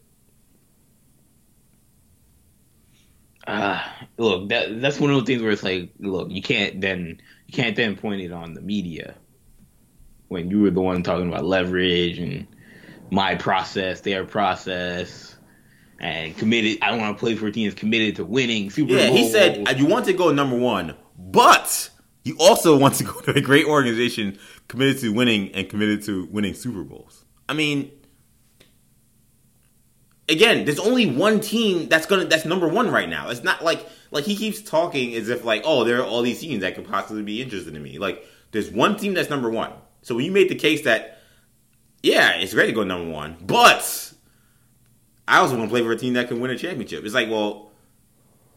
Uh, 3.46 3.82
look, 4.16 4.48
that 4.50 4.80
that's 4.80 5.00
one 5.00 5.10
of 5.10 5.16
those 5.16 5.26
things 5.26 5.42
where 5.42 5.50
it's 5.50 5.62
like, 5.62 5.90
look, 5.98 6.30
you 6.30 6.42
can't 6.42 6.80
then 6.80 7.20
you 7.46 7.54
can't 7.54 7.74
then 7.74 7.96
point 7.96 8.20
it 8.20 8.32
on 8.32 8.54
the 8.54 8.60
media 8.60 9.14
when 10.28 10.50
you 10.50 10.60
were 10.60 10.70
the 10.70 10.80
one 10.80 11.02
talking 11.02 11.28
about 11.28 11.44
leverage 11.44 12.18
and 12.18 12.46
my 13.10 13.34
process, 13.34 14.02
their 14.02 14.24
process, 14.24 15.36
and 15.98 16.36
committed. 16.36 16.78
I 16.82 16.96
want 16.96 17.16
to 17.16 17.20
play 17.20 17.34
for 17.34 17.46
a 17.46 17.52
team 17.52 17.68
that's 17.68 17.80
committed 17.80 18.16
to 18.16 18.24
winning 18.24 18.70
Super 18.70 18.92
yeah, 18.92 19.08
Bowl. 19.08 19.16
Yeah, 19.16 19.22
he 19.22 19.30
said 19.30 19.78
you 19.78 19.86
want 19.86 20.04
to 20.04 20.12
go 20.12 20.30
number 20.30 20.56
one, 20.56 20.94
but 21.18 21.90
you 22.24 22.36
also 22.38 22.76
want 22.76 22.94
to 22.96 23.04
go 23.04 23.20
to 23.20 23.36
a 23.36 23.40
great 23.40 23.66
organization 23.66 24.38
committed 24.68 24.98
to 25.00 25.12
winning 25.12 25.52
and 25.54 25.68
committed 25.68 26.02
to 26.04 26.26
winning 26.26 26.54
Super 26.54 26.84
Bowls. 26.84 27.24
I 27.48 27.54
mean, 27.54 27.90
again, 30.28 30.64
there's 30.64 30.78
only 30.78 31.06
one 31.06 31.40
team 31.40 31.88
that's 31.88 32.06
gonna 32.06 32.24
that's 32.26 32.44
number 32.44 32.68
one 32.68 32.90
right 32.90 33.08
now. 33.08 33.30
It's 33.30 33.42
not 33.42 33.64
like 33.64 33.86
like 34.10 34.24
he 34.24 34.36
keeps 34.36 34.62
talking 34.62 35.14
as 35.14 35.28
if 35.28 35.44
like, 35.44 35.62
oh, 35.64 35.84
there 35.84 36.00
are 36.00 36.06
all 36.06 36.22
these 36.22 36.40
teams 36.40 36.60
that 36.60 36.74
could 36.74 36.88
possibly 36.88 37.22
be 37.22 37.42
interested 37.42 37.74
in 37.74 37.82
me. 37.82 37.98
Like, 37.98 38.24
there's 38.52 38.70
one 38.70 38.96
team 38.96 39.14
that's 39.14 39.30
number 39.30 39.50
one. 39.50 39.72
So 40.02 40.14
when 40.14 40.24
you 40.24 40.32
made 40.32 40.48
the 40.48 40.54
case 40.54 40.82
that, 40.82 41.18
yeah, 42.02 42.32
it's 42.36 42.54
great 42.54 42.66
to 42.66 42.72
go 42.72 42.84
number 42.84 43.10
one, 43.10 43.36
but 43.40 44.12
I 45.28 45.38
also 45.38 45.56
want 45.56 45.68
to 45.68 45.72
play 45.72 45.82
for 45.82 45.92
a 45.92 45.96
team 45.96 46.14
that 46.14 46.28
can 46.28 46.40
win 46.40 46.50
a 46.50 46.58
championship. 46.58 47.04
It's 47.04 47.14
like, 47.14 47.28
well, 47.28 47.70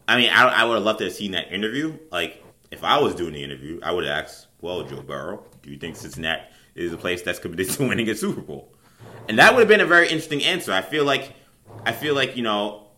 I 0.08 0.16
mean, 0.16 0.30
I, 0.30 0.48
I 0.48 0.64
would 0.64 0.74
have 0.74 0.82
loved 0.84 0.98
to 0.98 1.04
have 1.04 1.14
seen 1.14 1.32
that 1.32 1.52
interview. 1.52 1.98
Like, 2.10 2.43
if 2.74 2.84
I 2.84 2.98
was 2.98 3.14
doing 3.14 3.32
the 3.32 3.42
interview, 3.42 3.80
I 3.82 3.92
would 3.92 4.04
ask, 4.04 4.46
well, 4.60 4.82
Joe 4.82 5.00
Burrow, 5.00 5.44
do 5.62 5.70
you 5.70 5.78
think 5.78 5.96
Cincinnati 5.96 6.42
is 6.74 6.92
a 6.92 6.96
place 6.96 7.22
that's 7.22 7.38
committed 7.38 7.70
to 7.70 7.88
winning 7.88 8.08
a 8.10 8.14
Super 8.14 8.40
Bowl? 8.40 8.74
And 9.28 9.38
that 9.38 9.54
would 9.54 9.60
have 9.60 9.68
been 9.68 9.80
a 9.80 9.86
very 9.86 10.08
interesting 10.08 10.44
answer. 10.44 10.72
I 10.72 10.82
feel 10.82 11.04
like, 11.04 11.32
I 11.86 11.92
feel 11.92 12.14
like 12.14 12.36
you 12.36 12.42
know, 12.42 12.88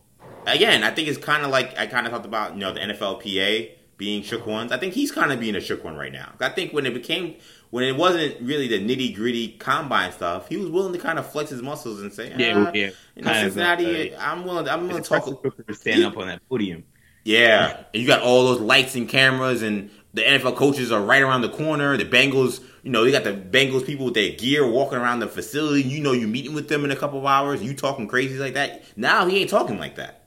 again, 0.45 0.83
I 0.83 0.91
think 0.91 1.07
it's 1.07 1.17
kind 1.17 1.45
of 1.45 1.51
like 1.51 1.77
I 1.77 1.87
kind 1.87 2.05
of 2.05 2.11
talked 2.11 2.25
about 2.25 2.53
you 2.53 2.59
know 2.59 2.73
the 2.73 2.81
NFLPA 2.81 3.71
being 3.97 4.23
shook 4.23 4.45
ones. 4.45 4.71
I 4.71 4.77
think 4.77 4.93
he's 4.93 5.11
kind 5.11 5.31
of 5.31 5.39
being 5.39 5.55
a 5.55 5.61
shook 5.61 5.83
one 5.83 5.95
right 5.95 6.11
now. 6.11 6.33
I 6.39 6.49
think 6.49 6.73
when 6.73 6.85
it 6.85 6.93
became 6.93 7.35
when 7.69 7.83
it 7.83 7.95
wasn't 7.95 8.39
really 8.41 8.67
the 8.67 8.79
nitty 8.79 9.15
gritty 9.15 9.49
combine 9.59 10.11
stuff, 10.11 10.47
he 10.49 10.57
was 10.57 10.69
willing 10.69 10.93
to 10.93 10.99
kind 10.99 11.19
of 11.19 11.31
flex 11.31 11.49
his 11.49 11.61
muscles 11.61 12.01
and 12.01 12.13
say, 12.13 12.31
ah, 12.33 12.37
yeah, 12.37 12.71
yeah, 12.73 12.89
you 13.15 13.21
know, 13.21 13.33
Cincinnati, 13.33 14.11
a, 14.11 14.19
I'm 14.19 14.43
willing, 14.43 14.67
I'm 14.67 14.87
willing 14.87 15.03
to 15.03 15.09
talk. 15.09 15.27
Stand 15.71 16.03
up 16.03 16.17
on 16.17 16.27
that 16.27 16.47
podium. 16.49 16.83
Yeah, 17.27 17.83
and 17.93 18.01
you 18.01 18.07
got 18.07 18.21
all 18.21 18.45
those 18.45 18.61
lights 18.61 18.95
and 18.95 19.09
cameras, 19.09 19.61
and 19.61 19.89
the 20.13 20.21
NFL 20.21 20.55
coaches 20.55 20.93
are 20.93 21.01
right 21.01 21.21
around 21.21 21.41
the 21.41 21.49
corner. 21.49 21.97
The 21.97 22.05
Bengals, 22.05 22.63
you 22.83 22.89
know, 22.89 23.03
you 23.03 23.11
got 23.11 23.25
the 23.25 23.33
Bengals 23.33 23.85
people 23.85 24.05
with 24.05 24.13
their 24.13 24.31
gear 24.31 24.65
walking 24.65 24.97
around 24.97 25.19
the 25.19 25.27
facility. 25.27 25.83
You 25.83 25.99
know, 25.99 26.13
you 26.13 26.25
meeting 26.25 26.53
with 26.53 26.69
them 26.69 26.85
in 26.85 26.91
a 26.91 26.95
couple 26.95 27.19
of 27.19 27.25
hours. 27.25 27.61
You 27.61 27.73
talking 27.73 28.07
crazy 28.07 28.37
like 28.37 28.53
that. 28.53 28.81
Now 28.95 29.25
he 29.25 29.41
ain't 29.41 29.49
talking 29.49 29.77
like 29.77 29.97
that. 29.97 30.23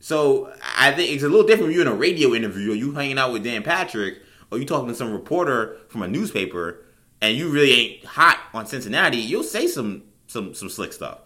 So 0.00 0.52
I 0.76 0.92
think 0.92 1.10
it's 1.10 1.22
a 1.22 1.28
little 1.28 1.46
different. 1.46 1.68
When 1.68 1.72
you're 1.72 1.86
in 1.86 1.88
a 1.88 1.94
radio 1.94 2.34
interview, 2.34 2.72
or 2.72 2.74
you 2.74 2.92
hanging 2.92 3.18
out 3.18 3.32
with 3.32 3.42
Dan 3.42 3.62
Patrick, 3.62 4.18
or 4.52 4.58
you 4.58 4.66
talking 4.66 4.88
to 4.88 4.94
some 4.94 5.14
reporter 5.14 5.78
from 5.88 6.02
a 6.02 6.08
newspaper, 6.08 6.84
and 7.22 7.34
you 7.34 7.48
really 7.48 7.72
ain't 7.72 8.04
hot 8.04 8.38
on 8.52 8.66
Cincinnati. 8.66 9.16
You'll 9.16 9.42
say 9.42 9.66
some 9.66 10.02
some 10.26 10.52
some 10.52 10.68
slick 10.68 10.92
stuff. 10.92 11.20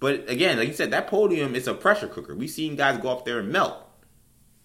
But 0.00 0.26
again, 0.30 0.56
like 0.56 0.68
you 0.68 0.74
said, 0.74 0.90
that 0.92 1.06
podium 1.06 1.54
is 1.54 1.68
a 1.68 1.74
pressure 1.74 2.08
cooker. 2.08 2.34
We've 2.34 2.48
seen 2.48 2.76
guys 2.76 2.96
go 2.96 3.10
up 3.10 3.26
there 3.26 3.40
and 3.40 3.50
melt 3.50 3.84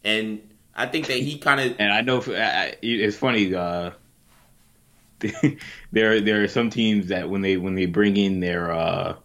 and 0.03 0.41
I 0.75 0.88
think 0.88 1.07
that 1.07 1.17
he 1.17 1.38
kind 1.38 1.59
of 1.59 1.75
and 1.80 1.91
I 1.91 2.01
know 2.01 2.21
I, 2.27 2.75
it's 2.81 3.17
funny. 3.17 3.53
Uh, 3.53 3.91
there 5.91 6.21
there 6.21 6.43
are 6.43 6.47
some 6.47 6.69
teams 6.69 7.07
that 7.07 7.30
when 7.30 7.41
they 7.41 7.57
when 7.57 7.75
they 7.75 7.85
bring 7.85 8.17
in 8.17 8.39
their 8.39 8.71
uh 8.71 9.15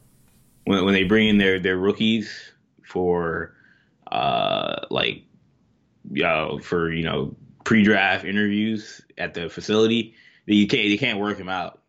when 0.65 0.85
when 0.85 0.95
they 0.95 1.05
bring 1.05 1.29
in 1.29 1.39
their 1.39 1.59
their 1.59 1.77
rookies 1.77 2.53
for 2.85 3.55
uh 4.13 4.77
like 4.91 5.23
you 6.11 6.23
know, 6.23 6.59
for 6.63 6.93
you 6.93 7.03
know 7.03 7.35
pre-draft 7.65 8.25
interviews 8.25 9.03
at 9.19 9.35
the 9.35 9.49
facility 9.49 10.15
you 10.47 10.67
can't 10.67 10.85
you 10.85 10.99
can't 10.99 11.19
work 11.19 11.37
them 11.37 11.49
out 11.49 11.81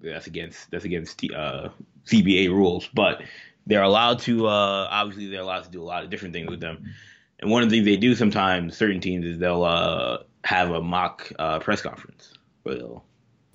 that's 0.00 0.26
against 0.26 0.70
that's 0.70 0.84
against 0.84 1.22
uh 1.36 1.68
CBA 2.06 2.48
rules 2.48 2.88
but 2.94 3.22
they're 3.66 3.82
allowed 3.82 4.18
to 4.20 4.46
uh 4.46 4.88
obviously 4.90 5.28
they're 5.28 5.42
allowed 5.42 5.64
to 5.64 5.70
do 5.70 5.82
a 5.82 5.84
lot 5.84 6.02
of 6.02 6.10
different 6.10 6.34
things 6.34 6.48
with 6.48 6.60
them 6.60 6.92
and 7.40 7.50
one 7.50 7.62
of 7.62 7.70
the 7.70 7.76
things 7.76 7.84
they 7.86 7.96
do 7.96 8.14
sometimes 8.14 8.76
certain 8.76 9.00
teams 9.00 9.24
is 9.24 9.38
they'll 9.38 9.64
uh 9.64 10.18
have 10.44 10.70
a 10.70 10.80
mock 10.80 11.30
uh, 11.38 11.58
press 11.58 11.82
conference 11.82 12.32
where 12.62 12.76
they'll 12.76 13.04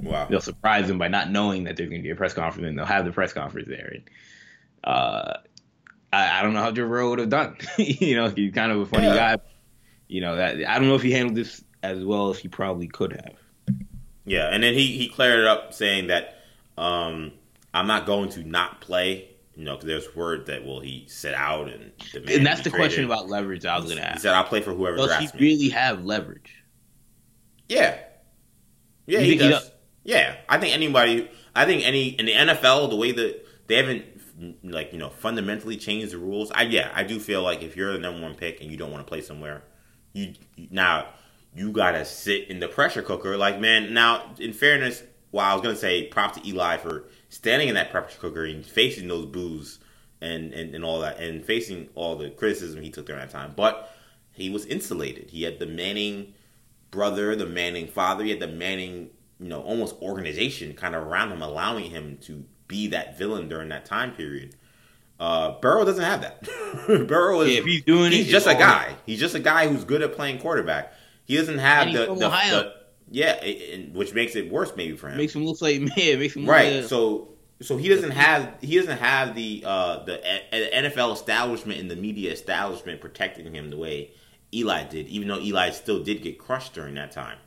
Wow. 0.03 0.27
They'll 0.29 0.41
surprise 0.41 0.87
them 0.87 0.97
by 0.97 1.07
not 1.07 1.31
knowing 1.31 1.63
that 1.65 1.77
there's 1.77 1.89
going 1.89 2.01
to 2.01 2.03
be 2.03 2.11
a 2.11 2.15
press 2.15 2.33
conference, 2.33 2.67
and 2.67 2.77
they'll 2.77 2.85
have 2.85 3.05
the 3.05 3.11
press 3.11 3.33
conference 3.33 3.67
there. 3.67 3.93
And 3.93 4.03
uh, 4.83 5.37
I, 6.11 6.39
I, 6.39 6.43
don't 6.43 6.53
know 6.53 6.61
how 6.61 6.71
Joe 6.71 6.87
Burrow 6.87 7.11
would 7.11 7.19
have 7.19 7.29
done. 7.29 7.57
you 7.77 8.15
know, 8.15 8.29
he's 8.29 8.53
kind 8.53 8.71
of 8.71 8.81
a 8.81 8.85
funny 8.85 9.07
yeah. 9.07 9.35
guy. 9.35 9.43
You 10.07 10.21
know 10.21 10.35
that 10.35 10.57
I 10.67 10.77
don't 10.77 10.87
know 10.87 10.95
if 10.95 11.01
he 11.01 11.11
handled 11.11 11.35
this 11.35 11.63
as 11.81 12.03
well 12.03 12.29
as 12.29 12.37
he 12.37 12.47
probably 12.47 12.87
could 12.87 13.13
have. 13.13 13.77
Yeah, 14.25 14.49
and 14.49 14.61
then 14.61 14.73
he 14.73 14.97
he 14.97 15.07
cleared 15.07 15.39
it 15.39 15.47
up 15.47 15.73
saying 15.73 16.07
that 16.07 16.39
um, 16.77 17.31
I'm 17.73 17.87
not 17.87 18.05
going 18.05 18.29
to 18.31 18.43
not 18.43 18.81
play. 18.81 19.29
You 19.55 19.65
know, 19.65 19.75
because 19.75 19.87
there's 19.87 20.15
word 20.15 20.47
that 20.47 20.65
will 20.65 20.79
he 20.79 21.05
sit 21.07 21.33
out 21.35 21.69
and 21.69 21.91
and 22.13 22.45
that's 22.45 22.61
the 22.61 22.71
traded. 22.71 22.73
question 22.73 23.05
about 23.05 23.29
leverage 23.29 23.65
I 23.65 23.77
was 23.77 23.85
going 23.85 23.97
to 23.97 24.03
ask. 24.03 24.15
He 24.15 24.21
said 24.21 24.33
I'll 24.33 24.45
play 24.45 24.61
for 24.61 24.73
whoever. 24.73 24.97
Does 24.97 25.15
he 25.17 25.25
me. 25.25 25.31
really 25.39 25.69
have 25.69 26.03
leverage? 26.03 26.63
Yeah, 27.69 27.99
yeah, 29.05 29.19
he 29.19 29.37
does. 29.37 29.71
Yeah, 30.03 30.35
I 30.49 30.57
think 30.57 30.73
anybody. 30.73 31.29
I 31.55 31.65
think 31.65 31.85
any 31.85 32.09
in 32.09 32.25
the 32.25 32.33
NFL, 32.33 32.89
the 32.89 32.95
way 32.95 33.11
that 33.11 33.45
they 33.67 33.75
haven't 33.75 34.05
like 34.63 34.91
you 34.91 34.99
know 34.99 35.09
fundamentally 35.09 35.77
changed 35.77 36.13
the 36.13 36.17
rules. 36.17 36.51
I 36.51 36.63
yeah, 36.63 36.91
I 36.93 37.03
do 37.03 37.19
feel 37.19 37.43
like 37.43 37.61
if 37.61 37.75
you're 37.75 37.93
the 37.93 37.99
number 37.99 38.21
one 38.21 38.35
pick 38.35 38.61
and 38.61 38.69
you 38.71 38.77
don't 38.77 38.91
want 38.91 39.05
to 39.05 39.09
play 39.09 39.21
somewhere, 39.21 39.63
you 40.13 40.33
now 40.71 41.07
you 41.55 41.71
gotta 41.71 42.05
sit 42.05 42.49
in 42.49 42.59
the 42.59 42.67
pressure 42.67 43.01
cooker. 43.01 43.37
Like 43.37 43.59
man, 43.59 43.93
now 43.93 44.33
in 44.39 44.53
fairness, 44.53 45.03
well, 45.31 45.45
I 45.45 45.53
was 45.53 45.61
gonna 45.61 45.75
say 45.75 46.07
props 46.07 46.39
to 46.39 46.47
Eli 46.47 46.77
for 46.77 47.05
standing 47.33 47.67
in 47.67 47.75
that 47.75 47.89
pressure 47.89 48.19
cooker 48.19 48.45
and 48.45 48.63
facing 48.63 49.07
those 49.07 49.25
boos 49.25 49.79
and, 50.21 50.53
and 50.53 50.75
and 50.75 50.85
all 50.85 50.99
that 50.99 51.19
and 51.19 51.43
facing 51.43 51.89
all 51.95 52.15
the 52.15 52.29
criticism 52.29 52.81
he 52.81 52.89
took 52.89 53.07
during 53.07 53.19
that 53.19 53.31
time, 53.31 53.53
but 53.55 53.93
he 54.31 54.49
was 54.49 54.65
insulated. 54.65 55.29
He 55.31 55.43
had 55.43 55.59
the 55.59 55.65
Manning 55.65 56.33
brother, 56.91 57.35
the 57.35 57.45
Manning 57.45 57.87
father, 57.87 58.23
he 58.23 58.29
had 58.29 58.39
the 58.39 58.47
Manning 58.47 59.09
you 59.39 59.49
know 59.49 59.61
almost 59.61 59.95
organization 60.01 60.73
kind 60.73 60.95
of 60.95 61.03
around 61.05 61.31
him, 61.31 61.41
allowing 61.41 61.89
him 61.89 62.17
to 62.21 62.45
be 62.67 62.87
that 62.87 63.17
villain 63.17 63.49
during 63.49 63.69
that 63.69 63.85
time 63.85 64.13
period. 64.13 64.55
Uh, 65.19 65.59
Burrow 65.59 65.85
doesn't 65.85 66.03
have 66.03 66.21
that. 66.21 66.47
Burrow 67.07 67.41
is 67.41 67.55
yeah, 67.55 67.61
he's 67.61 67.83
doing 67.83 68.11
he's 68.11 68.27
it, 68.27 68.31
just 68.31 68.47
a 68.47 68.53
guy. 68.53 68.87
Right. 68.87 68.97
He's 69.05 69.19
just 69.19 69.35
a 69.35 69.39
guy 69.39 69.67
who's 69.67 69.83
good 69.83 70.01
at 70.01 70.13
playing 70.13 70.39
quarterback. 70.39 70.93
He 71.25 71.37
doesn't 71.37 71.59
have 71.59 71.93
the, 71.93 72.05
the, 72.07 72.15
the, 72.15 72.73
yeah, 73.13 73.33
it, 73.43 73.93
which 73.93 74.11
makes 74.15 74.35
it 74.35 74.51
worse 74.51 74.73
maybe 74.75 74.97
for 74.97 75.07
him. 75.07 75.17
Makes 75.17 75.35
him 75.35 75.45
look 75.45 75.61
like 75.61 75.79
man. 75.97 76.19
Makes 76.19 76.35
him 76.35 76.47
right. 76.47 76.77
Like, 76.77 76.85
so 76.85 77.29
so 77.61 77.77
he 77.77 77.87
doesn't 77.87 78.11
have 78.11 78.55
he 78.59 78.75
doesn't 78.75 78.97
have 78.97 79.35
the 79.35 79.63
uh, 79.63 80.03
the 80.03 80.19
NFL 80.51 81.13
establishment 81.13 81.79
and 81.79 81.91
the 81.91 81.95
media 81.95 82.31
establishment 82.31 83.01
protecting 83.01 83.53
him 83.53 83.69
the 83.69 83.77
way 83.77 84.11
Eli 84.51 84.85
did. 84.85 85.07
Even 85.09 85.27
though 85.27 85.39
Eli 85.39 85.69
still 85.69 86.03
did 86.03 86.23
get 86.23 86.39
crushed 86.39 86.73
during 86.73 86.95
that 86.95 87.11
time. 87.11 87.37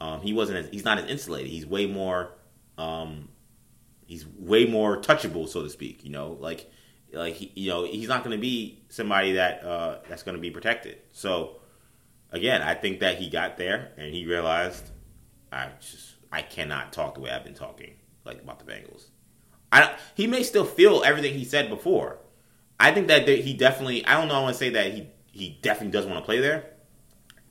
Um, 0.00 0.22
he 0.22 0.32
wasn't 0.32 0.58
as 0.58 0.70
he's 0.70 0.84
not 0.84 0.98
as 0.98 1.10
insulated. 1.10 1.50
He's 1.50 1.66
way 1.66 1.84
more 1.84 2.32
um, 2.78 3.28
he's 4.06 4.26
way 4.26 4.64
more 4.64 4.96
touchable, 4.96 5.46
so 5.46 5.62
to 5.62 5.68
speak. 5.68 6.04
You 6.04 6.10
know, 6.10 6.38
like 6.40 6.70
like 7.12 7.34
he, 7.34 7.52
you 7.54 7.68
know 7.68 7.84
he's 7.84 8.08
not 8.08 8.24
going 8.24 8.34
to 8.34 8.40
be 8.40 8.82
somebody 8.88 9.32
that 9.32 9.62
uh, 9.62 9.98
that's 10.08 10.22
going 10.22 10.36
to 10.36 10.40
be 10.40 10.50
protected. 10.50 10.96
So 11.12 11.60
again, 12.30 12.62
I 12.62 12.74
think 12.74 13.00
that 13.00 13.18
he 13.18 13.28
got 13.28 13.58
there 13.58 13.92
and 13.98 14.12
he 14.12 14.24
realized 14.24 14.90
I 15.52 15.68
just 15.80 16.14
I 16.32 16.42
cannot 16.42 16.92
talk 16.92 17.14
the 17.14 17.20
way 17.20 17.30
I've 17.30 17.44
been 17.44 17.54
talking 17.54 17.94
like 18.24 18.40
about 18.42 18.58
the 18.58 18.64
Bengals. 18.64 19.06
I 19.70 19.94
he 20.14 20.26
may 20.26 20.42
still 20.42 20.64
feel 20.64 21.02
everything 21.04 21.34
he 21.34 21.44
said 21.44 21.68
before. 21.68 22.18
I 22.80 22.92
think 22.92 23.08
that 23.08 23.28
he 23.28 23.54
definitely 23.54 24.04
I 24.06 24.14
don't 24.18 24.28
know 24.28 24.34
I 24.34 24.42
want 24.42 24.54
to 24.54 24.58
say 24.58 24.70
that 24.70 24.92
he 24.92 25.08
he 25.30 25.58
definitely 25.62 25.92
does 25.92 26.06
want 26.06 26.18
to 26.18 26.24
play 26.24 26.40
there. 26.40 26.70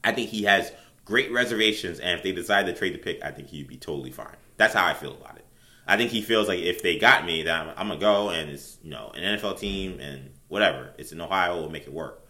I 0.03 0.11
think 0.11 0.30
he 0.30 0.44
has 0.44 0.72
great 1.06 1.32
reservations, 1.32 1.99
and 1.99 2.18
if 2.18 2.23
they 2.23 2.32
decide 2.32 2.65
to 2.65 2.73
trade 2.73 2.94
the 2.94 2.98
pick, 2.98 3.23
I 3.23 3.32
think 3.32 3.49
he'd 3.49 3.68
be 3.68 3.78
totally 3.78 4.11
fine. 4.11 4.36
That's 4.57 4.73
how 4.73 4.86
I 4.86 4.94
feel 4.94 5.14
about 5.14 5.38
it. 5.38 5.45
I 5.88 5.98
think 5.98 6.11
he 6.11 6.22
feels 6.22 6.48
like 6.48 6.60
if 6.60 6.82
they 6.82 6.98
got 6.98 7.26
me, 7.26 7.44
that 7.44 7.61
I'm, 7.61 7.69
I'm 7.78 7.88
gonna 7.88 7.99
go, 7.99 8.30
and 8.30 8.49
it's 8.49 8.78
you 8.84 8.90
know 8.90 9.11
an 9.15 9.38
NFL 9.38 9.60
team 9.60 9.99
and 9.99 10.32
whatever. 10.48 10.94
It's 10.98 11.11
in 11.11 11.22
Ohio, 11.22 11.60
we'll 11.60 11.69
make 11.69 11.88
it 11.88 11.94
work. 11.94 12.26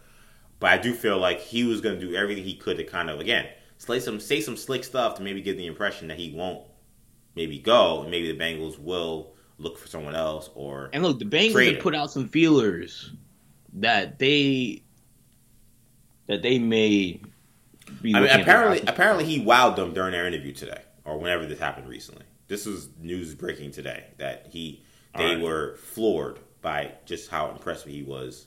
But 0.58 0.70
I 0.70 0.78
do 0.78 0.94
feel 0.94 1.18
like 1.18 1.40
he 1.40 1.64
was 1.64 1.80
gonna 1.80 2.00
do 2.00 2.14
everything 2.14 2.44
he 2.44 2.54
could 2.54 2.76
to 2.76 2.84
kind 2.84 3.08
of 3.10 3.20
again 3.20 3.46
say 3.86 4.00
some 4.00 4.20
say 4.20 4.40
some 4.40 4.56
slick 4.56 4.84
stuff 4.84 5.16
to 5.16 5.22
maybe 5.22 5.42
give 5.42 5.56
the 5.56 5.66
impression 5.66 6.08
that 6.08 6.18
he 6.18 6.32
won't 6.32 6.66
maybe 7.34 7.58
go, 7.58 8.02
and 8.02 8.10
maybe 8.10 8.30
the 8.30 8.38
Bengals 8.38 8.78
will 8.78 9.34
look 9.58 9.78
for 9.78 9.88
someone 9.88 10.14
else 10.14 10.50
or 10.54 10.90
and 10.92 11.02
look 11.02 11.18
the 11.18 11.24
Bengals 11.24 11.72
have 11.72 11.82
put 11.82 11.94
out 11.94 12.10
some 12.10 12.28
feelers 12.28 13.12
that 13.74 14.18
they 14.18 14.82
that 16.26 16.42
they 16.42 16.58
may 16.58 17.20
I 17.88 18.02
mean, 18.02 18.16
apparently, 18.16 18.80
apparently 18.86 19.24
he 19.24 19.44
wowed 19.44 19.76
them 19.76 19.92
during 19.92 20.12
their 20.12 20.26
interview 20.26 20.52
today, 20.52 20.80
or 21.04 21.18
whenever 21.18 21.46
this 21.46 21.58
happened 21.58 21.88
recently. 21.88 22.24
This 22.48 22.66
was 22.66 22.88
news 23.00 23.34
breaking 23.34 23.72
today 23.72 24.04
that 24.18 24.46
he 24.50 24.84
they 25.16 25.34
right. 25.34 25.40
were 25.40 25.76
floored 25.76 26.38
by 26.62 26.92
just 27.04 27.30
how 27.30 27.50
impressive 27.50 27.90
he 27.90 28.02
was 28.02 28.46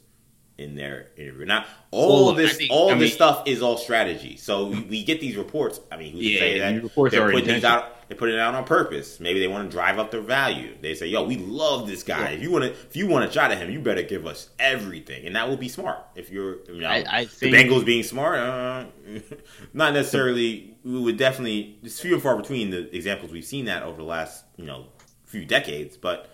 in 0.58 0.76
their 0.76 1.08
interview. 1.18 1.46
Now, 1.46 1.66
all 1.92 2.28
well, 2.28 2.36
this, 2.36 2.58
think, 2.58 2.72
all 2.72 2.90
I 2.90 2.94
this 2.94 3.02
mean, 3.02 3.12
stuff 3.12 3.44
is 3.46 3.62
all 3.62 3.78
strategy. 3.78 4.38
So 4.38 4.68
we, 4.68 4.82
we, 4.82 5.04
get 5.04 5.20
these 5.20 5.36
reports. 5.36 5.82
I 5.92 5.98
mean, 5.98 6.14
who's 6.14 6.26
yeah, 6.26 6.40
say 6.40 6.60
that 6.60 6.84
reports 6.84 7.14
they're 7.14 7.30
putting 7.30 7.48
these 7.48 7.64
out? 7.64 8.08
They 8.08 8.16
put 8.16 8.30
it 8.30 8.40
out 8.40 8.54
on 8.54 8.66
purpose. 8.66 9.20
Maybe 9.20 9.40
they 9.40 9.48
want 9.48 9.70
to 9.70 9.76
drive 9.76 9.98
up 9.98 10.12
their 10.12 10.22
value. 10.22 10.76
They 10.80 10.94
say, 10.94 11.08
"Yo, 11.08 11.24
we 11.24 11.38
love 11.38 11.88
this 11.88 12.04
guy. 12.04 12.30
Yeah. 12.30 12.36
If 12.36 12.44
you 12.44 12.52
want 12.52 12.66
to, 12.66 12.72
if 12.72 12.96
you 12.96 13.08
want 13.08 13.28
to 13.28 13.34
shot 13.34 13.52
at 13.52 13.58
him, 13.58 13.72
you 13.72 13.80
better 13.80 14.04
give 14.04 14.28
us 14.28 14.50
everything." 14.60 15.26
And 15.26 15.36
that 15.36 15.50
will 15.50 15.58
be 15.58 15.70
smart. 15.70 16.00
If 16.16 16.30
you're, 16.30 16.64
you 16.66 16.82
know, 16.82 16.88
I, 16.88 17.04
I 17.10 17.26
think, 17.26 17.52
the 17.52 17.64
Bengals 17.64 17.84
being 17.84 18.04
smart, 18.04 18.38
uh, 18.38 18.86
not 19.74 19.94
necessarily. 19.94 20.78
We 20.84 21.00
would 21.00 21.18
definitely. 21.18 21.80
It's 21.84 22.00
few 22.00 22.14
and 22.14 22.22
far 22.22 22.38
between 22.38 22.70
the 22.70 22.96
examples 22.96 23.32
we've 23.32 23.44
seen 23.44 23.66
that 23.66 23.84
over 23.84 23.98
the 23.98 24.04
last, 24.04 24.46
you 24.56 24.66
know, 24.66 24.86
few 25.26 25.44
decades. 25.44 25.98
But 25.98 26.30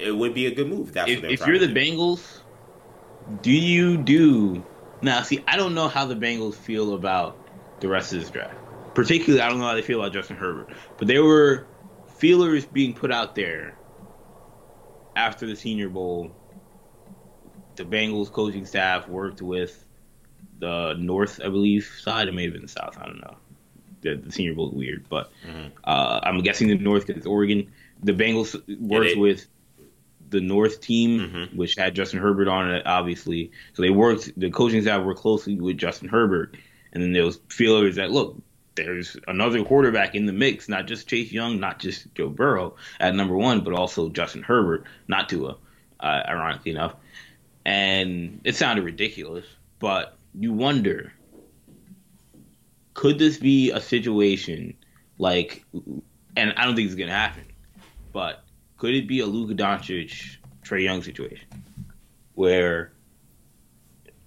it 0.00 0.12
would 0.12 0.34
be 0.34 0.46
a 0.46 0.54
good 0.54 0.68
move. 0.68 0.96
If, 0.96 1.08
if, 1.08 1.24
if 1.24 1.46
you're 1.46 1.58
the 1.58 1.66
Bengals, 1.66 2.39
do 3.42 3.52
you 3.52 3.96
do 3.96 4.64
now? 5.02 5.22
See, 5.22 5.42
I 5.46 5.56
don't 5.56 5.74
know 5.74 5.88
how 5.88 6.06
the 6.06 6.16
Bengals 6.16 6.54
feel 6.54 6.94
about 6.94 7.36
the 7.80 7.88
rest 7.88 8.12
of 8.12 8.20
this 8.20 8.30
draft 8.30 8.54
particularly, 8.94 9.40
I 9.40 9.48
don't 9.48 9.58
know 9.58 9.66
how 9.66 9.74
they 9.74 9.82
feel 9.82 10.00
about 10.00 10.12
Justin 10.12 10.36
Herbert, 10.36 10.70
but 10.98 11.08
there 11.08 11.24
were 11.24 11.66
feelers 12.18 12.66
being 12.66 12.94
put 12.94 13.10
out 13.10 13.34
there 13.34 13.76
after 15.16 15.46
the 15.46 15.56
Senior 15.56 15.88
Bowl. 15.88 16.32
The 17.76 17.84
Bengals 17.84 18.30
coaching 18.30 18.66
staff 18.66 19.08
worked 19.08 19.40
with 19.40 19.84
the 20.58 20.94
North, 20.98 21.40
I 21.42 21.48
believe, 21.48 21.90
side. 22.02 22.28
It 22.28 22.34
may 22.34 22.44
have 22.44 22.52
been 22.52 22.62
the 22.62 22.68
South. 22.68 22.98
I 23.00 23.06
don't 23.06 23.20
know. 23.20 23.36
The, 24.02 24.16
the 24.16 24.32
Senior 24.32 24.54
Bowl 24.54 24.70
is 24.70 24.74
weird, 24.74 25.06
but 25.08 25.30
mm-hmm. 25.46 25.68
uh, 25.84 26.20
I'm 26.22 26.42
guessing 26.42 26.68
the 26.68 26.76
North 26.76 27.06
because 27.06 27.18
it's 27.18 27.26
Oregon. 27.26 27.70
The 28.02 28.12
Bengals 28.12 28.60
worked 28.80 29.16
with 29.16 29.46
the 30.30 30.40
North 30.40 30.80
team, 30.80 31.20
mm-hmm. 31.20 31.56
which 31.56 31.74
had 31.76 31.94
Justin 31.94 32.20
Herbert 32.20 32.48
on 32.48 32.70
it, 32.70 32.86
obviously. 32.86 33.50
So 33.74 33.82
they 33.82 33.90
worked. 33.90 34.38
The 34.38 34.50
coaching 34.50 34.82
staff 34.82 35.04
worked 35.04 35.20
closely 35.20 35.56
with 35.56 35.78
Justin 35.78 36.08
Herbert, 36.08 36.56
and 36.92 37.02
then 37.02 37.12
there 37.12 37.24
was 37.24 37.40
feelers 37.48 37.96
that 37.96 38.10
look, 38.10 38.36
there's 38.74 39.16
another 39.26 39.62
quarterback 39.64 40.14
in 40.14 40.26
the 40.26 40.32
mix, 40.32 40.68
not 40.68 40.86
just 40.86 41.08
Chase 41.08 41.32
Young, 41.32 41.60
not 41.60 41.78
just 41.78 42.12
Joe 42.14 42.28
Burrow 42.28 42.76
at 42.98 43.14
number 43.14 43.36
one, 43.36 43.62
but 43.62 43.74
also 43.74 44.08
Justin 44.08 44.42
Herbert, 44.42 44.84
not 45.08 45.28
Tua, 45.28 45.56
uh, 46.00 46.22
ironically 46.28 46.72
enough. 46.72 46.94
And 47.64 48.40
it 48.44 48.56
sounded 48.56 48.84
ridiculous, 48.84 49.44
but 49.78 50.16
you 50.34 50.52
wonder 50.52 51.12
could 52.94 53.18
this 53.18 53.38
be 53.38 53.70
a 53.70 53.80
situation 53.80 54.74
like, 55.18 55.64
and 56.36 56.52
I 56.56 56.64
don't 56.64 56.76
think 56.76 56.86
it's 56.86 56.94
going 56.94 57.08
to 57.08 57.14
happen, 57.14 57.44
but 58.12 58.44
could 58.80 58.94
it 58.94 59.06
be 59.06 59.20
a 59.20 59.26
Luka 59.26 59.54
Doncic, 59.54 60.38
Trae 60.64 60.82
Young 60.82 61.02
situation 61.02 61.46
where 62.34 62.92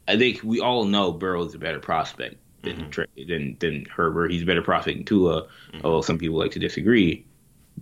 I 0.07 0.15
think 0.15 0.41
we 0.43 0.59
all 0.59 0.85
know 0.85 1.11
Burrow 1.11 1.43
is 1.43 1.55
a 1.55 1.57
better 1.57 1.79
prospect 1.79 2.35
than 2.61 2.91
mm-hmm. 2.91 3.27
than 3.27 3.57
than 3.59 3.85
Herbert. 3.85 4.31
He's 4.31 4.43
a 4.43 4.45
better 4.45 4.61
prospect 4.61 4.97
than 4.97 5.05
Tua, 5.05 5.41
mm-hmm. 5.41 5.79
although 5.83 6.01
some 6.01 6.19
people 6.19 6.37
like 6.37 6.51
to 6.51 6.59
disagree. 6.59 7.25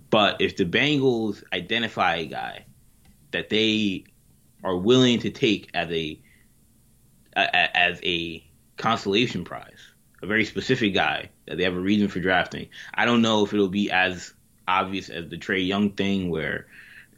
But 0.10 0.39
if 0.39 0.56
the 0.56 0.64
Bengals 0.64 1.43
identify 1.52 2.15
a 2.15 2.26
guy 2.26 2.65
that 3.31 3.49
they 3.49 4.06
are 4.64 4.77
willing 4.77 5.19
to 5.19 5.30
take 5.30 5.69
as 5.73 5.91
a, 5.91 6.22
a 7.35 7.77
as 7.77 7.99
a 8.02 8.48
consolation 8.77 9.43
prize, 9.43 9.91
a 10.23 10.26
very 10.26 10.45
specific 10.45 10.93
guy 10.93 11.31
that 11.48 11.57
they 11.57 11.65
have 11.65 11.76
a 11.76 11.81
reason 11.81 12.07
for 12.07 12.22
drafting, 12.22 12.69
I 12.93 13.03
don't 13.03 13.22
know 13.22 13.43
if 13.43 13.53
it'll 13.53 13.68
be 13.68 13.91
as 13.91 14.34
obvious 14.80 15.10
as 15.10 15.30
the 15.30 15.38
Trae 15.38 15.65
Young 15.65 15.91
thing, 15.91 16.30
where 16.30 16.68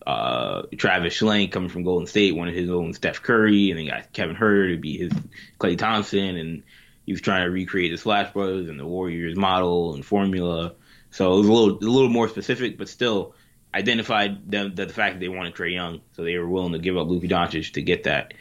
uh, 0.05 0.63
Travis 0.77 1.19
Schlenk 1.19 1.51
coming 1.51 1.69
from 1.69 1.83
Golden 1.83 2.07
State 2.07 2.35
wanted 2.35 2.55
his 2.55 2.69
own 2.69 2.93
Steph 2.93 3.21
Curry, 3.21 3.69
and 3.69 3.79
then 3.79 3.87
got 3.87 4.11
Kevin 4.11 4.35
Huerter 4.35 4.75
to 4.75 4.81
be 4.81 4.97
his 4.97 5.13
Klay 5.59 5.77
Thompson, 5.77 6.35
and 6.35 6.63
he 7.05 7.13
was 7.13 7.21
trying 7.21 7.45
to 7.45 7.51
recreate 7.51 7.91
the 7.91 7.97
Splash 7.97 8.33
Brothers 8.33 8.69
and 8.69 8.79
the 8.79 8.85
Warriors 8.85 9.37
model 9.37 9.93
and 9.93 10.05
formula. 10.05 10.73
So 11.11 11.33
it 11.33 11.37
was 11.37 11.47
a 11.47 11.53
little 11.53 11.77
a 11.77 11.93
little 11.93 12.09
more 12.09 12.27
specific, 12.27 12.77
but 12.77 12.89
still 12.89 13.35
identified 13.73 14.49
them 14.49 14.75
the, 14.75 14.85
the 14.85 14.93
fact 14.93 15.15
that 15.15 15.19
they 15.19 15.29
wanted 15.29 15.55
Trae 15.55 15.73
Young, 15.73 16.01
so 16.13 16.23
they 16.23 16.37
were 16.37 16.49
willing 16.49 16.73
to 16.73 16.79
give 16.79 16.97
up 16.97 17.07
Luka 17.07 17.27
Doncic 17.27 17.73
to 17.73 17.81
get 17.81 18.03
that. 18.03 18.33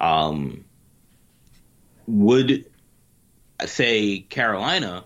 Um, 0.00 0.64
would 2.06 2.64
say 3.66 4.20
Carolina, 4.20 5.04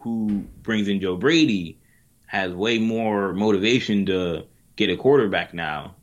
who 0.00 0.44
brings 0.62 0.88
in 0.88 1.00
Joe 1.00 1.16
Brady, 1.16 1.78
has 2.26 2.52
way 2.52 2.78
more 2.78 3.32
motivation 3.32 4.06
to 4.06 4.46
get 4.76 4.90
a 4.90 4.96
quarterback 4.96 5.54
now, 5.54 5.94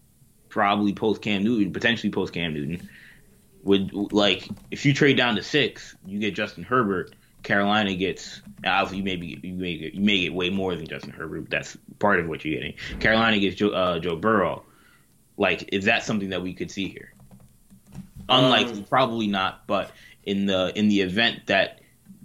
probably 0.50 0.94
post 0.94 1.22
Cam 1.22 1.44
Newton, 1.44 1.74
potentially 1.74 2.12
post 2.12 2.34
Cam 2.34 2.54
Newton. 2.54 2.90
Would 3.64 4.12
like 4.12 4.48
if 4.72 4.86
you 4.86 4.94
trade 4.94 5.18
down 5.18 5.36
to 5.36 5.44
six, 5.44 5.96
you 6.06 6.20
get 6.20 6.34
Justin 6.34 6.64
Herbert. 6.64 7.14
Carolina 7.44 7.96
gets 7.96 8.42
obviously 8.66 9.00
you 9.00 9.04
may 9.04 9.16
be, 9.16 9.40
you 9.42 9.54
may 9.54 9.78
get, 9.78 9.94
you 9.94 10.02
may 10.02 10.22
get 10.22 10.34
way 10.34 10.50
more 10.50 10.76
than 10.76 10.88
Justin 10.88 11.12
Herbert. 11.12 11.50
that's 11.50 11.78
part 12.00 12.20
of 12.20 12.28
what 12.28 12.46
you're 12.46 12.60
getting. 12.60 12.76
Carolina 13.00 13.40
gets 13.40 13.56
Joe, 13.56 13.70
uh, 13.70 14.00
Joe 14.00 14.16
Burrow. 14.16 14.64
Like, 15.38 15.74
is 15.74 15.86
that 15.86 16.04
something 16.04 16.30
that 16.30 16.44
we 16.44 16.54
could 16.54 16.70
see 16.70 16.88
here? 16.88 17.14
Unlikely, 18.30 18.80
um, 18.80 18.84
probably 18.84 19.28
not. 19.28 19.66
But 19.68 19.92
in 20.24 20.46
the 20.46 20.72
in 20.78 20.88
the 20.88 21.02
event 21.02 21.48
that 21.48 21.82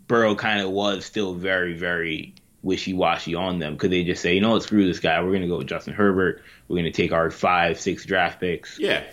Burrow 0.07 0.35
kind 0.35 0.61
of 0.61 0.71
was 0.71 1.05
still 1.05 1.35
very 1.35 1.75
very 1.75 2.35
wishy 2.67 2.93
washy 2.93 3.35
on 3.35 3.61
them, 3.61 3.79
could 3.79 3.93
they 3.93 4.03
just 4.03 4.21
say, 4.21 4.35
you 4.35 4.41
know 4.41 4.51
what, 4.51 4.63
screw 4.63 4.87
this 4.87 4.99
guy, 4.99 5.23
we're 5.23 5.33
gonna 5.33 5.47
go 5.47 5.59
with 5.59 5.69
Justin 5.69 5.95
Herbert. 5.95 6.43
We're 6.67 6.77
gonna 6.77 6.91
take 6.91 7.13
our 7.13 7.31
five 7.31 7.81
six 7.81 8.05
draft 8.05 8.41
picks. 8.41 8.79
Yeah, 8.79 9.05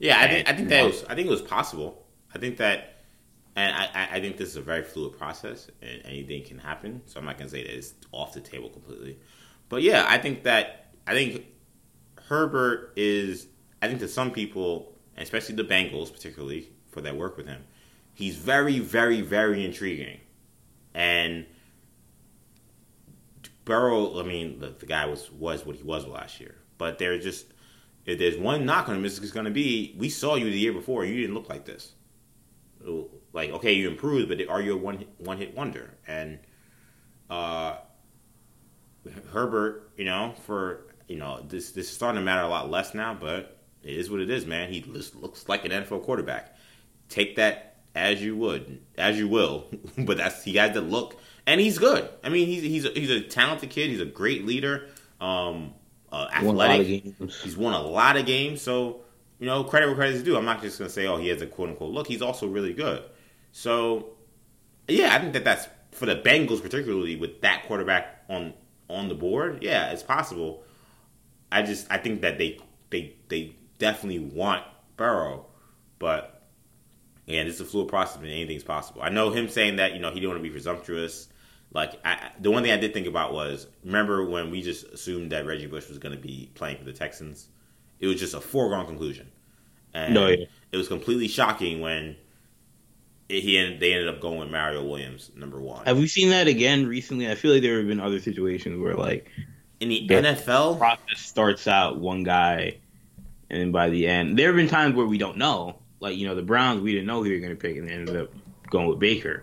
yeah. 0.00 0.20
I 0.20 0.28
think 0.28 0.50
I 0.50 0.52
think 0.54 0.68
that 0.68 0.84
was 0.84 1.04
I 1.04 1.14
think 1.14 1.28
it 1.28 1.30
was 1.30 1.42
possible. 1.42 2.04
I 2.34 2.38
think 2.38 2.58
that. 2.58 2.90
And 3.56 3.72
I, 3.72 4.08
I 4.14 4.20
think 4.20 4.36
this 4.36 4.48
is 4.48 4.56
a 4.56 4.60
very 4.60 4.82
fluid 4.82 5.16
process, 5.16 5.70
and 5.80 6.02
anything 6.04 6.42
can 6.42 6.58
happen. 6.58 7.02
So 7.06 7.20
I'm 7.20 7.24
not 7.24 7.38
gonna 7.38 7.48
say 7.48 7.62
that 7.62 7.72
it's 7.72 7.94
off 8.10 8.32
the 8.32 8.40
table 8.40 8.68
completely. 8.68 9.16
But 9.68 9.82
yeah, 9.82 10.04
I 10.08 10.18
think 10.18 10.42
that 10.42 10.90
I 11.06 11.12
think 11.12 11.46
Herbert 12.26 12.94
is. 12.96 13.46
I 13.80 13.86
think 13.86 14.00
to 14.00 14.08
some 14.08 14.32
people, 14.32 14.96
especially 15.16 15.54
the 15.54 15.62
Bengals, 15.62 16.12
particularly 16.12 16.70
for 16.88 17.00
that 17.02 17.16
work 17.16 17.36
with 17.36 17.46
him, 17.46 17.62
he's 18.12 18.34
very, 18.34 18.80
very, 18.80 19.20
very 19.20 19.64
intriguing. 19.64 20.18
And 20.92 21.46
Burrow, 23.64 24.20
I 24.20 24.24
mean, 24.24 24.58
the, 24.58 24.86
guy 24.86 25.06
was 25.06 25.30
was 25.32 25.64
what 25.64 25.76
he 25.76 25.82
was 25.82 26.06
last 26.06 26.40
year. 26.40 26.56
But 26.78 26.98
there's 26.98 27.24
just 27.24 27.46
if 28.04 28.18
there's 28.18 28.36
one 28.36 28.66
knock 28.66 28.88
on 28.88 28.96
him, 28.96 29.04
it's 29.04 29.18
going 29.30 29.46
to 29.46 29.50
be 29.50 29.94
we 29.98 30.08
saw 30.08 30.34
you 30.34 30.44
the 30.44 30.58
year 30.58 30.72
before. 30.72 31.04
You 31.04 31.20
didn't 31.20 31.34
look 31.34 31.48
like 31.48 31.64
this. 31.64 31.92
Like 33.32 33.50
okay, 33.50 33.72
you 33.72 33.88
improved, 33.88 34.28
but 34.28 34.46
are 34.48 34.60
you 34.60 34.74
a 34.74 34.76
one 34.76 35.04
one 35.18 35.38
hit 35.38 35.54
wonder? 35.54 35.96
And 36.06 36.38
uh, 37.30 37.76
Herbert, 39.32 39.90
you 39.96 40.04
know, 40.04 40.34
for 40.42 40.86
you 41.08 41.16
know 41.16 41.42
this 41.46 41.72
this 41.72 41.88
is 41.88 41.94
starting 41.94 42.20
to 42.20 42.24
matter 42.24 42.42
a 42.42 42.48
lot 42.48 42.70
less 42.70 42.94
now, 42.94 43.14
but 43.14 43.58
it 43.82 43.96
is 43.96 44.10
what 44.10 44.20
it 44.20 44.30
is, 44.30 44.46
man. 44.46 44.72
He 44.72 44.80
just 44.80 45.14
looks 45.14 45.48
like 45.48 45.64
an 45.64 45.70
NFL 45.70 46.04
quarterback. 46.04 46.56
Take 47.08 47.36
that 47.36 47.76
as 47.94 48.22
you 48.22 48.36
would, 48.36 48.80
as 48.96 49.18
you 49.18 49.28
will. 49.28 49.66
but 49.98 50.16
that's 50.16 50.42
he 50.44 50.56
had 50.56 50.74
the 50.74 50.80
look, 50.80 51.16
and 51.46 51.60
he's 51.60 51.78
good. 51.78 52.08
I 52.22 52.28
mean, 52.28 52.46
he's 52.46 52.62
he's 52.62 52.84
a, 52.84 52.90
he's 52.90 53.10
a 53.10 53.20
talented 53.20 53.70
kid. 53.70 53.90
He's 53.90 54.00
a 54.00 54.06
great 54.06 54.44
leader. 54.44 54.88
Um, 55.20 55.74
uh, 56.12 56.28
athletic. 56.32 57.04
He's 57.42 57.56
won 57.56 57.74
a 57.74 57.82
lot 57.82 58.16
of 58.16 58.26
games. 58.26 58.62
So 58.62 59.00
you 59.38 59.46
know, 59.46 59.64
credit 59.64 59.86
where 59.86 59.96
credit 59.96 60.14
is 60.14 60.22
due. 60.22 60.36
I'm 60.36 60.44
not 60.44 60.62
just 60.62 60.78
gonna 60.78 60.90
say, 60.90 61.06
oh, 61.06 61.16
he 61.16 61.28
has 61.28 61.42
a 61.42 61.46
quote 61.46 61.70
unquote 61.70 61.92
look. 61.92 62.06
He's 62.06 62.22
also 62.22 62.46
really 62.46 62.72
good. 62.72 63.02
So 63.52 64.14
yeah, 64.88 65.14
I 65.14 65.18
think 65.18 65.32
that 65.34 65.44
that's 65.44 65.68
for 65.92 66.06
the 66.06 66.16
Bengals 66.16 66.62
particularly 66.62 67.16
with 67.16 67.40
that 67.42 67.64
quarterback 67.66 68.24
on 68.28 68.54
on 68.88 69.08
the 69.08 69.14
board. 69.14 69.62
Yeah, 69.62 69.90
it's 69.90 70.02
possible. 70.02 70.64
I 71.50 71.62
just 71.62 71.86
I 71.90 71.98
think 71.98 72.22
that 72.22 72.38
they 72.38 72.58
they 72.90 73.16
they 73.28 73.56
definitely 73.78 74.20
want 74.20 74.64
Burrow, 74.96 75.46
but 75.98 76.42
and 77.26 77.48
it's 77.48 77.60
a 77.60 77.64
fluid 77.64 77.88
process, 77.88 78.16
and 78.16 78.26
anything's 78.26 78.64
possible. 78.64 79.02
I 79.02 79.08
know 79.08 79.30
him 79.30 79.48
saying 79.48 79.76
that 79.76 79.94
you 79.94 80.00
know 80.00 80.10
he 80.10 80.16
didn't 80.16 80.30
want 80.30 80.38
to 80.40 80.42
be 80.42 80.50
presumptuous. 80.50 81.28
Like 81.74 82.00
I, 82.04 82.30
the 82.40 82.50
one 82.50 82.62
thing 82.62 82.72
I 82.72 82.76
did 82.76 82.94
think 82.94 83.06
about 83.06 83.32
was 83.32 83.66
remember 83.84 84.24
when 84.24 84.50
we 84.50 84.62
just 84.62 84.84
assumed 84.84 85.32
that 85.32 85.44
Reggie 85.44 85.66
Bush 85.66 85.88
was 85.88 85.98
going 85.98 86.14
to 86.14 86.20
be 86.20 86.50
playing 86.54 86.78
for 86.78 86.84
the 86.84 86.92
Texans. 86.92 87.48
It 88.00 88.06
was 88.06 88.18
just 88.18 88.34
a 88.34 88.40
foregone 88.40 88.86
conclusion, 88.86 89.30
and 89.92 90.14
no, 90.14 90.28
yeah. 90.28 90.46
it 90.72 90.76
was 90.76 90.88
completely 90.88 91.28
shocking 91.28 91.80
when 91.80 92.16
it, 93.28 93.40
he 93.42 93.58
ended, 93.58 93.80
they 93.80 93.92
ended 93.92 94.08
up 94.08 94.20
going 94.20 94.38
with 94.38 94.50
Mario 94.50 94.84
Williams 94.84 95.30
number 95.36 95.60
one. 95.60 95.84
Have 95.86 95.98
we 95.98 96.06
seen 96.06 96.30
that 96.30 96.46
again 96.46 96.86
recently? 96.86 97.30
I 97.30 97.34
feel 97.34 97.52
like 97.52 97.62
there 97.62 97.78
have 97.78 97.88
been 97.88 98.00
other 98.00 98.20
situations 98.20 98.80
where 98.80 98.94
like 98.94 99.28
in 99.80 99.88
the, 99.88 100.06
the 100.06 100.14
NFL 100.14 100.78
process 100.78 101.20
starts 101.20 101.66
out 101.66 101.98
one 101.98 102.22
guy, 102.22 102.78
and 103.50 103.60
then 103.60 103.72
by 103.72 103.90
the 103.90 104.06
end, 104.06 104.38
there 104.38 104.48
have 104.48 104.56
been 104.56 104.68
times 104.68 104.94
where 104.94 105.06
we 105.06 105.18
don't 105.18 105.38
know 105.38 105.78
like 106.04 106.16
you 106.18 106.28
know 106.28 106.34
the 106.34 106.42
Browns 106.42 106.82
we 106.82 106.92
didn't 106.92 107.06
know 107.06 107.22
who 107.22 107.30
we 107.30 107.34
were 107.34 107.40
going 107.40 107.56
to 107.56 107.60
pick 107.60 107.76
and 107.76 107.88
they 107.88 107.92
ended 107.92 108.16
up 108.16 108.30
going 108.70 108.86
with 108.86 109.00
Baker. 109.00 109.42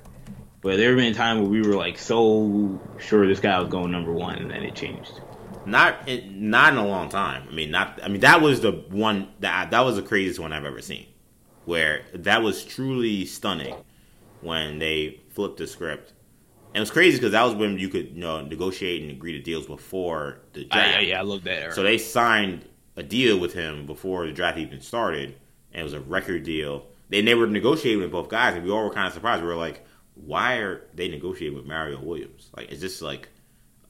But 0.61 0.77
there 0.77 0.89
have 0.89 0.97
been 0.97 1.13
times 1.13 1.41
where 1.41 1.49
we 1.49 1.61
were 1.61 1.75
like 1.75 1.97
so 1.97 2.79
sure 2.99 3.27
this 3.27 3.39
guy 3.39 3.59
was 3.59 3.69
going 3.69 3.91
number 3.91 4.13
one, 4.13 4.37
and 4.37 4.51
then 4.51 4.63
it 4.63 4.75
changed. 4.75 5.19
Not 5.65 6.07
not 6.07 6.73
in 6.73 6.79
a 6.79 6.87
long 6.87 7.09
time. 7.09 7.47
I 7.49 7.53
mean, 7.53 7.71
not. 7.71 7.99
I 8.03 8.07
mean, 8.07 8.21
that 8.21 8.41
was 8.41 8.61
the 8.61 8.71
one 8.71 9.29
that 9.39 9.71
that 9.71 9.81
was 9.81 9.95
the 9.95 10.03
craziest 10.03 10.39
one 10.39 10.53
I've 10.53 10.65
ever 10.65 10.81
seen, 10.81 11.07
where 11.65 12.03
that 12.13 12.43
was 12.43 12.63
truly 12.63 13.25
stunning 13.25 13.75
when 14.41 14.79
they 14.79 15.21
flipped 15.29 15.57
the 15.57 15.67
script. 15.67 16.13
And 16.69 16.77
it 16.77 16.79
was 16.79 16.91
crazy 16.91 17.17
because 17.17 17.33
that 17.33 17.43
was 17.43 17.55
when 17.55 17.77
you 17.77 17.89
could 17.89 18.11
you 18.11 18.21
know 18.21 18.41
negotiate 18.41 19.01
and 19.01 19.11
agree 19.11 19.33
to 19.33 19.39
deals 19.39 19.65
before 19.65 20.41
the 20.53 20.65
draft. 20.65 20.97
I, 20.97 21.01
yeah, 21.01 21.19
I 21.19 21.23
love 21.23 21.43
that. 21.43 21.63
Era. 21.63 21.73
So 21.73 21.83
they 21.83 21.97
signed 21.97 22.65
a 22.95 23.03
deal 23.03 23.39
with 23.39 23.53
him 23.53 23.85
before 23.85 24.27
the 24.27 24.31
draft 24.31 24.57
even 24.57 24.79
started, 24.81 25.35
and 25.73 25.81
it 25.81 25.83
was 25.83 25.93
a 25.93 25.99
record 25.99 26.43
deal. 26.43 26.85
They 27.09 27.35
were 27.35 27.47
negotiating 27.47 28.01
with 28.01 28.11
both 28.11 28.29
guys, 28.29 28.55
and 28.55 28.63
we 28.63 28.71
all 28.71 28.85
were 28.85 28.93
kind 28.93 29.07
of 29.07 29.13
surprised. 29.13 29.41
We 29.41 29.49
were 29.49 29.55
like, 29.55 29.85
why 30.25 30.57
are 30.57 30.81
they 30.93 31.07
negotiating 31.07 31.57
with 31.57 31.65
Mario 31.65 32.01
Williams? 32.01 32.49
Like, 32.55 32.71
is 32.71 32.81
this 32.81 33.01
like 33.01 33.29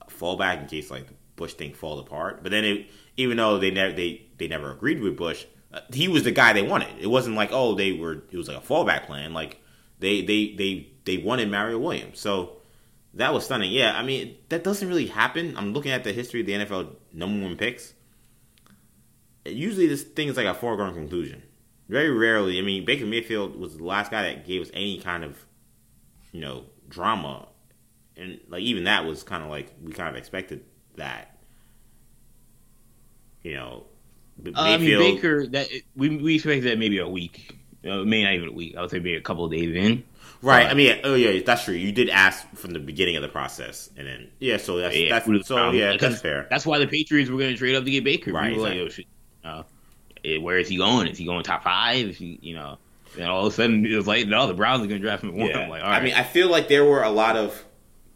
a 0.02 0.12
fallback 0.12 0.62
in 0.62 0.68
case 0.68 0.91
like 0.91 1.08
the 1.08 1.14
Bush 1.36 1.53
thing 1.53 1.74
fall 1.74 1.99
apart? 1.99 2.44
But 2.44 2.52
then, 2.52 2.64
it, 2.64 2.88
even 3.18 3.38
though 3.38 3.58
they 3.58 3.72
never 3.72 3.94
they 3.94 4.24
they 4.38 4.48
never 4.48 4.72
agreed 4.72 5.02
with 5.02 5.18
Bush, 5.18 5.45
uh, 5.74 5.82
he 5.94 6.08
was 6.08 6.24
the 6.24 6.32
guy 6.32 6.53
they 6.53 6.62
wanted. 6.62 6.99
It 6.99 7.08
wasn't 7.08 7.36
like 7.36 7.49
oh 7.52 7.76
they 7.76 7.94
were 7.94 8.24
it 8.32 8.38
was 8.38 8.48
like 8.48 8.58
a 8.58 8.66
fallback 8.66 9.06
plan. 9.06 9.34
Like 9.34 9.62
they 9.99 10.22
they 10.22 10.53
they 10.56 10.88
they 11.06 11.18
wanted 11.18 11.49
Mario 11.49 11.80
Williams. 11.80 12.20
So 12.20 12.58
that 13.14 13.34
was 13.34 13.45
stunning. 13.45 13.72
Yeah, 13.72 13.94
I 13.98 14.03
mean 14.03 14.38
that 14.49 14.64
doesn't 14.64 14.88
really 14.88 15.08
happen. 15.08 15.56
I'm 15.58 15.74
looking 15.74 15.91
at 15.91 16.03
the 16.03 16.14
history 16.14 16.41
of 16.41 16.45
the 16.45 16.53
NFL 16.53 16.95
number 17.14 17.44
one 17.45 17.58
picks. 17.58 17.94
Usually 19.45 19.88
this 19.88 20.03
thing 20.03 20.28
is 20.28 20.38
like 20.38 20.45
a 20.45 20.53
foregone 20.53 20.94
conclusion. 20.94 21.44
Very 21.91 22.10
rarely. 22.10 22.58
I 22.58 22.62
mean, 22.62 22.86
Baker 22.86 23.06
Mayfield 23.06 23.58
was 23.58 23.76
the 23.76 23.84
last 23.84 24.12
guy 24.12 24.22
that 24.22 24.45
gave 24.45 24.62
us 24.62 24.72
any 24.74 24.98
kind 24.99 25.26
of, 25.26 25.45
you 26.32 26.41
know, 26.41 26.66
drama, 26.90 27.48
and 28.18 28.40
like 28.49 28.62
even 28.62 28.86
that 28.86 29.06
was 29.06 29.24
kind 29.24 29.44
of 29.44 29.49
like 29.49 29.74
we 29.84 29.91
kind 29.91 30.10
of 30.10 30.16
expected 30.16 30.64
that. 30.95 31.38
You 33.44 33.56
know, 33.56 33.86
Mayfield, 34.38 34.58
uh, 34.58 34.62
I 34.62 34.78
mean 34.78 35.16
Baker 35.16 35.48
that 35.48 35.68
we 35.95 36.18
we 36.18 36.36
expected 36.36 36.66
that 36.66 36.78
maybe 36.78 36.99
a 36.99 37.08
week, 37.08 37.58
uh, 37.84 37.98
maybe 37.98 38.24
not 38.24 38.34
even 38.34 38.49
a 38.49 38.53
week. 38.53 38.76
I 38.78 38.82
would 38.82 38.91
say 38.91 38.98
maybe 38.98 39.16
a 39.16 39.22
couple 39.22 39.45
of 39.45 39.52
days 39.52 39.76
in. 39.76 40.03
Right. 40.44 40.66
I 40.66 40.74
mean, 40.74 40.99
oh 41.03 41.14
yeah, 41.14 41.41
that's 41.45 41.66
true. 41.66 41.76
You 41.76 41.91
did 41.91 42.10
ask 42.10 42.48
from 42.56 42.72
the 42.72 42.80
beginning 42.80 43.16
of 43.16 43.22
the 43.22 43.28
process, 43.28 43.90
and 43.95 44.08
then 44.08 44.32
yeah, 44.40 44.58
so 44.58 44.78
that's 44.78 44.95
yeah, 44.95 45.20
that's 45.20 45.48
so 45.48 45.72
yeah, 45.72 45.98
that's 45.98 46.22
fair. 46.22 46.48
That's 46.49 46.66
why 46.66 46.80
the 46.80 46.88
Patriots 46.88 47.30
were 47.30 47.38
going 47.38 47.52
to 47.52 47.58
trade 47.58 47.76
up 47.76 47.84
to 47.84 47.91
get 47.91 48.03
Baker. 48.03 48.32
Right. 48.32 48.53
Exactly. 48.53 48.80
like, 48.80 48.88
oh, 48.88 48.90
shit, 48.90 49.06
uh, 49.44 49.64
where 50.41 50.58
is 50.58 50.68
he 50.68 50.78
going? 50.78 51.08
Is 51.08 51.18
he 51.18 51.26
going 51.26 51.44
top 51.44 51.64
five? 51.64 52.08
Is 52.08 52.18
he, 52.18 52.40
you 52.41 52.56
know, 52.56 52.80
and 53.18 53.30
all 53.30 53.46
of 53.46 53.54
a 53.54 53.56
sudden 53.56 53.86
it 53.86 53.96
was 53.96 54.08
like, 54.08 54.28
no, 54.28 54.48
the 54.48 54.54
Browns 54.54 54.84
are 54.84 54.88
going 54.88 55.02
to 55.02 55.06
draft 55.06 55.24
him. 55.24 55.36
Yeah. 55.38 55.68
Like, 55.68 55.84
I 55.84 56.02
mean, 56.02 56.14
I 56.14 56.24
feel 56.24 56.50
like 56.50 56.68
there 56.68 56.86
were 56.86 57.04
a 57.04 57.10
lot 57.10 57.36
of 57.36 57.66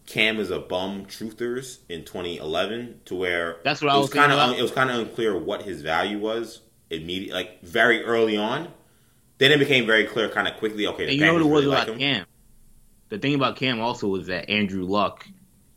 Cam 0.05 0.39
is 0.39 0.51
a 0.51 0.59
bum 0.59 1.05
truthers 1.05 1.79
in 1.89 2.05
2011 2.05 3.01
to 3.05 3.15
where 3.15 3.57
that's 3.63 3.81
what 3.81 3.91
I 3.91 3.97
was, 3.97 4.09
was 4.09 4.13
kind 4.13 4.31
of 4.31 4.57
it 4.57 4.61
was 4.61 4.71
kind 4.71 4.89
of 4.89 4.99
unclear 4.99 5.37
what 5.37 5.63
his 5.63 5.81
value 5.81 6.19
was 6.19 6.61
immediately, 6.89 7.33
like 7.33 7.61
very 7.63 8.03
early 8.03 8.37
on. 8.37 8.71
Then 9.37 9.51
it 9.51 9.59
became 9.59 9.85
very 9.85 10.05
clear, 10.05 10.29
kind 10.29 10.47
of 10.47 10.55
quickly. 10.57 10.87
Okay, 10.87 11.11
you 11.13 11.25
know 11.25 11.33
what 11.33 11.41
it 11.41 11.45
was 11.45 11.65
really 11.65 11.75
about 11.75 11.97
Cam. 11.97 12.25
The 13.09 13.19
thing 13.19 13.35
about 13.35 13.55
Cam 13.55 13.79
also 13.81 14.07
was 14.07 14.27
that 14.27 14.49
Andrew 14.49 14.83
Luck 14.83 15.27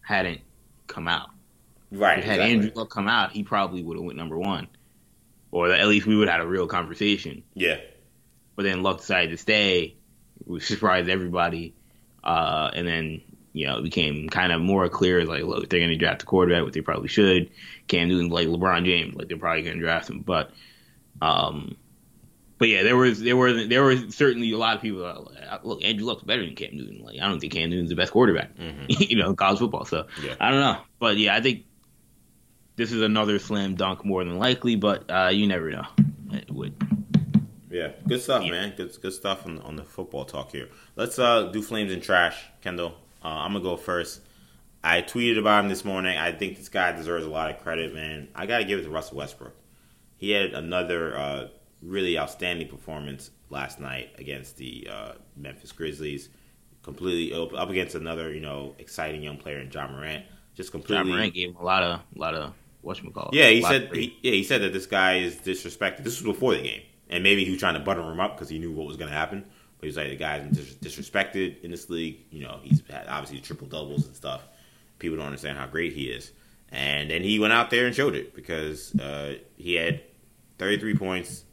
hadn't 0.00 0.40
come 0.86 1.08
out. 1.08 1.30
Right. 1.90 2.18
If 2.18 2.24
had 2.24 2.34
exactly. 2.34 2.54
Andrew 2.54 2.70
Luck 2.74 2.90
come 2.90 3.08
out, 3.08 3.32
he 3.32 3.42
probably 3.42 3.82
would 3.82 3.96
have 3.96 4.04
went 4.04 4.16
number 4.16 4.38
one 4.38 4.68
or 5.50 5.70
at 5.72 5.86
least 5.88 6.06
we 6.06 6.16
would 6.16 6.28
have 6.28 6.40
had 6.40 6.46
a 6.46 6.48
real 6.48 6.66
conversation. 6.66 7.42
Yeah. 7.54 7.78
But 8.58 8.64
then 8.64 8.82
Luck 8.82 8.98
decided 8.98 9.30
to 9.30 9.36
stay, 9.36 9.94
which 10.44 10.66
surprised 10.66 11.08
everybody. 11.08 11.76
Uh, 12.24 12.68
and 12.74 12.88
then 12.88 13.20
you 13.52 13.68
know, 13.68 13.78
it 13.78 13.84
became 13.84 14.28
kind 14.28 14.50
of 14.50 14.60
more 14.60 14.88
clear. 14.88 15.24
Like, 15.24 15.44
look, 15.44 15.70
they're 15.70 15.78
going 15.78 15.92
to 15.92 15.96
draft 15.96 16.24
a 16.24 16.26
quarterback, 16.26 16.64
which 16.64 16.74
they 16.74 16.80
probably 16.80 17.06
should. 17.06 17.50
Cam 17.86 18.08
Newton, 18.08 18.30
like 18.30 18.48
LeBron 18.48 18.84
James, 18.84 19.14
like 19.14 19.28
they're 19.28 19.38
probably 19.38 19.62
going 19.62 19.76
to 19.76 19.80
draft 19.80 20.10
him. 20.10 20.22
But, 20.22 20.50
um, 21.22 21.76
but 22.58 22.68
yeah, 22.68 22.82
there 22.82 22.96
was 22.96 23.20
there 23.20 23.36
were 23.36 23.64
there 23.64 23.84
were 23.84 24.10
certainly 24.10 24.50
a 24.50 24.58
lot 24.58 24.74
of 24.74 24.82
people. 24.82 25.00
Like, 25.00 25.64
look, 25.64 25.84
Andrew 25.84 26.04
Luck's 26.04 26.24
better 26.24 26.44
than 26.44 26.56
Cam 26.56 26.76
Newton. 26.76 27.04
Like, 27.04 27.20
I 27.22 27.28
don't 27.28 27.38
think 27.38 27.52
Cam 27.52 27.70
Newton's 27.70 27.90
the 27.90 27.94
best 27.94 28.10
quarterback, 28.10 28.56
mm-hmm. 28.56 28.86
you 28.88 29.14
know, 29.14 29.30
in 29.30 29.36
college 29.36 29.60
football. 29.60 29.84
So 29.84 30.08
yeah. 30.20 30.34
I 30.40 30.50
don't 30.50 30.58
know, 30.58 30.80
but 30.98 31.16
yeah, 31.16 31.36
I 31.36 31.40
think 31.40 31.64
this 32.74 32.90
is 32.90 33.02
another 33.02 33.38
slam 33.38 33.76
dunk 33.76 34.04
more 34.04 34.24
than 34.24 34.36
likely. 34.36 34.74
But 34.74 35.08
uh, 35.08 35.28
you 35.28 35.46
never 35.46 35.70
know. 35.70 35.86
It 36.32 36.50
would. 36.50 36.74
Yeah, 37.78 37.92
good 38.06 38.20
stuff, 38.20 38.44
yeah. 38.44 38.50
man. 38.50 38.74
Good 38.76 39.00
good 39.00 39.12
stuff 39.12 39.46
on, 39.46 39.60
on 39.60 39.76
the 39.76 39.84
football 39.84 40.24
talk 40.24 40.52
here. 40.52 40.68
Let's 40.96 41.18
uh, 41.18 41.44
do 41.44 41.62
flames 41.62 41.92
and 41.92 42.02
trash, 42.02 42.36
Kendall. 42.60 42.94
Uh, 43.24 43.28
I'm 43.28 43.52
gonna 43.52 43.64
go 43.64 43.76
first. 43.76 44.20
I 44.82 45.02
tweeted 45.02 45.38
about 45.38 45.64
him 45.64 45.68
this 45.68 45.84
morning. 45.84 46.16
I 46.16 46.32
think 46.32 46.56
this 46.56 46.68
guy 46.68 46.92
deserves 46.92 47.24
a 47.24 47.28
lot 47.28 47.50
of 47.50 47.60
credit, 47.60 47.94
man. 47.94 48.28
I 48.34 48.46
gotta 48.46 48.64
give 48.64 48.78
it 48.78 48.82
to 48.82 48.90
Russell 48.90 49.18
Westbrook. 49.18 49.54
He 50.16 50.30
had 50.30 50.54
another 50.54 51.16
uh, 51.16 51.48
really 51.82 52.18
outstanding 52.18 52.68
performance 52.68 53.30
last 53.50 53.80
night 53.80 54.10
against 54.18 54.56
the 54.56 54.88
uh, 54.90 55.12
Memphis 55.36 55.72
Grizzlies. 55.72 56.28
Completely 56.82 57.34
up 57.34 57.70
against 57.70 57.94
another, 57.94 58.32
you 58.32 58.40
know, 58.40 58.74
exciting 58.78 59.22
young 59.22 59.36
player 59.36 59.58
in 59.58 59.70
John 59.70 59.92
Morant. 59.92 60.24
Just 60.54 60.72
completely. 60.72 61.10
Ja 61.10 61.16
Morant 61.16 61.34
gave 61.34 61.50
him 61.50 61.56
a 61.56 61.64
lot 61.64 61.82
of, 61.82 62.00
a 62.00 62.18
lot 62.18 62.34
of 62.34 62.54
what 62.82 63.14
call. 63.14 63.30
Yeah, 63.32 63.48
he 63.48 63.62
said. 63.62 63.90
He, 63.94 64.16
yeah, 64.22 64.32
he 64.32 64.44
said 64.44 64.62
that 64.62 64.72
this 64.72 64.86
guy 64.86 65.18
is 65.18 65.36
disrespected. 65.36 66.04
This 66.04 66.22
was 66.22 66.34
before 66.34 66.54
the 66.54 66.62
game, 66.62 66.82
and 67.10 67.22
maybe 67.22 67.44
he 67.44 67.50
was 67.50 67.60
trying 67.60 67.74
to 67.74 67.80
butter 67.80 68.02
him 68.02 68.20
up 68.20 68.36
because 68.36 68.48
he 68.48 68.58
knew 68.58 68.72
what 68.72 68.86
was 68.86 68.96
going 68.96 69.10
to 69.10 69.16
happen. 69.16 69.44
But 69.78 69.86
he's 69.86 69.96
like, 69.96 70.08
the 70.08 70.16
guy's 70.16 70.44
dis- 70.50 70.74
disrespected 70.74 71.62
in 71.62 71.70
this 71.70 71.88
league. 71.88 72.18
You 72.30 72.42
know, 72.42 72.58
he's 72.62 72.82
had 72.90 73.06
obviously 73.08 73.40
triple 73.40 73.68
doubles 73.68 74.06
and 74.06 74.16
stuff. 74.16 74.42
People 74.98 75.18
don't 75.18 75.26
understand 75.26 75.58
how 75.58 75.66
great 75.66 75.92
he 75.92 76.06
is. 76.06 76.32
And 76.70 77.10
then 77.10 77.22
he 77.22 77.38
went 77.38 77.52
out 77.52 77.70
there 77.70 77.86
and 77.86 77.94
showed 77.94 78.14
it 78.14 78.34
because 78.34 78.94
uh, 78.98 79.36
he 79.56 79.74
had 79.74 80.02
33 80.58 80.96
points, 80.96 81.44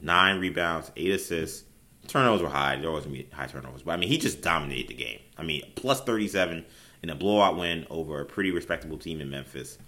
nine 0.00 0.40
rebounds, 0.40 0.90
eight 0.96 1.10
assists. 1.10 1.64
Turnovers 2.08 2.42
were 2.42 2.48
high. 2.48 2.76
There 2.76 2.90
wasn't 2.90 3.32
high 3.32 3.46
turnovers, 3.46 3.82
but 3.82 3.92
I 3.92 3.96
mean, 3.96 4.08
he 4.08 4.18
just 4.18 4.40
dominated 4.40 4.88
the 4.88 4.94
game. 4.94 5.20
I 5.36 5.42
mean, 5.42 5.62
plus 5.74 6.00
37 6.00 6.64
in 7.02 7.10
a 7.10 7.14
blowout 7.14 7.56
win 7.56 7.86
over 7.90 8.20
a 8.20 8.24
pretty 8.24 8.50
respectable 8.50 8.98
team 8.98 9.20
in 9.20 9.30
Memphis. 9.30 9.78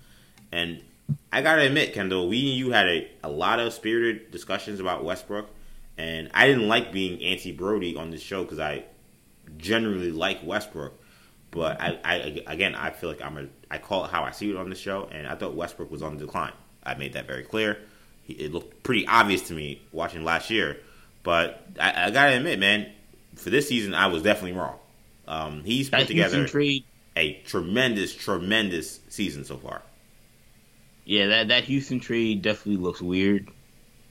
And 0.53 0.83
I 1.33 1.43
gotta 1.43 1.63
admit, 1.63 1.95
Kendall, 1.95 2.29
we 2.29 2.39
and 2.51 2.59
you 2.59 2.71
had 2.73 2.87
a, 2.87 3.11
a 3.25 3.29
lot 3.29 3.61
of 3.61 3.73
spirited 3.73 4.31
discussions 4.31 4.81
about 4.81 5.05
Westbrook 5.05 5.49
and 5.97 6.31
I 6.35 6.47
didn't 6.49 6.69
like 6.69 6.93
being 6.93 7.23
anti 7.23 7.53
Brodie 7.53 7.97
on 7.97 8.11
this 8.11 8.21
show 8.21 8.43
because 8.43 8.59
I 8.59 8.85
generally 9.57 10.11
like 10.11 10.45
Westbrook. 10.45 11.01
But 11.51 11.81
I, 11.81 11.99
I, 12.05 12.43
again, 12.49 12.75
I 12.75 12.91
feel 12.91 13.11
like 13.11 13.23
I'm 13.23 13.39
a, 13.39 13.47
I 13.71 13.79
call 13.79 14.05
it 14.05 14.11
how 14.11 14.25
I 14.25 14.33
see 14.33 14.51
it 14.51 14.57
on 14.57 14.71
the 14.71 14.75
show, 14.75 15.09
and 15.13 15.27
I 15.27 15.37
thought 15.37 15.55
Westbrook 15.55 15.89
was 15.91 16.03
on 16.03 16.17
the 16.17 16.27
decline. 16.27 16.53
I 16.83 16.95
made 16.95 17.13
that 17.13 17.29
very 17.29 17.45
clear. 17.45 17.79
It 18.27 18.53
looked 18.53 18.83
pretty 18.83 19.07
obvious 19.07 19.43
to 19.49 19.55
me 19.55 19.81
watching 19.93 20.25
last 20.25 20.51
year, 20.51 20.79
but 21.23 21.65
I, 21.79 22.07
I 22.07 22.11
gotta 22.11 22.37
admit, 22.37 22.59
man, 22.59 22.91
for 23.37 23.51
this 23.51 23.69
season, 23.69 23.95
I 23.95 24.09
was 24.09 24.23
definitely 24.23 24.59
wrong. 24.59 24.79
Um, 25.29 25.63
he's 25.63 25.91
put 25.91 26.09
together 26.09 26.45
a 27.17 27.35
tremendous, 27.47 28.13
tremendous 28.15 28.99
season 29.09 29.45
so 29.45 29.57
far. 29.57 29.83
Yeah, 31.05 31.27
that 31.27 31.49
that 31.49 31.65
Houston 31.65 32.01
trade 32.01 32.43
definitely 32.43 32.83
looks 32.83 33.01
weird 33.01 33.49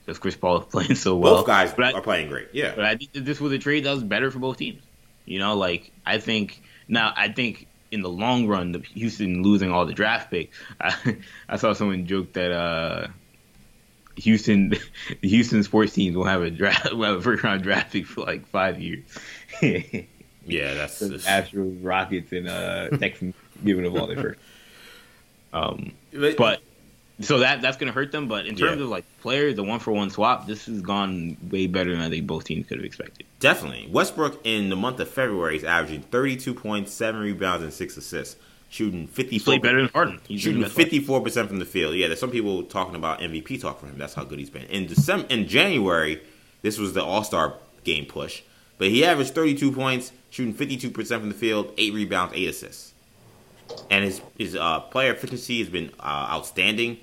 because 0.06 0.20
Chris 0.20 0.36
Paul 0.36 0.62
is 0.62 0.66
playing 0.72 0.96
so 0.96 1.16
well. 1.16 1.38
Both 1.38 1.48
guys 1.48 1.74
but 1.74 1.96
are 1.96 2.02
playing 2.02 2.30
great. 2.30 2.50
Yeah, 2.54 2.74
but 2.76 2.86
I 2.86 2.96
think 2.96 3.14
that 3.14 3.26
this 3.26 3.40
was 3.40 3.52
a 3.52 3.58
trade 3.58 3.86
that 3.86 3.92
was 3.92 4.04
better 4.04 4.32
for 4.32 4.40
both 4.40 4.58
teams. 4.58 4.82
You 5.26 5.40
know, 5.40 5.56
like 5.56 5.92
I 6.06 6.20
think 6.20 6.62
now 6.88 7.14
I 7.16 7.30
think 7.30 7.68
in 7.92 8.02
the 8.02 8.10
long 8.10 8.48
run, 8.48 8.72
the 8.72 8.80
Houston 8.80 9.44
losing 9.44 9.72
all 9.72 9.86
the 9.86 9.94
draft 9.94 10.32
picks. 10.32 10.58
I, 10.82 11.18
I 11.48 11.58
saw 11.58 11.74
someone 11.74 12.06
joke 12.08 12.34
that 12.34 12.52
uh, 12.52 13.08
Houston, 14.16 14.70
the 15.22 15.30
Houston 15.30 15.64
sports 15.64 15.94
teams 15.94 16.16
will 16.16 16.26
have 16.26 16.42
a 16.42 16.50
draft, 16.50 16.94
will 16.94 17.04
have 17.04 17.20
a 17.20 17.22
first 17.22 17.44
round 17.44 17.64
draft 17.64 17.94
pick 17.94 18.06
for 18.06 18.22
like 18.22 18.48
five 18.48 18.80
years. 18.80 19.04
yeah, 19.62 20.74
that's 20.74 21.00
the 21.00 21.16
Astros, 21.18 21.80
Rockets, 21.82 22.32
and 22.32 22.48
uh, 22.48 22.90
Texans 22.98 23.36
giving 23.64 23.84
them 23.84 23.96
all 23.96 24.08
their 24.08 24.22
first. 24.22 24.40
Um, 25.54 25.92
but, 26.12 26.36
but 26.36 26.62
so 27.22 27.40
that 27.40 27.62
that's 27.62 27.78
going 27.78 27.88
to 27.88 27.94
hurt 27.94 28.12
them. 28.12 28.28
But 28.28 28.46
in 28.46 28.56
terms 28.56 28.78
yeah. 28.78 28.84
of 28.84 28.90
like 28.90 29.06
players, 29.22 29.56
the 29.56 29.64
one 29.64 29.80
for 29.80 29.92
one 29.92 30.10
swap, 30.10 30.48
this 30.48 30.66
has 30.66 30.82
gone 30.82 31.38
way 31.50 31.68
better 31.68 31.92
than 31.92 32.02
I 32.02 32.10
think 32.10 32.26
both 32.26 32.46
teams 32.46 32.68
could 32.68 32.78
have 32.78 32.86
expected. 32.86 33.26
Definitely, 33.40 33.88
Westbrook 33.92 34.42
in 34.46 34.70
the 34.70 34.76
month 34.76 35.00
of 35.00 35.10
February 35.10 35.58
is 35.58 35.64
averaging 35.64 36.02
thirty 36.04 36.36
two 36.36 36.54
points, 36.54 36.92
seven 36.92 37.22
rebounds, 37.22 37.64
and 37.64 37.72
six 37.72 37.98
assists, 37.98 38.36
shooting 38.70 39.08
fifty. 39.08 39.40
Played 39.40 39.62
better 39.62 39.82
than 39.82 39.90
Harden. 39.90 40.20
He's 40.28 40.42
shooting 40.42 40.66
fifty 40.66 41.00
four 41.00 41.22
percent 41.22 41.48
from 41.48 41.60
the 41.60 41.66
field. 41.66 41.96
Yeah, 41.96 42.08
there's 42.08 42.20
some 42.20 42.32
people 42.32 42.64
talking 42.64 42.96
about 42.96 43.20
MVP 43.20 43.62
talk 43.62 43.80
for 43.80 43.86
him. 43.86 43.98
That's 43.98 44.16
how 44.16 44.24
good 44.24 44.40
he's 44.40 44.50
been. 44.50 44.64
In 44.64 44.88
December, 44.88 45.28
in 45.30 45.48
January, 45.48 46.22
this 46.62 46.80
was 46.80 46.94
the 46.94 47.04
All 47.04 47.24
Star 47.24 47.56
game 47.84 48.06
push, 48.06 48.42
but 48.78 48.88
he 48.88 49.06
averaged 49.06 49.36
thirty 49.36 49.54
two 49.54 49.72
points, 49.72 50.12
shooting 50.32 50.54
fifty 50.54 50.78
two 50.78 50.90
percent 50.90 51.22
from 51.22 51.30
the 51.30 51.36
field, 51.36 51.74
eight 51.78 51.94
rebounds, 51.94 52.34
eight 52.36 52.50
assists 52.50 52.93
and 53.90 54.04
his 54.04 54.22
his 54.38 54.56
uh, 54.56 54.80
player 54.82 55.14
efficiency 55.14 55.60
has 55.60 55.70
been 55.70 55.92
uh, 56.00 56.28
outstanding. 56.32 57.00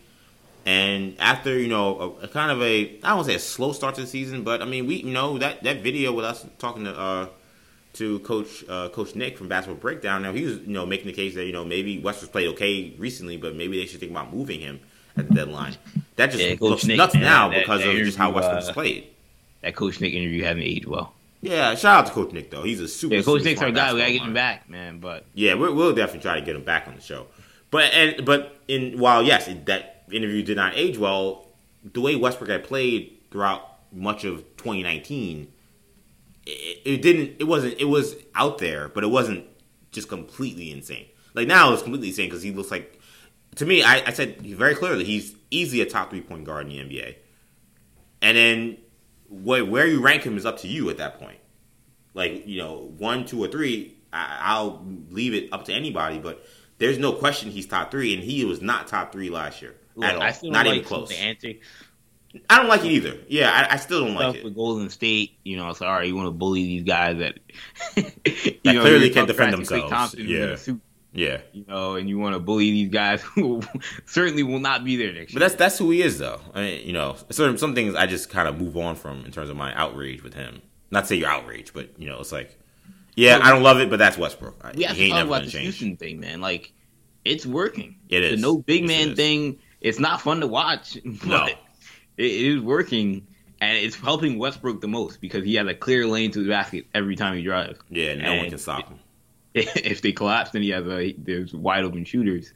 And 0.67 1.17
after 1.19 1.59
you 1.59 1.69
know 1.69 2.19
a, 2.21 2.25
a, 2.25 2.29
kind 2.29 2.51
of 2.51 2.63
a 2.63 2.99
I 3.03 3.15
don't 3.15 3.25
say 3.25 3.35
a 3.35 3.39
slow 3.39 3.73
start 3.73 3.95
to 3.97 4.03
the 4.03 4.07
season, 4.07 4.45
but 4.45 4.61
I 4.63 4.67
mean 4.67 4.87
we 4.87 4.97
you 4.97 5.13
know 5.13 5.39
that 5.39 5.63
that 5.63 5.83
video 5.83 6.13
with 6.13 6.25
us 6.25 6.47
talking 6.59 6.85
to 6.85 6.99
uh, 6.99 7.29
to 7.95 8.19
Coach 8.21 8.65
uh, 8.69 8.89
Coach 8.91 9.15
Nick 9.15 9.39
from 9.39 9.49
Basketball 9.49 9.81
Breakdown. 9.81 10.23
Now 10.23 10.33
he 10.33 10.45
was 10.45 10.59
you 10.59 10.73
know 10.73 10.87
making 10.87 11.07
the 11.07 11.13
case 11.13 11.35
that 11.35 11.47
you 11.47 11.53
know 11.53 11.65
maybe 11.65 11.99
Westbrook's 11.99 12.33
played 12.33 12.49
okay 12.49 12.95
recently, 12.99 13.37
but 13.37 13.55
maybe 13.57 13.79
they 13.79 13.87
should 13.87 14.01
think 14.01 14.13
about 14.13 14.33
moving 14.33 14.61
him 14.61 14.81
at 15.17 15.29
the 15.29 15.35
deadline. 15.35 15.77
That 16.17 16.31
just 16.31 16.45
yeah, 16.45 16.57
looks 16.61 16.85
Nick, 16.85 16.99
nuts 16.99 17.15
man, 17.15 17.23
now 17.23 17.49
that, 17.49 17.61
because 17.61 17.81
that 17.81 17.91
of 17.91 17.97
just 17.97 18.19
how 18.19 18.31
Westbrook's 18.31 18.69
uh, 18.69 18.73
played. 18.73 19.09
That 19.63 19.75
Coach 19.75 20.01
Nick 20.01 20.13
interview 20.13 20.45
hasn't 20.45 20.65
aged 20.65 20.87
well. 20.87 21.15
Yeah, 21.43 21.75
shout 21.75 21.99
out 22.01 22.07
to 22.07 22.13
Coach 22.13 22.33
Nick 22.33 22.51
though. 22.51 22.63
He's 22.63 22.81
a 22.81 22.89
super. 22.89 23.15
Yeah, 23.15 23.23
Coach 23.23 23.45
Nick's 23.45 23.63
our 23.63 23.71
guy. 23.71 23.93
We 23.93 24.01
gotta 24.01 24.13
get 24.13 24.23
him 24.23 24.35
back, 24.35 24.69
man. 24.69 25.01
But 25.01 25.27
yeah, 25.33 25.55
we 25.55 25.73
will 25.73 25.95
definitely 25.95 26.21
try 26.21 26.39
to 26.39 26.45
get 26.45 26.55
him 26.55 26.65
back 26.65 26.87
on 26.87 26.95
the 26.95 27.01
show. 27.01 27.27
But 27.71 27.93
and 27.95 28.27
but 28.27 28.61
in 28.69 28.99
while 28.99 29.23
yes, 29.23 29.49
it, 29.49 29.67
that 29.67 30.05
interview 30.13 30.43
did 30.43 30.57
not 30.57 30.75
age 30.77 30.99
well, 30.99 31.49
the 31.85 32.01
way 32.01 32.17
Westbrook 32.17 32.51
had 32.51 32.65
played 32.65 33.19
throughout 33.31 33.63
much 33.93 34.25
of 34.25 34.39
2019, 34.57 35.51
it, 36.47 36.51
it 36.85 37.03
didn't. 37.03 37.37
It 37.39 37.45
wasn't. 37.45 37.81
It 37.81 37.87
was 37.87 38.17
out 38.35 38.59
there, 38.59 38.89
but 38.89 39.03
it 39.03 39.09
wasn't 39.09 39.47
just 39.93 40.09
completely 40.09 40.71
insane. 40.73 41.07
Like 41.33 41.49
now, 41.49 41.73
it's 41.73 41.83
completely 41.83 42.09
insane 42.09 42.29
because 42.29 42.43
he 42.43 42.53
looks 42.53 42.71
like. 42.71 42.99
To 43.57 43.67
me, 43.67 43.83
I, 43.83 44.05
I 44.07 44.13
said 44.13 44.43
very 44.43 44.77
clearly 44.77 45.05
he's 45.05 45.35
easily 45.51 45.81
a 45.81 45.87
top 45.87 46.11
three 46.11 46.21
point 46.21 46.45
guard 46.45 46.71
in 46.71 46.89
the 46.89 46.97
NBA. 46.97 47.17
And 48.23 48.37
then 48.37 48.77
where, 49.31 49.65
where 49.65 49.87
you 49.87 50.01
rank 50.03 50.25
him 50.25 50.37
is 50.37 50.45
up 50.45 50.59
to 50.59 50.69
you 50.69 50.91
at 50.91 50.99
that 50.99 51.19
point. 51.19 51.39
Like 52.13 52.47
you 52.47 52.59
know, 52.59 52.93
one, 52.99 53.25
two, 53.25 53.43
or 53.43 53.49
three, 53.49 53.97
I, 54.13 54.61
will 54.61 54.85
leave 55.11 55.33
it 55.33 55.49
up 55.53 55.65
to 55.67 55.73
anybody. 55.73 56.19
But 56.19 56.45
there's 56.79 56.99
no 56.99 57.13
question 57.13 57.51
he's 57.51 57.67
top 57.67 57.91
three, 57.91 58.13
and 58.15 58.23
he 58.23 58.45
was 58.45 58.61
not 58.61 58.89
top 58.89 59.13
three 59.13 59.31
last 59.31 59.63
year 59.63 59.77
Look, 59.95 60.09
at 60.09 60.17
all. 60.17 60.23
I 60.23 60.33
still 60.33 60.51
not 60.51 60.67
like 60.67 60.77
even 60.77 60.89
close. 60.89 61.13
I 62.49 62.59
don't 62.59 62.69
like 62.69 62.85
it 62.85 62.91
either. 62.91 63.17
Yeah, 63.29 63.51
I, 63.51 63.75
I 63.75 63.77
still 63.77 64.05
don't 64.05 64.15
like 64.15 64.37
it. 64.37 64.45
With 64.45 64.55
Golden 64.55 64.89
State, 64.89 65.39
you 65.45 65.57
know, 65.57 65.69
it's 65.71 65.83
all 65.83 65.93
right. 65.93 66.07
You 66.07 66.15
want 66.15 66.27
to 66.27 66.33
bully 66.33 66.65
these 66.65 66.85
guys 66.85 67.19
that, 67.19 67.39
that 67.95 68.59
know, 68.65 68.81
clearly 68.83 69.11
can't 69.11 69.27
defend 69.27 69.53
themselves. 69.53 70.15
Yeah. 70.17 70.57
Yeah, 71.13 71.41
you 71.53 71.65
know, 71.67 71.97
and 71.97 72.09
you 72.09 72.19
want 72.19 72.35
to 72.35 72.41
bully 72.41 72.71
these 72.71 72.91
guys 72.91 73.21
who 73.35 73.63
certainly 74.07 74.43
will 74.43 74.61
not 74.61 74.85
be 74.85 74.97
there 74.97 75.13
next 75.13 75.17
but 75.17 75.19
year. 75.33 75.35
But 75.35 75.41
that's 75.41 75.55
that's 75.55 75.79
who 75.79 75.91
he 75.91 76.03
is, 76.03 76.19
though. 76.19 76.41
I 76.55 76.61
mean, 76.63 76.87
you 76.87 76.93
know, 76.93 77.17
certain 77.31 77.59
some 77.59 77.75
things 77.75 77.95
I 77.95 78.07
just 78.07 78.31
kind 78.31 78.49
of 78.49 78.61
move 78.61 78.77
on 78.77 78.97
from 78.97 79.25
in 79.25 79.33
terms 79.33 79.51
of 79.51 79.57
my 79.57 79.75
outrage 79.75 80.23
with 80.23 80.35
him. 80.35 80.63
Not 80.91 81.03
to 81.03 81.07
say 81.07 81.17
you're 81.17 81.29
outraged, 81.29 81.75
but 81.75 81.91
you 81.99 82.09
know, 82.09 82.21
it's 82.21 82.33
like, 82.33 82.59
yeah, 83.15 83.41
I 83.43 83.51
don't 83.51 83.63
love 83.63 83.81
it, 83.81 83.91
but 83.91 83.99
that's 83.99 84.19
Westbrook. 84.19 84.63
We 84.77 84.85
have 84.85 84.97
to 84.97 85.09
talk 85.09 85.27
about 85.27 85.45
the 85.45 85.59
Houston 85.59 85.97
thing, 85.97 86.21
man. 86.21 86.41
Like, 86.41 86.73
it's 87.25 87.47
working. 87.47 87.97
It 88.09 88.23
is 88.23 88.41
the 88.41 88.47
no 88.47 88.59
big 88.59 88.87
man 88.87 89.15
thing. 89.17 89.59
It's 89.81 89.99
not 89.99 90.21
fun 90.21 90.41
to 90.41 90.47
watch, 90.47 90.99
but 91.05 91.27
no. 91.27 91.47
it, 91.47 91.57
it 92.17 92.57
is 92.57 92.61
working 92.61 93.27
and 93.61 93.77
it's 93.77 93.97
helping 93.97 94.39
Westbrook 94.39 94.81
the 94.81 94.89
most 94.89 95.21
because 95.21 95.45
he 95.45 95.55
has 95.55 95.67
a 95.67 95.75
clear 95.75 96.07
lane 96.07 96.31
to 96.33 96.43
the 96.43 96.49
basket 96.49 96.87
every 96.95 97.17
time 97.17 97.37
he 97.37 97.43
drives. 97.43 97.79
Yeah, 97.91 98.15
no 98.15 98.25
and 98.25 98.41
one 98.41 98.49
can 98.49 98.59
stop 98.59 98.89
him. 98.89 98.99
if 99.55 100.03
they 100.03 100.13
collapse, 100.13 100.51
then 100.51 100.63
he 100.63 100.71
has 100.71 100.87
a 100.87 101.13
there's 101.13 101.53
wide 101.53 101.85
open 101.85 102.05
shooters. 102.05 102.53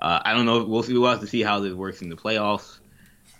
Uh, 0.00 0.20
I 0.24 0.34
don't 0.34 0.46
know. 0.46 0.64
We'll 0.64 0.82
see. 0.82 0.96
We'll 0.96 1.10
have 1.10 1.20
to 1.20 1.26
see 1.26 1.42
how 1.42 1.60
this 1.60 1.72
works 1.72 2.02
in 2.02 2.08
the 2.08 2.16
playoffs, 2.16 2.78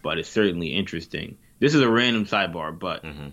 but 0.03 0.19
it's 0.19 0.29
certainly 0.29 0.69
interesting. 0.69 1.37
This 1.59 1.75
is 1.75 1.81
a 1.81 1.89
random 1.89 2.27
sidebar, 2.27 2.77
but 2.77 3.05
mm-hmm. 3.05 3.29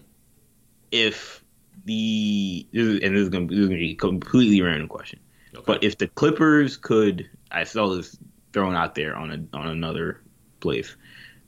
if 0.91 1.43
the 1.85 2.67
this 2.71 2.83
is, 2.83 2.99
and 3.01 3.15
this 3.15 3.23
is 3.23 3.29
going 3.29 3.47
to 3.47 3.67
be 3.69 3.91
a 3.91 3.95
completely 3.95 4.61
random 4.61 4.87
question, 4.87 5.19
okay. 5.55 5.63
but 5.65 5.83
if 5.83 5.97
the 5.97 6.07
Clippers 6.07 6.77
could, 6.77 7.29
I 7.51 7.63
saw 7.63 7.95
this 7.95 8.17
thrown 8.51 8.75
out 8.75 8.95
there 8.95 9.15
on 9.15 9.31
a 9.31 9.57
on 9.57 9.67
another 9.67 10.21
place, 10.59 10.95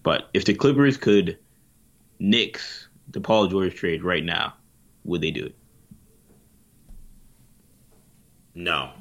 but 0.02 0.30
if 0.34 0.45
the 0.45 0.53
Clippers 0.56 0.97
could 0.97 1.38
nix 2.19 2.88
the 3.11 3.22
Paul 3.22 3.47
George 3.47 3.76
trade 3.76 4.03
right 4.03 4.23
now, 4.23 4.53
would 5.03 5.22
they 5.22 5.31
do 5.31 5.45
it? 5.45 5.56
No. 8.56 8.91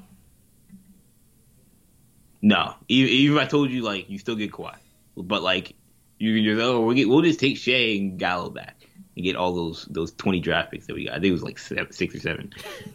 No, 2.43 2.75
even, 2.89 3.11
even 3.11 3.37
if 3.39 3.43
I 3.43 3.47
told 3.47 3.71
you 3.71 3.81
like 3.81 4.11
you 4.11 4.19
still 4.19 4.37
get 4.37 4.53
Kawhi, 4.53 4.77
but 5.17 5.43
like 5.43 5.75
you 6.19 6.35
can 6.35 6.45
just 6.45 6.63
oh 6.63 6.85
we'll, 6.85 6.95
get, 6.95 7.09
we'll 7.09 7.23
just 7.23 7.41
take 7.41 7.57
Shai 7.57 7.97
and 7.97 8.19
Gallo 8.19 8.51
back 8.51 8.87
and 9.17 9.25
get 9.25 9.35
all 9.35 9.55
those 9.55 9.87
those 9.87 10.13
twenty 10.13 10.41
draft 10.41 10.71
picks 10.71 10.87
that 10.87 10.95
we 10.95 11.07
got. 11.07 11.13
I 11.13 11.17
think 11.17 11.27
it 11.27 11.33
was 11.33 11.43
like 11.43 11.59
seven, 11.59 11.91
six 11.91 12.15
or 12.15 12.21
seven. 12.21 12.53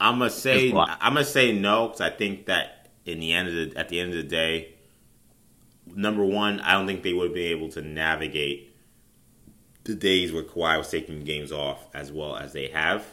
I'm 0.00 0.18
gonna 0.18 0.30
say 0.30 0.66
That's 0.66 0.72
a 0.72 0.76
lot. 0.76 0.98
I'm 1.00 1.14
gonna 1.14 1.24
say 1.24 1.52
no 1.52 1.88
because 1.88 2.02
I 2.02 2.10
think 2.10 2.46
that 2.46 2.90
in 3.04 3.18
the 3.18 3.32
end 3.32 3.48
of 3.48 3.54
the 3.54 3.76
at 3.76 3.88
the 3.88 3.98
end 3.98 4.10
of 4.10 4.16
the 4.16 4.22
day, 4.22 4.74
number 5.86 6.24
one, 6.24 6.60
I 6.60 6.74
don't 6.74 6.86
think 6.86 7.02
they 7.02 7.12
would 7.12 7.34
be 7.34 7.46
able 7.46 7.68
to 7.70 7.82
navigate 7.82 8.76
the 9.82 9.96
days 9.96 10.32
where 10.32 10.44
Kawhi 10.44 10.78
was 10.78 10.88
taking 10.88 11.24
games 11.24 11.50
off 11.50 11.84
as 11.94 12.12
well 12.12 12.36
as 12.36 12.52
they 12.52 12.68
have. 12.68 13.04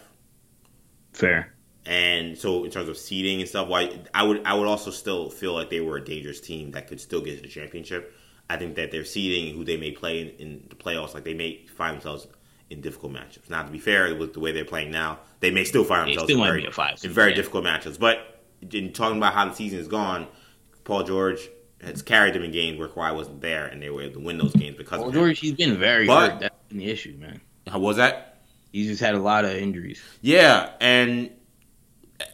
Fair. 1.13 1.53
And 1.88 2.38
so, 2.38 2.65
in 2.65 2.72
terms 2.72 2.89
of 2.89 2.97
seeding 2.97 3.39
and 3.39 3.47
stuff, 3.47 3.69
why 3.69 3.97
I 4.14 4.23
would 4.23 4.45
I 4.45 4.53
would 4.53 4.68
also 4.68 4.91
still 4.91 5.30
feel 5.30 5.53
like 5.53 5.69
they 5.69 5.80
were 5.80 5.95
a 5.95 6.03
dangerous 6.03 6.41
team 6.41 6.72
that 6.72 6.88
could 6.88 6.99
still 6.99 7.22
get 7.22 7.38
to 7.38 7.41
the 7.41 7.47
championship. 7.47 8.14
I 8.49 8.57
think 8.57 8.76
that 8.76 8.91
their 8.91 9.05
seeding, 9.05 9.55
who 9.55 9.64
they 9.64 9.77
may 9.77 9.91
play 9.91 10.22
in, 10.22 10.30
in 10.31 10.64
the 10.69 10.76
playoffs, 10.76 11.14
like 11.14 11.23
they 11.23 11.34
may 11.34 11.65
find 11.65 11.95
themselves 11.95 12.27
in 12.69 12.81
difficult 12.81 13.14
matchups. 13.14 13.49
Now, 13.49 13.64
to 13.64 13.72
be 13.72 13.80
fair, 13.80 14.14
with 14.15 14.34
the 14.34 14.41
way 14.41 14.51
they're 14.51 14.65
playing 14.65 14.91
now, 14.91 15.19
they 15.39 15.49
may 15.49 15.64
still 15.64 15.85
find 15.85 16.09
themselves 16.09 16.30
still 16.30 16.43
in 16.43 16.49
very, 16.49 16.72
five 16.72 17.03
in 17.03 17.11
very 17.11 17.30
yeah. 17.30 17.38
difficult 17.38 17.64
matchups. 17.64 17.97
But 17.97 18.41
in 18.69 18.91
talking 18.91 19.18
about 19.18 19.34
how 19.34 19.45
the 19.45 19.53
season 19.53 19.77
has 19.77 19.88
gone, 19.88 20.27
Paul 20.84 21.03
George 21.03 21.47
has 21.81 22.01
carried 22.01 22.34
them 22.34 22.43
in 22.43 22.51
games 22.51 22.80
where 22.80 22.89
Kawhi 22.89 23.15
wasn't 23.15 23.39
there, 23.39 23.65
and 23.65 23.81
they 23.81 23.89
were 23.89 24.01
able 24.01 24.15
to 24.15 24.26
win 24.26 24.38
those 24.38 24.53
games 24.53 24.76
because 24.76 25.01
of. 25.01 25.14
George, 25.14 25.39
he's 25.39 25.53
been 25.53 25.77
very 25.77 26.05
But- 26.05 26.31
hurt. 26.31 26.39
That's 26.41 26.55
been 26.68 26.80
the 26.80 26.89
issue, 26.89 27.15
man. 27.18 27.39
How 27.65 27.80
was 27.80 27.95
that? 27.97 28.41
He's 28.73 28.88
just 28.88 29.01
had 29.01 29.15
a 29.15 29.19
lot 29.19 29.45
of 29.45 29.51
injuries. 29.51 30.01
Yeah, 30.22 30.72
and 30.81 31.31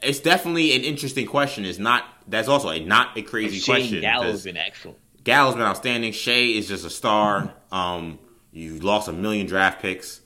it's 0.02 0.20
definitely 0.20 0.76
an 0.76 0.84
interesting 0.84 1.26
question. 1.26 1.66
It's 1.66 1.80
not. 1.80 2.06
That's 2.28 2.48
also 2.48 2.70
a 2.70 2.80
not 2.80 3.18
a 3.18 3.22
crazy 3.22 3.60
Shane 3.60 3.76
question. 3.76 4.02
Gallo's 4.02 4.26
because 4.26 4.44
been 4.44 4.58
excellent. 4.58 4.98
Gallo's 5.24 5.56
been 5.56 5.64
outstanding. 5.64 6.12
Shai 6.12 6.32
is 6.32 6.68
just 6.68 6.86
a 6.86 6.90
star. 6.90 7.54
Um, 7.72 8.20
you 8.52 8.80
lost 8.80 9.08
a 9.08 9.14
million 9.14 9.48
draft 9.48 9.82
picks, 9.82 10.22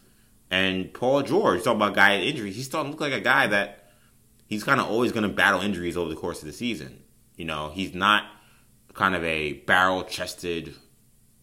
and 0.51 0.93
Paul 0.93 1.23
George. 1.23 1.63
Talking 1.63 1.81
about 1.81 1.95
guy 1.95 2.19
injuries. 2.19 2.55
He's 2.55 2.65
starting 2.65 2.91
to 2.91 2.97
look 2.97 3.01
like 3.01 3.19
a 3.19 3.23
guy 3.23 3.47
that 3.47 3.91
he's 4.47 4.63
kind 4.63 4.79
of 4.79 4.87
always 4.87 5.11
going 5.11 5.23
to 5.23 5.29
battle 5.29 5.61
injuries 5.61 5.97
over 5.97 6.09
the 6.09 6.15
course 6.15 6.41
of 6.41 6.47
the 6.47 6.53
season. 6.53 7.03
You 7.35 7.45
know, 7.45 7.71
he's 7.73 7.93
not 7.93 8.25
kind 8.93 9.15
of 9.15 9.23
a 9.23 9.53
barrel 9.53 10.03
chested, 10.03 10.73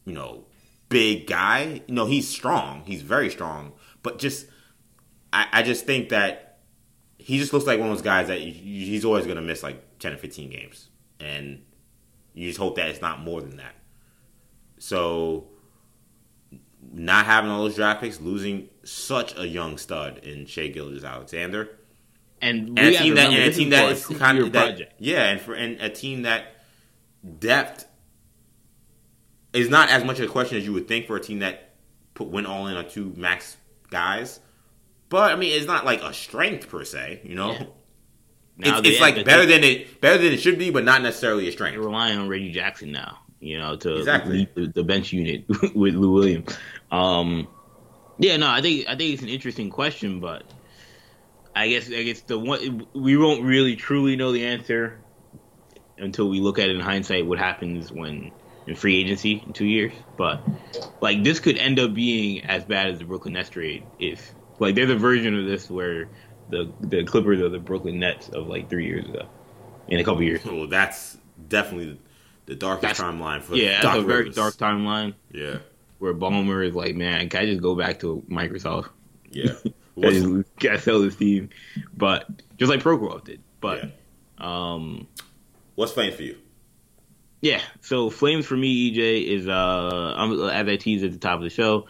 you 0.05 0.13
know, 0.13 0.47
big 0.89 1.27
guy. 1.27 1.83
You 1.87 1.95
know, 1.95 2.07
he's 2.07 2.29
strong. 2.29 2.83
He's 2.87 3.03
very 3.03 3.31
strong, 3.31 3.73
but 4.03 4.19
just 4.19 4.47
I, 5.33 5.47
I 5.53 5.63
just 5.63 5.87
think 5.87 6.11
that 6.11 6.44
he 7.25 7.39
just 7.39 7.53
looks 7.55 7.65
like 7.67 7.79
one 7.81 7.89
of 7.91 7.97
those 7.97 8.05
guys 8.05 8.29
that 8.29 8.41
you, 8.43 8.53
you- 8.53 8.87
he's 8.87 9.05
always 9.05 9.25
going 9.25 9.37
to 9.37 9.43
miss 9.43 9.63
like 9.63 9.99
ten 9.99 10.13
or 10.13 10.17
fifteen 10.19 10.51
games, 10.51 10.89
and 11.21 11.63
you 12.35 12.49
just 12.49 12.59
hope 12.59 12.77
that 12.77 12.89
it's 12.89 13.01
not 13.01 13.21
more 13.21 13.41
than 13.41 13.57
that. 13.57 13.75
So, 14.79 15.49
not 16.93 17.25
having 17.25 17.51
all 17.51 17.63
those 17.63 17.77
draft 17.77 18.01
picks, 18.03 18.21
losing 18.21 18.69
such 18.85 19.37
a 19.39 19.47
young 19.47 19.79
stud 19.79 20.19
in 20.19 20.45
Shai 20.47 20.67
Gilgeous-Alexander, 20.69 21.71
And, 22.43 22.79
and 22.79 22.79
a 22.79 22.99
team 22.99 23.15
that 23.15 23.33
and 23.33 23.43
a 23.51 23.53
team 23.53 23.73
is 23.73 23.79
that 23.79 23.91
is 24.13 24.19
kind 24.19 24.39
of 24.39 24.53
that, 24.53 24.67
project. 24.71 24.95
yeah, 24.99 25.31
and 25.31 25.41
for 25.41 25.55
and 25.55 25.81
a 25.81 25.89
team 25.89 26.23
that 26.23 26.47
depth 27.39 27.87
is 29.55 29.71
not 29.71 29.89
as 29.89 30.05
much 30.05 30.19
of 30.19 30.29
a 30.29 30.33
question 30.33 30.59
as 30.59 30.65
you 30.67 30.73
would 30.75 30.89
think 30.89 31.07
for 31.07 31.17
a 31.17 31.21
team 31.21 31.39
that 31.39 31.71
put 32.13 32.29
went 32.29 32.47
all 32.47 32.67
in 32.67 32.77
on 32.77 32.89
two 32.89 33.15
max 33.17 33.57
guys. 33.91 34.41
But 35.15 35.31
I 35.31 35.37
mean, 35.37 35.53
it's 35.57 35.69
not 35.69 35.85
like 35.85 36.03
a 36.03 36.13
strength 36.13 36.69
per 36.69 36.83
se, 36.83 37.21
you 37.23 37.37
know. 37.37 37.53
Yeah. 37.53 37.67
Now 38.57 38.79
It's, 38.81 38.89
it's 38.89 39.01
like 39.01 39.25
better 39.25 39.47
than 39.47 39.63
it 39.63 40.01
better 40.01 40.21
than 40.21 40.33
it 40.33 40.39
should 40.41 40.59
be, 40.59 40.71
but 40.71 40.83
not 40.83 41.03
necessarily 41.03 41.47
a 41.47 41.53
strength. 41.53 41.77
relying 41.79 42.19
on 42.19 42.29
Reggie 42.29 42.51
Jackson 42.51 42.91
now, 42.91 43.19
you 43.39 43.57
know, 43.57 43.77
to 43.77 43.95
Exactly. 43.97 44.39
lead 44.39 44.49
the, 44.57 44.67
the 44.67 44.83
bench 44.83 45.13
unit 45.13 45.45
with 45.77 45.95
Lou 45.95 46.11
Williams. 46.11 46.59
Um, 46.91 47.47
yeah, 48.19 48.39
no, 48.39 48.49
I 48.51 48.61
think 48.61 48.87
I 48.89 48.97
think 48.97 49.15
it's 49.15 49.23
an 49.23 49.29
interesting 49.29 49.71
question, 49.71 50.19
but 50.19 50.53
I 51.55 51.69
guess 51.69 51.87
I 51.93 52.03
guess 52.03 52.23
the 52.23 52.37
one 52.37 52.85
we 52.93 53.17
won't 53.17 53.45
really 53.45 53.77
truly 53.77 54.17
know 54.17 54.33
the 54.33 54.45
answer 54.45 54.99
until 55.97 56.29
we 56.29 56.41
look 56.41 56.59
at 56.59 56.69
it 56.71 56.75
in 56.75 56.81
hindsight. 56.81 57.25
What 57.25 57.39
happens 57.39 57.93
when 57.93 58.33
in 58.67 58.75
free 58.75 58.97
agency 59.01 59.45
in 59.47 59.53
two 59.53 59.67
years? 59.67 59.93
But 60.17 60.41
like 61.01 61.23
this 61.23 61.39
could 61.39 61.57
end 61.57 61.79
up 61.79 61.95
being 61.95 62.45
as 62.47 62.65
bad 62.65 62.89
as 62.89 62.99
the 62.99 63.05
Brooklyn 63.05 63.35
Nets 63.35 63.51
trade 63.51 63.85
if 64.01 64.35
like 64.59 64.75
there's 64.75 64.91
a 64.91 64.97
version 64.97 65.39
of 65.39 65.47
this 65.47 65.69
where 65.71 66.09
the 66.51 66.73
the 66.81 67.05
Clippers 67.05 67.41
are 67.41 67.49
the 67.49 67.59
Brooklyn 67.59 67.99
Nets 67.99 68.29
of 68.29 68.47
like 68.49 68.69
three 68.71 68.87
years 68.87 69.05
ago, 69.07 69.27
in 69.89 69.99
a 70.01 70.05
couple 70.05 70.23
years. 70.23 70.45
Well, 70.45 70.67
that's 70.69 71.17
definitely 71.49 71.99
the 72.47 72.55
darkest 72.55 72.99
That's- 72.99 73.01
timeline 73.01 73.43
for 73.43 73.57
Yeah, 73.57 73.81
that's 73.83 73.99
a 73.99 74.03
very 74.03 74.31
dark 74.31 74.55
timeline 74.55 75.15
Yeah, 75.33 75.59
where 75.99 76.13
Ballmer 76.15 76.67
is 76.67 76.75
like, 76.75 76.95
man, 76.95 77.29
can 77.29 77.41
I 77.41 77.47
just 77.47 77.63
go 77.63 77.75
back 77.75 78.01
to 78.01 78.23
Microsoft? 78.29 78.89
yeah. 79.31 79.53
Can 79.97 80.05
I 80.07 80.11
just 80.11 80.27
I 80.69 80.77
sell 80.79 81.01
this 81.03 81.15
team? 81.15 81.51
But 81.97 82.29
just 82.59 82.69
like 82.69 82.81
Prokhorov 82.83 83.23
did. 83.23 83.41
But 83.61 83.85
yeah. 83.85 83.91
um, 84.39 85.07
What's 85.77 85.93
Flames 85.93 86.17
for 86.17 86.25
you? 86.25 86.37
yeah. 87.41 87.61
So 87.81 88.11
Flames 88.11 88.45
for 88.45 88.57
me, 88.57 88.93
EJ 88.93 89.25
is 89.29 89.47
uh, 89.47 90.15
I'm, 90.17 90.33
as 90.51 90.67
I 90.67 90.75
teased 90.77 91.05
at 91.05 91.13
the 91.13 91.19
top 91.19 91.37
of 91.37 91.43
the 91.45 91.51
show, 91.51 91.87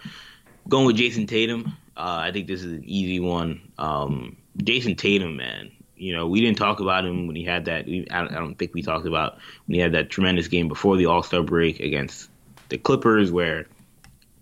going 0.69 0.85
with 0.87 0.97
Jayson 0.99 1.27
Tatum. 1.27 1.75
Uh, 1.97 2.19
I 2.23 2.33
think 2.33 2.47
this 2.49 2.63
is 2.63 2.73
an 2.73 2.85
easy 2.85 3.21
one. 3.21 3.61
Um, 3.79 4.37
Jayson 4.59 4.97
Tatum, 4.97 5.37
man. 5.37 5.71
You 5.97 6.15
know, 6.17 6.27
we 6.27 6.41
didn't 6.41 6.59
talk 6.59 6.81
about 6.81 7.05
him 7.05 7.27
when 7.29 7.37
he 7.37 7.45
had 7.45 7.67
that. 7.67 7.87
we- 7.87 8.07
I 8.11 8.21
don't, 8.23 8.33
I 8.33 8.39
don't 8.41 8.57
think 8.57 8.75
we 8.75 8.83
talked 8.83 9.07
about 9.07 9.39
when 9.67 9.75
he 9.77 9.81
had 9.81 9.93
that 9.93 10.11
tremendous 10.11 10.49
game 10.49 10.69
before 10.69 10.97
the 10.97 11.07
All 11.07 11.23
Star 11.23 11.43
break 11.43 11.81
against 11.81 12.29
the 12.69 12.79
Clippers, 12.79 13.31
where 13.31 13.67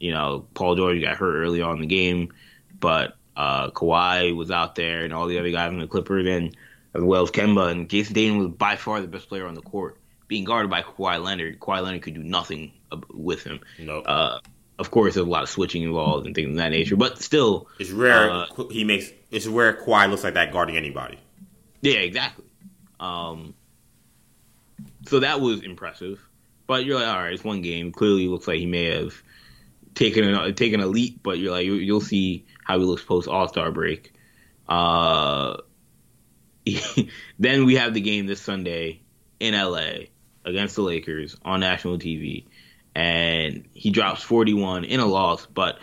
you 0.00 0.12
know 0.12 0.46
Paul 0.54 0.76
George 0.76 1.00
got 1.02 1.16
hurt 1.16 1.36
early 1.36 1.60
on 1.60 1.76
in 1.76 1.80
the 1.82 1.86
game, 1.86 2.32
but 2.80 3.16
uh, 3.36 3.70
Kawhi 3.70 4.34
was 4.34 4.50
out 4.50 4.74
there 4.76 5.04
and 5.04 5.12
all 5.12 5.26
the 5.26 5.38
other 5.38 5.50
guys 5.50 5.68
on 5.68 5.78
the 5.78 5.86
Clippers, 5.86 6.26
and 6.26 6.56
as 6.94 7.02
well 7.02 7.22
as 7.22 7.30
Kemba 7.30 7.70
and 7.70 7.88
Jayson 7.88 8.14
Tatum 8.14 8.38
was 8.38 8.48
by 8.48 8.76
far 8.76 9.00
the 9.02 9.06
best 9.08 9.28
player 9.28 9.46
on 9.46 9.54
the 9.54 9.62
court, 9.62 9.98
being 10.28 10.44
guarded 10.44 10.70
by 10.70 10.82
Kawhi 10.82 11.22
Leonard. 11.22 11.60
Kawhi 11.60 11.82
Leonard 11.82 12.02
could 12.02 12.14
do 12.14 12.22
nothing 12.22 12.72
with 13.12 13.42
him. 13.44 13.60
No, 13.78 14.00
Uh, 14.00 14.40
of 14.78 14.90
course, 14.90 15.14
there's 15.14 15.26
a 15.26 15.30
lot 15.30 15.42
of 15.42 15.48
switching 15.48 15.82
involved 15.82 16.26
and 16.26 16.34
things 16.34 16.50
of 16.50 16.56
that 16.56 16.70
nature, 16.70 16.96
but 16.96 17.22
still, 17.22 17.68
it's 17.78 17.90
rare. 17.90 18.30
uh, 18.30 18.46
he 18.70 18.84
makes. 18.84 19.10
It's 19.30 19.46
rare. 19.46 19.74
Kawhi 19.74 20.10
looks 20.10 20.24
like 20.24 20.34
that 20.34 20.52
guarding 20.52 20.76
anybody. 20.76 21.18
Yeah, 21.80 21.98
exactly. 21.98 22.44
Um, 23.00 23.54
so 25.06 25.20
that 25.20 25.40
was 25.40 25.62
impressive, 25.62 26.20
but 26.66 26.84
you're 26.84 26.98
like, 26.98 27.08
all 27.08 27.16
right, 27.16 27.32
it's 27.32 27.44
one 27.44 27.62
game. 27.62 27.92
Clearly, 27.92 28.28
looks 28.28 28.48
like 28.48 28.58
he 28.58 28.66
may 28.66 28.96
have 28.96 29.14
taken 29.94 30.24
a, 30.24 30.52
taken 30.52 30.80
a 30.80 30.86
leap, 30.86 31.22
but 31.22 31.38
you're 31.38 31.52
like, 31.52 31.66
you, 31.66 31.74
you'll 31.74 32.00
see 32.00 32.46
how 32.64 32.78
he 32.78 32.84
looks 32.84 33.02
post 33.02 33.28
All 33.28 33.48
Star 33.48 33.70
break. 33.70 34.12
Uh, 34.68 35.58
then 37.38 37.64
we 37.66 37.76
have 37.76 37.94
the 37.94 38.00
game 38.00 38.26
this 38.26 38.40
Sunday 38.40 39.00
in 39.40 39.54
LA 39.54 40.06
against 40.44 40.76
the 40.76 40.82
Lakers 40.82 41.36
on 41.44 41.60
national 41.60 41.98
TV, 41.98 42.46
and 42.94 43.64
he 43.74 43.90
drops 43.90 44.22
41 44.22 44.84
in 44.84 45.00
a 45.00 45.06
loss, 45.06 45.46
but 45.46 45.78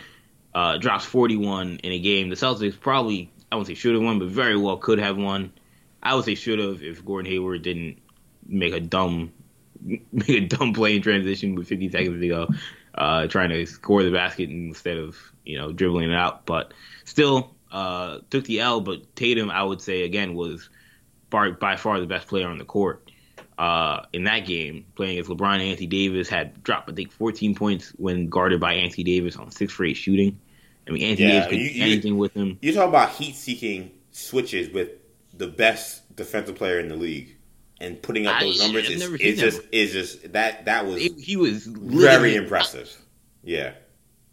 uh, 0.54 0.78
drops 0.78 1.04
41 1.04 1.80
in 1.82 1.92
a 1.92 1.98
game 1.98 2.28
the 2.28 2.36
Celtics 2.36 2.78
probably 2.78 3.30
I 3.50 3.56
won't 3.56 3.66
say 3.66 3.74
should 3.74 3.94
have 3.94 4.02
won, 4.02 4.18
but 4.18 4.28
very 4.28 4.56
well 4.56 4.76
could 4.76 4.98
have 4.98 5.16
won. 5.16 5.52
I 6.02 6.14
would 6.14 6.24
say 6.24 6.34
should 6.34 6.58
have 6.58 6.82
if 6.82 7.04
Gordon 7.04 7.30
Hayward 7.30 7.62
didn't 7.62 7.98
make 8.46 8.72
a 8.72 8.80
dumb 8.80 9.32
make 9.84 10.28
a 10.28 10.40
dumb 10.40 10.72
play 10.72 10.96
in 10.96 11.02
transition 11.02 11.54
with 11.54 11.68
50 11.68 11.90
seconds 11.90 12.20
to 12.20 12.28
go, 12.28 12.48
uh, 12.94 13.26
trying 13.26 13.50
to 13.50 13.66
score 13.66 14.02
the 14.02 14.10
basket 14.10 14.50
instead 14.50 14.98
of 14.98 15.16
you 15.44 15.58
know 15.58 15.72
dribbling 15.72 16.10
it 16.10 16.14
out. 16.14 16.46
But 16.46 16.72
still 17.04 17.54
uh, 17.72 18.18
took 18.30 18.44
the 18.44 18.60
L. 18.60 18.80
But 18.80 19.14
Tatum, 19.16 19.50
I 19.50 19.62
would 19.62 19.80
say 19.80 20.02
again 20.02 20.34
was 20.34 20.68
by, 21.28 21.50
by 21.50 21.76
far 21.76 22.00
the 22.00 22.06
best 22.06 22.28
player 22.28 22.48
on 22.48 22.58
the 22.58 22.64
court. 22.64 23.09
Uh, 23.60 24.06
in 24.14 24.24
that 24.24 24.46
game, 24.46 24.86
playing 24.94 25.18
as 25.18 25.26
LeBron 25.26 25.54
and 25.56 25.62
Anthony 25.62 25.86
Davis, 25.86 26.30
had 26.30 26.62
dropped 26.62 26.88
I 26.88 26.94
think 26.94 27.12
14 27.12 27.54
points 27.54 27.90
when 27.98 28.30
guarded 28.30 28.58
by 28.58 28.72
Anthony 28.72 29.04
Davis 29.04 29.36
on 29.36 29.50
six 29.50 29.70
for 29.70 29.84
eight 29.84 29.98
shooting. 29.98 30.40
I 30.88 30.92
mean, 30.92 31.02
Anthony 31.02 31.28
Yeah, 31.28 31.40
Davis 31.44 31.48
could 31.50 31.76
you- 31.76 31.82
anything 31.84 32.16
with 32.16 32.32
him. 32.32 32.58
You 32.62 32.72
talk 32.72 32.88
about 32.88 33.10
heat-seeking 33.16 33.90
switches 34.12 34.70
with 34.72 34.88
the 35.36 35.46
best 35.46 36.16
defensive 36.16 36.54
player 36.56 36.80
in 36.80 36.88
the 36.88 36.96
league, 36.96 37.36
and 37.82 38.00
putting 38.00 38.26
up 38.26 38.36
I- 38.36 38.44
those 38.44 38.60
numbers. 38.60 38.86
I've 38.86 38.92
Is, 38.92 39.20
seen 39.20 39.36
just, 39.36 39.60
it's 39.70 39.92
just 39.92 40.32
that 40.32 40.64
that 40.64 40.86
was 40.86 41.04
It- 41.04 41.18
he 41.20 41.36
was 41.36 41.66
very 41.66 42.36
impressive. 42.36 42.90
Yeah, 43.44 43.72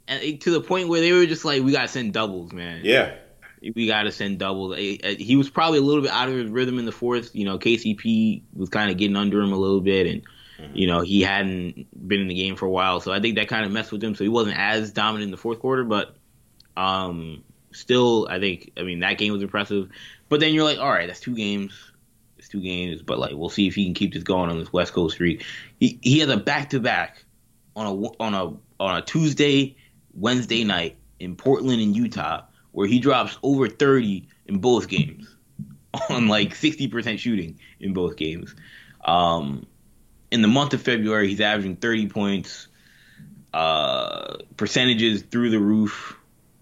and 0.07 0.39
to 0.39 0.51
the 0.51 0.61
point 0.61 0.87
where 0.87 1.01
they 1.01 1.11
were 1.11 1.25
just 1.25 1.43
like, 1.43 1.63
"We 1.63 1.73
gotta 1.73 1.89
send 1.89 2.13
doubles, 2.13 2.53
man. 2.53 2.79
yeah. 2.85 3.15
We 3.75 3.87
gotta 3.87 4.11
send 4.11 4.39
doubles." 4.39 4.77
He 4.77 5.35
was 5.35 5.49
probably 5.49 5.79
a 5.79 5.83
little 5.83 6.01
bit 6.01 6.11
out 6.11 6.29
of 6.29 6.35
his 6.35 6.49
rhythm 6.49 6.79
in 6.79 6.85
the 6.85 6.91
fourth. 6.91 7.35
You 7.35 7.45
know, 7.45 7.57
KCP 7.57 8.43
was 8.53 8.69
kind 8.69 8.91
of 8.91 8.97
getting 8.97 9.15
under 9.15 9.41
him 9.41 9.51
a 9.51 9.57
little 9.57 9.81
bit, 9.81 10.07
and 10.07 10.75
you 10.75 10.87
know 10.87 11.01
he 11.01 11.21
hadn't 11.21 11.87
been 12.07 12.21
in 12.21 12.27
the 12.27 12.35
game 12.35 12.55
for 12.55 12.65
a 12.65 12.69
while, 12.69 12.99
so 12.99 13.11
I 13.11 13.19
think 13.19 13.35
that 13.35 13.47
kind 13.47 13.65
of 13.65 13.71
messed 13.71 13.91
with 13.91 14.03
him. 14.03 14.15
So 14.15 14.23
he 14.23 14.29
wasn't 14.29 14.57
as 14.57 14.91
dominant 14.91 15.25
in 15.25 15.31
the 15.31 15.37
fourth 15.37 15.59
quarter, 15.59 15.83
but 15.83 16.15
um, 16.75 17.43
still, 17.71 18.27
I 18.29 18.39
think 18.39 18.71
I 18.77 18.83
mean 18.83 18.99
that 18.99 19.17
game 19.17 19.33
was 19.33 19.41
impressive. 19.41 19.89
But 20.29 20.39
then 20.39 20.53
you're 20.53 20.63
like, 20.63 20.79
all 20.79 20.89
right, 20.89 21.07
that's 21.07 21.19
two 21.19 21.35
games. 21.35 21.91
It's 22.37 22.49
two 22.49 22.61
games, 22.61 23.01
but 23.01 23.17
like 23.17 23.33
we'll 23.33 23.49
see 23.49 23.67
if 23.67 23.75
he 23.75 23.85
can 23.85 23.93
keep 23.93 24.13
this 24.13 24.23
going 24.23 24.49
on 24.49 24.59
this 24.59 24.71
West 24.71 24.93
Coast 24.93 25.15
streak. 25.15 25.45
He 25.79 25.99
he 26.01 26.19
has 26.19 26.29
a 26.29 26.37
back 26.37 26.69
to 26.71 26.79
back 26.79 27.23
on 27.75 27.85
a 27.85 28.23
on 28.23 28.33
a 28.33 28.83
on 28.83 28.97
a 28.97 29.01
Tuesday, 29.01 29.75
Wednesday 30.13 30.63
night 30.63 30.97
in 31.19 31.35
Portland 31.35 31.81
and 31.81 31.95
Utah, 31.95 32.43
where 32.77 32.85
he 32.87 32.99
drops 32.99 33.39
over 33.41 33.67
thirty 33.67 34.27
in 34.45 34.59
both 34.59 34.87
games, 34.87 35.35
on 36.11 36.27
like 36.27 36.53
sixty 36.53 36.87
percent 36.87 37.19
shooting 37.19 37.57
in 37.79 37.91
both 37.91 38.15
games. 38.17 38.53
Um, 39.03 39.65
in 40.29 40.43
the 40.43 40.47
month 40.47 40.75
of 40.75 40.81
February, 40.83 41.27
he's 41.27 41.41
averaging 41.41 41.77
thirty 41.77 42.07
points, 42.07 42.67
uh, 43.51 44.37
percentages 44.57 45.23
through 45.23 45.49
the 45.49 45.59
roof. 45.59 46.15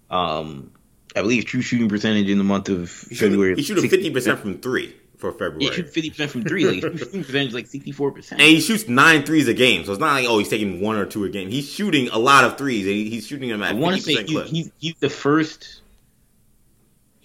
Um, 0.08 0.70
I 1.14 1.20
believe 1.20 1.44
true 1.44 1.60
shooting 1.60 1.90
percentage 1.90 2.30
in 2.30 2.38
the 2.38 2.44
month 2.44 2.70
of 2.70 2.90
He's 3.10 3.20
February. 3.20 3.54
he's 3.56 3.66
shooting 3.66 3.90
fifty 3.90 4.10
percent 4.10 4.38
from 4.38 4.58
three 4.58 4.96
for 5.18 5.32
February. 5.32 5.64
Yeah, 5.66 5.70
shoot 5.72 5.90
fifty 5.92 6.08
percent 6.08 6.30
from 6.30 6.44
three. 6.44 6.64
Like 6.64 6.82
his 6.92 7.00
shooting 7.02 7.24
percentage 7.24 7.48
is 7.48 7.54
like 7.54 7.66
sixty 7.66 7.92
four 7.92 8.10
percent. 8.10 8.40
and 8.40 8.48
he 8.48 8.60
shoots 8.60 8.88
nine 8.88 9.22
threes 9.24 9.48
a 9.48 9.54
game, 9.54 9.84
so 9.84 9.92
it's 9.92 10.00
not 10.00 10.14
like 10.14 10.24
oh 10.26 10.38
he's 10.38 10.48
taking 10.48 10.80
one 10.80 10.96
or 10.96 11.04
two 11.04 11.24
a 11.24 11.28
game. 11.28 11.50
He's 11.50 11.68
shooting 11.70 12.08
a 12.08 12.18
lot 12.18 12.44
of 12.44 12.56
threes. 12.56 12.86
and 12.86 12.94
He's 13.12 13.26
shooting 13.26 13.50
them 13.50 13.62
I 13.62 13.70
at 13.70 13.76
want 13.76 13.96
to 13.96 14.02
say 14.02 14.24
he, 14.24 14.40
he's 14.44 14.70
he's 14.78 14.94
the 15.00 15.10
first. 15.10 15.82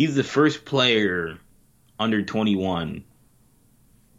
He's 0.01 0.15
the 0.15 0.23
first 0.23 0.65
player 0.65 1.37
under 1.99 2.23
twenty 2.23 2.55
one 2.55 3.03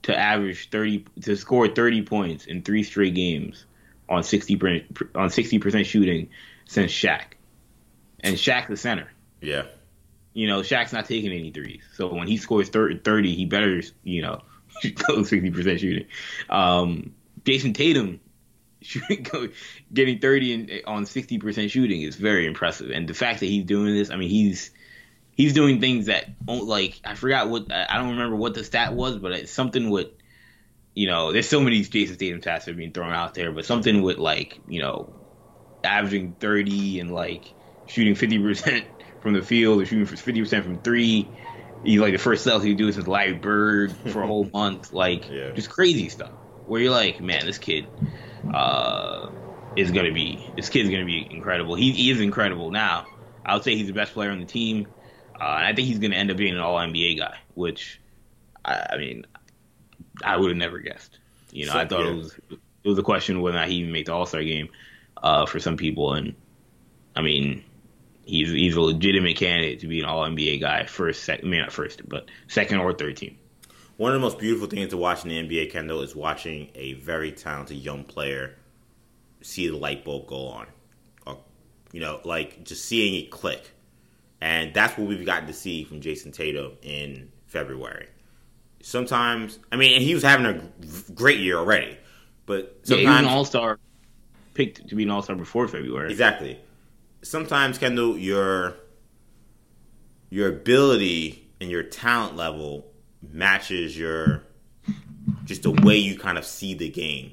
to 0.03 0.17
average 0.17 0.71
thirty 0.71 1.05
to 1.23 1.35
score 1.37 1.67
thirty 1.67 2.03
points 2.03 2.47
in 2.47 2.63
three 2.63 2.85
straight 2.85 3.17
games 3.17 3.67
on 4.09 4.23
60 4.23 4.85
on 5.17 5.31
60 5.31 5.59
percent 5.59 5.87
shooting 5.89 6.29
since 6.67 6.93
Shaq, 6.93 7.33
and 8.21 8.37
Shaq 8.37 8.69
the 8.69 8.77
center. 8.77 9.11
yeah, 9.41 9.65
You 10.35 10.47
know, 10.47 10.61
Shaq's 10.61 10.93
not 10.93 11.07
taking 11.07 11.33
any 11.33 11.51
threes. 11.51 11.83
So 11.95 12.15
when 12.15 12.29
he 12.29 12.37
scores 12.37 12.69
thir- 12.69 12.95
30, 12.99 13.35
he 13.35 13.47
better, 13.47 13.83
you 14.05 14.23
know, 14.23 14.43
go 14.85 15.23
60% 15.23 15.79
shooting. 15.81 16.07
Um, 16.49 17.13
Jayson 17.43 17.75
Tatum 17.75 18.21
getting 19.93 20.21
30 20.21 20.85
on 20.85 21.07
60% 21.07 21.71
shooting 21.71 22.03
is 22.03 22.15
very 22.15 22.47
impressive. 22.47 22.91
And 22.91 23.09
the 23.09 23.15
fact 23.15 23.41
that 23.41 23.47
he's 23.47 23.65
doing 23.65 23.93
this, 23.95 24.11
I 24.11 24.17
mean, 24.17 24.31
he's 24.31 24.71
he's 25.35 25.55
doing 25.55 25.81
things 25.81 26.07
that, 26.07 26.27
oh, 26.49 26.59
like, 26.59 27.01
I 27.05 27.15
forgot 27.15 27.49
what, 27.49 27.73
I 27.73 27.97
don't 27.99 28.11
remember 28.11 28.37
what 28.37 28.55
the 28.55 28.65
stat 28.65 28.95
was, 28.95 29.19
but 29.19 29.33
it's 29.33 29.53
something 29.53 29.91
with, 29.91 30.09
you 30.95 31.07
know, 31.07 31.33
there's 31.33 31.49
so 31.49 31.61
many 31.61 31.83
Jayson 31.83 32.17
Tatum 32.19 32.41
stats 32.41 32.65
that 32.65 32.69
are 32.69 32.75
being 32.75 32.93
thrown 32.93 33.13
out 33.13 33.35
there, 33.35 33.53
but 33.53 33.65
something 33.65 34.03
with, 34.03 34.19
like, 34.19 34.61
you 34.67 34.81
know, 34.81 35.13
averaging 35.83 36.35
30 36.35 37.01
and, 37.01 37.13
like, 37.13 37.55
shooting 37.87 38.15
50% 38.15 38.87
from 39.21 39.35
the 39.35 39.43
field 39.43 39.81
or 39.81 39.87
shooting 39.87 40.07
for 40.07 40.17
50% 40.17 40.65
from 40.65 40.79
three. 40.79 41.39
He's 41.83 41.99
like 42.01 42.13
the 42.13 42.19
first 42.19 42.47
Celtics 42.47 42.65
he 42.65 42.75
do 42.75 42.93
since 42.93 43.09
Larry 43.09 43.35
Bird 43.35 43.93
for 43.97 44.23
a 44.23 44.27
whole 44.27 44.49
month. 44.55 44.93
Like, 44.93 45.29
Yeah. 45.29 45.53
just 45.53 45.71
crazy 45.71 46.09
stuff. 46.09 46.33
Where 46.65 46.81
you're 46.81 46.93
like, 46.93 47.21
man, 47.21 47.45
this 47.45 47.59
kid 47.59 47.91
uh, 48.53 49.31
is 49.75 49.91
going 49.91 50.07
to 50.07 50.13
be, 50.13 50.53
this 50.55 50.69
kid's 50.69 50.89
going 50.91 51.01
to 51.01 51.07
be 51.07 51.27
incredible. 51.35 51.75
He, 51.75 51.91
he 51.93 52.11
is 52.11 52.21
incredible 52.21 52.71
now. 52.71 53.07
I 53.45 53.55
would 53.55 53.65
say 53.65 53.75
he's 53.75 53.89
the 53.89 53.93
best 53.93 54.13
player 54.13 54.31
on 54.31 54.39
the 54.39 54.47
team. 54.47 54.87
Uh, 55.43 55.57
and 55.57 55.67
I 55.67 55.75
think 55.75 55.89
he's 55.89 55.99
going 55.99 56.13
to 56.13 56.17
end 56.17 56.31
up 56.31 56.37
being 56.37 56.55
an 56.55 56.61
all 56.61 56.77
NBA 56.77 57.19
guy, 57.19 57.37
which, 57.55 58.01
I, 58.65 58.87
I 58.91 58.97
mean, 58.97 59.27
I 60.25 60.37
would 60.37 60.51
have 60.51 60.57
never 60.57 60.79
guessed. 60.79 61.19
You 61.51 61.67
know, 61.67 61.73
So- 61.73 61.79
I 61.81 61.87
thought 61.87 62.05
yeah. 62.05 62.13
it 62.13 62.17
was 62.17 62.39
it 62.85 62.89
was 62.89 62.99
a 62.99 63.03
question 63.03 63.41
whether 63.43 63.57
or 63.57 63.61
not 63.61 63.69
he 63.69 63.77
even 63.77 63.93
make 63.93 64.07
the 64.07 64.13
All 64.15 64.27
Star 64.27 64.43
game 64.45 64.69
uh, 65.23 65.47
for 65.47 65.59
some 65.61 65.77
people, 65.77 66.15
and 66.15 66.35
I 67.17 67.23
mean, 67.23 67.65
he's 68.25 68.51
he's 68.51 68.77
a 68.77 68.81
legitimate 68.81 69.37
candidate 69.37 69.81
to 69.81 69.89
be 69.89 69.99
an 70.01 70.05
All 70.07 70.23
NBA 70.25 70.61
guy, 70.61 70.87
first, 70.87 71.25
second, 71.25 71.47
I 71.49 71.51
mean 71.51 71.61
not 71.61 71.73
first, 71.73 72.09
but 72.09 72.29
second 72.49 72.79
or 72.79 72.93
third 72.93 73.17
team. 73.17 73.37
one 73.97 74.13
of 74.13 74.21
the 74.21 74.25
most 74.25 74.39
beautiful 74.39 74.69
things 74.69 74.91
to 74.91 74.97
watch 74.97 75.25
in 75.25 75.31
the 75.31 75.37
NBA, 75.43 75.71
Kendall, 75.73 76.03
is 76.03 76.15
watching 76.17 76.71
a 76.75 76.95
very 76.95 77.33
talented 77.33 77.77
young 77.79 78.05
player 78.05 78.57
see 79.43 79.69
the 79.69 79.77
light 79.77 80.05
bulb 80.05 80.27
go 80.29 80.47
on, 80.49 80.67
or 81.27 81.39
you 81.93 82.01
know, 82.01 82.21
like 82.25 82.65
just 82.65 82.85
seeing 82.85 83.15
it 83.15 83.31
click, 83.31 83.71
and 84.43 84.75
that's 84.75 84.99
what 84.99 85.07
we've 85.07 85.25
gotten 85.25 85.47
to 85.47 85.53
see 85.53 85.85
from 85.85 86.01
Jayson 86.01 86.33
Tatum 86.33 86.73
in 86.83 87.31
February. 87.47 88.09
Sometimes, 88.83 89.61
I 89.71 89.77
mean, 89.77 89.95
and 89.95 90.03
he 90.03 90.15
was 90.15 90.25
having 90.25 90.47
a 90.47 91.13
great 91.15 91.39
year 91.39 91.57
already, 91.59 91.97
but 92.45 92.81
Yeah, 92.87 92.97
he 92.97 93.07
was 93.07 93.15
an 93.19 93.19
sometimes 93.19 93.27
All 93.29 93.45
Star, 93.45 93.79
picked 94.55 94.89
to 94.89 94.97
be 94.97 95.05
an 95.05 95.11
All 95.11 95.23
Star 95.23 95.37
before 95.37 95.69
February. 95.69 96.11
Exactly. 96.11 96.59
Sometimes, 97.23 97.79
Kendall, 97.79 98.19
your 98.19 98.75
your 100.29 100.49
ability 100.49 101.49
and 101.61 101.71
your 101.71 101.85
talent 101.85 102.35
level 102.35 102.91
matches 103.23 103.97
your 103.97 104.43
just 105.45 105.63
the 105.63 105.71
way 105.71 105.99
you 105.99 106.19
kind 106.19 106.37
of 106.37 106.45
see 106.45 106.75
the 106.75 106.89
game. 106.89 107.31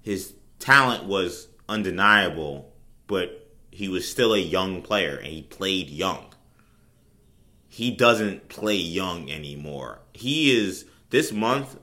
His 0.00 0.34
talent 0.58 1.04
was 1.04 1.46
undeniable, 1.68 2.72
but 3.06 3.48
he 3.70 3.88
was 3.88 4.08
still 4.08 4.34
a 4.34 4.38
young 4.38 4.82
player 4.82 5.16
and 5.18 5.28
he 5.28 5.42
played 5.42 5.88
young. 5.88 6.31
He 7.72 7.90
doesn't 7.90 8.50
play 8.50 8.76
young 8.76 9.30
anymore. 9.30 10.00
He 10.12 10.54
is 10.54 10.84
this 11.08 11.32
month 11.32 11.76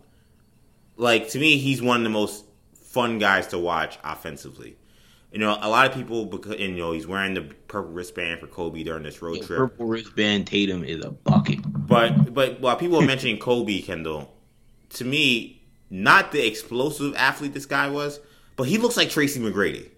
like 0.97 1.29
to 1.29 1.39
me 1.39 1.57
he's 1.57 1.81
one 1.81 1.97
of 1.97 2.03
the 2.03 2.09
most 2.09 2.45
fun 2.73 3.17
guys 3.19 3.47
to 3.47 3.57
watch 3.57 3.97
offensively. 4.03 4.77
You 5.31 5.39
know, 5.39 5.57
a 5.61 5.69
lot 5.69 5.87
of 5.87 5.93
people 5.93 6.25
because 6.25 6.59
you 6.59 6.69
know 6.75 6.91
he's 6.91 7.07
wearing 7.07 7.33
the 7.33 7.41
purple 7.41 7.91
wristband 7.91 8.39
for 8.39 8.47
Kobe 8.47 8.83
during 8.83 9.03
this 9.03 9.21
road 9.21 9.37
Yeah, 9.37 9.45
trip. 9.45 9.59
purple 9.59 9.85
wristband 9.87 10.47
Tatum 10.47 10.83
is 10.83 11.03
a 11.03 11.11
bucket. 11.11 11.59
But 11.87 12.33
but 12.35 12.59
while 12.59 12.75
people 12.75 13.01
are 13.01 13.05
mentioning 13.05 13.39
Kobe 13.47 13.81
Kendall, 13.81 14.31
to 14.91 15.05
me, 15.05 15.63
not 15.89 16.31
the 16.31 16.45
explosive 16.45 17.15
athlete 17.15 17.53
this 17.53 17.65
guy 17.65 17.89
was, 17.89 18.19
but 18.55 18.67
he 18.67 18.77
looks 18.77 18.97
like 18.97 19.09
Tracy 19.09 19.39
McGrady. 19.39 19.89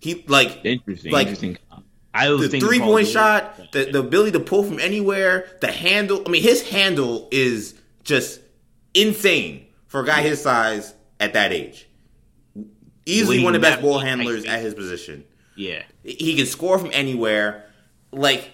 He 0.00 0.24
like 0.28 0.60
Interesting, 0.64 1.12
Like, 1.12 1.26
interesting. 1.28 1.58
I 2.16 2.30
was 2.30 2.50
the 2.50 2.60
three 2.60 2.80
point 2.80 3.06
shot, 3.08 3.72
the, 3.72 3.84
the 3.84 3.98
ability 4.00 4.32
to 4.32 4.40
pull 4.40 4.62
from 4.62 4.80
anywhere, 4.80 5.48
the 5.60 5.70
handle. 5.70 6.22
I 6.24 6.30
mean, 6.30 6.42
his 6.42 6.68
handle 6.68 7.28
is 7.30 7.74
just 8.04 8.40
insane 8.94 9.66
for 9.86 10.00
a 10.00 10.06
guy 10.06 10.22
his 10.22 10.40
size 10.40 10.94
at 11.20 11.34
that 11.34 11.52
age. 11.52 11.88
Easily 13.04 13.44
one 13.44 13.54
of 13.54 13.60
the 13.60 13.66
best 13.68 13.82
ball 13.82 13.98
handlers 13.98 14.44
at 14.44 14.60
his 14.60 14.74
position. 14.74 15.24
Yeah, 15.54 15.82
He 16.02 16.36
can 16.36 16.46
score 16.46 16.78
from 16.78 16.90
anywhere. 16.92 17.66
Like 18.12 18.50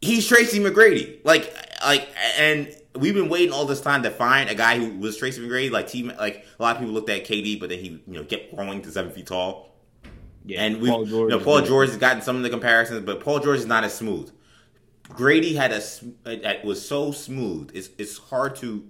he's 0.00 0.26
Tracy 0.26 0.60
McGrady. 0.60 1.18
Like 1.24 1.52
like 1.84 2.08
and 2.38 2.74
we've 2.94 3.14
been 3.14 3.28
waiting 3.28 3.52
all 3.52 3.64
this 3.64 3.80
time 3.80 4.02
to 4.02 4.10
find 4.10 4.50
a 4.50 4.54
guy 4.54 4.78
who 4.78 4.98
was 4.98 5.16
Tracy 5.16 5.40
McGrady. 5.40 5.70
Like 5.70 5.88
team 5.88 6.12
like 6.18 6.44
a 6.58 6.62
lot 6.62 6.76
of 6.76 6.80
people 6.80 6.94
looked 6.94 7.10
at 7.10 7.24
KD, 7.24 7.58
but 7.58 7.70
then 7.70 7.78
he 7.78 7.88
you 7.88 8.02
know 8.06 8.24
kept 8.24 8.54
growing 8.54 8.82
to 8.82 8.90
seven 8.90 9.10
feet 9.10 9.26
tall. 9.26 9.71
Yeah. 10.44 10.64
And 10.64 10.80
we 10.80 10.88
Paul 10.88 11.04
George, 11.04 11.32
you 11.32 11.38
know, 11.38 11.44
Paul 11.44 11.62
George 11.62 11.88
has 11.88 11.98
gotten 11.98 12.22
some 12.22 12.36
of 12.36 12.42
the 12.42 12.50
comparisons, 12.50 13.04
but 13.04 13.20
Paul 13.20 13.40
George 13.40 13.58
is 13.58 13.66
not 13.66 13.84
as 13.84 13.94
smooth. 13.94 14.30
Grady 15.08 15.54
had 15.54 15.72
a 15.72 15.82
it 16.26 16.64
was 16.64 16.86
so 16.86 17.12
smooth. 17.12 17.70
It's 17.74 17.90
it's 17.98 18.18
hard 18.18 18.56
to 18.56 18.88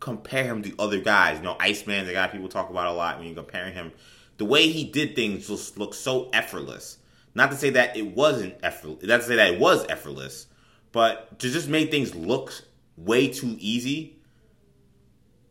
compare 0.00 0.44
him 0.44 0.62
to 0.62 0.74
other 0.78 1.00
guys. 1.00 1.38
You 1.38 1.44
know, 1.44 1.56
Iceman, 1.58 2.06
the 2.06 2.12
guy 2.12 2.26
people 2.28 2.48
talk 2.48 2.70
about 2.70 2.88
a 2.88 2.92
lot 2.92 3.18
when 3.18 3.26
you're 3.26 3.36
comparing 3.36 3.74
him. 3.74 3.92
The 4.36 4.44
way 4.44 4.68
he 4.68 4.84
did 4.84 5.14
things 5.14 5.48
just 5.48 5.78
looked 5.78 5.94
so 5.94 6.28
effortless. 6.32 6.98
Not 7.34 7.50
to 7.50 7.56
say 7.56 7.70
that 7.70 7.96
it 7.96 8.14
wasn't 8.14 8.56
effortless. 8.62 9.02
Not 9.04 9.18
to 9.18 9.26
say 9.26 9.36
that 9.36 9.54
it 9.54 9.60
was 9.60 9.86
effortless, 9.88 10.46
but 10.92 11.38
to 11.40 11.50
just 11.50 11.68
make 11.68 11.90
things 11.90 12.14
look 12.14 12.52
way 12.96 13.28
too 13.28 13.56
easy. 13.58 14.18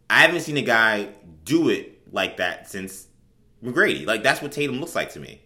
I 0.09 0.21
haven't 0.21 0.41
seen 0.41 0.57
a 0.57 0.61
guy 0.61 1.09
do 1.43 1.69
it 1.69 2.13
like 2.13 2.37
that 2.37 2.69
since 2.69 3.07
McGrady. 3.63 4.05
Like 4.05 4.23
that's 4.23 4.41
what 4.41 4.51
Tatum 4.51 4.79
looks 4.79 4.95
like 4.95 5.11
to 5.13 5.19
me. 5.19 5.41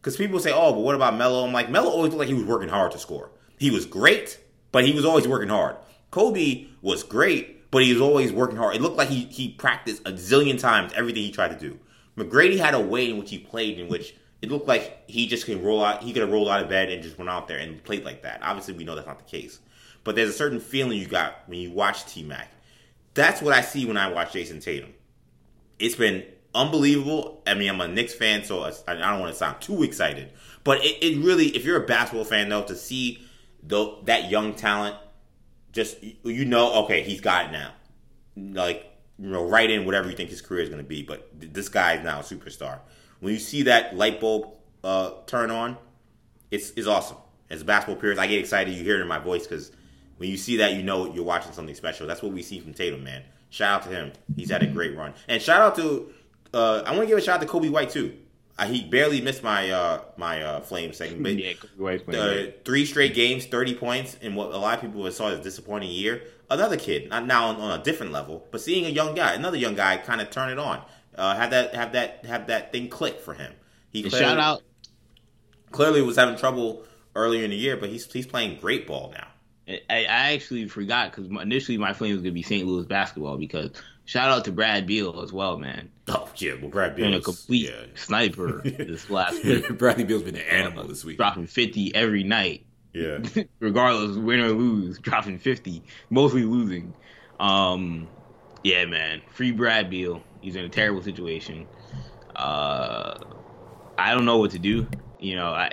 Because 0.00 0.16
people 0.16 0.40
say, 0.40 0.52
"Oh, 0.52 0.72
but 0.72 0.80
what 0.80 0.94
about 0.94 1.16
Melo?" 1.16 1.44
I'm 1.44 1.52
like, 1.52 1.70
Melo 1.70 1.90
always 1.90 2.10
looked 2.10 2.20
like 2.20 2.28
he 2.28 2.34
was 2.34 2.44
working 2.44 2.68
hard 2.68 2.92
to 2.92 2.98
score. 2.98 3.30
He 3.58 3.70
was 3.70 3.86
great, 3.86 4.38
but 4.72 4.84
he 4.84 4.92
was 4.92 5.04
always 5.04 5.28
working 5.28 5.48
hard. 5.48 5.76
Kobe 6.10 6.66
was 6.82 7.02
great, 7.02 7.70
but 7.70 7.82
he 7.82 7.92
was 7.92 8.02
always 8.02 8.32
working 8.32 8.56
hard. 8.56 8.76
It 8.76 8.82
looked 8.82 8.96
like 8.96 9.08
he 9.08 9.24
he 9.24 9.50
practiced 9.50 10.06
a 10.06 10.12
zillion 10.12 10.58
times 10.58 10.92
everything 10.94 11.22
he 11.22 11.32
tried 11.32 11.58
to 11.58 11.68
do. 11.68 11.78
McGrady 12.16 12.58
had 12.58 12.74
a 12.74 12.80
way 12.80 13.08
in 13.08 13.18
which 13.18 13.30
he 13.30 13.38
played, 13.38 13.78
in 13.78 13.88
which 13.88 14.14
it 14.42 14.50
looked 14.50 14.68
like 14.68 15.02
he 15.08 15.26
just 15.26 15.46
can 15.46 15.62
roll 15.62 15.84
out. 15.84 16.02
He 16.02 16.12
could 16.12 16.22
have 16.22 16.32
rolled 16.32 16.48
out 16.48 16.62
of 16.62 16.68
bed 16.68 16.90
and 16.90 17.02
just 17.02 17.16
went 17.16 17.30
out 17.30 17.48
there 17.48 17.58
and 17.58 17.82
played 17.82 18.04
like 18.04 18.22
that. 18.22 18.40
Obviously, 18.42 18.74
we 18.74 18.84
know 18.84 18.94
that's 18.94 19.06
not 19.06 19.18
the 19.18 19.24
case. 19.24 19.60
But 20.04 20.16
there's 20.16 20.30
a 20.30 20.32
certain 20.34 20.58
feeling 20.60 20.98
you 20.98 21.06
got 21.06 21.42
when 21.46 21.60
you 21.60 21.70
watch 21.70 22.04
T 22.06 22.24
Mac. 22.24 22.50
That's 23.14 23.40
what 23.40 23.54
I 23.54 23.60
see 23.60 23.86
when 23.86 23.96
I 23.96 24.10
watch 24.10 24.32
Jayson 24.32 24.60
Tatum 24.60 24.92
it's 25.82 25.96
been 25.96 26.24
unbelievable. 26.54 27.42
I 27.46 27.54
mean, 27.54 27.68
I'm 27.68 27.80
a 27.80 27.88
Knicks 27.88 28.14
fan, 28.14 28.44
so 28.44 28.62
I 28.62 28.72
I 28.86 28.94
don't 28.94 29.20
want 29.20 29.32
to 29.32 29.38
sound 29.38 29.60
too 29.60 29.82
excited, 29.82 30.32
but 30.64 30.84
it, 30.84 31.02
it 31.02 31.24
really, 31.24 31.48
if 31.48 31.64
you're 31.64 31.82
a 31.82 31.86
basketball 31.86 32.24
fan 32.24 32.48
though, 32.48 32.64
to 32.64 32.76
see 32.76 33.22
the, 33.62 33.96
that 34.04 34.30
young 34.30 34.54
talent, 34.54 34.96
just 35.72 36.02
you 36.02 36.44
know, 36.44 36.84
okay, 36.84 37.02
he's 37.02 37.20
got 37.20 37.46
it 37.46 37.52
now. 37.52 37.72
Like 38.36 38.92
you 39.18 39.30
know, 39.30 39.44
right 39.44 39.70
in 39.70 39.84
whatever 39.84 40.10
you 40.10 40.16
think 40.16 40.30
his 40.30 40.40
career 40.42 40.62
is 40.62 40.68
going 40.68 40.82
to 40.82 40.88
be, 40.88 41.02
but 41.02 41.40
th- 41.40 41.52
this 41.52 41.68
guy 41.68 41.94
is 41.94 42.04
now 42.04 42.20
a 42.20 42.22
superstar. 42.22 42.80
When 43.20 43.32
you 43.32 43.38
see 43.38 43.62
that 43.64 43.96
light 43.96 44.20
bulb 44.20 44.54
uh, 44.82 45.12
turn 45.26 45.50
on, 45.50 45.76
it's 46.50 46.70
it's 46.72 46.86
awesome. 46.86 47.18
As 47.50 47.62
a 47.62 47.64
basketball 47.64 48.00
purist, 48.00 48.20
I 48.20 48.26
get 48.26 48.40
excited. 48.40 48.74
You 48.74 48.82
hear 48.82 48.96
it 48.96 49.02
in 49.02 49.08
my 49.08 49.18
voice 49.18 49.46
because 49.46 49.72
when 50.16 50.30
you 50.30 50.36
see 50.36 50.56
that, 50.58 50.74
you 50.74 50.82
know 50.82 51.12
you're 51.12 51.24
watching 51.24 51.52
something 51.52 51.74
special. 51.74 52.06
That's 52.06 52.22
what 52.22 52.32
we 52.32 52.42
see 52.42 52.60
from 52.60 52.74
Tatum, 52.74 53.04
man. 53.04 53.22
Shout 53.50 53.82
out 53.82 53.90
to 53.90 53.94
him. 53.94 54.12
He's 54.34 54.50
had 54.50 54.62
a 54.62 54.66
great 54.66 54.96
run, 54.96 55.14
and 55.28 55.40
shout 55.40 55.60
out 55.60 55.76
to 55.76 56.12
uh, 56.54 56.82
I 56.84 56.90
want 56.90 57.02
to 57.02 57.06
give 57.06 57.18
a 57.18 57.20
shout 57.20 57.40
out 57.40 57.46
to 57.46 57.52
Coby 57.52 57.70
White 57.70 57.90
too. 57.90 58.16
Uh, 58.58 58.66
he 58.66 58.84
barely 58.84 59.20
missed 59.20 59.42
my 59.42 59.70
uh, 59.70 60.02
my 60.16 60.42
uh, 60.42 60.60
flame 60.60 60.92
segment, 60.92 61.22
but 61.22 61.36
Yeah, 61.36 61.52
Coby 61.52 61.78
White's 61.78 62.02
playing 62.02 62.48
uh, 62.48 62.50
three 62.64 62.84
straight 62.84 63.14
games, 63.14 63.46
thirty 63.46 63.74
points, 63.74 64.16
in 64.20 64.34
what 64.34 64.52
a 64.52 64.58
lot 64.58 64.74
of 64.74 64.80
people 64.80 65.10
saw 65.10 65.30
as 65.30 65.38
a 65.38 65.42
disappointing 65.42 65.90
year. 65.90 66.22
Another 66.50 66.76
kid, 66.76 67.08
not 67.08 67.26
now 67.26 67.48
on, 67.48 67.56
on 67.56 67.80
a 67.80 67.82
different 67.82 68.12
level, 68.12 68.46
but 68.50 68.60
seeing 68.60 68.84
a 68.84 68.90
young 68.90 69.14
guy, 69.14 69.32
another 69.32 69.56
young 69.56 69.74
guy, 69.74 69.96
kind 69.96 70.20
of 70.20 70.30
turn 70.30 70.50
it 70.50 70.58
on, 70.58 70.82
uh, 71.16 71.34
have 71.34 71.50
that 71.50 71.74
have 71.74 71.92
that 71.92 72.26
have 72.26 72.48
that 72.48 72.72
thing 72.72 72.88
click 72.88 73.20
for 73.20 73.32
him. 73.32 73.52
He 73.90 74.02
And 74.02 74.10
clearly, 74.10 74.26
shout 74.26 74.38
out 74.38 74.62
clearly 75.72 76.02
was 76.02 76.16
having 76.16 76.36
trouble 76.36 76.84
earlier 77.16 77.44
in 77.44 77.50
the 77.50 77.56
year, 77.56 77.76
but 77.76 77.88
he's 77.88 78.10
he's 78.12 78.26
playing 78.26 78.60
great 78.60 78.86
ball 78.86 79.12
now. 79.14 79.26
I, 79.68 79.80
I 79.90 80.32
actually 80.34 80.68
forgot 80.68 81.10
because 81.10 81.30
initially 81.30 81.78
my 81.78 81.92
flame 81.92 82.12
was 82.12 82.22
gonna 82.22 82.32
be 82.32 82.42
St. 82.42 82.66
Louis 82.66 82.86
basketball 82.86 83.38
because 83.38 83.70
shout 84.04 84.30
out 84.30 84.44
to 84.46 84.52
Brad 84.52 84.86
Beal 84.86 85.20
as 85.22 85.32
well, 85.32 85.58
man. 85.58 85.90
Oh 86.08 86.28
yeah, 86.36 86.54
well 86.60 86.70
Brad 86.70 86.96
Being 86.96 87.10
a 87.14 87.18
Beal, 87.18 87.22
complete 87.22 87.70
sniper 87.94 88.60
this 88.64 89.08
last 89.10 89.44
week, 89.44 89.78
Bradley 89.78 90.04
Beal's 90.04 90.22
been 90.22 90.36
an 90.36 90.42
animal 90.42 90.84
this 90.86 91.04
week. 91.04 91.16
dropping 91.16 91.46
fifty 91.46 91.94
every 91.94 92.24
night, 92.24 92.64
Yeah, 92.92 93.18
regardless 93.60 94.16
win 94.16 94.40
or 94.40 94.50
lose, 94.50 94.98
dropping 94.98 95.38
fifty, 95.38 95.82
mostly 96.10 96.42
losing. 96.44 96.94
Um, 97.40 98.08
yeah, 98.64 98.84
man, 98.84 99.22
free 99.30 99.50
Brad 99.52 99.90
Beal. 99.90 100.22
He's 100.40 100.56
in 100.56 100.64
a 100.64 100.68
terrible 100.68 101.02
situation. 101.02 101.66
Uh, 102.34 103.18
I 103.98 104.14
don't 104.14 104.24
know 104.24 104.38
what 104.38 104.50
to 104.52 104.58
do. 104.58 104.86
You 105.20 105.36
know, 105.36 105.48
I. 105.48 105.70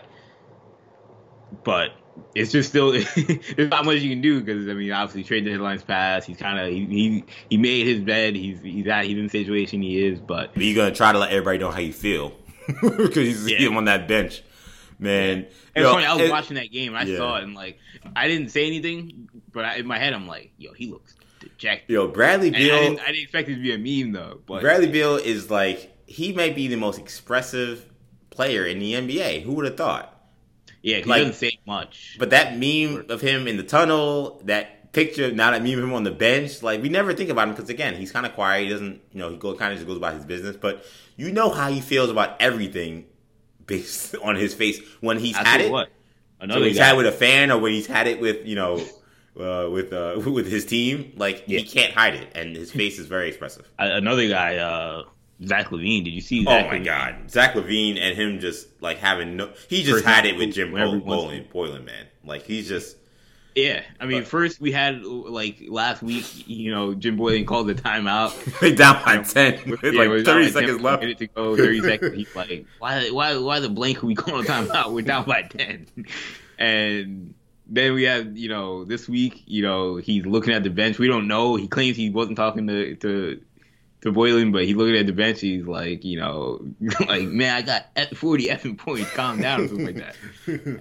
But 1.64 1.92
it's 2.36 2.52
just 2.52 2.70
still 2.70 2.92
there's 3.56 3.70
not 3.70 3.86
much 3.86 3.98
you 4.00 4.10
can 4.10 4.22
do 4.22 4.40
because 4.42 4.68
I 4.68 4.74
mean 4.74 4.92
obviously 4.92 5.24
trade 5.24 5.46
deadlines 5.46 5.86
passed. 5.86 6.28
He's 6.28 6.38
kind 6.38 6.60
of 6.60 6.68
he, 6.72 6.86
he 6.86 7.24
he 7.50 7.58
made 7.58 7.86
his 7.88 8.02
bed. 8.02 8.36
He's 8.36 8.60
he's 8.62 8.88
at 8.88 9.06
he's 9.06 9.18
in 9.18 9.24
the 9.26 9.30
situation 9.30 9.82
he 9.82 10.06
is. 10.06 10.20
But 10.20 10.54
but 10.54 10.64
you 10.64 10.76
gonna 10.76 10.94
try 10.94 11.12
to 11.12 11.20
let 11.20 11.32
everybody 11.32 11.58
know 11.60 11.72
how 11.72 11.80
you 11.80 11.94
feel 11.94 12.34
because 12.82 13.18
you 13.18 13.34
see 13.34 13.58
Yeah. 13.70 13.76
on 13.76 13.86
that 13.86 14.08
bench, 14.08 14.44
man. 15.00 15.48
it's 15.76 15.90
funny. 15.90 16.06
I 16.06 16.14
was 16.14 16.24
it- 16.24 16.32
watching 16.32 16.56
that 16.56 16.72
game 16.72 16.94
and 16.96 16.98
I 16.98 17.10
Yeah. 17.12 17.18
saw 17.18 17.38
it 17.38 17.44
and 17.44 17.56
like 17.56 17.78
I 18.16 18.28
didn't 18.28 18.50
say 18.50 18.66
anything, 18.68 19.30
but 19.52 19.66
I, 19.66 19.76
in 19.78 19.88
my 19.88 19.98
head 19.98 20.14
I'm 20.14 20.28
like, 20.28 20.52
yo, 20.58 20.74
he 20.74 20.88
looks 20.88 21.16
dejected. 21.40 21.90
Yo, 21.94 22.08
Bradley 22.08 22.48
And 22.48 22.56
I 22.56 22.60
Beal. 22.60 22.78
didn't, 22.80 23.00
I 23.02 23.06
didn't 23.08 23.24
expect 23.24 23.50
it 23.50 23.56
to 23.56 23.62
be 23.62 23.74
a 23.74 24.04
meme 24.04 24.14
though. 24.14 24.40
But 24.46 24.62
Bradley 24.62 24.88
Beal 24.88 25.16
is 25.16 25.50
like 25.50 25.96
he 26.06 26.32
may 26.34 26.50
be 26.52 26.68
the 26.68 26.76
most 26.78 27.00
expressive 27.00 27.86
player 28.30 28.66
in 28.66 28.80
the 28.80 28.94
NBA. 28.94 29.44
Who 29.44 29.54
would 29.54 29.66
have 29.66 29.78
thought? 29.78 30.19
Yeah, 30.82 31.00
'cause 31.00 31.08
like- 31.08 31.20
he 31.20 31.26
doesn't 31.28 31.40
say 31.40 31.60
much. 31.66 32.16
But 32.20 32.30
that 32.32 32.58
meme 32.58 33.06
of 33.10 33.22
him 33.22 33.48
in 33.48 33.58
the 33.58 33.64
tunnel, 33.64 34.42
that 34.46 34.92
picture, 34.92 35.32
now 35.32 35.52
that 35.52 35.62
meme 35.64 35.78
of 35.78 35.84
him 35.84 35.94
on 35.94 36.04
the 36.04 36.12
bench, 36.12 36.64
like 36.64 36.82
we 36.82 36.90
never 36.90 37.14
think 37.14 37.30
about 37.30 37.48
him 37.48 37.54
because 37.56 37.70
again, 37.70 37.96
he's 37.96 38.12
kind 38.12 38.26
of 38.26 38.34
quiet. 38.34 38.64
He 38.64 38.70
doesn't, 38.70 39.02
you 39.14 39.20
know, 39.20 39.30
he 39.30 39.38
go 39.38 39.54
kind 39.56 39.72
of 39.72 39.78
just 39.80 39.88
goes 39.88 39.98
about 39.98 40.14
his 40.16 40.26
business. 40.26 40.56
But 40.58 40.84
you 41.16 41.32
know 41.32 41.50
how 41.50 41.70
he 41.70 41.80
feels 41.82 42.10
about 42.10 42.42
everything 42.42 43.06
based 43.68 44.16
on 44.24 44.36
his 44.36 44.54
face 44.54 44.80
when 45.02 45.20
he's 45.20 45.36
I 45.38 45.48
had 45.48 45.62
it. 45.62 45.72
what, 45.72 45.90
another 46.40 46.62
when 46.62 46.70
he's 46.70 46.78
guy. 46.80 46.86
had 46.86 46.94
it 46.96 46.98
with 46.98 47.06
a 47.08 47.12
fan 47.12 47.52
or 47.52 47.60
when 47.60 47.74
he's 47.74 47.88
had 47.88 48.08
it 48.08 48.20
with 48.20 48.46
you 48.48 48.56
know 48.56 48.78
uh, 49.40 49.70
with 49.70 49.94
uh, 49.94 50.20
with 50.26 50.48
his 50.50 50.66
team. 50.66 51.14
Like 51.18 51.44
Yeah. 51.46 51.60
he 51.60 51.66
can't 51.66 51.94
hide 51.94 52.16
it, 52.16 52.32
and 52.36 52.56
his 52.56 52.72
face 52.72 52.98
is 53.00 53.06
very 53.06 53.28
expressive. 53.30 53.70
another 53.78 54.28
guy, 54.28 54.58
uh, 54.58 55.04
Zach 55.46 55.68
LaVine. 55.70 56.04
Did 56.04 56.12
you 56.14 56.22
see? 56.22 56.46
Oh 56.48 56.52
Zach 56.52 56.68
my 56.68 56.80
LaVine? 56.80 56.86
God, 56.86 57.32
Zach 57.32 57.54
LaVine 57.54 57.98
and 58.00 58.16
him 58.18 58.40
just 58.40 58.68
like 58.82 58.98
having 58.98 59.38
no. 59.38 59.52
He 59.70 59.84
just 59.84 60.04
First 60.04 60.06
had 60.06 60.26
it 60.26 60.38
with 60.38 60.54
Jim 60.54 60.72
whenever 60.72 60.96
he 60.96 61.00
Bo- 61.02 61.28
Boylen, 61.28 61.52
Boylen, 61.52 61.86
man. 61.86 62.06
Like 62.26 62.44
he's 62.44 62.68
just. 62.68 62.98
Yeah, 63.56 63.82
I 64.00 64.06
mean, 64.06 64.20
But- 64.22 64.28
first 64.30 64.62
we 64.62 64.72
had 64.72 65.04
like 65.04 65.64
last 65.68 66.02
week, 66.04 66.48
you 66.48 66.72
know, 66.72 66.94
Jim 66.94 67.18
Boylen 67.18 67.46
called 67.48 67.68
the 67.68 67.76
timeout. 67.76 68.32
They 68.62 68.74
down 68.74 69.04
by 69.04 69.18
ten 69.24 69.60
with 69.70 69.84
Yeah, 69.84 69.92
like 69.92 70.10
thirty 70.10 70.24
down 70.24 70.36
by 70.38 70.44
10 70.44 70.52
seconds 70.54 70.82
left. 70.82 71.02
Minute 71.02 71.18
to 71.18 71.28
go, 71.28 71.58
thirty 71.58 71.82
seconds. 71.90 72.16
He's 72.16 72.36
like, 72.36 72.66
why, 72.78 73.10
why, 73.10 73.38
why 73.38 73.60
the 73.60 73.68
blank 73.70 74.04
we 74.04 74.16
calling 74.16 74.46
a 74.46 74.48
timeout? 74.50 74.94
We're 74.94 75.02
down 75.02 75.26
by 75.26 75.42
ten, 75.42 75.88
and 76.60 77.34
then 77.68 77.94
we 77.94 78.04
have, 78.04 78.38
you 78.38 78.50
know, 78.50 78.84
this 78.86 79.08
week, 79.08 79.44
you 79.46 79.62
know, 79.62 79.98
he's 79.98 80.26
looking 80.26 80.54
at 80.54 80.64
the 80.64 80.70
bench. 80.70 80.98
We 81.00 81.08
don't 81.08 81.28
know. 81.28 81.56
He 81.56 81.68
claims 81.68 81.98
he 81.98 82.10
wasn't 82.10 82.38
talking 82.38 82.68
to 82.68 82.96
to 82.98 83.42
to 84.02 84.14
Boylen, 84.14 84.52
but 84.54 84.64
he's 84.66 84.76
looking 84.76 84.96
at 84.96 85.06
the 85.08 85.12
bench. 85.14 85.42
He's 85.42 85.66
like, 85.66 86.06
you 86.06 86.20
know, 86.20 86.66
like, 87.08 87.24
man, 87.24 87.56
I 87.56 87.62
got 87.62 88.16
forty 88.16 88.46
effing 88.48 88.78
points. 88.78 89.10
Calm 89.12 89.42
down, 89.42 89.62
or 89.62 89.68
something 89.68 89.86
like 89.86 89.98
that. 89.98 90.16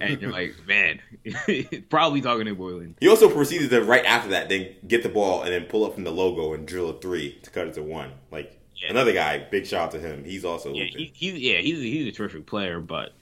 And 0.01 0.21
you're 0.21 0.31
like, 0.31 0.55
man, 0.67 0.99
probably 1.89 2.21
talking 2.21 2.45
to 2.45 2.55
Boylen. 2.55 2.95
He 2.99 3.07
also 3.09 3.29
proceeded 3.29 3.69
to 3.71 3.81
right 3.83 4.05
after 4.05 4.29
that, 4.29 4.49
then 4.49 4.67
get 4.87 5.03
the 5.03 5.09
ball 5.09 5.41
and 5.43 5.51
then 5.51 5.63
pull 5.65 5.85
up 5.85 5.93
from 5.95 6.03
the 6.05 6.11
logo 6.11 6.53
and 6.53 6.67
drill 6.67 6.89
a 6.89 6.99
three 6.99 7.37
to 7.43 7.49
cut 7.49 7.67
it 7.67 7.73
to 7.75 7.83
one. 7.83 8.11
Like 8.31 8.57
Yeah. 8.75 8.91
another 8.91 9.13
guy, 9.13 9.39
big 9.51 9.65
shout 9.65 9.87
out 9.87 9.91
to 9.91 9.99
him. 9.99 10.23
He's 10.23 10.45
also 10.45 10.73
Yeah, 10.73 10.85
he, 10.85 11.11
he's 11.13 11.33
yeah, 11.33 11.57
he's 11.57 11.79
he's 11.79 12.07
a 12.07 12.11
terrific 12.11 12.45
player, 12.45 12.79
but 12.79 13.13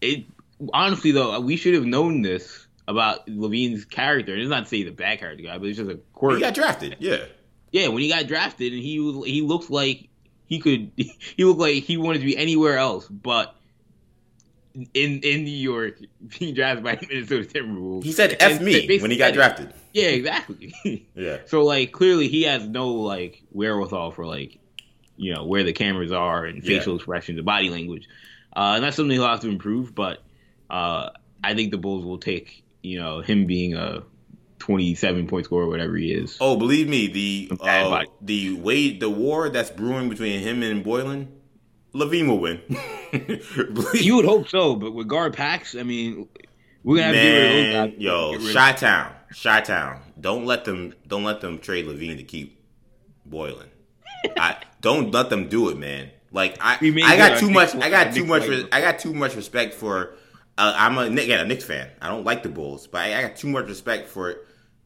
it 0.00 0.24
honestly 0.72 1.12
though 1.12 1.38
we 1.40 1.56
should 1.56 1.74
have 1.74 1.84
known 1.86 2.22
this 2.22 2.66
about 2.88 3.26
LaVine's 3.26 3.84
character. 3.84 4.32
And 4.32 4.42
it's 4.42 4.50
not 4.50 4.64
to 4.64 4.66
say 4.68 4.78
he's 4.78 4.88
a 4.88 4.92
bad 4.92 5.18
character 5.20 5.44
guy, 5.44 5.58
but 5.58 5.68
it's 5.68 5.76
just 5.78 5.90
a 5.90 5.96
quirk. 6.14 6.34
he 6.34 6.40
got 6.40 6.54
drafted. 6.54 6.96
Yeah, 6.98 7.24
yeah, 7.72 7.88
when 7.88 8.02
he 8.02 8.08
got 8.08 8.26
drafted, 8.26 8.72
and 8.72 8.82
he 8.82 9.00
was 9.00 9.26
he 9.26 9.42
looked 9.42 9.70
like 9.70 10.08
he 10.46 10.58
could 10.60 10.90
he 10.96 11.44
looked 11.44 11.60
like 11.60 11.82
he 11.82 11.96
wanted 11.96 12.20
to 12.20 12.24
be 12.24 12.36
anywhere 12.36 12.78
else, 12.78 13.06
but 13.08 13.54
in 14.94 15.20
in 15.20 15.44
New 15.44 15.50
York, 15.50 15.98
being 16.38 16.54
drafted 16.54 16.84
by 16.84 16.98
Minnesota 17.08 17.44
Timberwolves. 17.44 18.04
he 18.04 18.12
said 18.12 18.36
"f 18.40 18.56
And 18.56 18.64
me" 18.64 18.98
when 19.00 19.10
he 19.10 19.16
got 19.16 19.34
drafted. 19.34 19.72
Yeah, 19.92 20.08
exactly. 20.08 21.08
Yeah, 21.14 21.38
So 21.46 21.64
like 21.64 21.92
clearly 21.92 22.28
he 22.28 22.42
has 22.42 22.66
no 22.68 22.88
like 22.88 23.42
wherewithal 23.50 24.10
for 24.12 24.26
like 24.26 24.58
you 25.16 25.34
know 25.34 25.44
where 25.44 25.64
the 25.64 25.72
cameras 25.72 26.12
are 26.12 26.44
and 26.44 26.62
Yeah. 26.62 26.78
facial 26.78 26.94
expressions 26.96 27.38
and 27.38 27.46
body 27.46 27.70
language. 27.70 28.06
Uh, 28.54 28.74
and 28.76 28.84
that's 28.84 28.96
something 28.96 29.12
he'll 29.12 29.26
have 29.26 29.40
to 29.40 29.48
improve. 29.48 29.94
But 29.94 30.22
uh, 30.70 31.10
I 31.42 31.54
think 31.54 31.70
the 31.70 31.78
Bulls 31.78 32.04
will 32.04 32.18
take 32.18 32.62
you 32.82 33.00
know 33.00 33.20
him 33.20 33.46
being 33.46 33.74
a 33.74 34.02
27 34.68 35.26
point 35.28 35.46
scorer, 35.46 35.66
whatever 35.66 35.96
he 35.96 36.12
is. 36.12 36.36
Oh, 36.42 36.54
believe 36.54 36.90
me, 36.90 37.06
the 37.06 37.50
uh, 37.58 38.04
the 38.20 38.54
way 38.54 38.98
the 38.98 39.08
war 39.08 39.48
that's 39.48 39.70
brewing 39.70 40.10
between 40.10 40.40
him 40.40 40.62
and 40.62 40.84
Boylen, 40.84 41.28
LaVine 41.94 42.28
will 42.28 42.38
win. 42.38 42.60
You 43.94 44.16
would 44.16 44.26
hope 44.26 44.50
so, 44.50 44.76
but 44.76 44.92
with 44.92 45.08
guard 45.08 45.32
packs, 45.32 45.74
I 45.74 45.82
mean, 45.82 46.28
we're 46.84 46.98
gonna 46.98 47.06
have 47.06 47.14
to 47.14 47.20
get 47.22 47.32
rid 47.32 47.46
of 47.46 47.72
those 47.72 47.90
guys. 47.92 47.98
yo, 47.98 48.32
rid 48.32 48.76
Town, 48.76 49.12
Chi 49.42 49.60
Town. 49.62 50.02
Don't 50.20 50.44
let 50.44 50.66
them, 50.66 50.92
don't 51.06 51.24
let 51.24 51.40
them 51.40 51.58
trade 51.58 51.86
LaVine 51.86 52.18
to 52.18 52.22
keep 52.22 52.62
Boylen. 53.26 53.68
I 54.36 54.58
don't 54.82 55.10
let 55.12 55.30
them 55.30 55.48
do 55.48 55.70
it, 55.70 55.78
man. 55.78 56.10
Like 56.30 56.58
I, 56.60 56.76
I 56.82 57.16
got 57.16 57.38
too 57.38 57.48
much. 57.50 57.74
I 57.74 57.88
got 57.88 58.12
too 58.12 58.26
much. 58.26 58.46
Re- 58.46 58.68
I 58.70 58.82
got 58.82 58.98
too 58.98 59.14
much 59.14 59.34
respect 59.34 59.72
for. 59.72 60.14
Uh, 60.58 60.74
I'm 60.76 60.98
a 60.98 61.08
yeah, 61.08 61.40
a 61.40 61.46
Knicks 61.46 61.64
fan. 61.64 61.88
I 62.02 62.08
don't 62.08 62.24
like 62.24 62.42
the 62.42 62.50
Bulls, 62.50 62.86
but 62.86 62.98
I, 62.98 63.18
I 63.18 63.22
got 63.22 63.36
too 63.36 63.48
much 63.48 63.66
respect 63.68 64.08
for 64.08 64.36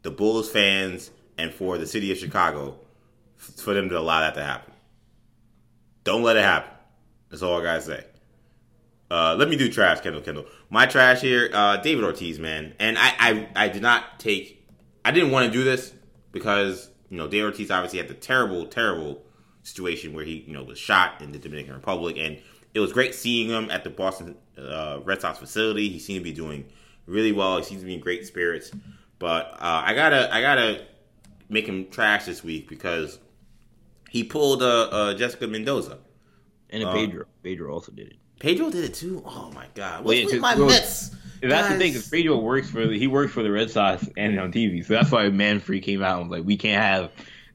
the 0.02 0.10
Bulls 0.10 0.50
fans 0.50 1.10
and 1.38 1.52
for 1.52 1.78
the 1.78 1.86
city 1.86 2.12
of 2.12 2.18
Chicago 2.18 2.78
for 3.36 3.74
them 3.74 3.88
to 3.88 3.98
allow 3.98 4.20
that 4.20 4.34
to 4.34 4.44
happen. 4.44 4.72
Don't 6.04 6.22
let 6.22 6.36
it 6.36 6.44
happen. 6.44 6.70
That's 7.30 7.42
all 7.42 7.60
I 7.60 7.62
gotta 7.62 7.82
say. 7.82 8.04
Uh, 9.10 9.36
let 9.38 9.48
me 9.48 9.56
do 9.56 9.70
trash, 9.70 10.00
Kendall. 10.00 10.22
Kendall. 10.22 10.46
My 10.70 10.86
trash 10.86 11.20
here, 11.20 11.50
uh, 11.52 11.76
David 11.76 12.04
Ortiz, 12.04 12.38
man. 12.38 12.74
And 12.78 12.96
I, 12.96 13.12
I, 13.18 13.48
I 13.54 13.68
did 13.68 13.82
not 13.82 14.18
take. 14.18 14.66
I 15.04 15.10
didn't 15.10 15.30
want 15.30 15.46
to 15.46 15.52
do 15.52 15.64
this 15.64 15.92
because 16.32 16.88
you 17.10 17.18
know 17.18 17.28
David 17.28 17.52
Ortiz 17.52 17.70
obviously 17.70 17.98
had 17.98 18.08
the 18.08 18.14
terrible, 18.14 18.64
terrible 18.66 19.22
situation 19.62 20.14
where 20.14 20.24
he, 20.24 20.44
you 20.46 20.54
know, 20.54 20.64
was 20.64 20.78
shot 20.78 21.20
in 21.20 21.32
the 21.32 21.38
Dominican 21.38 21.74
Republic, 21.74 22.16
and 22.18 22.38
it 22.74 22.80
was 22.80 22.92
great 22.92 23.14
seeing 23.14 23.48
him 23.48 23.70
at 23.70 23.84
the 23.84 23.90
Boston 23.90 24.36
uh, 24.56 25.00
Red 25.04 25.20
Sox 25.20 25.38
facility. 25.38 25.88
He 25.90 25.98
seemed 25.98 26.20
to 26.20 26.24
be 26.24 26.32
doing 26.32 26.64
really 27.06 27.32
well. 27.32 27.58
He 27.58 27.64
seems 27.64 27.80
to 27.80 27.86
be 27.86 27.94
in 27.94 28.00
great 28.00 28.26
spirits. 28.26 28.72
But 29.23 29.53
uh, 29.61 29.82
I 29.86 29.94
gotta, 29.94 30.35
I 30.35 30.40
gotta 30.40 30.82
make 31.49 31.65
him 31.66 31.86
trash 31.90 32.24
this 32.24 32.43
week 32.43 32.69
because 32.69 33.20
he 34.11 34.24
pulled 34.24 34.65
uh, 34.65 34.89
uh, 34.90 35.15
Jessica 35.15 35.47
Mendoza. 35.47 35.99
and 36.70 36.82
Pedro. 36.93 37.27
Pedro 37.44 37.73
also 37.73 37.93
did 37.93 38.09
it. 38.09 38.16
Pedro 38.40 38.69
did 38.69 38.82
it 38.85 38.94
too. 38.94 39.23
Oh 39.24 39.53
my 39.55 39.66
god! 39.77 40.05
Well, 40.05 40.07
What's 40.07 40.19
yeah, 40.19 40.24
with 40.24 40.32
'cause- 40.35 40.40
my 40.43 40.55
well, 40.57 40.66
Mets? 40.66 41.15
That's 41.40 41.69
the 41.69 41.78
thing, 41.78 41.93
because 41.93 42.09
Pedro 42.09 42.36
works 42.39 42.69
for 42.69 42.85
the, 42.86 42.99
he 42.99 43.07
works 43.07 43.32
for 43.32 43.44
the 43.44 43.51
Red 43.53 43.70
Sox 43.70 44.09
and 44.16 44.39
on 44.40 44.53
TV, 44.53 44.85
so 44.85 44.94
that's 44.94 45.11
why 45.12 45.28
Manfred 45.28 45.82
came 45.85 46.03
out 46.03 46.20
and 46.20 46.28
was 46.31 46.39
like, 46.39 46.47
we 46.47 46.57
can't 46.57 46.82
have 46.82 47.11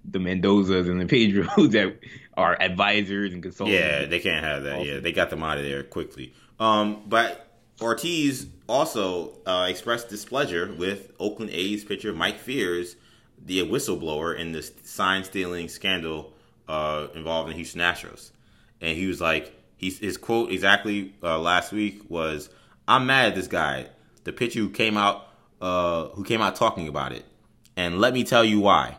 the 0.06 0.20
Mendozas 0.20 0.90
and 0.90 1.00
the 1.02 1.06
Pedros 1.06 1.72
that 1.72 1.98
are 2.36 2.62
advisors 2.62 3.34
and 3.34 3.42
consultants. 3.44 3.78
Yeah, 3.80 4.06
they 4.06 4.20
can't 4.20 4.44
have 4.46 4.64
that. 4.64 4.86
Yeah, 4.86 5.00
they 5.00 5.12
got 5.14 5.30
them 5.30 5.42
out 5.44 5.58
of 5.58 5.64
there 5.66 5.84
quickly. 5.84 6.34
Um, 6.60 7.04
but 7.08 7.47
Ortiz 7.82 8.48
also 8.68 9.34
uh, 9.46 9.68
expressed 9.70 10.10
displeasure 10.10 10.74
with 10.78 11.12
Oakland 11.20 11.52
A's 11.52 11.84
pitcher 11.84 12.12
Mike 12.12 12.40
Fiers, 12.40 12.96
the 13.46 13.60
whistleblower 13.62 14.38
in 14.38 14.52
the 14.52 14.64
sign 14.84 15.24
stealing 15.24 15.70
scandal 15.70 16.34
uh, 16.68 17.08
involving 17.14 17.56
Houston 17.56 17.82
Astros, 17.82 18.32
and 18.82 18.98
he 18.98 19.06
was 19.06 19.22
like, 19.22 19.54
he's, 19.78 20.00
his 20.00 20.18
quote 20.18 20.52
exactly 20.52 21.14
uh, 21.22 21.40
last 21.40 21.72
week 21.72 22.02
was, 22.10 22.50
"I'm 22.88 23.06
mad 23.06 23.30
at 23.30 23.36
this 23.36 23.48
guy, 23.48 23.88
the 24.24 24.34
pitcher 24.34 24.60
who 24.60 24.70
came 24.70 24.98
out, 24.98 25.28
uh, 25.62 26.08
who 26.10 26.24
came 26.24 26.42
out 26.42 26.56
talking 26.56 26.88
about 26.88 27.12
it." 27.12 27.26
And 27.76 28.02
let 28.02 28.14
me 28.14 28.24
tell 28.24 28.44
you 28.44 28.60
why. 28.60 28.98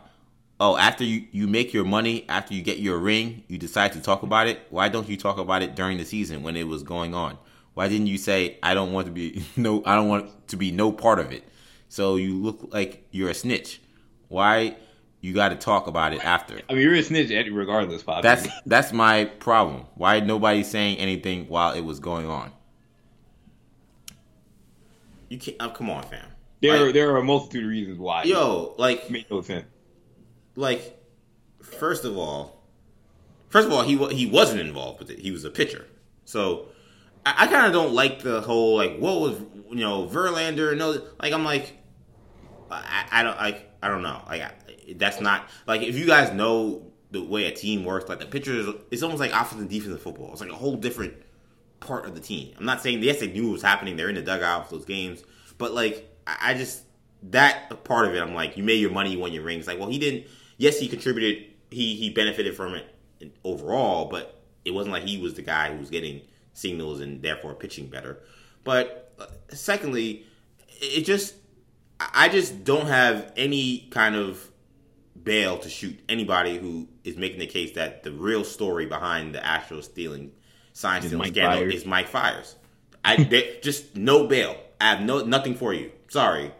Oh, 0.61 0.77
after 0.77 1.03
you, 1.03 1.25
you 1.31 1.47
make 1.47 1.73
your 1.73 1.85
money, 1.85 2.25
after 2.27 2.53
you 2.53 2.61
get 2.61 2.79
your 2.79 2.97
ring, 2.97 3.43
you 3.47 3.57
decide 3.57 3.93
to 3.93 4.01
talk 4.01 4.23
about 4.23 4.47
it. 4.47 4.59
Why 4.69 4.89
don't 4.89 5.07
you 5.07 5.17
talk 5.17 5.37
about 5.37 5.61
it 5.61 5.75
during 5.75 5.97
the 5.97 6.05
season 6.05 6.43
when 6.43 6.55
it 6.55 6.67
was 6.67 6.83
going 6.83 7.13
on? 7.13 7.37
Why 7.79 7.87
didn't 7.87 8.07
you 8.07 8.17
say 8.17 8.57
I 8.61 8.73
don't 8.73 8.91
want 8.91 9.05
to 9.05 9.13
be 9.13 9.41
no 9.55 9.81
I 9.85 9.95
don't 9.95 10.09
want 10.09 10.49
to 10.49 10.57
be 10.57 10.69
no 10.69 10.91
part 10.91 11.17
of 11.17 11.31
it? 11.31 11.45
So 11.87 12.17
you 12.17 12.35
look 12.35 12.73
like 12.73 13.07
you're 13.11 13.29
a 13.29 13.33
snitch. 13.33 13.79
Why 14.27 14.75
you 15.21 15.33
got 15.33 15.49
to 15.49 15.55
talk 15.55 15.87
about 15.87 16.11
it 16.11 16.21
after? 16.25 16.59
I 16.69 16.73
mean, 16.73 16.81
you're 16.81 16.95
a 16.95 17.01
snitch 17.01 17.31
at 17.31 17.49
regardless, 17.49 18.03
Poppy. 18.03 18.23
That's 18.23 18.49
that's 18.65 18.91
my 18.91 19.23
problem. 19.23 19.85
Why 19.95 20.19
nobody 20.19 20.61
saying 20.61 20.97
anything 20.97 21.47
while 21.47 21.71
it 21.71 21.79
was 21.79 22.01
going 22.01 22.29
on? 22.29 22.51
You 25.29 25.37
can't. 25.37 25.55
Oh, 25.61 25.69
come 25.69 25.89
on, 25.89 26.03
fam. 26.03 26.25
There, 26.61 26.87
Like- 26.87 26.93
there 26.93 27.09
are 27.13 27.17
a 27.19 27.23
multitude 27.23 27.63
of 27.63 27.69
reasons 27.69 27.97
why. 27.97 28.23
Yo, 28.23 28.75
like, 28.77 29.09
make 29.09 29.31
no 29.31 29.41
sense. 29.41 29.65
like, 30.57 31.01
first 31.61 32.03
of 32.03 32.17
all, 32.17 32.61
first 33.47 33.67
of 33.67 33.73
all, 33.73 33.83
he 33.83 33.95
he 34.13 34.25
wasn't 34.25 34.59
involved 34.59 34.99
with 34.99 35.11
it. 35.11 35.19
He 35.19 35.31
was 35.31 35.45
a 35.45 35.49
pitcher, 35.49 35.85
so 36.25 36.65
I, 37.25 37.43
I 37.43 37.47
kind 37.47 37.67
of 37.67 37.73
don't 37.73 37.93
like 37.93 38.21
the 38.21 38.41
whole 38.41 38.77
like 38.77 38.97
what 38.97 39.19
was 39.19 39.39
you 39.69 39.83
know 39.83 40.07
Verlander. 40.07 40.75
No, 40.77 41.01
like 41.21 41.33
I'm 41.33 41.45
like, 41.45 41.77
I, 42.71 43.05
I 43.11 43.23
don't 43.23 43.37
like 43.37 43.69
I 43.81 43.87
don't 43.87 44.01
know. 44.01 44.21
Like 44.27 44.41
I, 44.41 44.51
that's 44.95 45.21
not 45.21 45.49
like 45.67 45.81
if 45.81 45.97
you 45.97 46.05
guys 46.05 46.33
know 46.33 46.91
the 47.11 47.23
way 47.23 47.45
a 47.45 47.51
team 47.51 47.85
works, 47.85 48.09
like 48.09 48.19
the 48.19 48.25
pitcher 48.25 48.53
is 48.53 48.67
it's 48.91 49.03
almost 49.03 49.19
like 49.19 49.31
offensive 49.31 49.59
and 49.59 49.69
defensive 49.69 50.01
football. 50.01 50.31
It's 50.31 50.41
like 50.41 50.51
a 50.51 50.55
whole 50.55 50.75
different 50.75 51.13
part 51.79 52.05
of 52.05 52.15
the 52.15 52.21
team. 52.21 52.53
I'm 52.57 52.65
not 52.65 52.81
saying 52.81 53.01
yes 53.03 53.19
they 53.19 53.27
knew 53.27 53.47
what 53.47 53.53
was 53.53 53.61
happening. 53.61 53.95
They're 53.95 54.09
in 54.09 54.15
the 54.15 54.21
dugout 54.21 54.69
for 54.69 54.75
those 54.75 54.85
games, 54.85 55.23
but 55.57 55.73
like 55.73 56.09
I, 56.27 56.37
I 56.41 56.53
just 56.53 56.83
that 57.23 57.83
part 57.83 58.07
of 58.07 58.15
it. 58.15 58.21
I'm 58.21 58.33
like 58.33 58.57
you 58.57 58.63
made 58.63 58.79
your 58.79 58.91
money, 58.91 59.11
you 59.11 59.19
won 59.19 59.33
your 59.33 59.43
rings. 59.43 59.67
Like 59.67 59.79
well 59.79 59.89
he 59.89 59.99
didn't. 59.99 60.25
Yes 60.57 60.79
he 60.79 60.87
contributed. 60.87 61.45
He 61.71 61.95
he 61.95 62.09
benefited 62.09 62.55
from 62.55 62.75
it 62.75 62.85
overall, 63.43 64.05
but 64.05 64.41
it 64.65 64.71
wasn't 64.71 64.93
like 64.93 65.03
he 65.03 65.21
was 65.21 65.33
the 65.35 65.41
guy 65.41 65.71
who 65.71 65.79
was 65.79 65.89
getting 65.89 66.21
signals 66.59 66.99
and 66.99 67.21
therefore 67.21 67.53
pitching 67.53 67.87
better. 67.87 68.19
But 68.63 69.13
uh, 69.19 69.25
secondly, 69.49 70.25
it 70.67 71.01
just 71.01 71.35
I 71.99 72.29
just 72.29 72.63
don't 72.63 72.87
have 72.87 73.31
any 73.35 73.87
kind 73.91 74.15
of 74.15 74.49
bail 75.21 75.57
to 75.59 75.69
shoot 75.69 75.99
anybody 76.07 76.57
who 76.57 76.87
is 77.03 77.17
making 77.17 77.39
the 77.39 77.47
case 77.47 77.73
that 77.73 78.03
the 78.03 78.11
real 78.11 78.43
story 78.43 78.85
behind 78.85 79.35
the 79.35 79.45
actual 79.45 79.81
stealing, 79.81 80.31
sign 80.73 81.01
stealing 81.01 81.19
Mike 81.19 81.33
scandal 81.33 81.59
Myers. 81.59 81.75
is 81.75 81.85
Mike 81.85 82.07
Fiers. 82.07 82.55
I 83.03 83.23
they, 83.23 83.59
just 83.61 83.95
no 83.95 84.27
bail. 84.27 84.55
I 84.79 84.91
have 84.91 85.01
no 85.01 85.23
nothing 85.25 85.55
for 85.55 85.73
you. 85.73 85.91
Sorry, 86.07 86.51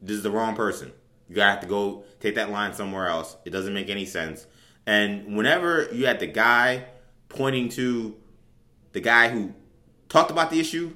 this 0.00 0.16
is 0.16 0.22
the 0.22 0.30
wrong 0.30 0.54
person. 0.56 0.92
You 1.28 1.36
gotta 1.36 1.50
have 1.50 1.60
to 1.60 1.66
go 1.66 2.04
take 2.20 2.36
that 2.36 2.50
line 2.50 2.72
somewhere 2.72 3.08
else. 3.08 3.36
It 3.44 3.50
doesn't 3.50 3.74
make 3.74 3.90
any 3.90 4.06
sense. 4.06 4.46
And 4.86 5.36
whenever 5.36 5.88
you 5.92 6.06
had 6.06 6.20
the 6.20 6.26
guy 6.26 6.84
pointing 7.28 7.68
to 7.70 8.16
the 8.96 9.00
guy 9.02 9.28
who 9.28 9.52
talked 10.08 10.30
about 10.30 10.48
the 10.48 10.58
issue, 10.58 10.90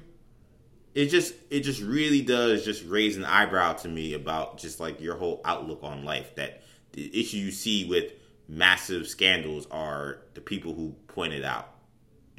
it 0.95 1.09
just 1.09 1.35
it 1.51 1.59
just 1.59 1.83
really 1.83 2.23
does 2.23 2.65
just 2.65 2.83
raise 2.87 3.15
an 3.15 3.23
eyebrow 3.23 3.73
to 3.73 3.87
me 3.87 4.15
about 4.15 4.57
just 4.57 4.79
like 4.79 4.99
your 4.99 5.17
whole 5.17 5.39
outlook 5.45 5.81
on 5.83 6.03
life. 6.03 6.33
That 6.33 6.63
the 6.93 7.19
issue 7.19 7.37
you 7.37 7.51
see 7.51 7.85
with 7.85 8.13
massive 8.47 9.07
scandals 9.07 9.67
are 9.69 10.17
the 10.33 10.41
people 10.41 10.73
who 10.73 10.95
point 11.09 11.33
it 11.33 11.45
out. 11.45 11.69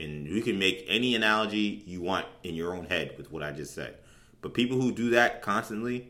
And 0.00 0.26
you 0.26 0.42
can 0.42 0.58
make 0.58 0.84
any 0.88 1.14
analogy 1.14 1.84
you 1.86 2.00
want 2.00 2.26
in 2.42 2.56
your 2.56 2.74
own 2.74 2.86
head 2.86 3.14
with 3.16 3.30
what 3.30 3.44
I 3.44 3.52
just 3.52 3.72
said. 3.72 3.98
But 4.40 4.54
people 4.54 4.80
who 4.80 4.90
do 4.90 5.10
that 5.10 5.42
constantly, 5.42 6.08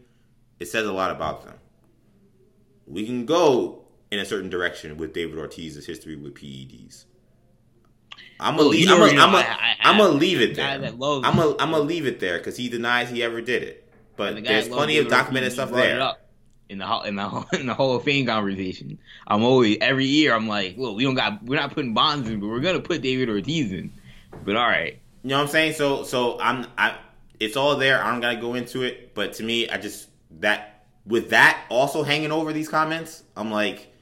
it 0.61 0.67
says 0.69 0.87
a 0.87 0.93
lot 0.95 1.11
about 1.11 1.45
them. 1.45 1.57
We 2.87 3.05
can 3.05 3.27
go 3.27 3.85
in 4.11 4.19
a 4.19 4.25
certain 4.25 4.49
direction 4.49 4.97
with 4.97 5.13
David 5.13 5.39
Ortiz's 5.39 5.85
history 5.85 6.17
with 6.17 6.37
PEDs. 6.37 7.05
I'm 8.43 8.57
gonna 8.57 8.69
leave. 8.69 8.89
I'm 8.91 9.99
gonna, 9.99 10.09
leave 10.11 10.41
it 10.41 10.57
there. 10.57 10.69
I'm 10.69 10.81
gonna 11.37 11.57
I'm 11.59 11.71
gonna 11.71 11.79
leave 11.81 12.07
it 12.07 12.21
there 12.21 12.39
because 12.39 12.57
he 12.57 12.69
denies 12.69 13.11
he 13.11 13.23
ever 13.23 13.41
did 13.41 13.63
it. 13.63 13.89
But 14.17 14.37
The 14.37 14.41
there's 14.43 14.69
plenty 14.69 14.99
of 14.99 15.09
documented 15.09 15.53
stuff 15.53 15.71
there. 15.73 16.15
In 16.69 16.79
the 16.79 17.01
in 17.01 17.17
the 17.17 17.45
in 17.61 17.67
the 17.67 17.75
Hall 17.75 17.97
of 17.97 18.05
Fame 18.05 18.27
conversation, 18.27 18.99
I'm 19.27 19.43
always 19.43 19.79
every 19.81 20.07
year 20.07 20.35
I'm 20.35 20.49
like, 20.49 20.77
look, 20.77 20.97
we 20.97 21.05
don't 21.05 21.15
got 21.15 21.43
we're 21.45 21.57
not 21.57 21.73
putting 21.73 21.95
Bonds 21.95 22.29
in, 22.29 22.41
but 22.41 22.49
we're 22.49 22.61
gonna 22.61 22.81
put 22.81 23.03
David 23.03 23.29
Ortiz 23.29 23.73
in. 23.73 23.93
But 24.45 24.57
all 24.57 24.67
right, 24.67 24.99
You 25.23 25.31
know 25.31 25.37
what 25.37 25.43
I'm 25.43 25.49
saying? 25.49 25.75
So 25.75 26.05
so 26.05 26.39
I'm 26.41 26.67
I 26.77 26.97
it's 27.41 27.57
all 27.57 27.77
there. 27.77 28.03
I 28.03 28.11
don't 28.11 28.21
gotta 28.21 28.41
go 28.41 28.55
into 28.55 28.83
it. 28.83 29.15
But 29.15 29.35
to 29.35 29.43
me, 29.43 29.69
I 29.69 29.79
just 29.79 30.09
that 30.41 30.85
with 31.07 31.31
that 31.31 31.65
also 31.69 32.03
hanging 32.03 32.33
over 32.33 32.53
these 32.53 32.69
comments, 32.69 33.23
I'm 33.37 33.51
like, 33.51 33.93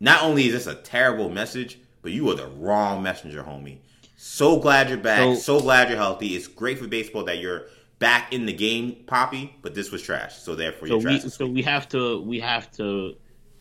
not 0.00 0.22
only 0.22 0.46
is 0.46 0.52
this 0.52 0.66
a 0.66 0.74
terrible 0.74 1.28
message, 1.30 1.78
but 2.04 2.12
you 2.12 2.30
are 2.30 2.34
the 2.34 2.46
wrong 2.46 3.02
messenger, 3.02 3.42
homie. 3.42 3.78
So 4.16 4.60
glad 4.60 4.90
you're 4.90 4.98
back. 4.98 5.18
So, 5.20 5.34
So- 5.34 5.60
glad 5.60 5.88
you're 5.88 5.98
healthy. 5.98 6.36
It's 6.36 6.46
great 6.46 6.78
for 6.78 6.86
baseball 6.86 7.24
that 7.24 7.38
you're 7.38 7.64
back 7.98 8.32
in 8.32 8.44
the 8.46 8.52
game, 8.52 8.94
Poppy. 9.06 9.56
But 9.62 9.74
this 9.74 9.90
was 9.90 10.02
trash. 10.02 10.36
So 10.36 10.54
therefore, 10.54 10.86
so 10.86 11.00
you're 11.00 11.10
we 11.10 11.18
trash. 11.18 11.32
so 11.32 11.46
we 11.46 11.62
have 11.62 11.88
to 11.88 12.20
we 12.20 12.38
have 12.40 12.70
to. 12.72 13.16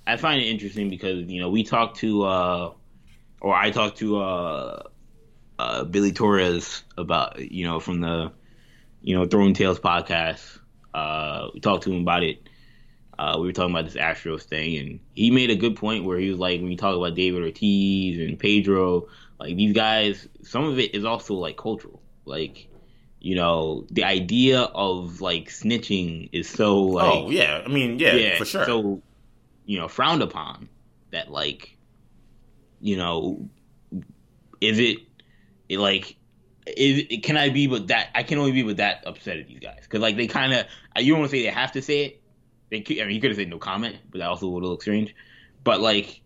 I 0.06 0.18
find 0.18 0.42
it 0.42 0.46
interesting 0.46 0.90
because 0.90 1.26
you 1.26 1.40
know 1.40 1.50
we 1.50 1.64
talked 1.64 1.98
to 2.00 2.24
uh, 2.24 2.74
or 3.40 3.56
I 3.56 3.72
talked 3.72 3.98
to 4.00 4.20
uh, 4.20 4.84
uh, 5.58 5.84
Billy 5.86 6.12
Torres 6.12 6.84
about 6.98 7.40
you 7.40 7.66
know 7.66 7.80
from 7.80 8.02
the 8.02 8.34
you 9.02 9.16
know 9.16 9.26
Throwing 9.26 9.54
Tails 9.54 9.80
podcast. 9.80 10.60
Uh, 10.94 11.48
we 11.54 11.62
talked 11.62 11.84
to 11.84 11.92
him 11.94 12.02
about 12.02 12.24
it. 12.24 12.48
Uh, 13.18 13.38
we 13.40 13.46
were 13.46 13.54
talking 13.54 13.72
about 13.72 13.86
this 13.86 13.96
Astros 13.96 14.44
thing, 14.44 14.78
and 14.78 15.00
he 15.14 15.30
made 15.30 15.52
a 15.52 15.56
good 15.56 15.76
point 15.76 16.04
where 16.04 16.18
he 16.18 16.30
was 16.30 16.40
like, 16.40 16.60
when 16.62 16.72
you 16.72 16.78
talk 16.78 16.96
about 16.96 17.16
David 17.16 17.44
Ortiz 17.44 18.20
and 18.20 18.40
Pedro, 18.40 19.08
like 19.40 19.56
these 19.56 19.74
guys, 19.74 20.28
some 20.42 20.64
of 20.64 20.80
it 20.80 20.96
is 20.96 21.06
also 21.06 21.36
like 21.36 21.58
cultural. 21.58 22.02
Like, 22.26 22.68
you 23.20 23.36
know, 23.36 23.86
the 23.92 24.04
idea 24.04 24.62
of 24.62 25.22
like 25.22 25.50
snitching 25.50 26.30
is 26.32 26.50
so 26.50 26.82
like 26.82 27.14
oh 27.14 27.30
yeah, 27.30 27.62
I 27.64 27.70
mean 27.70 28.00
yeah, 28.00 28.38
for 28.38 28.46
sure. 28.46 28.66
so, 28.66 29.02
you 29.66 29.78
know, 29.78 29.88
frowned 29.88 30.22
upon 30.22 30.70
that, 31.12 31.30
like, 31.30 31.78
you 32.82 32.98
know, 32.98 33.50
is 34.60 34.80
it, 34.80 35.00
it 35.70 35.78
like, 35.78 36.16
is 36.66 37.06
it, 37.10 37.24
can 37.24 37.38
I 37.38 37.50
be 37.50 37.68
but 37.68 37.88
that 37.88 38.10
I 38.16 38.24
can 38.24 38.40
only 38.40 38.54
be 38.54 38.64
but 38.64 38.78
that 38.78 39.04
upset 39.06 39.38
at 39.38 39.48
these 39.48 39.60
guys 39.60 39.82
because 39.82 40.00
like 40.00 40.16
they 40.18 40.28
kind 40.28 40.54
of 40.54 40.66
you 40.98 41.12
don't 41.12 41.20
want 41.20 41.32
to 41.32 41.38
say 41.38 41.44
they 41.44 41.50
have 41.50 41.74
to 41.74 41.82
say 41.82 42.06
it. 42.06 42.23
They 42.74 42.82
could, 42.82 43.00
I 43.00 43.04
mean 43.06 43.14
you 43.14 43.22
could 43.22 43.30
have 43.30 43.38
said 43.38 43.52
no 43.52 43.60
comment, 43.60 43.98
but 44.10 44.18
that 44.18 44.28
also 44.28 44.48
would 44.50 44.64
have 44.64 44.70
looked 44.72 44.82
strange. 44.82 45.14
But 45.64 45.80
like, 45.80 46.22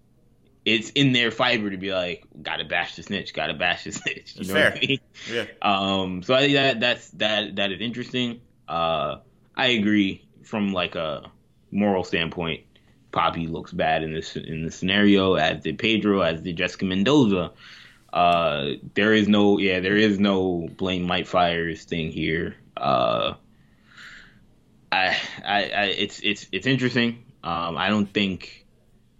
it's 0.63 0.91
in 0.91 1.11
their 1.11 1.29
fiber 1.29 1.69
to 1.69 1.75
be 1.75 1.91
like, 1.91 2.23
gotta 2.41 2.63
bash 2.63 2.95
the 2.95 3.03
snitch, 3.03 3.33
gotta 3.33 3.53
bash 3.53 3.83
the 3.83 3.91
snitch. 3.91 4.33
You 4.37 4.45
That's 4.45 4.47
know 4.47 4.53
fair. 4.53 4.71
what 4.71 4.83
I 4.83 4.87
mean? 4.87 4.99
yeah. 5.29 5.45
Um, 5.61 6.23
so 6.23 6.33
I 6.33 6.39
think 6.39 6.53
that 6.53 6.79
that's 6.79 7.09
that 7.11 7.57
that 7.57 7.73
is 7.73 7.81
interesting. 7.81 8.39
Uh, 8.65 9.17
I 9.57 9.67
agree 9.67 10.25
from 10.43 10.71
like 10.71 10.95
a 10.95 11.29
moral 11.69 12.05
standpoint. 12.05 12.63
Poppy 13.11 13.47
looks 13.47 13.73
bad 13.73 14.03
in 14.03 14.13
this 14.13 14.37
in 14.37 14.63
this 14.63 14.77
scenario, 14.77 15.33
as 15.33 15.63
did 15.63 15.77
Pedro, 15.77 16.21
as 16.21 16.41
did 16.41 16.55
Jessica 16.55 16.85
Mendoza. 16.85 17.51
Uh, 18.13 18.75
there 18.93 19.13
is 19.13 19.27
no 19.27 19.57
yeah, 19.59 19.81
there 19.81 19.97
is 19.97 20.17
no 20.17 20.69
blame 20.77 21.03
Mike 21.03 21.27
Fiers 21.27 21.83
thing 21.83 22.09
here. 22.09 22.55
Uh, 22.77 23.33
I, 24.91 25.17
I, 25.45 25.63
I 25.63 25.83
it's 25.85 26.19
it's 26.21 26.47
it's 26.51 26.67
interesting. 26.67 27.23
Um, 27.43 27.77
I 27.77 27.89
don't 27.89 28.07
think. 28.11 28.65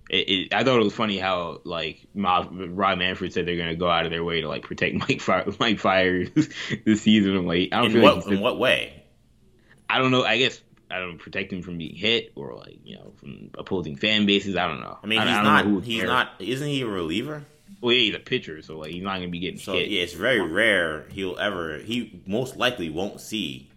It, 0.10 0.30
it, 0.30 0.53
I 0.53 0.64
thought 0.64 0.80
it 0.80 0.84
was 0.84 0.94
funny 0.94 1.18
how 1.18 1.60
like 1.65 2.07
Ma- 2.14 2.48
Rob 2.49 2.98
Manfred 2.99 3.34
said 3.34 3.45
they're 3.45 3.57
gonna 3.57 3.76
go 3.76 3.89
out 3.89 4.06
of 4.06 4.11
their 4.11 4.23
way 4.23 4.39
to 4.41 4.48
like 4.48 4.64
protect 4.64 4.95
Mike 5.10 5.19
Fire, 5.19 5.45
Mike 5.60 5.80
Fiers 5.80 6.30
this 6.85 7.02
season. 7.02 7.35
I'm 7.35 7.45
like, 7.45 7.69
I 7.73 7.77
don't 7.77 7.88
In 7.88 7.91
feel 7.94 8.02
what 8.03 8.15
like 8.26 8.27
in 8.27 8.39
what 8.39 8.57
way? 8.60 9.03
I 9.89 9.98
don't 9.99 10.11
know. 10.11 10.23
I 10.23 10.38
guess 10.38 10.61
I 10.89 10.99
don't 10.99 11.14
know, 11.14 11.18
protect 11.18 11.52
him 11.52 11.61
from 11.61 11.77
being 11.77 11.95
hit 11.95 12.31
or 12.35 12.56
like 12.56 12.80
you 12.85 12.95
know 12.95 13.11
from 13.18 13.49
opposing 13.57 13.98
fan 13.98 14.26
bases. 14.26 14.56
I 14.56 14.68
don't 14.68 14.80
know. 14.80 14.98
I 15.03 15.07
mean, 15.07 15.19
he's 15.19 15.30
I 15.30 15.44
not. 15.44 15.84
He's 15.84 15.99
there. 15.99 16.07
not. 16.07 16.30
Isn't 16.39 16.68
he 16.68 16.81
a 16.84 16.88
reliever? 16.88 17.44
Well, 17.81 17.91
yeah, 17.94 17.99
he's 18.03 18.15
a 18.15 18.19
pitcher, 18.19 18.61
so 18.61 18.77
like 18.80 18.91
he's 18.91 19.03
not 19.03 19.15
gonna 19.15 19.27
be 19.27 19.39
getting 19.39 19.60
So 19.60 19.73
hit. 19.73 19.89
yeah, 19.89 20.03
it's 20.03 20.14
very 20.14 20.39
rare 20.41 21.06
he'll 21.11 21.38
ever. 21.38 21.80
He 21.80 22.22
most 22.26 22.56
likely 22.56 22.89
won't 22.89 23.19
see 23.19 23.69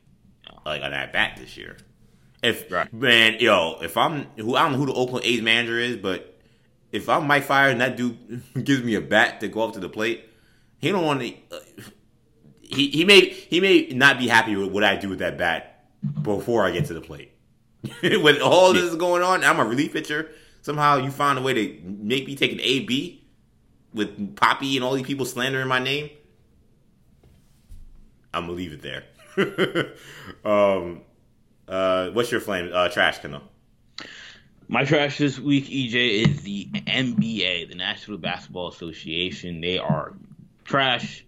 like 0.70 0.82
an 0.82 0.92
at 0.92 1.12
bat 1.12 1.36
this 1.38 1.56
year. 1.56 1.76
If 2.42 2.70
Right. 2.70 2.90
man, 2.92 3.36
yo, 3.38 3.78
if 3.82 3.96
I'm 3.96 4.24
who 4.36 4.56
I 4.56 4.62
don't 4.62 4.72
know 4.72 4.78
who 4.78 4.86
the 4.86 4.94
Oakland 4.94 5.26
A's 5.26 5.42
manager 5.42 5.78
is, 5.78 5.96
but 5.96 6.38
if 6.90 7.08
I'm 7.08 7.26
Mike 7.26 7.44
Fire 7.44 7.70
and 7.70 7.80
that 7.80 7.96
dude 7.96 8.42
gives 8.64 8.82
me 8.82 8.94
a 8.94 9.00
bat 9.00 9.40
to 9.40 9.48
go 9.48 9.62
up 9.62 9.74
to 9.74 9.80
the 9.80 9.88
plate, 9.88 10.24
he 10.78 10.90
don't 10.90 11.04
want 11.04 11.20
to. 11.20 11.34
Uh, 11.52 11.60
he 12.62 12.88
he 12.88 13.04
may 13.04 13.20
he 13.28 13.60
may 13.60 13.88
not 13.88 14.18
be 14.18 14.28
happy 14.28 14.56
with 14.56 14.70
what 14.70 14.84
I 14.84 14.96
do 14.96 15.08
with 15.08 15.18
that 15.18 15.36
bat 15.36 15.84
before 16.22 16.64
I 16.64 16.70
get 16.70 16.86
to 16.86 16.94
the 16.94 17.00
plate. 17.00 17.32
when 18.02 18.40
all 18.40 18.72
this 18.72 18.84
is 18.84 18.96
going 18.96 19.22
on, 19.22 19.44
I'm 19.44 19.58
a 19.58 19.64
relief 19.64 19.92
pitcher. 19.92 20.30
Somehow 20.62 20.98
you 20.98 21.10
find 21.10 21.38
a 21.38 21.42
way 21.42 21.54
to 21.54 21.80
make 21.84 22.26
me 22.26 22.36
take 22.36 22.52
an 22.52 22.60
A 22.60 22.80
B 22.80 23.24
with 23.92 24.36
Poppy 24.36 24.76
and 24.76 24.84
all 24.84 24.94
these 24.94 25.06
people 25.06 25.26
slandering 25.26 25.68
my 25.68 25.78
name. 25.78 26.10
I'm 28.32 28.44
gonna 28.44 28.52
leave 28.52 28.72
it 28.72 28.82
there. 28.82 29.04
um, 30.44 31.02
uh, 31.68 32.10
what's 32.10 32.30
your 32.30 32.40
flame? 32.40 32.70
Uh, 32.72 32.88
trash, 32.88 33.18
Kendall. 33.18 33.42
My 34.68 34.84
trash 34.84 35.18
this 35.18 35.38
week, 35.38 35.66
EJ, 35.66 36.28
is 36.28 36.42
the 36.42 36.66
NBA, 36.66 37.68
the 37.68 37.74
National 37.74 38.18
Basketball 38.18 38.68
Association. 38.68 39.60
They 39.60 39.78
are 39.78 40.14
trash, 40.64 41.24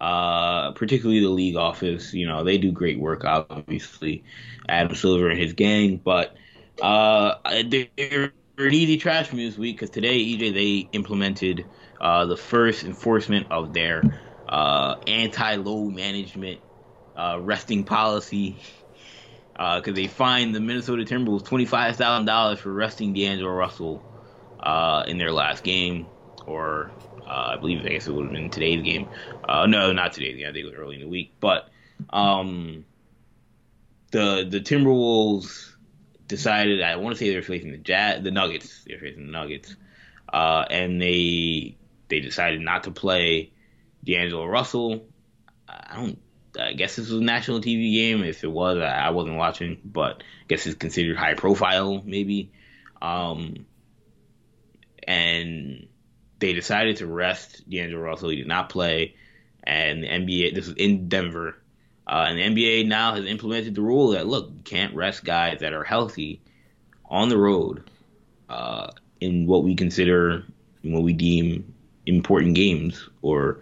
uh, 0.00 0.72
particularly 0.72 1.20
the 1.20 1.30
league 1.30 1.56
office. 1.56 2.14
You 2.14 2.26
know, 2.26 2.44
they 2.44 2.58
do 2.58 2.70
great 2.70 3.00
work, 3.00 3.24
obviously. 3.24 4.22
Adam 4.68 4.94
Silver 4.94 5.28
and 5.28 5.38
his 5.38 5.52
gang, 5.52 6.00
but 6.02 6.36
uh, 6.82 7.34
they're 7.64 8.32
an 8.58 8.72
easy 8.72 8.96
trash 8.98 9.32
me 9.32 9.46
this 9.46 9.58
week 9.58 9.76
because 9.76 9.90
today, 9.90 10.18
EJ, 10.18 10.54
they 10.54 10.88
implemented 10.92 11.66
uh, 12.00 12.26
the 12.26 12.36
first 12.36 12.84
enforcement 12.84 13.46
of 13.50 13.72
their 13.72 14.02
uh, 14.48 14.96
anti 15.06 15.56
low 15.56 15.84
management 15.84 16.60
uh, 17.16 17.38
resting 17.40 17.84
policy 17.84 18.56
because 19.52 19.88
uh, 19.88 19.92
they 19.92 20.06
fined 20.06 20.54
the 20.54 20.60
Minnesota 20.60 21.04
Timberwolves 21.04 21.44
twenty 21.44 21.64
five 21.64 21.96
thousand 21.96 22.26
dollars 22.26 22.58
for 22.58 22.72
resting 22.72 23.14
D'Angelo 23.14 23.50
Russell 23.50 24.02
uh, 24.60 25.04
in 25.06 25.16
their 25.16 25.32
last 25.32 25.64
game, 25.64 26.06
or 26.46 26.90
uh, 27.26 27.54
I 27.54 27.56
believe 27.56 27.84
I 27.84 27.88
guess 27.88 28.06
it 28.06 28.12
would 28.12 28.26
have 28.26 28.32
been 28.32 28.50
today's 28.50 28.82
game. 28.82 29.08
Uh, 29.48 29.66
no, 29.66 29.92
not 29.92 30.12
today's 30.12 30.36
game. 30.36 30.46
I 30.48 30.52
think 30.52 30.66
it 30.66 30.70
was 30.70 30.74
early 30.78 30.96
in 30.96 31.00
the 31.00 31.08
week. 31.08 31.32
But 31.40 31.70
um, 32.10 32.84
the 34.10 34.46
the 34.48 34.60
Timberwolves 34.60 35.72
decided. 36.26 36.82
I 36.82 36.96
want 36.96 37.16
to 37.16 37.18
say 37.18 37.30
they're 37.30 37.42
facing 37.42 37.72
the 37.72 37.78
Jazz, 37.78 38.22
the 38.22 38.30
Nuggets. 38.30 38.84
They're 38.86 38.98
facing 38.98 39.26
the 39.26 39.32
Nuggets, 39.32 39.74
uh, 40.32 40.66
and 40.68 41.00
they 41.00 41.78
they 42.08 42.20
decided 42.20 42.60
not 42.60 42.84
to 42.84 42.90
play 42.90 43.52
D'Angelo 44.04 44.44
Russell. 44.44 45.06
I 45.66 45.96
don't 45.96 46.18
I 46.58 46.72
guess 46.72 46.96
this 46.96 47.10
was 47.10 47.20
a 47.20 47.24
national 47.24 47.60
TV 47.60 47.92
game. 47.94 48.22
If 48.22 48.44
it 48.44 48.50
was, 48.50 48.78
I, 48.78 49.10
wasn't 49.10 49.36
watching, 49.36 49.80
but 49.84 50.22
I 50.22 50.46
guess 50.48 50.66
it's 50.66 50.76
considered 50.76 51.16
high 51.16 51.34
profile, 51.34 52.02
maybe. 52.04 52.50
Um, 53.00 53.66
and 55.06 55.86
they 56.38 56.52
decided 56.52 56.96
to 56.98 57.06
rest 57.06 57.68
D'Angelo 57.68 58.00
Russell. 58.00 58.30
He 58.30 58.36
did 58.36 58.46
not 58.46 58.68
play, 58.68 59.14
and 59.62 60.02
the 60.02 60.08
NBA. 60.08 60.54
This 60.54 60.66
was 60.66 60.76
in 60.76 61.08
Denver, 61.08 61.56
uh, 62.06 62.26
and 62.28 62.38
the 62.38 62.42
NBA 62.42 62.86
now 62.86 63.14
has 63.14 63.24
implemented 63.26 63.74
the 63.74 63.82
rule 63.82 64.10
that 64.10 64.26
look, 64.26 64.64
can't 64.64 64.94
rest 64.94 65.24
guys 65.24 65.60
that 65.60 65.72
are 65.72 65.84
healthy 65.84 66.40
on 67.04 67.28
the 67.28 67.38
road 67.38 67.88
uh, 68.48 68.90
in 69.20 69.46
what 69.46 69.64
we 69.64 69.74
consider, 69.74 70.44
what 70.82 71.02
we 71.02 71.12
deem 71.12 71.72
important 72.06 72.54
games 72.54 73.08
or 73.22 73.60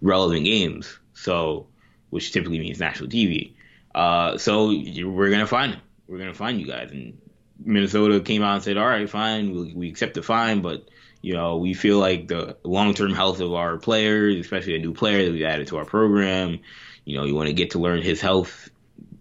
relevant 0.00 0.44
games. 0.44 0.98
So 1.14 1.66
which 2.10 2.32
typically 2.32 2.58
means 2.58 2.80
national 2.80 3.08
TV. 3.08 3.52
Uh, 3.94 4.38
so 4.38 4.68
we're 4.68 5.30
gonna 5.30 5.46
find 5.46 5.74
them. 5.74 5.80
We're 6.06 6.18
gonna 6.18 6.34
find 6.34 6.60
you 6.60 6.66
guys. 6.66 6.90
And 6.90 7.18
Minnesota 7.64 8.20
came 8.20 8.42
out 8.42 8.54
and 8.54 8.62
said, 8.62 8.76
"All 8.76 8.86
right, 8.86 9.08
fine, 9.08 9.52
we, 9.52 9.72
we 9.74 9.88
accept 9.88 10.14
the 10.14 10.22
fine, 10.22 10.62
but 10.62 10.88
you 11.20 11.34
know 11.34 11.56
we 11.56 11.74
feel 11.74 11.98
like 11.98 12.28
the 12.28 12.56
long-term 12.62 13.12
health 13.12 13.40
of 13.40 13.52
our 13.52 13.76
players, 13.76 14.36
especially 14.36 14.76
a 14.76 14.78
new 14.78 14.94
player 14.94 15.24
that 15.24 15.32
we 15.32 15.44
added 15.44 15.66
to 15.68 15.78
our 15.78 15.84
program, 15.84 16.60
you 17.04 17.16
know, 17.16 17.24
you 17.24 17.34
want 17.34 17.48
to 17.48 17.54
get 17.54 17.72
to 17.72 17.78
learn 17.78 18.02
his 18.02 18.20
health 18.20 18.70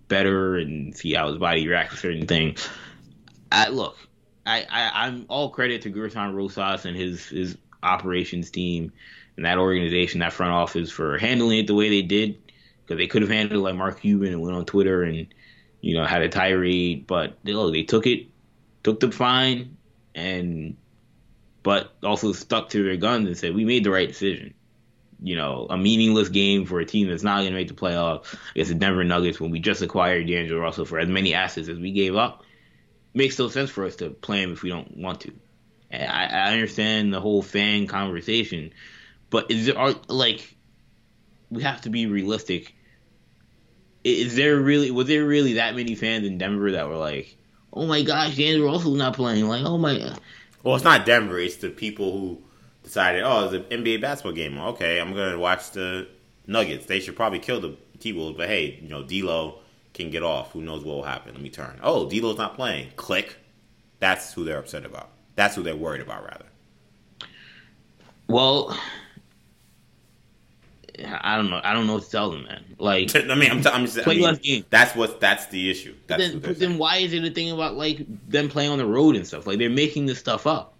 better 0.07 0.55
and 0.57 0.95
see 0.95 1.13
how 1.13 1.27
his 1.27 1.37
body 1.37 1.67
reacts 1.67 1.95
to 1.95 1.99
certain 1.99 2.27
things." 2.27 2.67
I 3.51 3.69
look, 3.69 3.97
I, 4.45 4.65
I 4.69 5.07
I'm 5.07 5.25
all 5.29 5.49
credit 5.49 5.83
to 5.83 5.91
Gersson 5.91 6.33
Rosas 6.33 6.85
and 6.85 6.95
his 6.95 7.25
his 7.27 7.57
operations 7.83 8.51
team 8.51 8.91
and 9.37 9.45
that 9.45 9.57
organization, 9.57 10.19
that 10.19 10.33
front 10.33 10.51
office 10.51 10.91
for 10.91 11.17
handling 11.17 11.59
it 11.59 11.67
the 11.67 11.75
way 11.75 11.89
they 11.89 12.01
did 12.01 12.37
because 12.87 12.99
they 12.99 13.07
could 13.07 13.21
have 13.21 13.31
handled 13.31 13.63
like 13.63 13.75
Mark 13.75 13.99
Cuban 13.99 14.31
and 14.31 14.41
went 14.41 14.55
on 14.55 14.65
Twitter 14.65 15.03
and 15.03 15.27
you 15.81 15.95
know 15.95 16.05
had 16.05 16.21
a 16.21 16.29
tirade, 16.29 17.05
but 17.05 17.37
they, 17.43 17.53
look, 17.53 17.73
they 17.73 17.83
took 17.83 18.07
it, 18.07 18.27
took 18.83 18.99
the 18.99 19.11
fine, 19.11 19.77
and 20.15 20.77
but 21.63 21.93
also 22.01 22.31
stuck 22.31 22.69
to 22.69 22.83
their 22.83 22.95
guns 22.95 23.27
and 23.27 23.37
said 23.37 23.53
we 23.53 23.65
made 23.65 23.83
the 23.83 23.91
right 23.91 24.07
decision. 24.07 24.53
You 25.21 25.35
know, 25.35 25.65
a 25.69 25.77
meaningless 25.77 26.29
game 26.29 26.65
for 26.65 26.79
a 26.79 26.85
team 26.85 27.09
that's 27.09 27.23
not 27.23 27.39
going 27.39 27.49
to 27.49 27.57
make 27.57 27.67
the 27.67 27.73
playoffs 27.73 28.37
against 28.51 28.69
the 28.69 28.77
Denver 28.77 29.03
Nuggets 29.03 29.39
when 29.39 29.49
we 29.49 29.59
just 29.59 29.81
acquired 29.81 30.27
D'Angelo 30.27 30.61
Russell 30.61 30.85
for 30.85 30.99
as 30.99 31.09
many 31.09 31.33
assets 31.33 31.69
as 31.69 31.79
we 31.79 31.91
gave 31.91 32.15
up. 32.15 32.43
Makes 33.15 33.39
no 33.39 33.49
sense 33.49 33.71
for 33.71 33.83
us 33.85 33.95
to 33.97 34.11
play 34.11 34.43
him 34.43 34.53
if 34.53 34.61
we 34.61 34.69
don't 34.69 34.95
want 34.95 35.21
to. 35.21 35.33
I, 35.91 36.27
I 36.27 36.53
understand 36.53 37.11
the 37.13 37.19
whole 37.19 37.41
fan 37.41 37.87
conversation, 37.87 38.73
but 39.31 39.49
is 39.49 39.65
there 39.65 39.77
are 39.77 39.95
like 40.07 40.55
we 41.49 41.63
have 41.63 41.81
to 41.81 41.89
be 41.89 42.05
realistic 42.05 42.75
is 44.07 44.35
there 44.35 44.57
really 44.57 44.91
was 44.91 45.07
there 45.07 45.25
really 45.25 45.53
that 45.53 45.75
many 45.75 45.95
fans 45.95 46.25
in 46.25 46.37
Denver 46.37 46.71
that 46.71 46.87
were 46.87 46.95
like, 46.95 47.35
oh 47.73 47.85
my 47.85 48.01
gosh, 48.01 48.35
D'Angelo 48.35 48.71
Russell's 48.71 48.97
not 48.97 49.13
playing? 49.13 49.47
Like, 49.47 49.65
oh 49.65 49.77
my. 49.77 50.15
Well, 50.63 50.75
it's 50.75 50.83
not 50.83 51.05
Denver. 51.05 51.39
It's 51.39 51.57
the 51.57 51.69
people 51.69 52.11
who 52.11 52.41
decided, 52.83 53.23
oh, 53.23 53.45
it's 53.45 53.53
an 53.53 53.83
NBA 53.83 54.01
basketball 54.01 54.33
game. 54.33 54.57
Okay, 54.57 54.99
I'm 54.99 55.13
gonna 55.13 55.37
watch 55.37 55.71
the 55.71 56.07
Nuggets. 56.45 56.85
They 56.85 56.99
should 56.99 57.15
probably 57.15 57.39
kill 57.39 57.59
the 57.59 57.77
T 57.99 58.13
Wolves, 58.13 58.37
but 58.37 58.47
hey, 58.47 58.79
you 58.81 58.89
know, 58.89 59.03
D'Lo 59.03 59.59
can 59.93 60.09
get 60.09 60.23
off. 60.23 60.51
Who 60.53 60.61
knows 60.61 60.83
what 60.83 60.95
will 60.95 61.03
happen? 61.03 61.33
Let 61.33 61.41
me 61.41 61.49
turn. 61.49 61.79
Oh, 61.83 62.09
D'Lo's 62.09 62.37
not 62.37 62.55
playing. 62.55 62.91
Click. 62.95 63.37
That's 63.99 64.33
who 64.33 64.45
they're 64.45 64.59
upset 64.59 64.85
about. 64.85 65.09
That's 65.35 65.55
who 65.55 65.63
they're 65.63 65.75
worried 65.75 66.01
about, 66.01 66.23
rather. 66.23 66.45
Well, 68.27 68.77
I 71.05 71.37
don't 71.37 71.49
know. 71.49 71.61
I 71.63 71.73
don't 71.73 71.85
know 71.85 71.95
what 71.95 72.03
to 72.03 72.09
tell 72.09 72.31
them, 72.31 72.45
man. 72.45 72.63
Like, 72.79 73.15
I 73.15 73.35
mean, 73.35 73.51
I'm, 73.51 73.61
t- 73.61 73.69
I'm 73.69 73.85
just, 73.85 73.97
play 73.99 74.13
I 74.13 74.17
mean, 74.17 74.23
less 74.23 74.39
games. 74.39 74.65
That's 74.69 74.95
what. 74.95 75.19
That's 75.19 75.45
the 75.47 75.69
issue. 75.69 75.95
That's 76.07 76.21
then, 76.21 76.39
but 76.39 76.59
then 76.59 76.77
why 76.77 76.97
is 76.97 77.13
it 77.13 77.23
a 77.23 77.29
thing 77.29 77.51
about 77.51 77.75
like 77.75 78.05
them 78.29 78.49
playing 78.49 78.71
on 78.71 78.77
the 78.77 78.85
road 78.85 79.15
and 79.15 79.25
stuff? 79.25 79.45
Like 79.45 79.59
they're 79.59 79.69
making 79.69 80.05
this 80.07 80.19
stuff 80.19 80.47
up. 80.47 80.73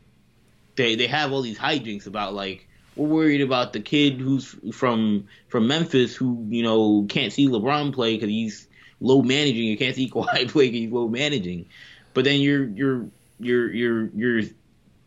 They 0.76 0.96
they 0.96 1.08
have 1.08 1.32
all 1.32 1.42
these 1.42 1.58
hijinks 1.58 2.08
about 2.08 2.34
like 2.34 2.68
we're 2.96 3.08
worried 3.08 3.42
about 3.42 3.74
the 3.74 3.80
kid 3.80 4.20
who's 4.20 4.56
from 4.74 5.28
from 5.48 5.68
Memphis 5.68 6.16
who 6.16 6.46
you 6.50 6.64
know 6.64 7.06
can't 7.08 7.32
see 7.32 7.48
LeBron 7.48 7.94
play 7.94 8.16
because 8.16 8.30
he's 8.30 8.68
low 9.00 9.22
managing. 9.22 9.66
You 9.66 9.78
can't 9.78 9.96
see 9.96 10.10
Kawhi 10.14 10.50
play 10.50 10.68
because 10.68 10.80
he's 10.80 10.92
low 10.92 11.08
managing. 11.08 11.68
But 12.14 12.24
then 12.24 12.40
you're 12.42 12.66
you're 12.66 13.08
you're 13.40 13.72
you're 13.72 14.06
you're 14.16 14.42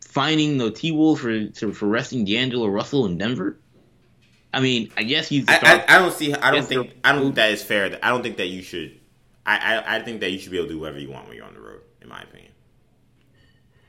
finding 0.01 0.57
the 0.57 0.71
T 0.71 0.91
Wolves 0.91 1.21
for 1.21 1.51
for 1.73 1.87
resting 1.87 2.25
D'Angelo 2.25 2.67
Russell 2.67 3.05
in 3.05 3.17
Denver. 3.17 3.57
I 4.53 4.59
mean, 4.59 4.91
I 4.97 5.03
guess 5.03 5.27
he's. 5.27 5.45
I, 5.47 5.59
I, 5.61 5.95
I, 5.95 5.99
don't 5.99 6.13
see. 6.13 6.33
I 6.33 6.51
don't 6.51 6.65
think. 6.65 6.93
I 7.03 7.13
don't 7.13 7.23
think 7.23 7.35
that 7.35 7.51
is 7.51 7.63
fair. 7.63 7.97
I 8.03 8.09
don't 8.09 8.21
think 8.21 8.37
that 8.37 8.47
you 8.47 8.61
should. 8.61 8.99
I, 9.45 9.57
I, 9.57 9.95
I 9.97 10.01
think 10.01 10.19
that 10.21 10.31
you 10.31 10.39
should 10.39 10.51
be 10.51 10.57
able 10.57 10.67
to 10.67 10.73
do 10.73 10.79
whatever 10.79 10.99
you 10.99 11.09
want 11.09 11.27
when 11.27 11.37
you're 11.37 11.45
on 11.45 11.53
the 11.53 11.61
road. 11.61 11.81
In 12.01 12.09
my 12.09 12.21
opinion. 12.21 12.51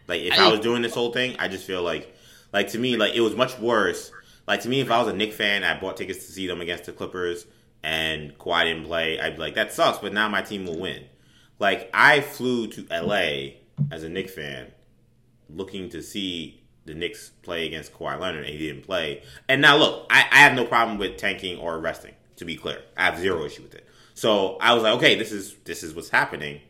Like 0.09 0.22
if 0.22 0.39
I, 0.39 0.48
I 0.48 0.51
was 0.51 0.60
doing 0.60 0.82
this 0.82 0.94
whole 0.94 1.12
thing, 1.12 1.36
I 1.39 1.48
just 1.48 1.66
feel 1.66 1.82
like, 1.82 2.14
like 2.52 2.68
to 2.68 2.78
me, 2.78 2.97
like 2.97 3.14
it 3.14 3.20
was 3.20 3.34
much 3.34 3.59
worse. 3.59 4.12
Like 4.47 4.60
to 4.62 4.68
me, 4.68 4.80
if 4.80 4.90
I 4.90 4.98
was 4.98 5.09
a 5.09 5.12
Knick 5.12 5.32
fan, 5.32 5.64
I 5.64 5.78
bought 5.78 5.97
tickets 5.97 6.26
to 6.26 6.32
see 6.32 6.47
them 6.47 6.60
against 6.60 6.84
the 6.84 6.93
Clippers, 6.93 7.47
and 7.82 8.36
Kawhi 8.39 8.64
didn't 8.64 8.84
play, 8.84 9.20
I'd 9.20 9.36
be 9.36 9.43
like, 9.43 9.55
that 9.55 9.72
sucks. 9.72 9.98
But 9.98 10.12
now 10.12 10.28
my 10.28 10.43
team 10.43 10.66
will 10.66 10.78
win. 10.78 11.05
Like 11.59 11.90
I 11.94 12.20
flew 12.20 12.66
to 12.68 12.86
LA 12.90 13.55
as 13.90 14.02
a 14.02 14.09
Knick 14.09 14.30
fan, 14.30 14.72
looking 15.48 15.89
to 15.90 16.02
see 16.02 16.61
the 16.84 16.94
Knicks 16.94 17.30
play 17.42 17.66
against 17.66 17.92
Kawhi 17.92 18.18
Leonard 18.18 18.44
and 18.44 18.52
he 18.52 18.59
didn't 18.59 18.82
play. 18.82 19.22
And 19.48 19.62
now 19.62 19.76
look, 19.76 20.06
I, 20.10 20.26
I 20.30 20.38
have 20.38 20.54
no 20.54 20.64
problem 20.64 20.98
with 20.98 21.16
tanking 21.16 21.59
or 21.59 21.78
resting. 21.78 22.14
To 22.36 22.44
be 22.46 22.56
clear, 22.56 22.82
I 22.96 23.04
have 23.04 23.18
zero 23.18 23.44
issue 23.44 23.62
with 23.62 23.74
it. 23.74 23.86
So 24.14 24.56
I 24.60 24.74
was 24.74 24.82
like, 24.82 24.94
okay, 24.94 25.14
this 25.14 25.30
is 25.30 25.54
this 25.64 25.82
is 25.82 25.94
what's 25.94 26.09
happening. 26.09 26.60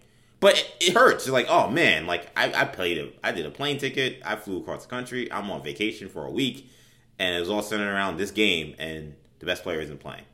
But 0.41 0.59
it, 0.59 0.89
it 0.89 0.93
hurts. 0.93 1.25
It's 1.25 1.33
like, 1.33 1.47
oh 1.49 1.71
man, 1.71 2.07
like 2.07 2.31
I, 2.37 2.53
I 2.53 2.65
played 2.65 2.99
it. 2.99 3.19
I 3.23 3.33
did 3.33 3.47
a 3.47 3.51
plane 3.51 3.79
ticket. 3.79 4.21
I 4.25 4.37
flew 4.37 4.59
across 4.59 4.83
the 4.83 4.91
country. 4.91 5.33
I'm 5.33 5.51
on 5.51 5.63
vacation 5.63 6.09
for 6.09 6.27
a 6.27 6.31
week, 6.31 6.69
and 7.19 7.35
it 7.35 7.41
was 7.41 7.49
all 7.49 7.63
centered 7.63 7.91
around 7.91 8.17
this 8.17 8.33
game, 8.33 8.75
and 8.79 9.15
the 9.39 9.47
best 9.47 9.63
player 9.63 9.81
isn't 9.81 10.01
playing. 10.01 10.25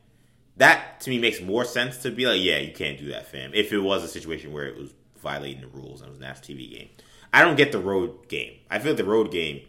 That 0.57 0.99
to 1.01 1.09
me 1.09 1.19
makes 1.19 1.39
more 1.41 1.63
sense 1.63 1.97
to 1.99 2.11
be 2.11 2.25
like, 2.25 2.41
yeah, 2.41 2.57
you 2.57 2.73
can't 2.73 2.97
do 2.97 3.09
that, 3.11 3.27
fam. 3.27 3.51
If 3.53 3.71
it 3.71 3.79
was 3.79 4.03
a 4.03 4.07
situation 4.07 4.51
where 4.51 4.65
it 4.65 4.77
was 4.77 4.93
violating 5.21 5.61
the 5.61 5.67
rules 5.67 6.01
and 6.01 6.07
it 6.07 6.11
was 6.11 6.19
an 6.19 6.27
national 6.27 6.57
TV 6.57 6.71
game, 6.71 6.89
I 7.31 7.43
don't 7.43 7.55
get 7.55 7.71
the 7.71 7.79
road 7.79 8.27
game. 8.27 8.53
I 8.69 8.79
feel 8.79 8.91
like 8.91 8.97
the 8.97 9.05
road 9.05 9.31
game 9.31 9.61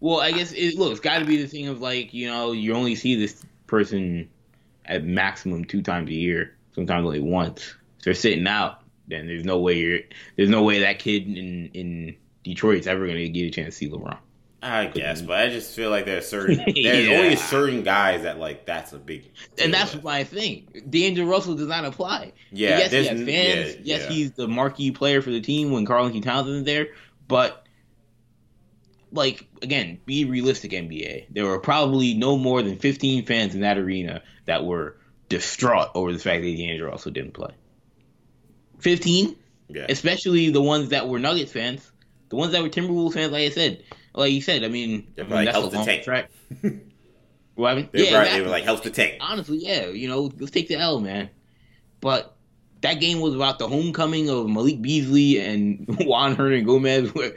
well, 0.00 0.20
I 0.20 0.32
guess 0.32 0.52
it 0.52 0.76
look, 0.76 0.90
it's 0.90 1.00
got 1.00 1.18
to 1.18 1.24
be 1.24 1.36
the 1.36 1.46
thing 1.46 1.68
of 1.68 1.80
like 1.80 2.12
you 2.12 2.26
know 2.26 2.52
you 2.52 2.74
only 2.74 2.94
see 2.94 3.14
this 3.14 3.44
person 3.66 4.28
at 4.86 5.04
maximum 5.04 5.64
two 5.64 5.82
times 5.82 6.10
a 6.10 6.14
year, 6.14 6.56
sometimes 6.74 7.04
only 7.04 7.20
once. 7.20 7.74
If 7.98 8.04
they're 8.04 8.14
sitting 8.14 8.46
out, 8.46 8.82
then 9.08 9.26
there's 9.26 9.44
no 9.44 9.58
way 9.58 9.78
you're 9.78 10.00
there's 10.36 10.48
no 10.48 10.62
way 10.62 10.80
that 10.80 10.98
kid 10.98 11.26
in 11.26 11.70
in 11.74 12.16
Detroit's 12.42 12.86
ever 12.86 13.06
gonna 13.06 13.28
get 13.28 13.46
a 13.46 13.50
chance 13.50 13.74
to 13.74 13.78
see 13.78 13.90
LeBron. 13.90 14.18
I 14.62 14.86
guess, 14.86 15.22
but 15.22 15.38
I 15.38 15.48
just 15.48 15.74
feel 15.74 15.88
like 15.88 16.04
there's 16.04 16.28
certain 16.28 16.56
there's 16.66 16.76
yeah. 16.76 17.16
only 17.16 17.36
certain 17.36 17.82
guys 17.82 18.22
that 18.22 18.38
like 18.38 18.66
that's 18.66 18.92
a 18.92 18.98
big 18.98 19.30
and 19.58 19.72
that's 19.72 19.94
with. 19.94 20.04
my 20.04 20.24
thing. 20.24 20.68
D'Angelo 20.88 21.30
Russell 21.30 21.54
does 21.54 21.68
not 21.68 21.84
apply. 21.84 22.32
Yeah, 22.50 22.78
yes, 22.78 22.90
he 22.90 22.96
has 22.96 23.06
fans. 23.06 23.26
Yeah, 23.26 23.80
yes, 23.82 24.02
yeah. 24.02 24.08
he's 24.08 24.32
the 24.32 24.48
marquee 24.48 24.90
player 24.90 25.22
for 25.22 25.30
the 25.30 25.40
team 25.40 25.70
when 25.70 25.86
Karl-Anthony 25.86 26.20
Towns 26.20 26.48
isn't 26.48 26.66
there, 26.66 26.88
but 27.26 27.66
like 29.12 29.46
again, 29.62 30.00
be 30.06 30.24
realistic, 30.24 30.72
NBA. 30.72 31.26
There 31.30 31.46
were 31.46 31.58
probably 31.58 32.14
no 32.14 32.36
more 32.36 32.62
than 32.62 32.78
15 32.78 33.24
fans 33.24 33.54
in 33.54 33.62
that 33.62 33.78
arena 33.78 34.22
that 34.46 34.64
were 34.64 34.96
distraught 35.28 35.88
over 35.94 36.12
the 36.12 36.18
fact 36.18 36.42
that 36.42 36.56
D'Angelo 36.56 36.90
also 36.90 37.10
didn't 37.10 37.34
play. 37.34 37.52
15? 38.78 39.36
Yeah. 39.68 39.86
Especially 39.88 40.50
the 40.50 40.62
ones 40.62 40.90
that 40.90 41.08
were 41.08 41.18
Nuggets 41.18 41.52
fans, 41.52 41.90
the 42.28 42.36
ones 42.36 42.52
that 42.52 42.62
were 42.62 42.68
Timberwolves 42.68 43.14
fans. 43.14 43.32
Like 43.32 43.42
I 43.42 43.50
said, 43.50 43.84
like 44.14 44.32
you 44.32 44.42
said, 44.42 44.64
I 44.64 44.68
mean, 44.68 45.12
I 45.18 45.22
mean 45.22 45.44
that's 45.44 45.56
a 45.56 45.60
long 45.60 45.84
tank. 45.84 46.04
track. 46.04 46.30
what 47.54 47.68
happened? 47.68 47.90
They, 47.92 48.10
yeah, 48.10 48.20
exactly. 48.20 48.38
they 48.38 48.44
were 48.44 48.50
like, 48.50 48.64
helps 48.64 48.82
the 48.82 48.90
tank. 48.90 49.18
Honestly, 49.20 49.58
yeah, 49.58 49.86
you 49.86 50.08
know, 50.08 50.30
let's 50.38 50.50
take 50.50 50.68
the 50.68 50.76
L, 50.76 51.00
man. 51.00 51.30
But 52.00 52.34
that 52.82 52.94
game 52.94 53.20
was 53.20 53.34
about 53.34 53.58
the 53.58 53.68
homecoming 53.68 54.28
of 54.30 54.48
Malik 54.48 54.80
Beasley 54.80 55.38
and 55.38 55.86
Juan 56.00 56.36
Hernangomez, 56.36 57.36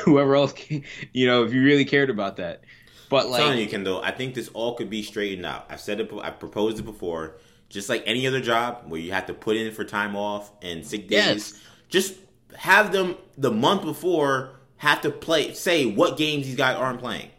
whoever 0.00 0.36
else, 0.36 0.54
you 1.12 1.26
know, 1.26 1.44
if 1.44 1.52
you 1.52 1.62
really 1.62 1.84
cared 1.84 2.10
about 2.10 2.36
that. 2.36 2.64
But 3.08 3.28
like, 3.28 3.40
I'm 3.40 3.48
telling 3.48 3.60
you, 3.60 3.68
Kendall, 3.68 4.02
I 4.02 4.10
think 4.10 4.34
this 4.34 4.48
all 4.48 4.74
could 4.74 4.90
be 4.90 5.02
straightened 5.02 5.46
out. 5.46 5.66
I've 5.70 5.80
said 5.80 6.00
it, 6.00 6.10
I've 6.22 6.38
proposed 6.38 6.78
it 6.78 6.84
before. 6.84 7.36
Just 7.68 7.88
like 7.88 8.02
any 8.06 8.26
other 8.26 8.40
job 8.40 8.84
where 8.88 9.00
you 9.00 9.12
have 9.12 9.26
to 9.26 9.34
put 9.34 9.56
in 9.56 9.72
for 9.72 9.84
time 9.84 10.14
off 10.14 10.52
and 10.62 10.86
sick 10.86 11.08
days, 11.08 11.18
yes. 11.26 11.60
just 11.88 12.14
have 12.56 12.92
them 12.92 13.16
the 13.36 13.50
month 13.50 13.82
before 13.82 14.60
have 14.76 15.00
to 15.00 15.10
play 15.10 15.54
say 15.54 15.86
what 15.86 16.16
games 16.16 16.46
these 16.46 16.56
guys 16.56 16.76
aren't 16.76 17.00
playing. 17.00 17.30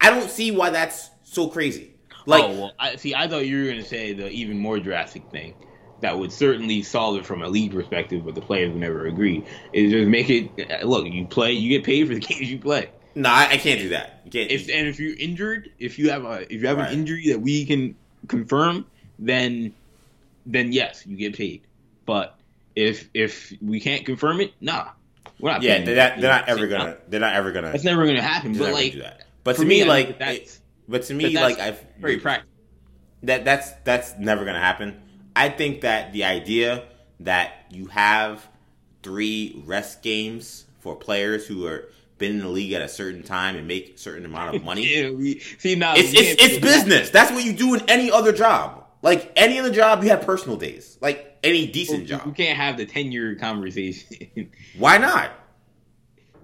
I 0.00 0.10
don't 0.10 0.28
see 0.28 0.50
why 0.50 0.70
that's 0.70 1.10
so 1.22 1.48
crazy. 1.48 1.94
Like, 2.26 2.44
oh 2.44 2.50
well, 2.52 2.72
I 2.78 2.96
see. 2.96 3.14
I 3.14 3.28
thought 3.28 3.46
you 3.46 3.58
were 3.58 3.64
going 3.64 3.82
to 3.82 3.88
say 3.88 4.14
the 4.14 4.28
even 4.30 4.58
more 4.58 4.80
drastic 4.80 5.30
thing 5.30 5.54
that 6.04 6.18
would 6.18 6.30
certainly 6.30 6.82
solve 6.82 7.16
it 7.16 7.24
from 7.24 7.40
a 7.40 7.48
league 7.48 7.72
perspective, 7.72 8.26
but 8.26 8.34
the 8.34 8.42
players 8.42 8.70
would 8.70 8.78
never 8.78 9.06
agree. 9.06 9.42
Is 9.72 9.90
just 9.90 10.06
make 10.06 10.28
it 10.28 10.84
look. 10.84 11.06
You 11.06 11.24
play, 11.24 11.52
you 11.52 11.70
get 11.70 11.82
paid 11.82 12.06
for 12.06 12.12
the 12.12 12.20
games 12.20 12.50
you 12.50 12.58
play. 12.58 12.90
No, 13.14 13.30
I, 13.30 13.52
I 13.52 13.56
can't 13.56 13.80
do 13.80 13.88
that. 13.88 14.30
Can't. 14.30 14.50
If, 14.50 14.68
and 14.68 14.86
if 14.86 15.00
you're 15.00 15.16
injured, 15.16 15.70
if 15.78 15.98
you 15.98 16.10
have 16.10 16.26
a 16.26 16.42
if 16.52 16.60
you 16.60 16.68
have 16.68 16.76
right. 16.76 16.92
an 16.92 16.98
injury 16.98 17.28
that 17.28 17.40
we 17.40 17.64
can 17.64 17.96
confirm, 18.28 18.84
then 19.18 19.72
then 20.44 20.72
yes, 20.72 21.06
you 21.06 21.16
get 21.16 21.38
paid. 21.38 21.62
But 22.04 22.36
if 22.76 23.08
if 23.14 23.54
we 23.62 23.80
can't 23.80 24.04
confirm 24.04 24.42
it, 24.42 24.52
nah, 24.60 24.88
we're 25.40 25.52
not. 25.52 25.62
Yeah, 25.62 25.86
they're 25.86 25.96
not, 25.96 26.20
they're 26.20 26.30
not 26.30 26.48
ever 26.50 26.66
gonna. 26.66 26.98
They're 27.08 27.20
not 27.20 27.32
ever 27.32 27.50
gonna. 27.50 27.72
That's 27.72 27.82
never 27.84 28.04
gonna 28.04 28.20
happen. 28.20 28.58
But 28.58 28.74
like, 28.74 28.94
but 29.42 29.56
to 29.56 29.62
me, 29.62 29.84
me 29.84 29.84
like, 29.88 30.18
that's, 30.18 30.60
but 30.86 31.04
to 31.04 31.14
me, 31.14 31.34
like, 31.34 31.58
I 31.58 31.74
very 31.98 32.18
practical. 32.18 32.50
That 33.22 33.46
that's 33.46 33.70
that's 33.84 34.18
never 34.18 34.44
gonna 34.44 34.60
happen. 34.60 35.00
I 35.36 35.48
think 35.48 35.82
that 35.82 36.12
the 36.12 36.24
idea 36.24 36.84
that 37.20 37.66
you 37.70 37.86
have 37.86 38.46
three 39.02 39.62
rest 39.66 40.02
games 40.02 40.64
for 40.80 40.96
players 40.96 41.46
who 41.46 41.66
are 41.66 41.88
been 42.18 42.32
in 42.32 42.38
the 42.40 42.48
league 42.48 42.72
at 42.72 42.82
a 42.82 42.88
certain 42.88 43.22
time 43.22 43.56
and 43.56 43.66
make 43.66 43.96
a 43.96 43.98
certain 43.98 44.24
amount 44.24 44.54
of 44.54 44.64
money. 44.64 44.86
yeah, 45.02 45.10
we, 45.10 45.40
see 45.40 45.74
now 45.74 45.94
it's 45.96 46.12
it's, 46.12 46.42
it's 46.42 46.58
business. 46.58 47.10
That's 47.10 47.32
what 47.32 47.44
you 47.44 47.52
do 47.52 47.74
in 47.74 47.82
any 47.88 48.10
other 48.10 48.32
job. 48.32 48.86
Like 49.02 49.32
any 49.36 49.58
other 49.58 49.72
job, 49.72 50.02
you 50.02 50.10
have 50.10 50.22
personal 50.22 50.56
days. 50.56 50.96
Like 51.00 51.38
any 51.42 51.66
decent 51.66 52.08
well, 52.08 52.18
job, 52.18 52.26
you 52.26 52.32
can't 52.32 52.56
have 52.56 52.76
the 52.76 52.86
ten 52.86 53.12
year 53.12 53.34
conversation. 53.34 54.50
Why 54.78 54.98
not? 54.98 55.30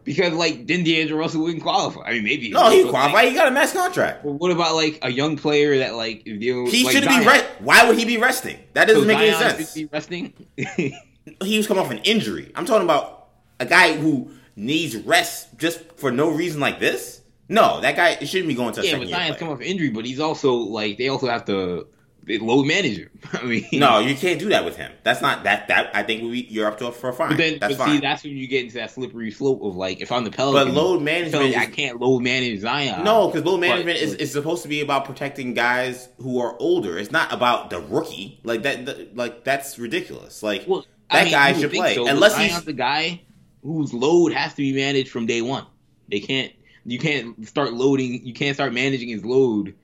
Because 0.04 0.32
like 0.32 0.66
then 0.66 0.84
D'Angelo 0.84 1.18
Russell 1.18 1.42
wouldn't 1.42 1.62
qualify. 1.62 2.02
I 2.02 2.12
mean, 2.14 2.24
maybe 2.24 2.50
no, 2.50 2.70
he 2.70 2.88
qualify. 2.88 3.12
Like, 3.12 3.28
he 3.28 3.34
got 3.34 3.48
a 3.48 3.50
max 3.50 3.72
contract. 3.72 4.24
But 4.24 4.32
what 4.32 4.50
about 4.50 4.74
like 4.74 4.98
a 5.02 5.10
young 5.10 5.36
player 5.36 5.78
that 5.78 5.94
like 5.94 6.26
you 6.26 6.34
know, 6.34 6.70
he 6.70 6.84
like 6.84 6.92
shouldn't 6.92 7.12
Zion. 7.12 7.22
be 7.22 7.28
rest? 7.28 7.46
Why 7.60 7.86
would 7.86 7.98
he 7.98 8.04
be 8.04 8.16
resting? 8.16 8.58
That 8.72 8.86
doesn't 8.86 9.02
so 9.02 9.06
make 9.06 9.18
Zion 9.18 9.34
any 9.34 9.56
sense. 9.56 9.74
Be 9.74 9.84
resting. 9.86 10.32
he 10.56 11.56
was 11.56 11.66
coming 11.66 11.84
off 11.84 11.90
an 11.90 11.98
injury. 11.98 12.50
I'm 12.54 12.66
talking 12.66 12.84
about 12.84 13.28
a 13.58 13.66
guy 13.66 13.96
who 13.96 14.30
needs 14.56 14.96
rest 14.96 15.58
just 15.58 15.80
for 15.96 16.10
no 16.10 16.30
reason 16.30 16.60
like 16.60 16.80
this. 16.80 17.20
No, 17.48 17.80
that 17.80 17.96
guy 17.96 18.16
shouldn't 18.24 18.48
be 18.48 18.54
going 18.54 18.72
to. 18.74 18.86
Yeah, 18.86 18.98
but 18.98 19.08
Zion's 19.08 19.36
come 19.36 19.48
off 19.48 19.60
injury, 19.60 19.90
but 19.90 20.04
he's 20.04 20.20
also 20.20 20.54
like 20.54 20.98
they 20.98 21.08
also 21.08 21.26
have 21.26 21.44
to 21.46 21.88
load 22.26 22.66
manager. 22.66 23.10
I 23.32 23.42
mean, 23.42 23.66
no, 23.72 23.98
you 23.98 24.14
can't 24.14 24.38
do 24.38 24.48
that 24.50 24.64
with 24.64 24.76
him. 24.76 24.92
That's 25.02 25.20
not 25.20 25.44
that. 25.44 25.68
That 25.68 25.94
I 25.94 26.02
think 26.02 26.22
we, 26.22 26.46
you're 26.48 26.66
up 26.66 26.78
to 26.78 26.92
for 26.92 27.10
a 27.10 27.12
fine. 27.12 27.30
But 27.30 27.38
then, 27.38 27.58
that's 27.58 27.76
but 27.76 27.84
fine. 27.84 27.96
see, 27.96 28.00
that's 28.00 28.24
when 28.24 28.36
you 28.36 28.46
get 28.46 28.64
into 28.64 28.76
that 28.76 28.90
slippery 28.90 29.30
slope 29.30 29.62
of 29.62 29.76
like, 29.76 30.00
if 30.00 30.12
I'm 30.12 30.24
the 30.24 30.30
Pelicans, 30.30 30.74
but 30.74 30.74
load 30.74 31.02
management, 31.02 31.56
I 31.56 31.66
can't 31.66 32.00
load 32.00 32.22
manage 32.22 32.60
Zion. 32.60 33.04
No, 33.04 33.28
because 33.28 33.44
load 33.44 33.60
management 33.60 33.98
but, 33.98 34.02
is, 34.02 34.14
is 34.14 34.32
supposed 34.32 34.62
to 34.62 34.68
be 34.68 34.80
about 34.80 35.04
protecting 35.04 35.54
guys 35.54 36.08
who 36.18 36.40
are 36.40 36.56
older. 36.60 36.98
It's 36.98 37.12
not 37.12 37.32
about 37.32 37.70
the 37.70 37.80
rookie. 37.80 38.40
Like 38.44 38.62
that. 38.62 38.86
The, 38.86 39.08
like 39.14 39.44
that's 39.44 39.78
ridiculous. 39.78 40.42
Like 40.42 40.64
well, 40.66 40.86
that 41.10 41.20
I 41.20 41.24
mean, 41.24 41.32
guy 41.32 41.52
should 41.54 41.72
play 41.72 41.94
so, 41.94 42.06
unless 42.06 42.36
he's 42.36 42.64
the 42.64 42.72
guy 42.72 43.22
whose 43.62 43.92
load 43.92 44.32
has 44.32 44.52
to 44.52 44.62
be 44.62 44.72
managed 44.72 45.10
from 45.10 45.26
day 45.26 45.42
one. 45.42 45.66
They 46.08 46.20
can't. 46.20 46.52
You 46.84 46.98
can't 46.98 47.46
start 47.46 47.74
loading. 47.74 48.26
You 48.26 48.32
can't 48.32 48.56
start 48.56 48.72
managing 48.72 49.10
his 49.10 49.24
load 49.24 49.74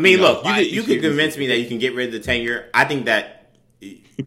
I 0.00 0.02
mean, 0.02 0.12
you 0.12 0.18
know, 0.18 0.32
look, 0.32 0.46
you 0.46 0.54
could, 0.54 0.66
you 0.66 0.82
could 0.82 1.02
convince 1.02 1.36
me 1.36 1.48
that 1.48 1.58
you 1.58 1.68
can 1.68 1.78
get 1.78 1.94
rid 1.94 2.06
of 2.06 2.12
the 2.12 2.20
tenure. 2.20 2.70
I 2.72 2.86
think 2.86 3.04
that 3.04 3.52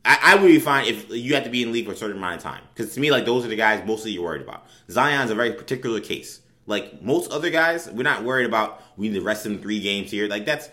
I, 0.06 0.20
I, 0.22 0.36
would 0.36 0.48
be 0.48 0.60
fine 0.60 0.86
if 0.86 1.10
you 1.10 1.34
have 1.34 1.46
to 1.46 1.50
be 1.50 1.64
in 1.64 1.70
the 1.70 1.74
league 1.74 1.88
for 1.88 1.94
a 1.94 1.96
certain 1.96 2.18
amount 2.18 2.36
of 2.36 2.44
time. 2.44 2.62
Because 2.74 2.94
to 2.94 3.00
me, 3.00 3.10
like 3.10 3.26
those 3.26 3.44
are 3.44 3.48
the 3.48 3.56
guys 3.56 3.84
mostly 3.86 4.12
you're 4.12 4.24
worried 4.24 4.44
about. 4.44 4.68
Zion's 4.92 5.32
a 5.32 5.36
very 5.36 5.54
particular 5.54 6.00
case. 6.00 6.42
Like 6.68 7.02
most 7.02 7.32
other 7.32 7.50
guys, 7.50 7.90
we're 7.90 8.04
not 8.04 8.24
worried 8.24 8.46
about 8.46 8.84
we 8.98 9.10
need 9.10 9.16
to 9.16 9.26
rest 9.26 9.44
them 9.44 9.60
three 9.60 9.82
games 9.82 10.12
here. 10.12 10.28
Like 10.28 10.46
that's, 10.46 10.70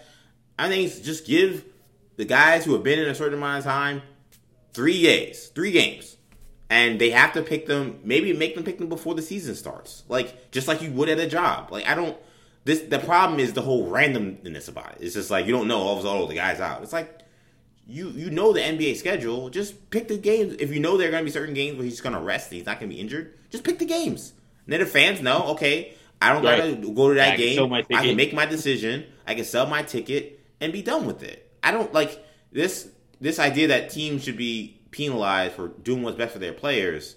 I 0.58 0.68
think 0.68 1.02
just 1.02 1.26
give 1.26 1.64
the 2.16 2.26
guys 2.26 2.66
who 2.66 2.74
have 2.74 2.82
been 2.82 2.98
in 2.98 3.08
a 3.08 3.14
certain 3.14 3.38
amount 3.38 3.60
of 3.60 3.64
time 3.64 4.02
three 4.74 5.02
days, 5.02 5.48
three 5.48 5.72
games, 5.72 6.18
and 6.68 7.00
they 7.00 7.08
have 7.10 7.32
to 7.32 7.42
pick 7.42 7.66
them. 7.66 8.00
Maybe 8.04 8.34
make 8.34 8.54
them 8.54 8.64
pick 8.64 8.76
them 8.76 8.90
before 8.90 9.14
the 9.14 9.22
season 9.22 9.54
starts. 9.54 10.04
Like 10.08 10.50
just 10.50 10.68
like 10.68 10.82
you 10.82 10.90
would 10.92 11.08
at 11.08 11.18
a 11.18 11.26
job. 11.26 11.72
Like 11.72 11.86
I 11.86 11.94
don't 11.94 12.18
this 12.64 12.80
the 12.82 12.98
problem 12.98 13.40
is 13.40 13.52
the 13.52 13.62
whole 13.62 13.90
randomness 13.90 14.68
about 14.68 14.92
it. 14.92 14.98
It's 15.00 15.14
just 15.14 15.30
like 15.30 15.46
you 15.46 15.52
don't 15.52 15.68
know 15.68 15.78
all 15.78 15.94
of 15.94 16.00
a 16.00 16.02
sudden 16.02 16.22
oh 16.22 16.26
the 16.26 16.34
guy's 16.34 16.60
out. 16.60 16.82
It's 16.82 16.92
like 16.92 17.20
you 17.86 18.10
you 18.10 18.30
know 18.30 18.52
the 18.52 18.60
NBA 18.60 18.96
schedule. 18.96 19.50
Just 19.50 19.90
pick 19.90 20.08
the 20.08 20.18
games. 20.18 20.54
If 20.58 20.72
you 20.72 20.80
know 20.80 20.96
there 20.96 21.08
are 21.08 21.10
going 21.10 21.22
to 21.22 21.24
be 21.24 21.30
certain 21.30 21.54
games 21.54 21.76
where 21.76 21.84
he's 21.84 22.00
going 22.00 22.14
to 22.14 22.20
rest 22.20 22.50
and 22.50 22.58
he's 22.58 22.66
not 22.66 22.78
going 22.78 22.90
to 22.90 22.94
be 22.94 23.00
injured, 23.00 23.38
just 23.50 23.64
pick 23.64 23.78
the 23.78 23.86
games. 23.86 24.32
And 24.64 24.72
then 24.72 24.80
the 24.80 24.86
fans 24.86 25.20
know, 25.20 25.48
okay, 25.48 25.94
I 26.22 26.32
don't 26.32 26.44
right. 26.44 26.58
got 26.58 26.82
to 26.82 26.94
go 26.94 27.08
to 27.08 27.14
that 27.14 27.34
I 27.34 27.36
game. 27.36 27.72
I 27.72 27.82
can 27.82 28.16
make 28.16 28.32
my 28.32 28.46
decision. 28.46 29.06
I 29.26 29.34
can 29.34 29.44
sell 29.44 29.66
my 29.66 29.82
ticket 29.82 30.40
and 30.60 30.72
be 30.72 30.82
done 30.82 31.06
with 31.06 31.22
it. 31.22 31.50
I 31.62 31.72
don't 31.72 31.92
like 31.92 32.24
this 32.52 32.88
this 33.20 33.38
idea 33.38 33.68
that 33.68 33.90
teams 33.90 34.24
should 34.24 34.36
be 34.36 34.80
penalized 34.90 35.54
for 35.54 35.68
doing 35.68 36.02
what's 36.02 36.16
best 36.16 36.32
for 36.32 36.38
their 36.38 36.52
players 36.52 37.16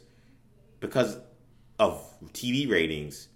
because 0.80 1.18
of 1.80 2.04
TV 2.34 2.70
ratings. 2.70 3.30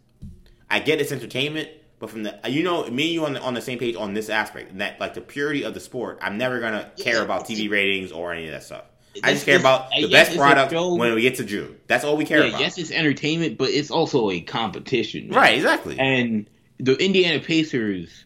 I 0.69 0.79
get 0.79 0.99
it's 0.99 1.11
entertainment, 1.11 1.69
but 1.99 2.09
from 2.09 2.23
the 2.23 2.45
uh, 2.45 2.49
you 2.49 2.63
know 2.63 2.87
me 2.87 3.05
and 3.05 3.13
you 3.13 3.25
on 3.25 3.33
the, 3.33 3.41
on 3.41 3.53
the 3.53 3.61
same 3.61 3.79
page 3.79 3.95
on 3.95 4.13
this 4.13 4.29
aspect 4.29 4.77
that 4.77 4.99
like 4.99 5.13
the 5.13 5.21
purity 5.21 5.63
of 5.63 5.73
the 5.73 5.79
sport. 5.79 6.19
I'm 6.21 6.37
never 6.37 6.59
gonna 6.59 6.91
care 6.97 7.23
about 7.23 7.45
TV 7.45 7.69
ratings 7.69 8.11
or 8.11 8.33
any 8.33 8.45
of 8.45 8.51
that 8.51 8.63
stuff. 8.63 8.85
I 9.23 9.33
just 9.33 9.45
care 9.45 9.59
about 9.59 9.87
uh, 9.87 10.01
the 10.01 10.07
yes, 10.07 10.27
best 10.27 10.37
product 10.37 10.71
when 10.73 11.15
we 11.15 11.21
get 11.21 11.35
to 11.35 11.43
June. 11.43 11.77
That's 11.87 12.03
all 12.03 12.17
we 12.17 12.25
care 12.25 12.41
yeah, 12.41 12.49
about. 12.49 12.61
Yes, 12.61 12.77
it's 12.77 12.91
entertainment, 12.91 13.57
but 13.57 13.69
it's 13.69 13.89
also 13.89 14.29
a 14.29 14.41
competition. 14.41 15.29
Man. 15.29 15.37
Right, 15.37 15.55
exactly. 15.55 15.97
And 15.99 16.47
the 16.79 16.95
Indiana 17.03 17.43
Pacers, 17.43 18.25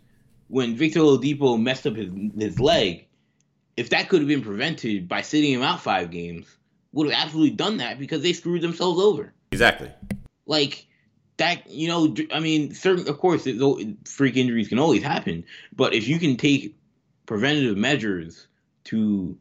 when 0.49 0.76
Victor 0.76 0.99
Oladipo 0.99 1.61
messed 1.61 1.88
up 1.88 1.95
his 1.95 2.11
his 2.38 2.60
leg, 2.60 3.07
if 3.77 3.89
that 3.91 4.10
could 4.10 4.19
have 4.19 4.27
been 4.27 4.41
prevented 4.41 5.07
by 5.07 5.22
sitting 5.22 5.53
him 5.53 5.61
out 5.61 5.81
five 5.81 6.11
games, 6.11 6.57
would 6.91 7.10
have 7.10 7.26
absolutely 7.26 7.56
done 7.56 7.77
that 7.77 7.99
because 7.99 8.22
they 8.22 8.34
screwed 8.34 8.61
themselves 8.61 8.99
over. 8.99 9.34
Exactly. 9.52 9.89
Like 10.45 10.88
that 11.42 11.70
you 11.70 11.88
know 11.88 12.16
i 12.34 12.40
mean 12.40 12.74
certain 12.74 13.08
of 13.08 13.18
course 13.18 13.48
freak 14.06 14.38
injuries 14.38 14.68
can 14.68 14.80
always 14.80 15.04
happen 15.04 15.44
but 15.76 15.94
if 15.94 16.08
you 16.08 16.20
can 16.20 16.38
take 16.38 16.76
preventative 17.26 17.78
measures 17.78 18.48
to 18.84 19.38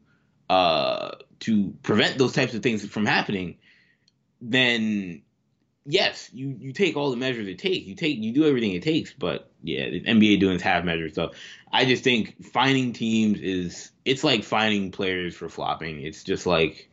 uh 0.49 1.11
to 1.39 1.73
prevent 1.83 2.17
those 2.17 2.33
types 2.33 2.53
of 2.53 2.63
things 2.63 2.85
from 2.87 3.05
happening 3.05 3.57
then 4.41 5.21
yes 5.85 6.29
you 6.33 6.55
you 6.59 6.73
take 6.73 6.95
all 6.97 7.11
the 7.11 7.17
measures 7.17 7.47
it 7.47 7.57
takes. 7.57 7.85
You 7.85 7.95
take 7.95 8.17
you 8.17 8.33
do 8.33 8.45
everything 8.45 8.71
it 8.71 8.83
takes 8.83 9.13
but 9.13 9.51
yeah 9.63 9.89
the 9.89 10.01
nba 10.01 10.39
doing 10.39 10.59
half 10.59 10.83
measures 10.83 11.13
so 11.13 11.31
i 11.71 11.85
just 11.85 12.03
think 12.03 12.43
finding 12.45 12.93
teams 12.93 13.39
is 13.39 13.91
it's 14.05 14.23
like 14.23 14.43
finding 14.43 14.91
players 14.91 15.35
for 15.35 15.49
flopping. 15.49 16.01
It's 16.01 16.23
just 16.23 16.45
like 16.45 16.89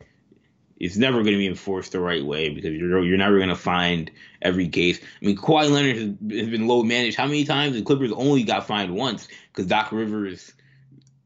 it's 0.79 0.95
never 0.95 1.17
going 1.17 1.33
to 1.33 1.37
be 1.37 1.47
enforced 1.47 1.91
the 1.91 1.99
right 1.99 2.23
way 2.23 2.49
because 2.49 2.71
you're 2.71 3.03
you're 3.03 3.17
never 3.17 3.37
going 3.37 3.49
to 3.49 3.55
find 3.55 4.09
every 4.41 4.67
case. 4.67 4.99
I 5.21 5.25
mean, 5.25 5.37
Kawhi 5.37 5.69
Leonard 5.69 5.95
has, 5.97 6.39
has 6.39 6.49
been 6.49 6.67
low 6.67 6.83
managed 6.83 7.17
how 7.17 7.25
many 7.25 7.43
times? 7.43 7.75
The 7.75 7.81
Clippers 7.81 8.11
only 8.13 8.43
got 8.43 8.65
fined 8.65 8.95
once 8.95 9.27
because 9.51 9.67
Doc 9.67 9.91
Rivers 9.91 10.53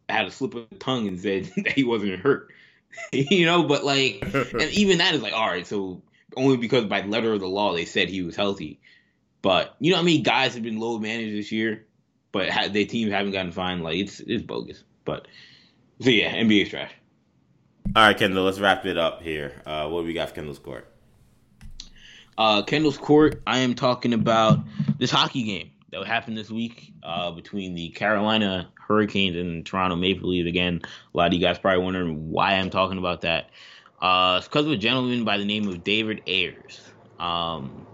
had 0.10 0.26
a 0.26 0.32
slip 0.32 0.56
of 0.56 0.70
the 0.70 0.76
tongue 0.76 1.08
and 1.08 1.20
said 1.20 1.46
that 1.58 1.72
he 1.72 1.84
wasn't 1.84 2.20
hurt. 2.20 2.50
you 3.12 3.46
know, 3.46 3.64
but 3.64 3.84
like, 3.84 4.20
and 4.34 4.70
even 4.72 4.98
that 4.98 5.14
is 5.14 5.22
like, 5.22 5.34
all 5.34 5.48
right, 5.48 5.68
so 5.68 6.02
only 6.36 6.58
because 6.58 6.86
by 6.86 7.02
letter 7.02 7.34
of 7.34 7.40
the 7.40 7.48
law 7.48 7.74
they 7.74 7.86
said 7.86 8.10
he 8.10 8.24
was 8.24 8.36
healthy. 8.36 8.80
But 9.42 9.76
you 9.80 9.92
know, 9.94 10.00
I 10.00 10.04
mean, 10.04 10.24
guys 10.24 10.56
have 10.56 10.64
been 10.64 10.80
low 10.80 10.98
managed 11.00 11.36
this 11.36 11.52
year, 11.52 11.86
but 12.32 12.50
ha- 12.50 12.70
their 12.72 12.86
teams 12.86 13.12
haven't 13.12 13.34
gotten 13.34 13.52
fined. 13.52 13.84
Like 13.84 13.98
it's 13.98 14.20
it's 14.20 14.44
bogus. 14.44 14.84
But 15.06 15.28
so 16.00 16.10
yeah, 16.10 16.34
NBA's 16.34 16.70
trash. 16.70 16.92
All 17.96 18.02
right, 18.02 18.18
Kendall, 18.18 18.46
let's 18.46 18.60
wrap 18.60 18.88
it 18.88 18.98
up 18.98 19.22
here. 19.22 19.54
Uh, 19.68 19.88
what 19.88 20.02
do 20.02 20.08
we 20.08 20.14
got 20.14 20.30
for 20.30 20.34
Kendall's 20.34 20.58
Court? 20.58 20.88
Uh, 22.36 22.64
Kendall's 22.64 22.98
Court, 22.98 23.44
I 23.46 23.60
am 23.60 23.76
talking 23.76 24.14
about 24.14 24.62
this 24.98 25.12
hockey 25.12 25.44
game 25.44 25.70
that 25.92 26.04
happened 26.08 26.36
this 26.36 26.50
week 26.50 26.92
uh, 27.04 27.30
between 27.30 27.76
the 27.76 27.90
Carolina 27.90 28.68
Hurricanes 28.88 29.36
and 29.36 29.64
Toronto 29.64 29.96
Maple 29.96 30.30
Leafs. 30.30 30.50
Again, 30.50 30.82
a 30.84 31.18
lot 31.18 31.28
of 31.28 31.34
you 31.34 31.40
guys 31.40 31.60
probably 31.60 31.84
wondering 31.84 32.32
why 32.32 32.54
I'm 32.54 32.72
talking 32.72 32.98
about 32.98 33.22
that. 33.22 33.52
Uh, 34.02 34.38
it's 34.40 34.48
because 34.48 34.66
of 34.66 34.72
a 34.72 34.78
gentleman 34.78 35.24
by 35.24 35.38
the 35.38 35.46
name 35.46 35.68
of 35.68 35.84
David 35.84 36.24
Ayres. 36.26 36.82
Um, 37.20 37.86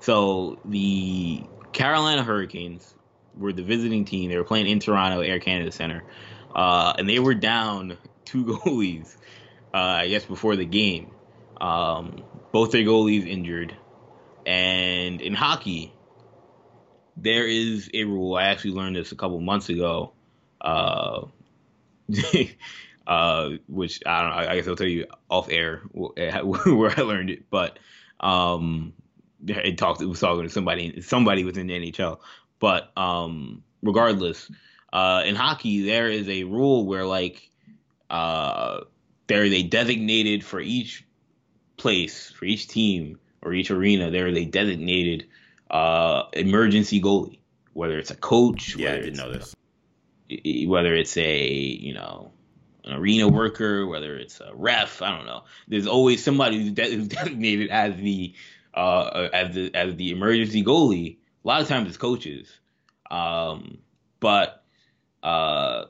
so 0.00 0.58
the 0.64 1.44
Carolina 1.74 2.22
Hurricanes 2.22 2.94
were 3.36 3.52
the 3.52 3.62
visiting 3.62 4.06
team. 4.06 4.30
They 4.30 4.38
were 4.38 4.44
playing 4.44 4.66
in 4.66 4.80
Toronto, 4.80 5.20
Air 5.20 5.40
Canada 5.40 5.72
Center, 5.72 6.04
uh, 6.54 6.94
and 6.98 7.06
they 7.06 7.18
were 7.18 7.34
down 7.34 7.98
two 8.26 8.44
goalies. 8.64 9.16
Uh, 9.72 9.78
I 9.78 10.08
guess 10.08 10.24
before 10.24 10.56
the 10.56 10.64
game, 10.64 11.10
um, 11.60 12.22
both 12.52 12.72
their 12.72 12.82
goalies 12.82 13.26
injured, 13.26 13.74
and 14.44 15.20
in 15.20 15.34
hockey, 15.34 15.92
there 17.16 17.46
is 17.46 17.90
a 17.94 18.04
rule. 18.04 18.36
I 18.36 18.44
actually 18.44 18.72
learned 18.72 18.96
this 18.96 19.12
a 19.12 19.16
couple 19.16 19.40
months 19.40 19.68
ago. 19.68 20.12
Uh, 20.60 21.26
uh, 23.06 23.50
which 23.68 24.00
I 24.04 24.22
don't 24.22 24.30
know. 24.30 24.36
I 24.36 24.56
guess 24.56 24.68
I'll 24.68 24.76
tell 24.76 24.86
you 24.86 25.06
off 25.30 25.50
air 25.50 25.82
where 25.92 26.94
I 26.96 27.02
learned 27.02 27.30
it, 27.30 27.50
but 27.50 27.78
um, 28.20 28.92
it 29.46 29.78
talked. 29.78 30.00
It 30.00 30.06
was 30.06 30.20
talking 30.20 30.44
to 30.44 30.48
somebody, 30.48 31.00
somebody 31.02 31.44
within 31.44 31.66
the 31.66 31.74
NHL. 31.74 32.18
But 32.58 32.96
um, 32.96 33.62
regardless, 33.82 34.50
uh, 34.92 35.22
in 35.24 35.34
hockey, 35.34 35.82
there 35.82 36.08
is 36.08 36.28
a 36.28 36.44
rule 36.44 36.86
where 36.86 37.04
like 37.04 37.50
uh, 38.10 38.80
there 39.26 39.44
is 39.44 39.52
a 39.52 39.62
designated 39.62 40.44
for 40.44 40.60
each 40.60 41.04
place, 41.76 42.30
for 42.30 42.44
each 42.44 42.68
team 42.68 43.18
or 43.42 43.52
each 43.52 43.70
arena. 43.70 44.10
There 44.10 44.28
is 44.28 44.36
a 44.36 44.44
designated 44.44 45.26
uh, 45.70 46.24
emergency 46.32 47.00
goalie, 47.00 47.40
whether 47.72 47.98
it's 47.98 48.10
a 48.10 48.16
coach. 48.16 48.76
Yeah, 48.76 48.92
I 48.92 48.96
didn't 48.96 49.16
know 49.16 49.32
this. 49.32 49.54
Whether 50.66 50.94
it's 50.94 51.16
a 51.16 51.48
you 51.48 51.94
know 51.94 52.32
an 52.84 52.94
arena 52.94 53.28
worker, 53.28 53.86
whether 53.86 54.16
it's 54.16 54.40
a 54.40 54.52
ref, 54.54 55.02
I 55.02 55.16
don't 55.16 55.26
know. 55.26 55.44
There's 55.68 55.86
always 55.86 56.22
somebody 56.22 56.62
who's, 56.62 56.72
de- 56.72 56.94
who's 56.94 57.08
designated 57.18 57.70
as 57.70 57.96
the 57.96 58.34
uh, 58.74 59.28
as 59.32 59.54
the 59.54 59.74
as 59.74 59.96
the 59.96 60.10
emergency 60.10 60.64
goalie. 60.64 61.18
A 61.44 61.48
lot 61.48 61.62
of 61.62 61.68
times 61.68 61.88
it's 61.88 61.96
coaches, 61.96 62.58
um, 63.10 63.78
but 64.18 64.64
uh, 65.22 65.84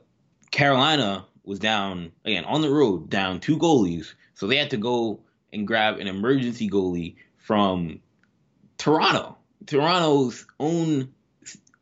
Carolina 0.50 1.24
was 1.46 1.58
down 1.58 2.12
again 2.24 2.44
on 2.44 2.60
the 2.60 2.68
road, 2.68 3.08
down 3.08 3.40
two 3.40 3.56
goalies, 3.56 4.12
so 4.34 4.46
they 4.46 4.56
had 4.56 4.70
to 4.70 4.76
go 4.76 5.20
and 5.52 5.66
grab 5.66 5.98
an 5.98 6.08
emergency 6.08 6.68
goalie 6.68 7.16
from 7.38 8.00
Toronto. 8.76 9.38
Toronto's 9.64 10.46
own 10.60 11.14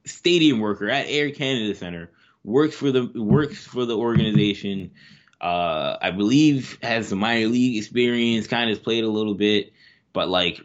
stadium 0.04 0.60
worker 0.60 0.88
at 0.88 1.06
Air 1.08 1.30
Canada 1.30 1.74
Center 1.74 2.10
works 2.44 2.76
for 2.76 2.92
the 2.92 3.06
works 3.14 3.66
for 3.66 3.86
the 3.86 3.96
organization. 3.96 4.92
Uh, 5.40 5.96
I 6.00 6.10
believe 6.10 6.78
has 6.82 7.08
some 7.08 7.18
minor 7.18 7.48
league 7.48 7.78
experience, 7.78 8.46
kind 8.46 8.70
of 8.70 8.82
played 8.82 9.04
a 9.04 9.08
little 9.08 9.34
bit, 9.34 9.72
but 10.12 10.28
like 10.28 10.60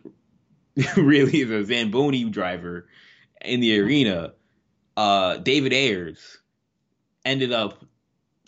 really 0.98 1.42
is 1.42 1.50
a 1.50 1.66
Zamboni 1.66 2.26
driver 2.26 2.88
in 3.42 3.62
the 3.62 3.80
arena. 3.80 4.34
Uh, 4.96 5.38
David 5.38 5.74
Ayres 5.74 6.40
ended 7.26 7.54
up 7.54 7.84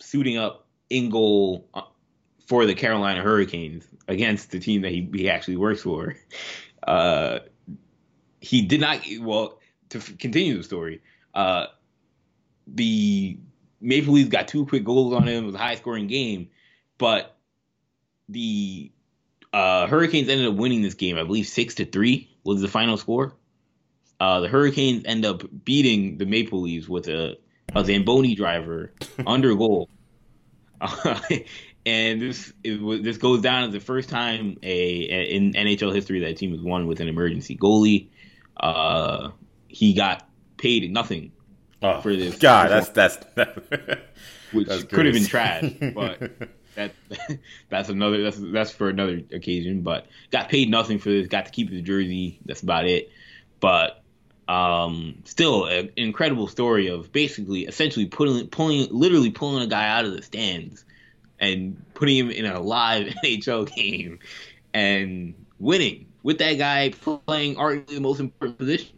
suiting 0.02 0.36
up 0.36 0.66
in 0.90 1.10
goal 1.10 1.68
uh, 1.74 1.82
for 2.46 2.66
the 2.66 2.74
Carolina 2.74 3.22
Hurricanes 3.22 3.86
against 4.08 4.50
the 4.50 4.58
team 4.58 4.82
that 4.82 4.90
he, 4.90 5.08
he 5.14 5.30
actually 5.30 5.56
works 5.56 5.82
for. 5.82 6.16
Uh, 6.86 7.38
he 8.40 8.62
did 8.62 8.80
not, 8.80 9.00
well, 9.20 9.60
to 9.90 10.00
continue 10.00 10.56
the 10.56 10.64
story, 10.64 11.00
uh, 11.34 11.66
the 12.66 13.38
Maple 13.80 14.14
Leafs 14.14 14.28
got 14.28 14.48
two 14.48 14.66
quick 14.66 14.84
goals 14.84 15.14
on 15.14 15.26
him. 15.26 15.44
It 15.44 15.46
was 15.46 15.54
a 15.54 15.58
high 15.58 15.76
scoring 15.76 16.06
game, 16.06 16.48
but 16.98 17.36
the 18.28 18.90
uh, 19.52 19.86
Hurricanes 19.86 20.28
ended 20.28 20.48
up 20.48 20.54
winning 20.54 20.82
this 20.82 20.94
game. 20.94 21.18
I 21.18 21.24
believe 21.24 21.46
six 21.46 21.76
to 21.76 21.84
three 21.84 22.30
was 22.44 22.60
the 22.60 22.68
final 22.68 22.96
score. 22.96 23.36
Uh, 24.18 24.40
the 24.40 24.48
Hurricanes 24.48 25.02
end 25.04 25.24
up 25.24 25.42
beating 25.64 26.18
the 26.18 26.26
Maple 26.26 26.60
Leafs 26.62 26.88
with 26.88 27.08
a, 27.08 27.38
a 27.74 27.84
Zamboni 27.84 28.34
driver 28.34 28.92
under 29.26 29.54
goal. 29.54 29.88
Uh, 30.80 31.20
and 31.86 32.20
this 32.20 32.52
it, 32.62 33.02
this 33.02 33.18
goes 33.18 33.40
down 33.40 33.64
as 33.64 33.72
the 33.72 33.80
first 33.80 34.08
time 34.08 34.58
a, 34.62 34.68
a, 34.70 35.34
in 35.34 35.52
NHL 35.52 35.94
history 35.94 36.20
that 36.20 36.36
team 36.36 36.52
has 36.52 36.60
won 36.60 36.86
with 36.86 37.00
an 37.00 37.08
emergency 37.08 37.56
goalie. 37.56 38.08
Uh, 38.56 39.30
he 39.68 39.94
got 39.94 40.28
paid 40.56 40.90
nothing 40.92 41.32
oh, 41.82 42.00
for 42.00 42.14
this. 42.14 42.38
God, 42.38 42.70
that's 42.70 42.88
that's, 42.90 43.16
that's 43.34 43.58
which 44.52 44.68
that's 44.68 44.84
could 44.84 45.06
have 45.06 45.14
been 45.14 45.24
trash, 45.24 45.72
but 45.94 46.32
that 46.74 46.92
that's 47.68 47.88
another 47.88 48.22
that's 48.22 48.38
that's 48.38 48.70
for 48.70 48.88
another 48.88 49.20
occasion. 49.32 49.82
But 49.82 50.06
got 50.30 50.48
paid 50.48 50.70
nothing 50.70 50.98
for 50.98 51.10
this. 51.10 51.26
Got 51.28 51.46
to 51.46 51.52
keep 51.52 51.70
his 51.70 51.82
jersey. 51.82 52.38
That's 52.44 52.62
about 52.62 52.86
it. 52.86 53.10
But 53.60 54.01
um, 54.52 55.14
still, 55.24 55.64
an 55.64 55.90
incredible 55.96 56.46
story 56.46 56.88
of 56.88 57.10
basically, 57.10 57.62
essentially 57.62 58.04
pulling, 58.04 58.46
pulling, 58.48 58.86
literally 58.90 59.30
pulling 59.30 59.62
a 59.62 59.66
guy 59.66 59.88
out 59.88 60.04
of 60.04 60.12
the 60.12 60.20
stands 60.20 60.84
and 61.40 61.82
putting 61.94 62.16
him 62.18 62.30
in 62.30 62.44
a 62.44 62.60
live 62.60 63.06
NHL 63.24 63.74
game 63.74 64.18
and 64.74 65.34
winning 65.58 66.06
with 66.22 66.38
that 66.38 66.54
guy 66.54 66.90
playing 66.90 67.56
arguably 67.56 67.94
the 67.94 68.00
most 68.00 68.20
important 68.20 68.58
position. 68.58 68.94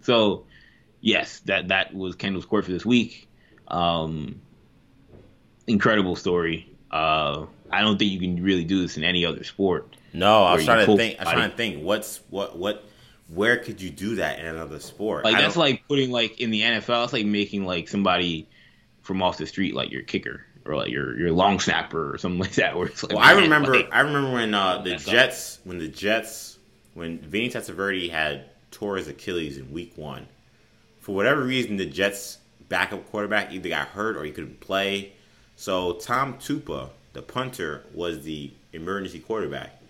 So, 0.00 0.46
yes, 1.00 1.40
that 1.40 1.68
that 1.68 1.94
was 1.94 2.16
Kendall's 2.16 2.44
court 2.44 2.64
for 2.64 2.72
this 2.72 2.84
week. 2.84 3.28
Um, 3.68 4.40
incredible 5.68 6.16
story. 6.16 6.74
Uh, 6.90 7.46
I 7.70 7.82
don't 7.82 7.98
think 7.98 8.10
you 8.10 8.18
can 8.18 8.42
really 8.42 8.64
do 8.64 8.82
this 8.82 8.96
in 8.96 9.04
any 9.04 9.24
other 9.24 9.44
sport. 9.44 9.94
No, 10.12 10.42
I 10.42 10.54
was 10.54 10.64
trying 10.64 10.86
to 10.86 10.96
think. 10.96 11.20
I 11.20 11.24
was 11.24 11.32
trying 11.34 11.50
to 11.50 11.56
think. 11.56 11.84
What's 11.84 12.20
what 12.30 12.58
what 12.58 12.84
where 13.28 13.58
could 13.58 13.80
you 13.80 13.90
do 13.90 14.16
that 14.16 14.38
in 14.38 14.46
another 14.46 14.80
sport? 14.80 15.24
Like 15.24 15.36
that's 15.36 15.56
like 15.56 15.86
putting 15.86 16.10
like 16.10 16.40
in 16.40 16.50
the 16.50 16.62
NFL. 16.62 17.04
It's 17.04 17.12
like 17.12 17.26
making 17.26 17.64
like 17.64 17.88
somebody 17.88 18.48
from 19.02 19.22
off 19.22 19.38
the 19.38 19.46
street 19.46 19.74
like 19.74 19.90
your 19.90 20.02
kicker 20.02 20.44
or 20.64 20.76
like 20.76 20.90
your 20.90 21.18
your 21.18 21.32
long 21.32 21.60
snapper 21.60 22.14
or 22.14 22.18
something 22.18 22.40
like 22.40 22.54
that. 22.54 22.76
Where 22.76 22.86
it's 22.86 23.02
like, 23.02 23.12
well, 23.12 23.24
I 23.24 23.32
remember 23.32 23.76
like, 23.76 23.88
I 23.92 24.00
remember 24.00 24.32
when 24.32 24.54
uh, 24.54 24.82
the 24.82 24.96
Jets 24.96 25.60
when 25.64 25.78
the 25.78 25.88
Jets 25.88 26.58
when 26.94 27.18
Vinny 27.18 27.50
Testaverde 27.50 28.10
had 28.10 28.46
tore 28.70 28.96
his 28.96 29.08
Achilles 29.08 29.58
in 29.58 29.70
Week 29.72 29.92
One. 29.96 30.26
For 31.00 31.14
whatever 31.14 31.42
reason, 31.42 31.76
the 31.76 31.86
Jets 31.86 32.38
backup 32.68 33.10
quarterback 33.10 33.52
either 33.52 33.68
got 33.68 33.88
hurt 33.88 34.16
or 34.16 34.24
he 34.24 34.30
couldn't 34.30 34.60
play. 34.60 35.12
So 35.56 35.94
Tom 35.94 36.34
Tupa, 36.34 36.90
the 37.14 37.22
punter, 37.22 37.84
was 37.94 38.22
the 38.24 38.52
emergency 38.72 39.18
quarterback, 39.20 39.80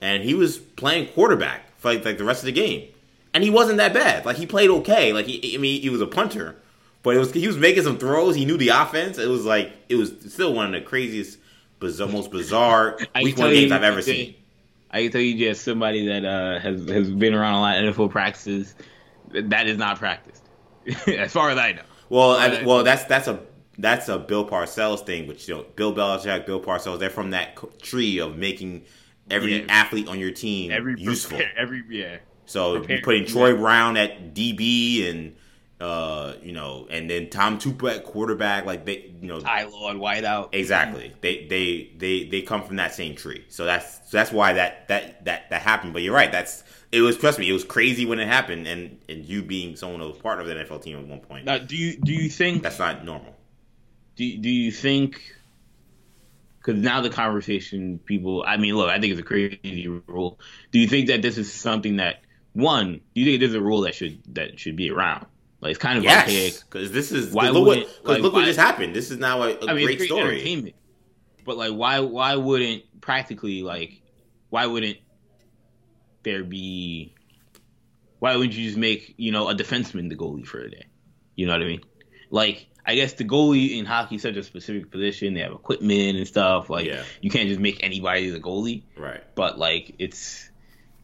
and 0.00 0.22
he 0.22 0.34
was 0.34 0.58
playing 0.58 1.08
quarterback 1.08 1.67
for 1.78 1.92
like, 1.92 2.04
like 2.04 2.18
the 2.18 2.24
rest 2.24 2.42
of 2.42 2.46
the 2.46 2.52
game, 2.52 2.88
and 3.32 3.42
he 3.42 3.50
wasn't 3.50 3.78
that 3.78 3.94
bad. 3.94 4.26
Like 4.26 4.36
he 4.36 4.46
played 4.46 4.70
okay. 4.70 5.12
Like 5.12 5.26
he, 5.26 5.54
I 5.54 5.58
mean, 5.58 5.80
he 5.80 5.88
was 5.88 6.00
a 6.00 6.06
punter, 6.06 6.56
but 7.02 7.16
it 7.16 7.18
was 7.18 7.32
he 7.32 7.46
was 7.46 7.56
making 7.56 7.84
some 7.84 7.98
throws. 7.98 8.34
He 8.34 8.44
knew 8.44 8.56
the 8.56 8.68
offense. 8.68 9.18
It 9.18 9.28
was 9.28 9.44
like 9.44 9.72
it 9.88 9.94
was 9.96 10.12
still 10.28 10.54
one 10.54 10.66
of 10.66 10.72
the 10.72 10.86
craziest, 10.86 11.38
bizarre, 11.80 12.08
most 12.08 12.30
bizarre 12.30 12.98
week 13.22 13.38
one 13.38 13.50
games 13.50 13.72
I've 13.72 13.82
ever 13.82 14.02
seen. 14.02 14.34
I 14.90 15.02
can 15.02 15.12
tell 15.12 15.20
you 15.20 15.38
just 15.38 15.64
somebody 15.64 16.06
that 16.06 16.24
uh, 16.24 16.58
has 16.60 16.88
has 16.88 17.10
been 17.10 17.34
around 17.34 17.54
a 17.54 17.60
lot 17.60 17.84
of 17.84 17.94
NFL 17.94 18.10
practices. 18.10 18.74
That 19.30 19.66
is 19.66 19.76
not 19.76 19.98
practiced, 19.98 20.42
as 21.06 21.32
far 21.32 21.50
as 21.50 21.58
I 21.58 21.72
know. 21.72 21.82
Well, 22.08 22.30
I, 22.30 22.62
well, 22.64 22.82
that's 22.82 23.04
that's 23.04 23.28
a 23.28 23.40
that's 23.78 24.08
a 24.08 24.18
Bill 24.18 24.48
Parcells 24.48 25.04
thing, 25.06 25.28
which 25.28 25.48
you 25.48 25.56
know, 25.56 25.64
Bill 25.76 25.94
Belichick, 25.94 26.46
Bill 26.46 26.60
Parcells, 26.60 26.98
they're 26.98 27.10
from 27.10 27.30
that 27.30 27.56
tree 27.80 28.18
of 28.18 28.36
making 28.36 28.84
every 29.30 29.60
yeah. 29.60 29.66
athlete 29.68 30.08
on 30.08 30.18
your 30.18 30.30
team 30.30 30.70
every 30.70 31.00
useful. 31.00 31.40
Every 31.56 31.82
yeah. 31.88 32.18
So 32.46 32.82
you 32.82 33.00
putting 33.02 33.26
Troy 33.26 33.54
Brown 33.54 33.96
at 33.96 34.34
DB 34.34 35.08
and 35.08 35.36
uh, 35.80 36.34
you 36.42 36.52
know, 36.52 36.88
and 36.90 37.08
then 37.08 37.30
Tom 37.30 37.58
Tupa 37.58 37.96
at 37.96 38.04
quarterback, 38.04 38.64
like 38.64 38.84
they, 38.84 39.12
you 39.20 39.28
know, 39.28 39.40
Ty 39.40 39.64
Law 39.64 39.92
wideout. 39.94 40.48
Exactly. 40.52 41.12
They 41.20 41.46
they 41.46 41.92
they 41.96 42.24
they 42.24 42.42
come 42.42 42.64
from 42.64 42.76
that 42.76 42.94
same 42.94 43.14
tree. 43.14 43.44
So 43.48 43.64
that's 43.64 44.10
so 44.10 44.16
that's 44.16 44.32
why 44.32 44.54
that 44.54 44.88
that 44.88 45.24
that 45.26 45.50
that 45.50 45.62
happened. 45.62 45.92
But 45.92 46.02
you're 46.02 46.14
right. 46.14 46.32
That's 46.32 46.64
it 46.90 47.02
was 47.02 47.16
trust 47.16 47.38
me, 47.38 47.48
it 47.48 47.52
was 47.52 47.64
crazy 47.64 48.06
when 48.06 48.18
it 48.18 48.26
happened, 48.26 48.66
and 48.66 48.98
and 49.08 49.24
you 49.24 49.42
being 49.42 49.76
someone 49.76 50.00
who 50.00 50.08
was 50.08 50.18
part 50.18 50.40
of 50.40 50.46
the 50.46 50.54
NFL 50.54 50.82
team 50.82 50.98
at 50.98 51.06
one 51.06 51.20
point. 51.20 51.44
Now, 51.44 51.58
do 51.58 51.76
you 51.76 51.96
do 51.96 52.12
you 52.12 52.28
think 52.28 52.62
that's 52.62 52.78
not 52.78 53.04
normal? 53.04 53.36
do 54.18 54.36
do 54.36 54.50
you 54.50 54.70
think? 54.70 55.22
Because 56.68 56.82
now 56.82 57.00
the 57.00 57.08
conversation, 57.08 57.98
people. 57.98 58.44
I 58.46 58.58
mean, 58.58 58.76
look, 58.76 58.90
I 58.90 59.00
think 59.00 59.12
it's 59.12 59.20
a 59.20 59.24
crazy 59.24 59.88
rule. 59.88 60.38
Do 60.70 60.78
you 60.78 60.86
think 60.86 61.06
that 61.06 61.22
this 61.22 61.38
is 61.38 61.50
something 61.50 61.96
that 61.96 62.20
one? 62.52 63.00
Do 63.14 63.20
you 63.22 63.24
think 63.24 63.40
there's 63.40 63.54
a 63.54 63.60
rule 63.60 63.80
that 63.82 63.94
should 63.94 64.20
that 64.34 64.60
should 64.60 64.76
be 64.76 64.90
around? 64.90 65.24
Like 65.62 65.70
it's 65.70 65.78
kind 65.78 65.96
of 65.96 66.04
yes, 66.04 66.24
archaic. 66.24 66.54
Because 66.68 66.92
this 66.92 67.10
is 67.10 67.32
why 67.32 67.48
look 67.48 67.66
what 67.66 67.78
like, 68.04 68.20
look 68.20 68.34
why, 68.34 68.40
what 68.40 68.44
just 68.44 68.58
happened. 68.58 68.94
This 68.94 69.10
is 69.10 69.16
now 69.16 69.44
a, 69.44 69.54
a 69.54 69.66
I 69.66 69.72
mean, 69.72 69.86
great, 69.86 69.96
great 69.96 70.10
story. 70.10 70.74
But 71.46 71.56
like, 71.56 71.72
why 71.72 72.00
why 72.00 72.36
wouldn't 72.36 73.00
practically 73.00 73.62
like 73.62 74.02
why 74.50 74.66
wouldn't 74.66 74.98
there 76.22 76.44
be 76.44 77.14
why 78.18 78.36
wouldn't 78.36 78.52
you 78.52 78.66
just 78.66 78.76
make 78.76 79.14
you 79.16 79.32
know 79.32 79.48
a 79.48 79.54
defenseman 79.54 80.10
the 80.10 80.16
goalie 80.16 80.46
for 80.46 80.60
a 80.60 80.70
day? 80.70 80.84
You 81.34 81.46
know 81.46 81.54
what 81.54 81.62
I 81.62 81.64
mean? 81.64 81.80
Like 82.30 82.66
I 82.88 82.94
guess 82.94 83.12
the 83.12 83.24
goalie 83.24 83.78
in 83.78 83.84
hockey 83.84 84.16
is 84.16 84.22
such 84.22 84.36
a 84.36 84.42
specific 84.42 84.90
position. 84.90 85.34
They 85.34 85.40
have 85.40 85.52
equipment 85.52 86.16
and 86.16 86.26
stuff. 86.26 86.70
Like 86.70 86.86
Yeah. 86.86 87.02
you 87.20 87.30
can't 87.30 87.46
just 87.48 87.60
make 87.60 87.84
anybody 87.84 88.30
the 88.30 88.40
goalie. 88.40 88.82
Right. 88.96 89.22
But 89.34 89.58
like 89.58 89.94
it's, 89.98 90.48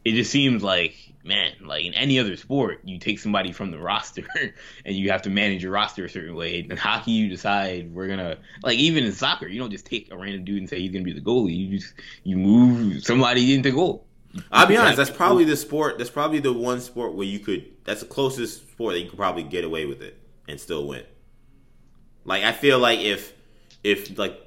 it 0.03 0.13
just 0.13 0.31
seems 0.31 0.63
like 0.63 0.95
man, 1.23 1.53
like 1.61 1.85
in 1.85 1.93
any 1.93 2.19
other 2.19 2.35
sport, 2.37 2.81
you 2.85 2.97
take 2.99 3.19
somebody 3.19 3.51
from 3.51 3.69
the 3.71 3.77
roster 3.79 4.25
and 4.85 4.95
you 4.95 5.11
have 5.11 5.21
to 5.23 5.29
manage 5.29 5.61
your 5.63 5.71
roster 5.71 6.05
a 6.05 6.09
certain 6.09 6.35
way. 6.35 6.59
In 6.67 6.75
hockey, 6.75 7.11
you 7.11 7.29
decide 7.29 7.93
we're 7.93 8.07
gonna 8.07 8.37
like 8.63 8.77
even 8.79 9.03
in 9.03 9.11
soccer, 9.11 9.47
you 9.47 9.59
don't 9.59 9.71
just 9.71 9.85
take 9.85 10.11
a 10.11 10.17
random 10.17 10.43
dude 10.43 10.57
and 10.57 10.69
say 10.69 10.79
he's 10.79 10.91
gonna 10.91 11.03
be 11.05 11.13
the 11.13 11.21
goalie. 11.21 11.55
You 11.55 11.77
just 11.77 11.93
you 12.23 12.35
move 12.37 13.03
somebody 13.03 13.53
into 13.53 13.69
goal. 13.71 14.05
I'll 14.51 14.65
be 14.67 14.75
honest. 14.75 14.97
That's 14.97 15.09
probably 15.11 15.45
the 15.45 15.55
sport. 15.55 15.97
That's 15.99 16.09
probably 16.09 16.39
the 16.39 16.51
one 16.51 16.81
sport 16.81 17.13
where 17.13 17.27
you 17.27 17.39
could. 17.39 17.65
That's 17.85 18.01
the 18.01 18.07
closest 18.07 18.69
sport 18.71 18.93
that 18.95 18.99
you 19.01 19.09
could 19.09 19.17
probably 19.19 19.43
get 19.43 19.63
away 19.63 19.85
with 19.85 20.01
it 20.01 20.19
and 20.47 20.59
still 20.59 20.87
win. 20.87 21.03
Like 22.25 22.43
I 22.43 22.51
feel 22.51 22.79
like 22.79 22.99
if 22.99 23.33
if 23.83 24.17
like 24.17 24.41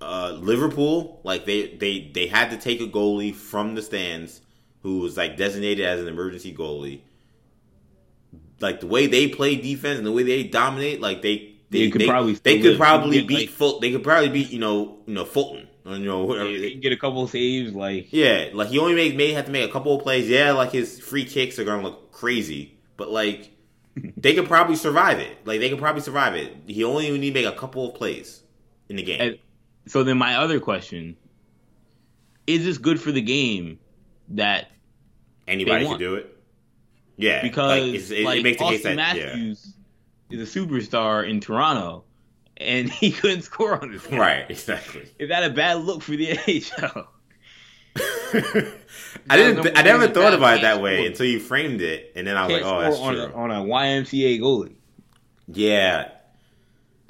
uh, 0.00 0.36
Liverpool, 0.38 1.20
like 1.24 1.44
they 1.46 1.74
they 1.74 2.10
they 2.14 2.26
had 2.26 2.50
to 2.50 2.56
take 2.56 2.80
a 2.80 2.86
goalie 2.86 3.34
from 3.34 3.74
the 3.74 3.82
stands 3.82 4.40
who 4.82 4.98
was 5.00 5.16
like 5.16 5.36
designated 5.36 5.84
as 5.86 6.00
an 6.00 6.06
emergency 6.08 6.54
goalie. 6.54 7.00
Like 8.60 8.80
the 8.80 8.86
way 8.86 9.06
they 9.06 9.28
play 9.28 9.56
defense 9.56 9.98
and 9.98 10.06
the 10.06 10.12
way 10.12 10.22
they 10.24 10.42
dominate, 10.44 11.00
like 11.00 11.22
they 11.22 11.54
they 11.70 11.80
You 11.80 11.90
could 11.90 12.00
they, 12.02 12.06
probably 12.06 12.32
they 12.34 12.56
could 12.60 12.70
live. 12.72 12.78
probably 12.78 13.22
beat 13.22 13.38
like- 13.40 13.48
Ful- 13.50 13.80
They 13.80 13.92
could 13.92 14.02
probably 14.02 14.28
beat 14.30 14.50
you 14.50 14.58
know 14.58 14.98
you 15.06 15.14
know 15.14 15.24
Fulham 15.24 15.66
or 15.86 15.96
you 15.96 16.04
know 16.06 16.24
whatever. 16.24 16.50
Get 16.50 16.92
a 16.92 16.96
couple 16.96 17.22
of 17.24 17.30
saves, 17.30 17.72
like 17.72 18.08
Yeah, 18.10 18.50
like 18.52 18.68
he 18.68 18.78
only 18.78 18.94
made 18.94 19.16
may 19.16 19.32
have 19.32 19.46
to 19.46 19.50
make 19.52 19.68
a 19.68 19.72
couple 19.72 19.96
of 19.96 20.02
plays. 20.02 20.28
Yeah, 20.28 20.52
like 20.52 20.72
his 20.72 20.98
free 21.00 21.24
kicks 21.24 21.58
are 21.58 21.64
gonna 21.64 21.82
look 21.82 22.10
crazy, 22.12 22.76
but 22.96 23.10
like 23.10 23.50
they 24.16 24.34
could 24.34 24.46
probably 24.46 24.76
survive 24.76 25.18
it. 25.18 25.36
Like 25.44 25.60
they 25.60 25.68
could 25.70 25.78
probably 25.78 26.02
survive 26.02 26.34
it. 26.34 26.52
He 26.66 26.84
only 26.84 27.10
need 27.18 27.28
to 27.32 27.34
make 27.34 27.46
a 27.46 27.56
couple 27.58 27.88
of 27.88 27.94
plays 27.94 28.42
in 28.88 28.96
the 28.96 29.02
game. 29.02 29.20
And- 29.20 29.38
so 29.86 30.02
then 30.04 30.18
my 30.18 30.36
other 30.36 30.60
question 30.60 31.16
is 32.46 32.64
this 32.64 32.76
good 32.78 33.00
for 33.00 33.10
the 33.12 33.22
game 33.22 33.78
that 34.30 34.70
Anybody 35.46 35.86
could 35.86 35.98
do 35.98 36.14
it. 36.16 36.36
Yeah, 37.16 37.40
because 37.42 37.80
like, 37.80 37.94
it's- 37.94 38.10
it, 38.10 38.24
like 38.24 38.38
it 38.40 38.42
makes 38.42 38.58
the 38.58 38.64
case 38.66 38.80
Auston 38.84 38.96
that 38.96 39.16
yeah, 39.16 39.24
Matthews 39.26 39.74
is 40.30 40.56
a 40.56 40.60
superstar 40.60 41.28
in 41.28 41.40
Toronto 41.40 42.04
and 42.58 42.90
he 42.92 43.10
couldn't 43.12 43.42
score 43.42 43.80
on 43.82 43.92
this 43.92 44.06
game. 44.06 44.20
right, 44.20 44.44
exactly. 44.50 45.08
Is 45.18 45.30
that 45.30 45.42
a 45.42 45.50
bad 45.50 45.78
look 45.84 46.02
for 46.02 46.12
the 46.12 46.28
NHL? 46.36 47.06
I 49.30 49.36
didn't. 49.36 49.62
Th- 49.62 49.74
I 49.76 49.82
never 49.82 50.08
thought 50.08 50.34
about 50.34 50.58
it 50.58 50.62
that 50.62 50.80
way 50.82 51.06
until 51.06 51.26
you 51.26 51.40
framed 51.40 51.80
it, 51.80 52.12
and 52.16 52.26
then 52.26 52.36
I 52.36 52.46
was 52.46 52.52
like, 52.52 52.62
"Oh, 52.64 52.80
that's 52.80 52.96
on 52.98 53.14
true." 53.14 53.22
a, 53.24 53.32
on 53.32 53.50
a 53.50 53.64
YMCA 53.64 54.40
goalie. 54.40 54.76
yeah, 55.46 56.08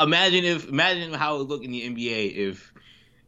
Imagine 0.01 0.45
if 0.45 0.69
imagine 0.69 1.13
how 1.13 1.37
it 1.37 1.39
would 1.39 1.49
look 1.49 1.65
in 1.65 1.71
the 1.73 1.83
NBA 1.89 2.37
if 2.37 2.73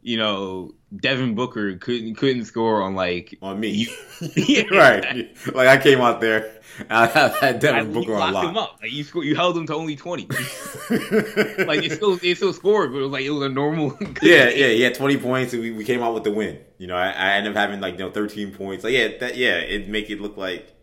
you 0.03 0.17
know 0.17 0.73
Devin 0.97 1.35
Booker 1.35 1.77
couldn't 1.77 2.15
couldn't 2.15 2.45
score 2.45 2.83
on 2.83 2.95
like 2.95 3.37
on 3.43 3.59
me. 3.61 3.71
You- 3.71 3.97
Yeah. 4.37 4.63
right. 4.73 5.37
Like 5.55 5.69
I 5.69 5.79
came 5.83 6.01
out 6.01 6.21
there, 6.21 6.60
I 6.91 7.07
had 7.07 7.37
I 7.43 7.53
Devin 7.53 7.93
Booker 7.93 8.11
you 8.11 8.17
on 8.17 8.33
locked 8.33 8.49
him 8.49 8.57
up. 8.57 8.79
Like 8.81 8.93
you 8.93 9.05
you 9.23 9.35
held 9.35 9.57
him 9.57 9.67
to 9.67 9.75
only 9.75 9.97
twenty. 9.97 10.27
like 10.31 11.83
it 11.83 11.93
still 11.93 12.19
it 12.23 12.37
still 12.37 12.53
scored, 12.53 12.93
but 12.93 12.99
it 12.99 13.03
was 13.03 13.11
like 13.11 13.25
it 13.25 13.31
was 13.31 13.43
a 13.43 13.49
normal. 13.49 13.97
Yeah, 14.23 14.49
yeah, 14.49 14.69
he 14.69 14.83
had 14.83 14.95
twenty 14.95 15.17
points, 15.17 15.53
and 15.53 15.63
we, 15.63 15.71
we 15.71 15.85
came 15.85 16.03
out 16.03 16.15
with 16.15 16.25
the 16.25 16.31
win. 16.31 16.59
You 16.79 16.87
know, 16.87 16.97
I, 16.97 17.11
I 17.11 17.33
ended 17.33 17.53
up 17.53 17.57
having 17.57 17.81
like 17.81 17.95
you 17.95 18.01
know 18.01 18.11
thirteen 18.11 18.53
points. 18.53 18.85
Like 18.85 18.93
yeah, 18.93 19.09
that 19.19 19.37
yeah, 19.37 19.57
it 19.59 19.89
make 19.89 20.11
it 20.11 20.21
look 20.21 20.37
like 20.37 20.75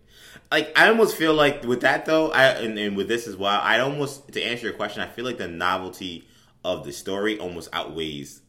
like 0.51 0.72
I 0.77 0.89
almost 0.89 1.15
feel 1.15 1.34
like 1.34 1.64
with 1.64 1.81
that 1.81 2.05
though, 2.05 2.31
I 2.31 2.45
and, 2.45 2.77
and 2.77 2.95
with 2.95 3.07
this 3.07 3.27
as 3.27 3.35
well, 3.35 3.59
I 3.61 3.80
almost 3.80 4.31
to 4.34 4.41
answer 4.41 4.68
your 4.68 4.76
question, 4.76 5.01
I 5.01 5.07
feel 5.07 5.26
like 5.26 5.38
the 5.38 5.47
novelty 5.47 6.27
of 6.64 6.85
the 6.85 6.91
story 6.91 7.39
almost 7.39 7.69
outweighs 7.73 8.41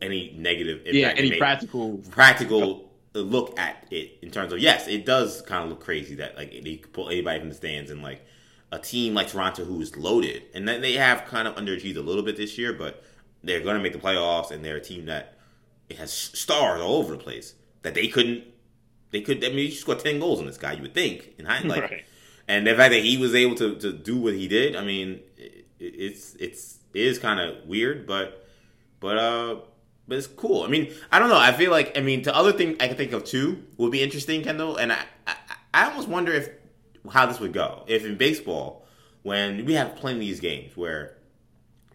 any 0.00 0.34
negative 0.36 0.78
impact. 0.80 0.94
yeah, 0.94 1.12
any 1.16 1.38
practical. 1.38 1.98
practical 2.10 2.90
look 3.20 3.58
at 3.58 3.86
it 3.90 4.18
in 4.22 4.30
terms 4.30 4.52
of 4.52 4.58
yes, 4.58 4.88
it 4.88 5.06
does 5.06 5.42
kind 5.42 5.64
of 5.64 5.70
look 5.70 5.80
crazy 5.80 6.14
that 6.16 6.36
like 6.36 6.50
they 6.64 6.76
could 6.76 6.92
pull 6.92 7.08
anybody 7.08 7.38
from 7.40 7.48
the 7.48 7.54
stands 7.54 7.90
and 7.90 8.02
like 8.02 8.24
a 8.72 8.78
team 8.78 9.14
like 9.14 9.28
Toronto 9.28 9.64
who's 9.64 9.96
loaded 9.96 10.42
and 10.52 10.66
then 10.66 10.80
they 10.80 10.94
have 10.94 11.24
kind 11.26 11.46
of 11.46 11.54
underachieved 11.54 11.96
a 11.96 12.00
little 12.00 12.22
bit 12.24 12.36
this 12.36 12.58
year, 12.58 12.72
but 12.72 13.02
they're 13.42 13.60
going 13.60 13.76
to 13.76 13.82
make 13.82 13.92
the 13.92 13.98
playoffs 13.98 14.50
and 14.50 14.64
they're 14.64 14.76
a 14.76 14.80
team 14.80 15.06
that 15.06 15.36
it 15.88 15.98
has 15.98 16.12
stars 16.12 16.80
all 16.80 16.96
over 16.96 17.12
the 17.12 17.22
place 17.22 17.54
that 17.82 17.94
they 17.94 18.08
couldn't. 18.08 18.44
They 19.10 19.20
could. 19.20 19.44
I 19.44 19.48
mean, 19.50 19.58
you 19.58 19.70
scored 19.70 20.00
ten 20.00 20.18
goals 20.18 20.40
on 20.40 20.46
this 20.46 20.56
guy. 20.58 20.72
You 20.72 20.82
would 20.82 20.94
think 20.94 21.34
in 21.38 21.44
hindsight, 21.44 21.82
Right. 21.90 22.04
and 22.48 22.66
the 22.66 22.74
fact 22.74 22.92
that 22.92 23.02
he 23.04 23.16
was 23.16 23.32
able 23.34 23.54
to, 23.56 23.76
to 23.76 23.92
do 23.92 24.16
what 24.16 24.34
he 24.34 24.48
did. 24.48 24.74
I 24.74 24.82
mean, 24.84 25.20
it, 25.36 25.66
it's 25.78 26.34
it's 26.36 26.78
it 26.94 27.02
is 27.02 27.18
kind 27.20 27.38
of 27.38 27.64
weird, 27.68 28.06
but 28.08 28.44
but 28.98 29.18
uh, 29.18 29.56
but 30.06 30.18
it's 30.18 30.26
cool. 30.26 30.62
I 30.62 30.68
mean, 30.68 30.92
I 31.10 31.18
don't 31.18 31.28
know. 31.28 31.38
I 31.38 31.52
feel 31.52 31.70
like 31.70 31.96
I 31.96 32.00
mean, 32.00 32.22
the 32.22 32.34
other 32.34 32.52
thing 32.52 32.76
I 32.80 32.88
can 32.88 32.96
think 32.96 33.12
of 33.12 33.24
too 33.24 33.64
would 33.76 33.92
be 33.92 34.02
interesting, 34.02 34.42
Kendall, 34.42 34.76
and 34.76 34.92
I 34.92 35.04
I, 35.26 35.36
I 35.72 35.84
almost 35.90 36.08
wonder 36.08 36.32
if 36.32 36.50
how 37.10 37.26
this 37.26 37.40
would 37.40 37.52
go 37.52 37.84
if 37.86 38.04
in 38.04 38.16
baseball 38.16 38.86
when 39.22 39.64
we 39.64 39.74
have 39.74 39.96
plenty 39.96 40.16
of 40.16 40.20
these 40.20 40.40
games 40.40 40.76
where 40.76 41.16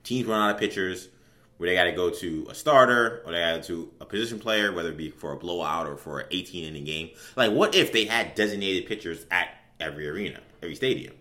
teams 0.04 0.28
run 0.28 0.40
out 0.40 0.56
of 0.56 0.60
pitchers 0.60 1.10
where 1.58 1.70
they 1.70 1.76
got 1.76 1.84
to 1.84 1.92
go 1.92 2.10
to 2.10 2.48
a 2.50 2.56
starter 2.56 3.22
or 3.26 3.34
they 3.34 3.40
got 3.40 3.62
to 3.62 3.68
to 3.68 3.92
a 4.00 4.06
position 4.06 4.40
player, 4.40 4.72
whether 4.72 4.90
it 4.90 4.98
be 4.98 5.10
for 5.12 5.34
a 5.34 5.38
blowout 5.38 5.88
or 5.88 5.98
for 5.98 6.22
an 6.22 6.28
18 6.32 6.64
inning 6.64 6.86
game. 6.86 7.10
Like, 7.36 7.52
what 7.52 7.76
if 7.76 7.92
they 7.92 8.06
had 8.06 8.34
designated 8.34 8.88
pitchers 8.88 9.26
at 9.30 9.50
every 9.78 10.08
arena, 10.08 10.40
every 10.64 10.76
stadium? 10.76 11.16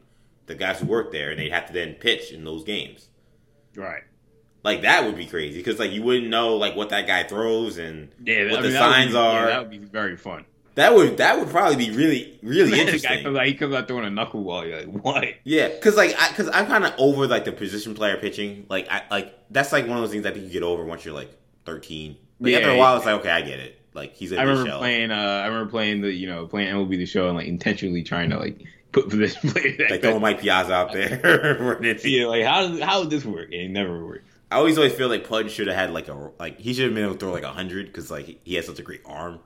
The 0.47 0.55
guys 0.55 0.79
who 0.79 0.87
work 0.87 1.11
there, 1.11 1.31
and 1.31 1.41
they'd 1.41 1.51
have 1.51 1.67
to 1.67 1.73
then 1.73 1.95
pitch 1.95 2.31
in 2.31 2.45
those 2.45 2.63
games. 2.63 3.09
Right. 3.75 4.05
Like 4.69 4.83
that 4.83 5.05
would 5.05 5.17
be 5.17 5.27
crazy 5.27 5.59
because 5.59 5.79
like 5.79 5.93
you 5.93 6.03
wouldn't 6.03 6.29
know 6.29 6.57
like 6.57 6.77
what 6.77 6.91
that 6.91 7.07
guy 7.07 7.23
throws 7.25 7.79
and 7.79 8.09
Yeah, 8.25 8.45
what 8.51 8.53
I 8.53 8.57
the 8.57 8.63
mean, 8.63 8.73
that 8.75 8.79
signs 8.93 9.13
be- 9.13 9.17
are. 9.19 9.41
Yeah, 9.41 9.47
that 9.47 9.61
would 9.63 9.71
be 9.71 9.79
very 9.79 10.17
fun. 10.17 10.45
that 10.75 10.95
would 10.95 11.17
that 11.17 11.39
would 11.39 11.49
probably 11.49 11.77
be 11.77 11.91
really 11.97 12.39
really 12.43 12.71
the 12.77 12.81
interesting. 12.81 13.23
comes 13.25 13.37
out, 13.39 13.47
he 13.47 13.55
comes 13.55 13.75
out 13.75 13.89
throwing 13.89 14.05
a 14.05 14.09
knuckleball. 14.11 14.69
You're 14.69 14.79
like, 14.85 15.05
what? 15.05 15.25
Yeah, 15.45 15.69
because 15.69 15.97
like, 15.97 16.15
cause 16.37 16.49
I'm 16.53 16.67
kind 16.67 16.85
of 16.85 16.93
over 16.99 17.27
like 17.27 17.45
the 17.47 17.53
position 17.53 17.95
player 17.95 18.17
pitching. 18.19 18.67
Like, 18.69 18.87
I 18.91 19.03
like 19.11 19.35
that's 19.51 19.73
like 19.73 19.87
one 19.87 19.97
of 19.97 20.03
those 20.03 20.13
things 20.13 20.27
I 20.27 20.31
think 20.33 20.45
you 20.45 20.51
get 20.51 20.63
over 20.63 20.85
once 20.85 21.05
you're 21.05 21.15
like 21.15 21.31
13. 21.65 22.17
Like 22.41 22.53
Yeah, 22.53 22.59
after 22.59 22.71
a 22.71 22.77
while, 22.77 22.97
it's 22.97 23.07
like 23.07 23.21
okay, 23.21 23.31
I 23.31 23.41
get 23.43 23.59
it. 23.61 23.81
Like 23.95 24.15
he's 24.15 24.33
I 24.33 24.43
remember 24.43 24.67
shell. 24.71 24.79
playing. 24.79 25.11
Uh, 25.11 25.15
I 25.15 25.47
remember 25.47 25.71
playing 25.71 26.03
the 26.03 26.13
you 26.13 26.27
know 26.29 26.47
playing 26.47 26.69
MLB 26.75 26.91
the 26.91 27.07
show 27.07 27.27
and 27.29 27.37
like 27.37 27.49
intentionally 27.49 28.03
trying 28.03 28.31
to 28.31 28.39
like 28.39 28.63
put 28.93 29.09
position 29.11 29.51
players. 29.51 29.91
like 29.91 30.03
throwing 30.03 30.21
Mike 30.23 30.41
Piazza 30.41 30.73
out 30.73 30.93
there. 30.93 31.59
yeah, 32.05 32.27
like 32.27 32.45
how 32.45 32.69
does 32.69 32.81
how 32.81 33.01
would 33.01 33.11
this 33.11 33.25
work? 33.25 33.51
It 33.51 33.69
never 33.71 34.05
worked. 34.07 34.28
I 34.51 34.57
always 34.57 34.79
always 34.79 34.95
feel 34.95 35.09
like 35.09 35.29
Pudge 35.29 35.51
should 35.51 35.67
have 35.67 35.77
had 35.77 35.93
like 35.93 36.09
a 36.09 36.31
like 36.39 36.59
he 36.59 36.73
should 36.73 36.85
have 36.87 36.95
been 36.95 37.05
able 37.05 37.15
to 37.15 37.21
throw 37.21 37.33
like 37.33 37.43
a 37.43 37.53
hundred 37.53 37.87
because 37.87 38.11
like 38.11 38.39
he, 38.45 38.55
has 38.55 38.67
such 38.67 38.79
a 38.79 38.83
great 38.83 39.03
arm. 39.05 39.41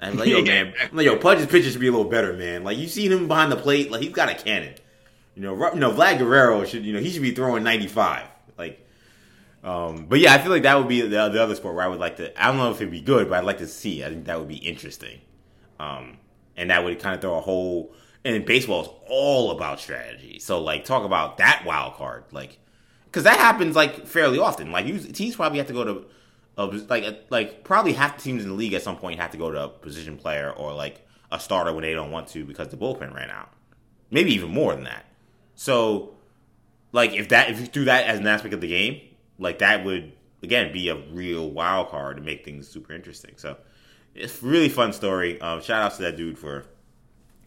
And 0.00 0.12
I'm 0.12 0.18
like, 0.18 0.28
yo, 0.30 0.42
man, 0.42 0.74
I'm 0.80 0.96
like, 0.96 1.06
yo, 1.06 1.16
Pudge's 1.16 1.46
pitches 1.46 1.72
should 1.72 1.80
be 1.80 1.86
a 1.86 1.92
little 1.92 2.10
better, 2.10 2.32
man. 2.32 2.64
Like 2.64 2.76
you 2.76 2.88
seen 2.88 3.12
him 3.12 3.28
behind 3.28 3.52
the 3.52 3.56
plate, 3.56 3.90
like 3.90 4.02
he's 4.02 4.12
got 4.12 4.28
a 4.28 4.34
cannon. 4.34 4.74
You 5.36 5.42
know, 5.42 5.72
you 5.72 5.80
know, 5.80 5.92
Vlad 5.92 6.18
Guerrero 6.18 6.64
should, 6.64 6.84
you 6.84 6.92
know, 6.92 6.98
he 6.98 7.10
should 7.10 7.22
be 7.22 7.30
throwing 7.30 7.62
95. 7.62 8.26
Like, 8.58 8.86
um, 9.62 10.06
but 10.06 10.18
yeah, 10.18 10.34
I 10.34 10.38
feel 10.38 10.50
like 10.50 10.64
that 10.64 10.76
would 10.76 10.88
be 10.88 11.00
the, 11.02 11.28
the 11.28 11.42
other 11.42 11.54
sport 11.54 11.76
where 11.76 11.84
I 11.84 11.88
would 11.88 12.00
like 12.00 12.16
to. 12.16 12.42
I 12.42 12.48
don't 12.48 12.56
know 12.56 12.70
if 12.70 12.76
it'd 12.76 12.90
be 12.90 13.00
good, 13.00 13.28
but 13.28 13.38
I'd 13.38 13.44
like 13.44 13.58
to 13.58 13.68
see. 13.68 14.04
I 14.04 14.08
think 14.08 14.24
that 14.24 14.38
would 14.38 14.48
be 14.48 14.56
interesting. 14.56 15.20
Um, 15.78 16.18
and 16.56 16.70
that 16.70 16.84
would 16.84 16.98
kind 16.98 17.14
of 17.14 17.20
throw 17.20 17.38
a 17.38 17.40
whole. 17.40 17.94
And 18.24 18.44
baseball 18.44 18.82
is 18.82 18.88
all 19.08 19.52
about 19.52 19.80
strategy. 19.80 20.40
So 20.40 20.60
like, 20.60 20.84
talk 20.84 21.04
about 21.04 21.38
that 21.38 21.62
wild 21.64 21.94
card, 21.94 22.24
like, 22.32 22.58
because 23.10 23.24
that 23.24 23.38
happens 23.38 23.74
like 23.74 24.06
fairly 24.06 24.38
often. 24.38 24.70
Like, 24.70 24.86
you, 24.86 24.98
teams 24.98 25.36
probably 25.36 25.58
have 25.58 25.66
to 25.68 25.72
go 25.72 25.84
to. 25.84 26.04
A, 26.58 26.66
like 26.66 27.26
like 27.30 27.64
probably 27.64 27.94
half 27.94 28.18
the 28.18 28.22
teams 28.22 28.42
in 28.42 28.50
the 28.50 28.54
league 28.54 28.74
at 28.74 28.82
some 28.82 28.96
point 28.96 29.18
have 29.18 29.30
to 29.30 29.38
go 29.38 29.50
to 29.50 29.64
a 29.64 29.68
position 29.68 30.18
player 30.18 30.50
or 30.50 30.74
like 30.74 31.06
a 31.30 31.40
starter 31.40 31.72
when 31.72 31.82
they 31.82 31.94
don't 31.94 32.10
want 32.10 32.28
to 32.28 32.44
because 32.44 32.68
the 32.68 32.76
bullpen 32.76 33.14
ran 33.14 33.30
out. 33.30 33.50
Maybe 34.10 34.34
even 34.34 34.50
more 34.50 34.74
than 34.74 34.84
that. 34.84 35.06
So 35.54 36.14
like 36.92 37.12
if 37.12 37.28
that 37.28 37.50
if 37.50 37.60
you 37.60 37.66
do 37.66 37.84
that 37.84 38.06
as 38.06 38.18
an 38.18 38.26
aspect 38.26 38.52
of 38.52 38.60
the 38.60 38.68
game, 38.68 39.00
like 39.38 39.60
that 39.60 39.84
would 39.84 40.12
again 40.42 40.72
be 40.72 40.88
a 40.88 40.96
real 40.96 41.50
wild 41.50 41.88
card 41.88 42.16
to 42.16 42.22
make 42.22 42.44
things 42.44 42.68
super 42.68 42.92
interesting. 42.92 43.34
So 43.36 43.56
it's 44.14 44.42
a 44.42 44.46
really 44.46 44.68
fun 44.68 44.92
story. 44.92 45.40
Um, 45.40 45.62
shout 45.62 45.82
out 45.82 45.94
to 45.96 46.02
that 46.02 46.16
dude 46.16 46.38
for 46.38 46.64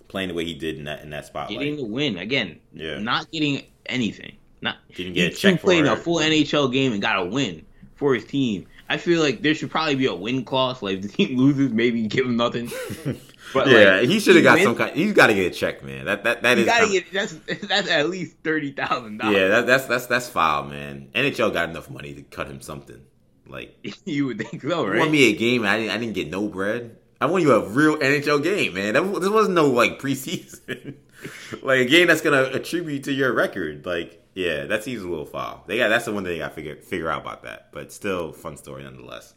playing 0.08 0.30
the 0.30 0.34
way 0.34 0.46
he 0.46 0.54
did 0.54 0.78
in 0.78 0.86
that 0.86 1.02
in 1.02 1.10
that 1.10 1.26
spotlight. 1.26 1.60
Getting 1.60 1.78
the 1.78 1.86
win 1.86 2.18
again. 2.18 2.60
Yeah. 2.72 3.00
Not 3.00 3.30
getting 3.32 3.64
anything. 3.86 4.38
Not 4.64 4.78
Didn't 4.96 5.14
get 5.14 5.34
a 5.34 5.36
check 5.36 5.60
for 5.60 5.68
playing 5.68 5.88
a 5.88 5.98
full 5.98 6.20
NHL 6.20 6.72
game 6.72 6.94
and 6.94 7.02
got 7.02 7.20
a 7.20 7.26
win 7.26 7.66
for 7.96 8.16
his 8.16 8.24
team. 8.24 8.66
I 8.90 8.96
feel 8.98 9.22
like 9.22 9.42
there 9.42 9.54
should 9.54 9.70
probably 9.70 9.96
be 9.96 10.06
a 10.06 10.16
win 10.16 10.46
clause. 10.46 10.82
Like 10.82 10.98
if 10.98 11.02
the 11.04 11.08
team 11.10 11.38
loses, 11.38 11.72
maybe 11.72 12.08
give 12.08 12.26
him 12.26 12.38
nothing. 12.38 12.72
But 13.54 13.68
yeah, 13.68 13.98
like, 13.98 14.10
he 14.10 14.20
should 14.20 14.36
have 14.36 14.44
got 14.44 14.56
wins, 14.56 14.64
some 14.66 14.76
kind. 14.76 14.96
He's 14.96 15.14
got 15.14 15.28
to 15.28 15.36
get 15.36 15.52
a 15.52 15.56
check, 15.56 15.84
man. 15.84 16.06
That 16.06 16.24
that 16.24 16.42
that 16.42 16.58
is 16.58 16.66
gotta 16.66 16.90
get 16.90 17.12
that's 17.12 17.34
that's 17.68 17.88
at 17.88 18.10
least 18.10 18.38
thirty 18.44 18.72
thousand 18.72 19.18
dollars. 19.20 19.36
yeah. 19.36 19.48
That, 19.50 19.68
that's 19.68 19.86
that's 19.86 20.08
that's 20.08 20.28
foul, 20.30 20.64
man. 20.64 21.10
NHL 21.14 21.54
got 21.54 21.70
enough 21.70 21.88
money 21.88 22.16
to 22.16 22.24
cut 22.24 22.48
him 22.48 22.62
something. 22.62 23.02
Like 23.46 23.78
you 24.06 24.26
would 24.26 24.40
think 24.40 24.64
so, 24.64 24.86
You 24.86 24.92
right? 24.92 25.00
won 25.02 25.12
me 25.12 25.30
a 25.32 25.36
game. 25.36 25.66
I 25.66 25.78
didn't. 25.78 25.92
I 25.92 25.98
didn't 26.00 26.14
get 26.14 26.32
no 26.32 26.48
bread. 26.48 26.98
I 27.22 27.28
want 27.28 27.44
you 27.44 27.54
a 27.54 27.70
real 27.70 27.98
NHL 27.98 28.42
game, 28.42 28.74
man. 28.74 28.94
That, 28.96 29.04
this 29.22 29.30
wasn't 29.30 29.56
no 29.56 29.68
like 29.68 30.00
preseason. 30.00 30.96
like 31.62 31.80
a 31.80 31.86
game 31.86 32.08
that's 32.08 32.22
gonna 32.22 32.44
attribute 32.44 33.04
to 33.06 33.14
your 33.14 33.34
record. 33.34 33.86
Like, 33.86 34.22
yeah, 34.34 34.66
that 34.66 34.84
seems 34.84 35.04
a 35.04 35.08
little 35.08 35.26
foul. 35.26 35.64
They 35.68 35.78
got 35.78 35.90
that's 35.90 36.06
the 36.06 36.14
one 36.14 36.24
thing 36.24 36.42
I 36.42 36.50
figure 36.50 36.76
figure 36.76 37.10
out 37.10 37.22
about 37.22 37.44
that. 37.44 37.70
But 37.72 37.92
still, 37.92 38.32
fun 38.32 38.58
story 38.58 38.84
nonetheless. 38.84 39.34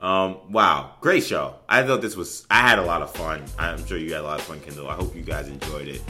Um, 0.00 0.52
wow, 0.52 0.94
great 1.00 1.24
show. 1.24 1.56
I 1.68 1.82
thought 1.82 2.02
this 2.02 2.16
was. 2.16 2.46
I 2.50 2.60
had 2.60 2.78
a 2.78 2.84
lot 2.84 3.02
of 3.02 3.12
fun. 3.12 3.42
I'm 3.58 3.84
sure 3.86 3.96
you 3.96 4.12
had 4.12 4.20
a 4.20 4.24
lot 4.24 4.38
of 4.38 4.44
fun, 4.46 4.60
Kendall. 4.60 4.88
I 4.88 4.94
hope 4.94 5.14
you 5.16 5.22
guys 5.22 5.48
enjoyed 5.48 5.88
it. 5.88 6.02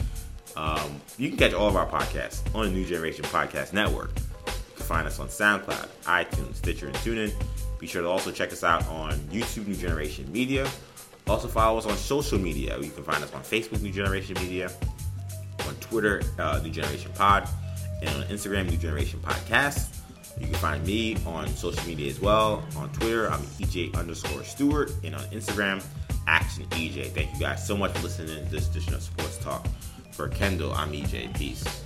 Um, 0.55 0.99
you 1.17 1.29
can 1.29 1.37
catch 1.37 1.53
all 1.53 1.67
of 1.67 1.75
our 1.75 1.87
podcasts 1.87 2.41
on 2.55 2.65
the 2.65 2.71
New 2.71 2.85
Generation 2.85 3.23
Podcast 3.25 3.73
Network. 3.73 4.09
You 4.47 4.75
can 4.75 4.85
find 4.85 5.07
us 5.07 5.19
on 5.19 5.27
SoundCloud, 5.27 5.87
iTunes, 6.03 6.55
Stitcher, 6.55 6.87
and 6.87 6.95
TuneIn. 6.97 7.31
Be 7.79 7.87
sure 7.87 8.01
to 8.01 8.07
also 8.07 8.31
check 8.31 8.51
us 8.51 8.63
out 8.63 8.85
on 8.87 9.13
YouTube 9.29 9.67
New 9.67 9.75
Generation 9.75 10.29
Media. 10.31 10.67
Also 11.27 11.47
follow 11.47 11.77
us 11.77 11.85
on 11.85 11.95
social 11.95 12.39
media. 12.39 12.77
You 12.79 12.89
can 12.89 13.03
find 13.03 13.23
us 13.23 13.33
on 13.33 13.41
Facebook 13.43 13.81
New 13.81 13.91
Generation 13.91 14.35
Media, 14.41 14.71
on 15.67 15.75
Twitter 15.75 16.21
uh, 16.39 16.59
New 16.63 16.69
Generation 16.69 17.11
Pod, 17.15 17.47
and 18.01 18.09
on 18.09 18.23
Instagram 18.23 18.69
New 18.69 18.77
Generation 18.77 19.19
Podcast. 19.21 19.95
You 20.39 20.45
can 20.45 20.55
find 20.55 20.85
me 20.85 21.17
on 21.25 21.47
social 21.47 21.85
media 21.87 22.09
as 22.09 22.19
well. 22.19 22.63
On 22.75 22.91
Twitter, 22.91 23.29
I'm 23.31 23.41
EJ 23.41 23.95
underscore 23.95 24.43
Stewart, 24.43 24.91
and 25.03 25.15
on 25.15 25.23
Instagram, 25.25 25.83
Action 26.27 26.65
EJ. 26.71 27.11
Thank 27.11 27.33
you 27.33 27.39
guys 27.39 27.65
so 27.65 27.75
much 27.75 27.91
for 27.93 28.03
listening 28.03 28.45
to 28.45 28.51
this 28.51 28.69
edition 28.69 28.93
of 28.93 29.01
Sports 29.01 29.37
Talk. 29.39 29.65
For 30.11 30.27
Kendall, 30.27 30.73
I'm 30.73 30.91
EJ. 30.91 31.35
Peace. 31.37 31.83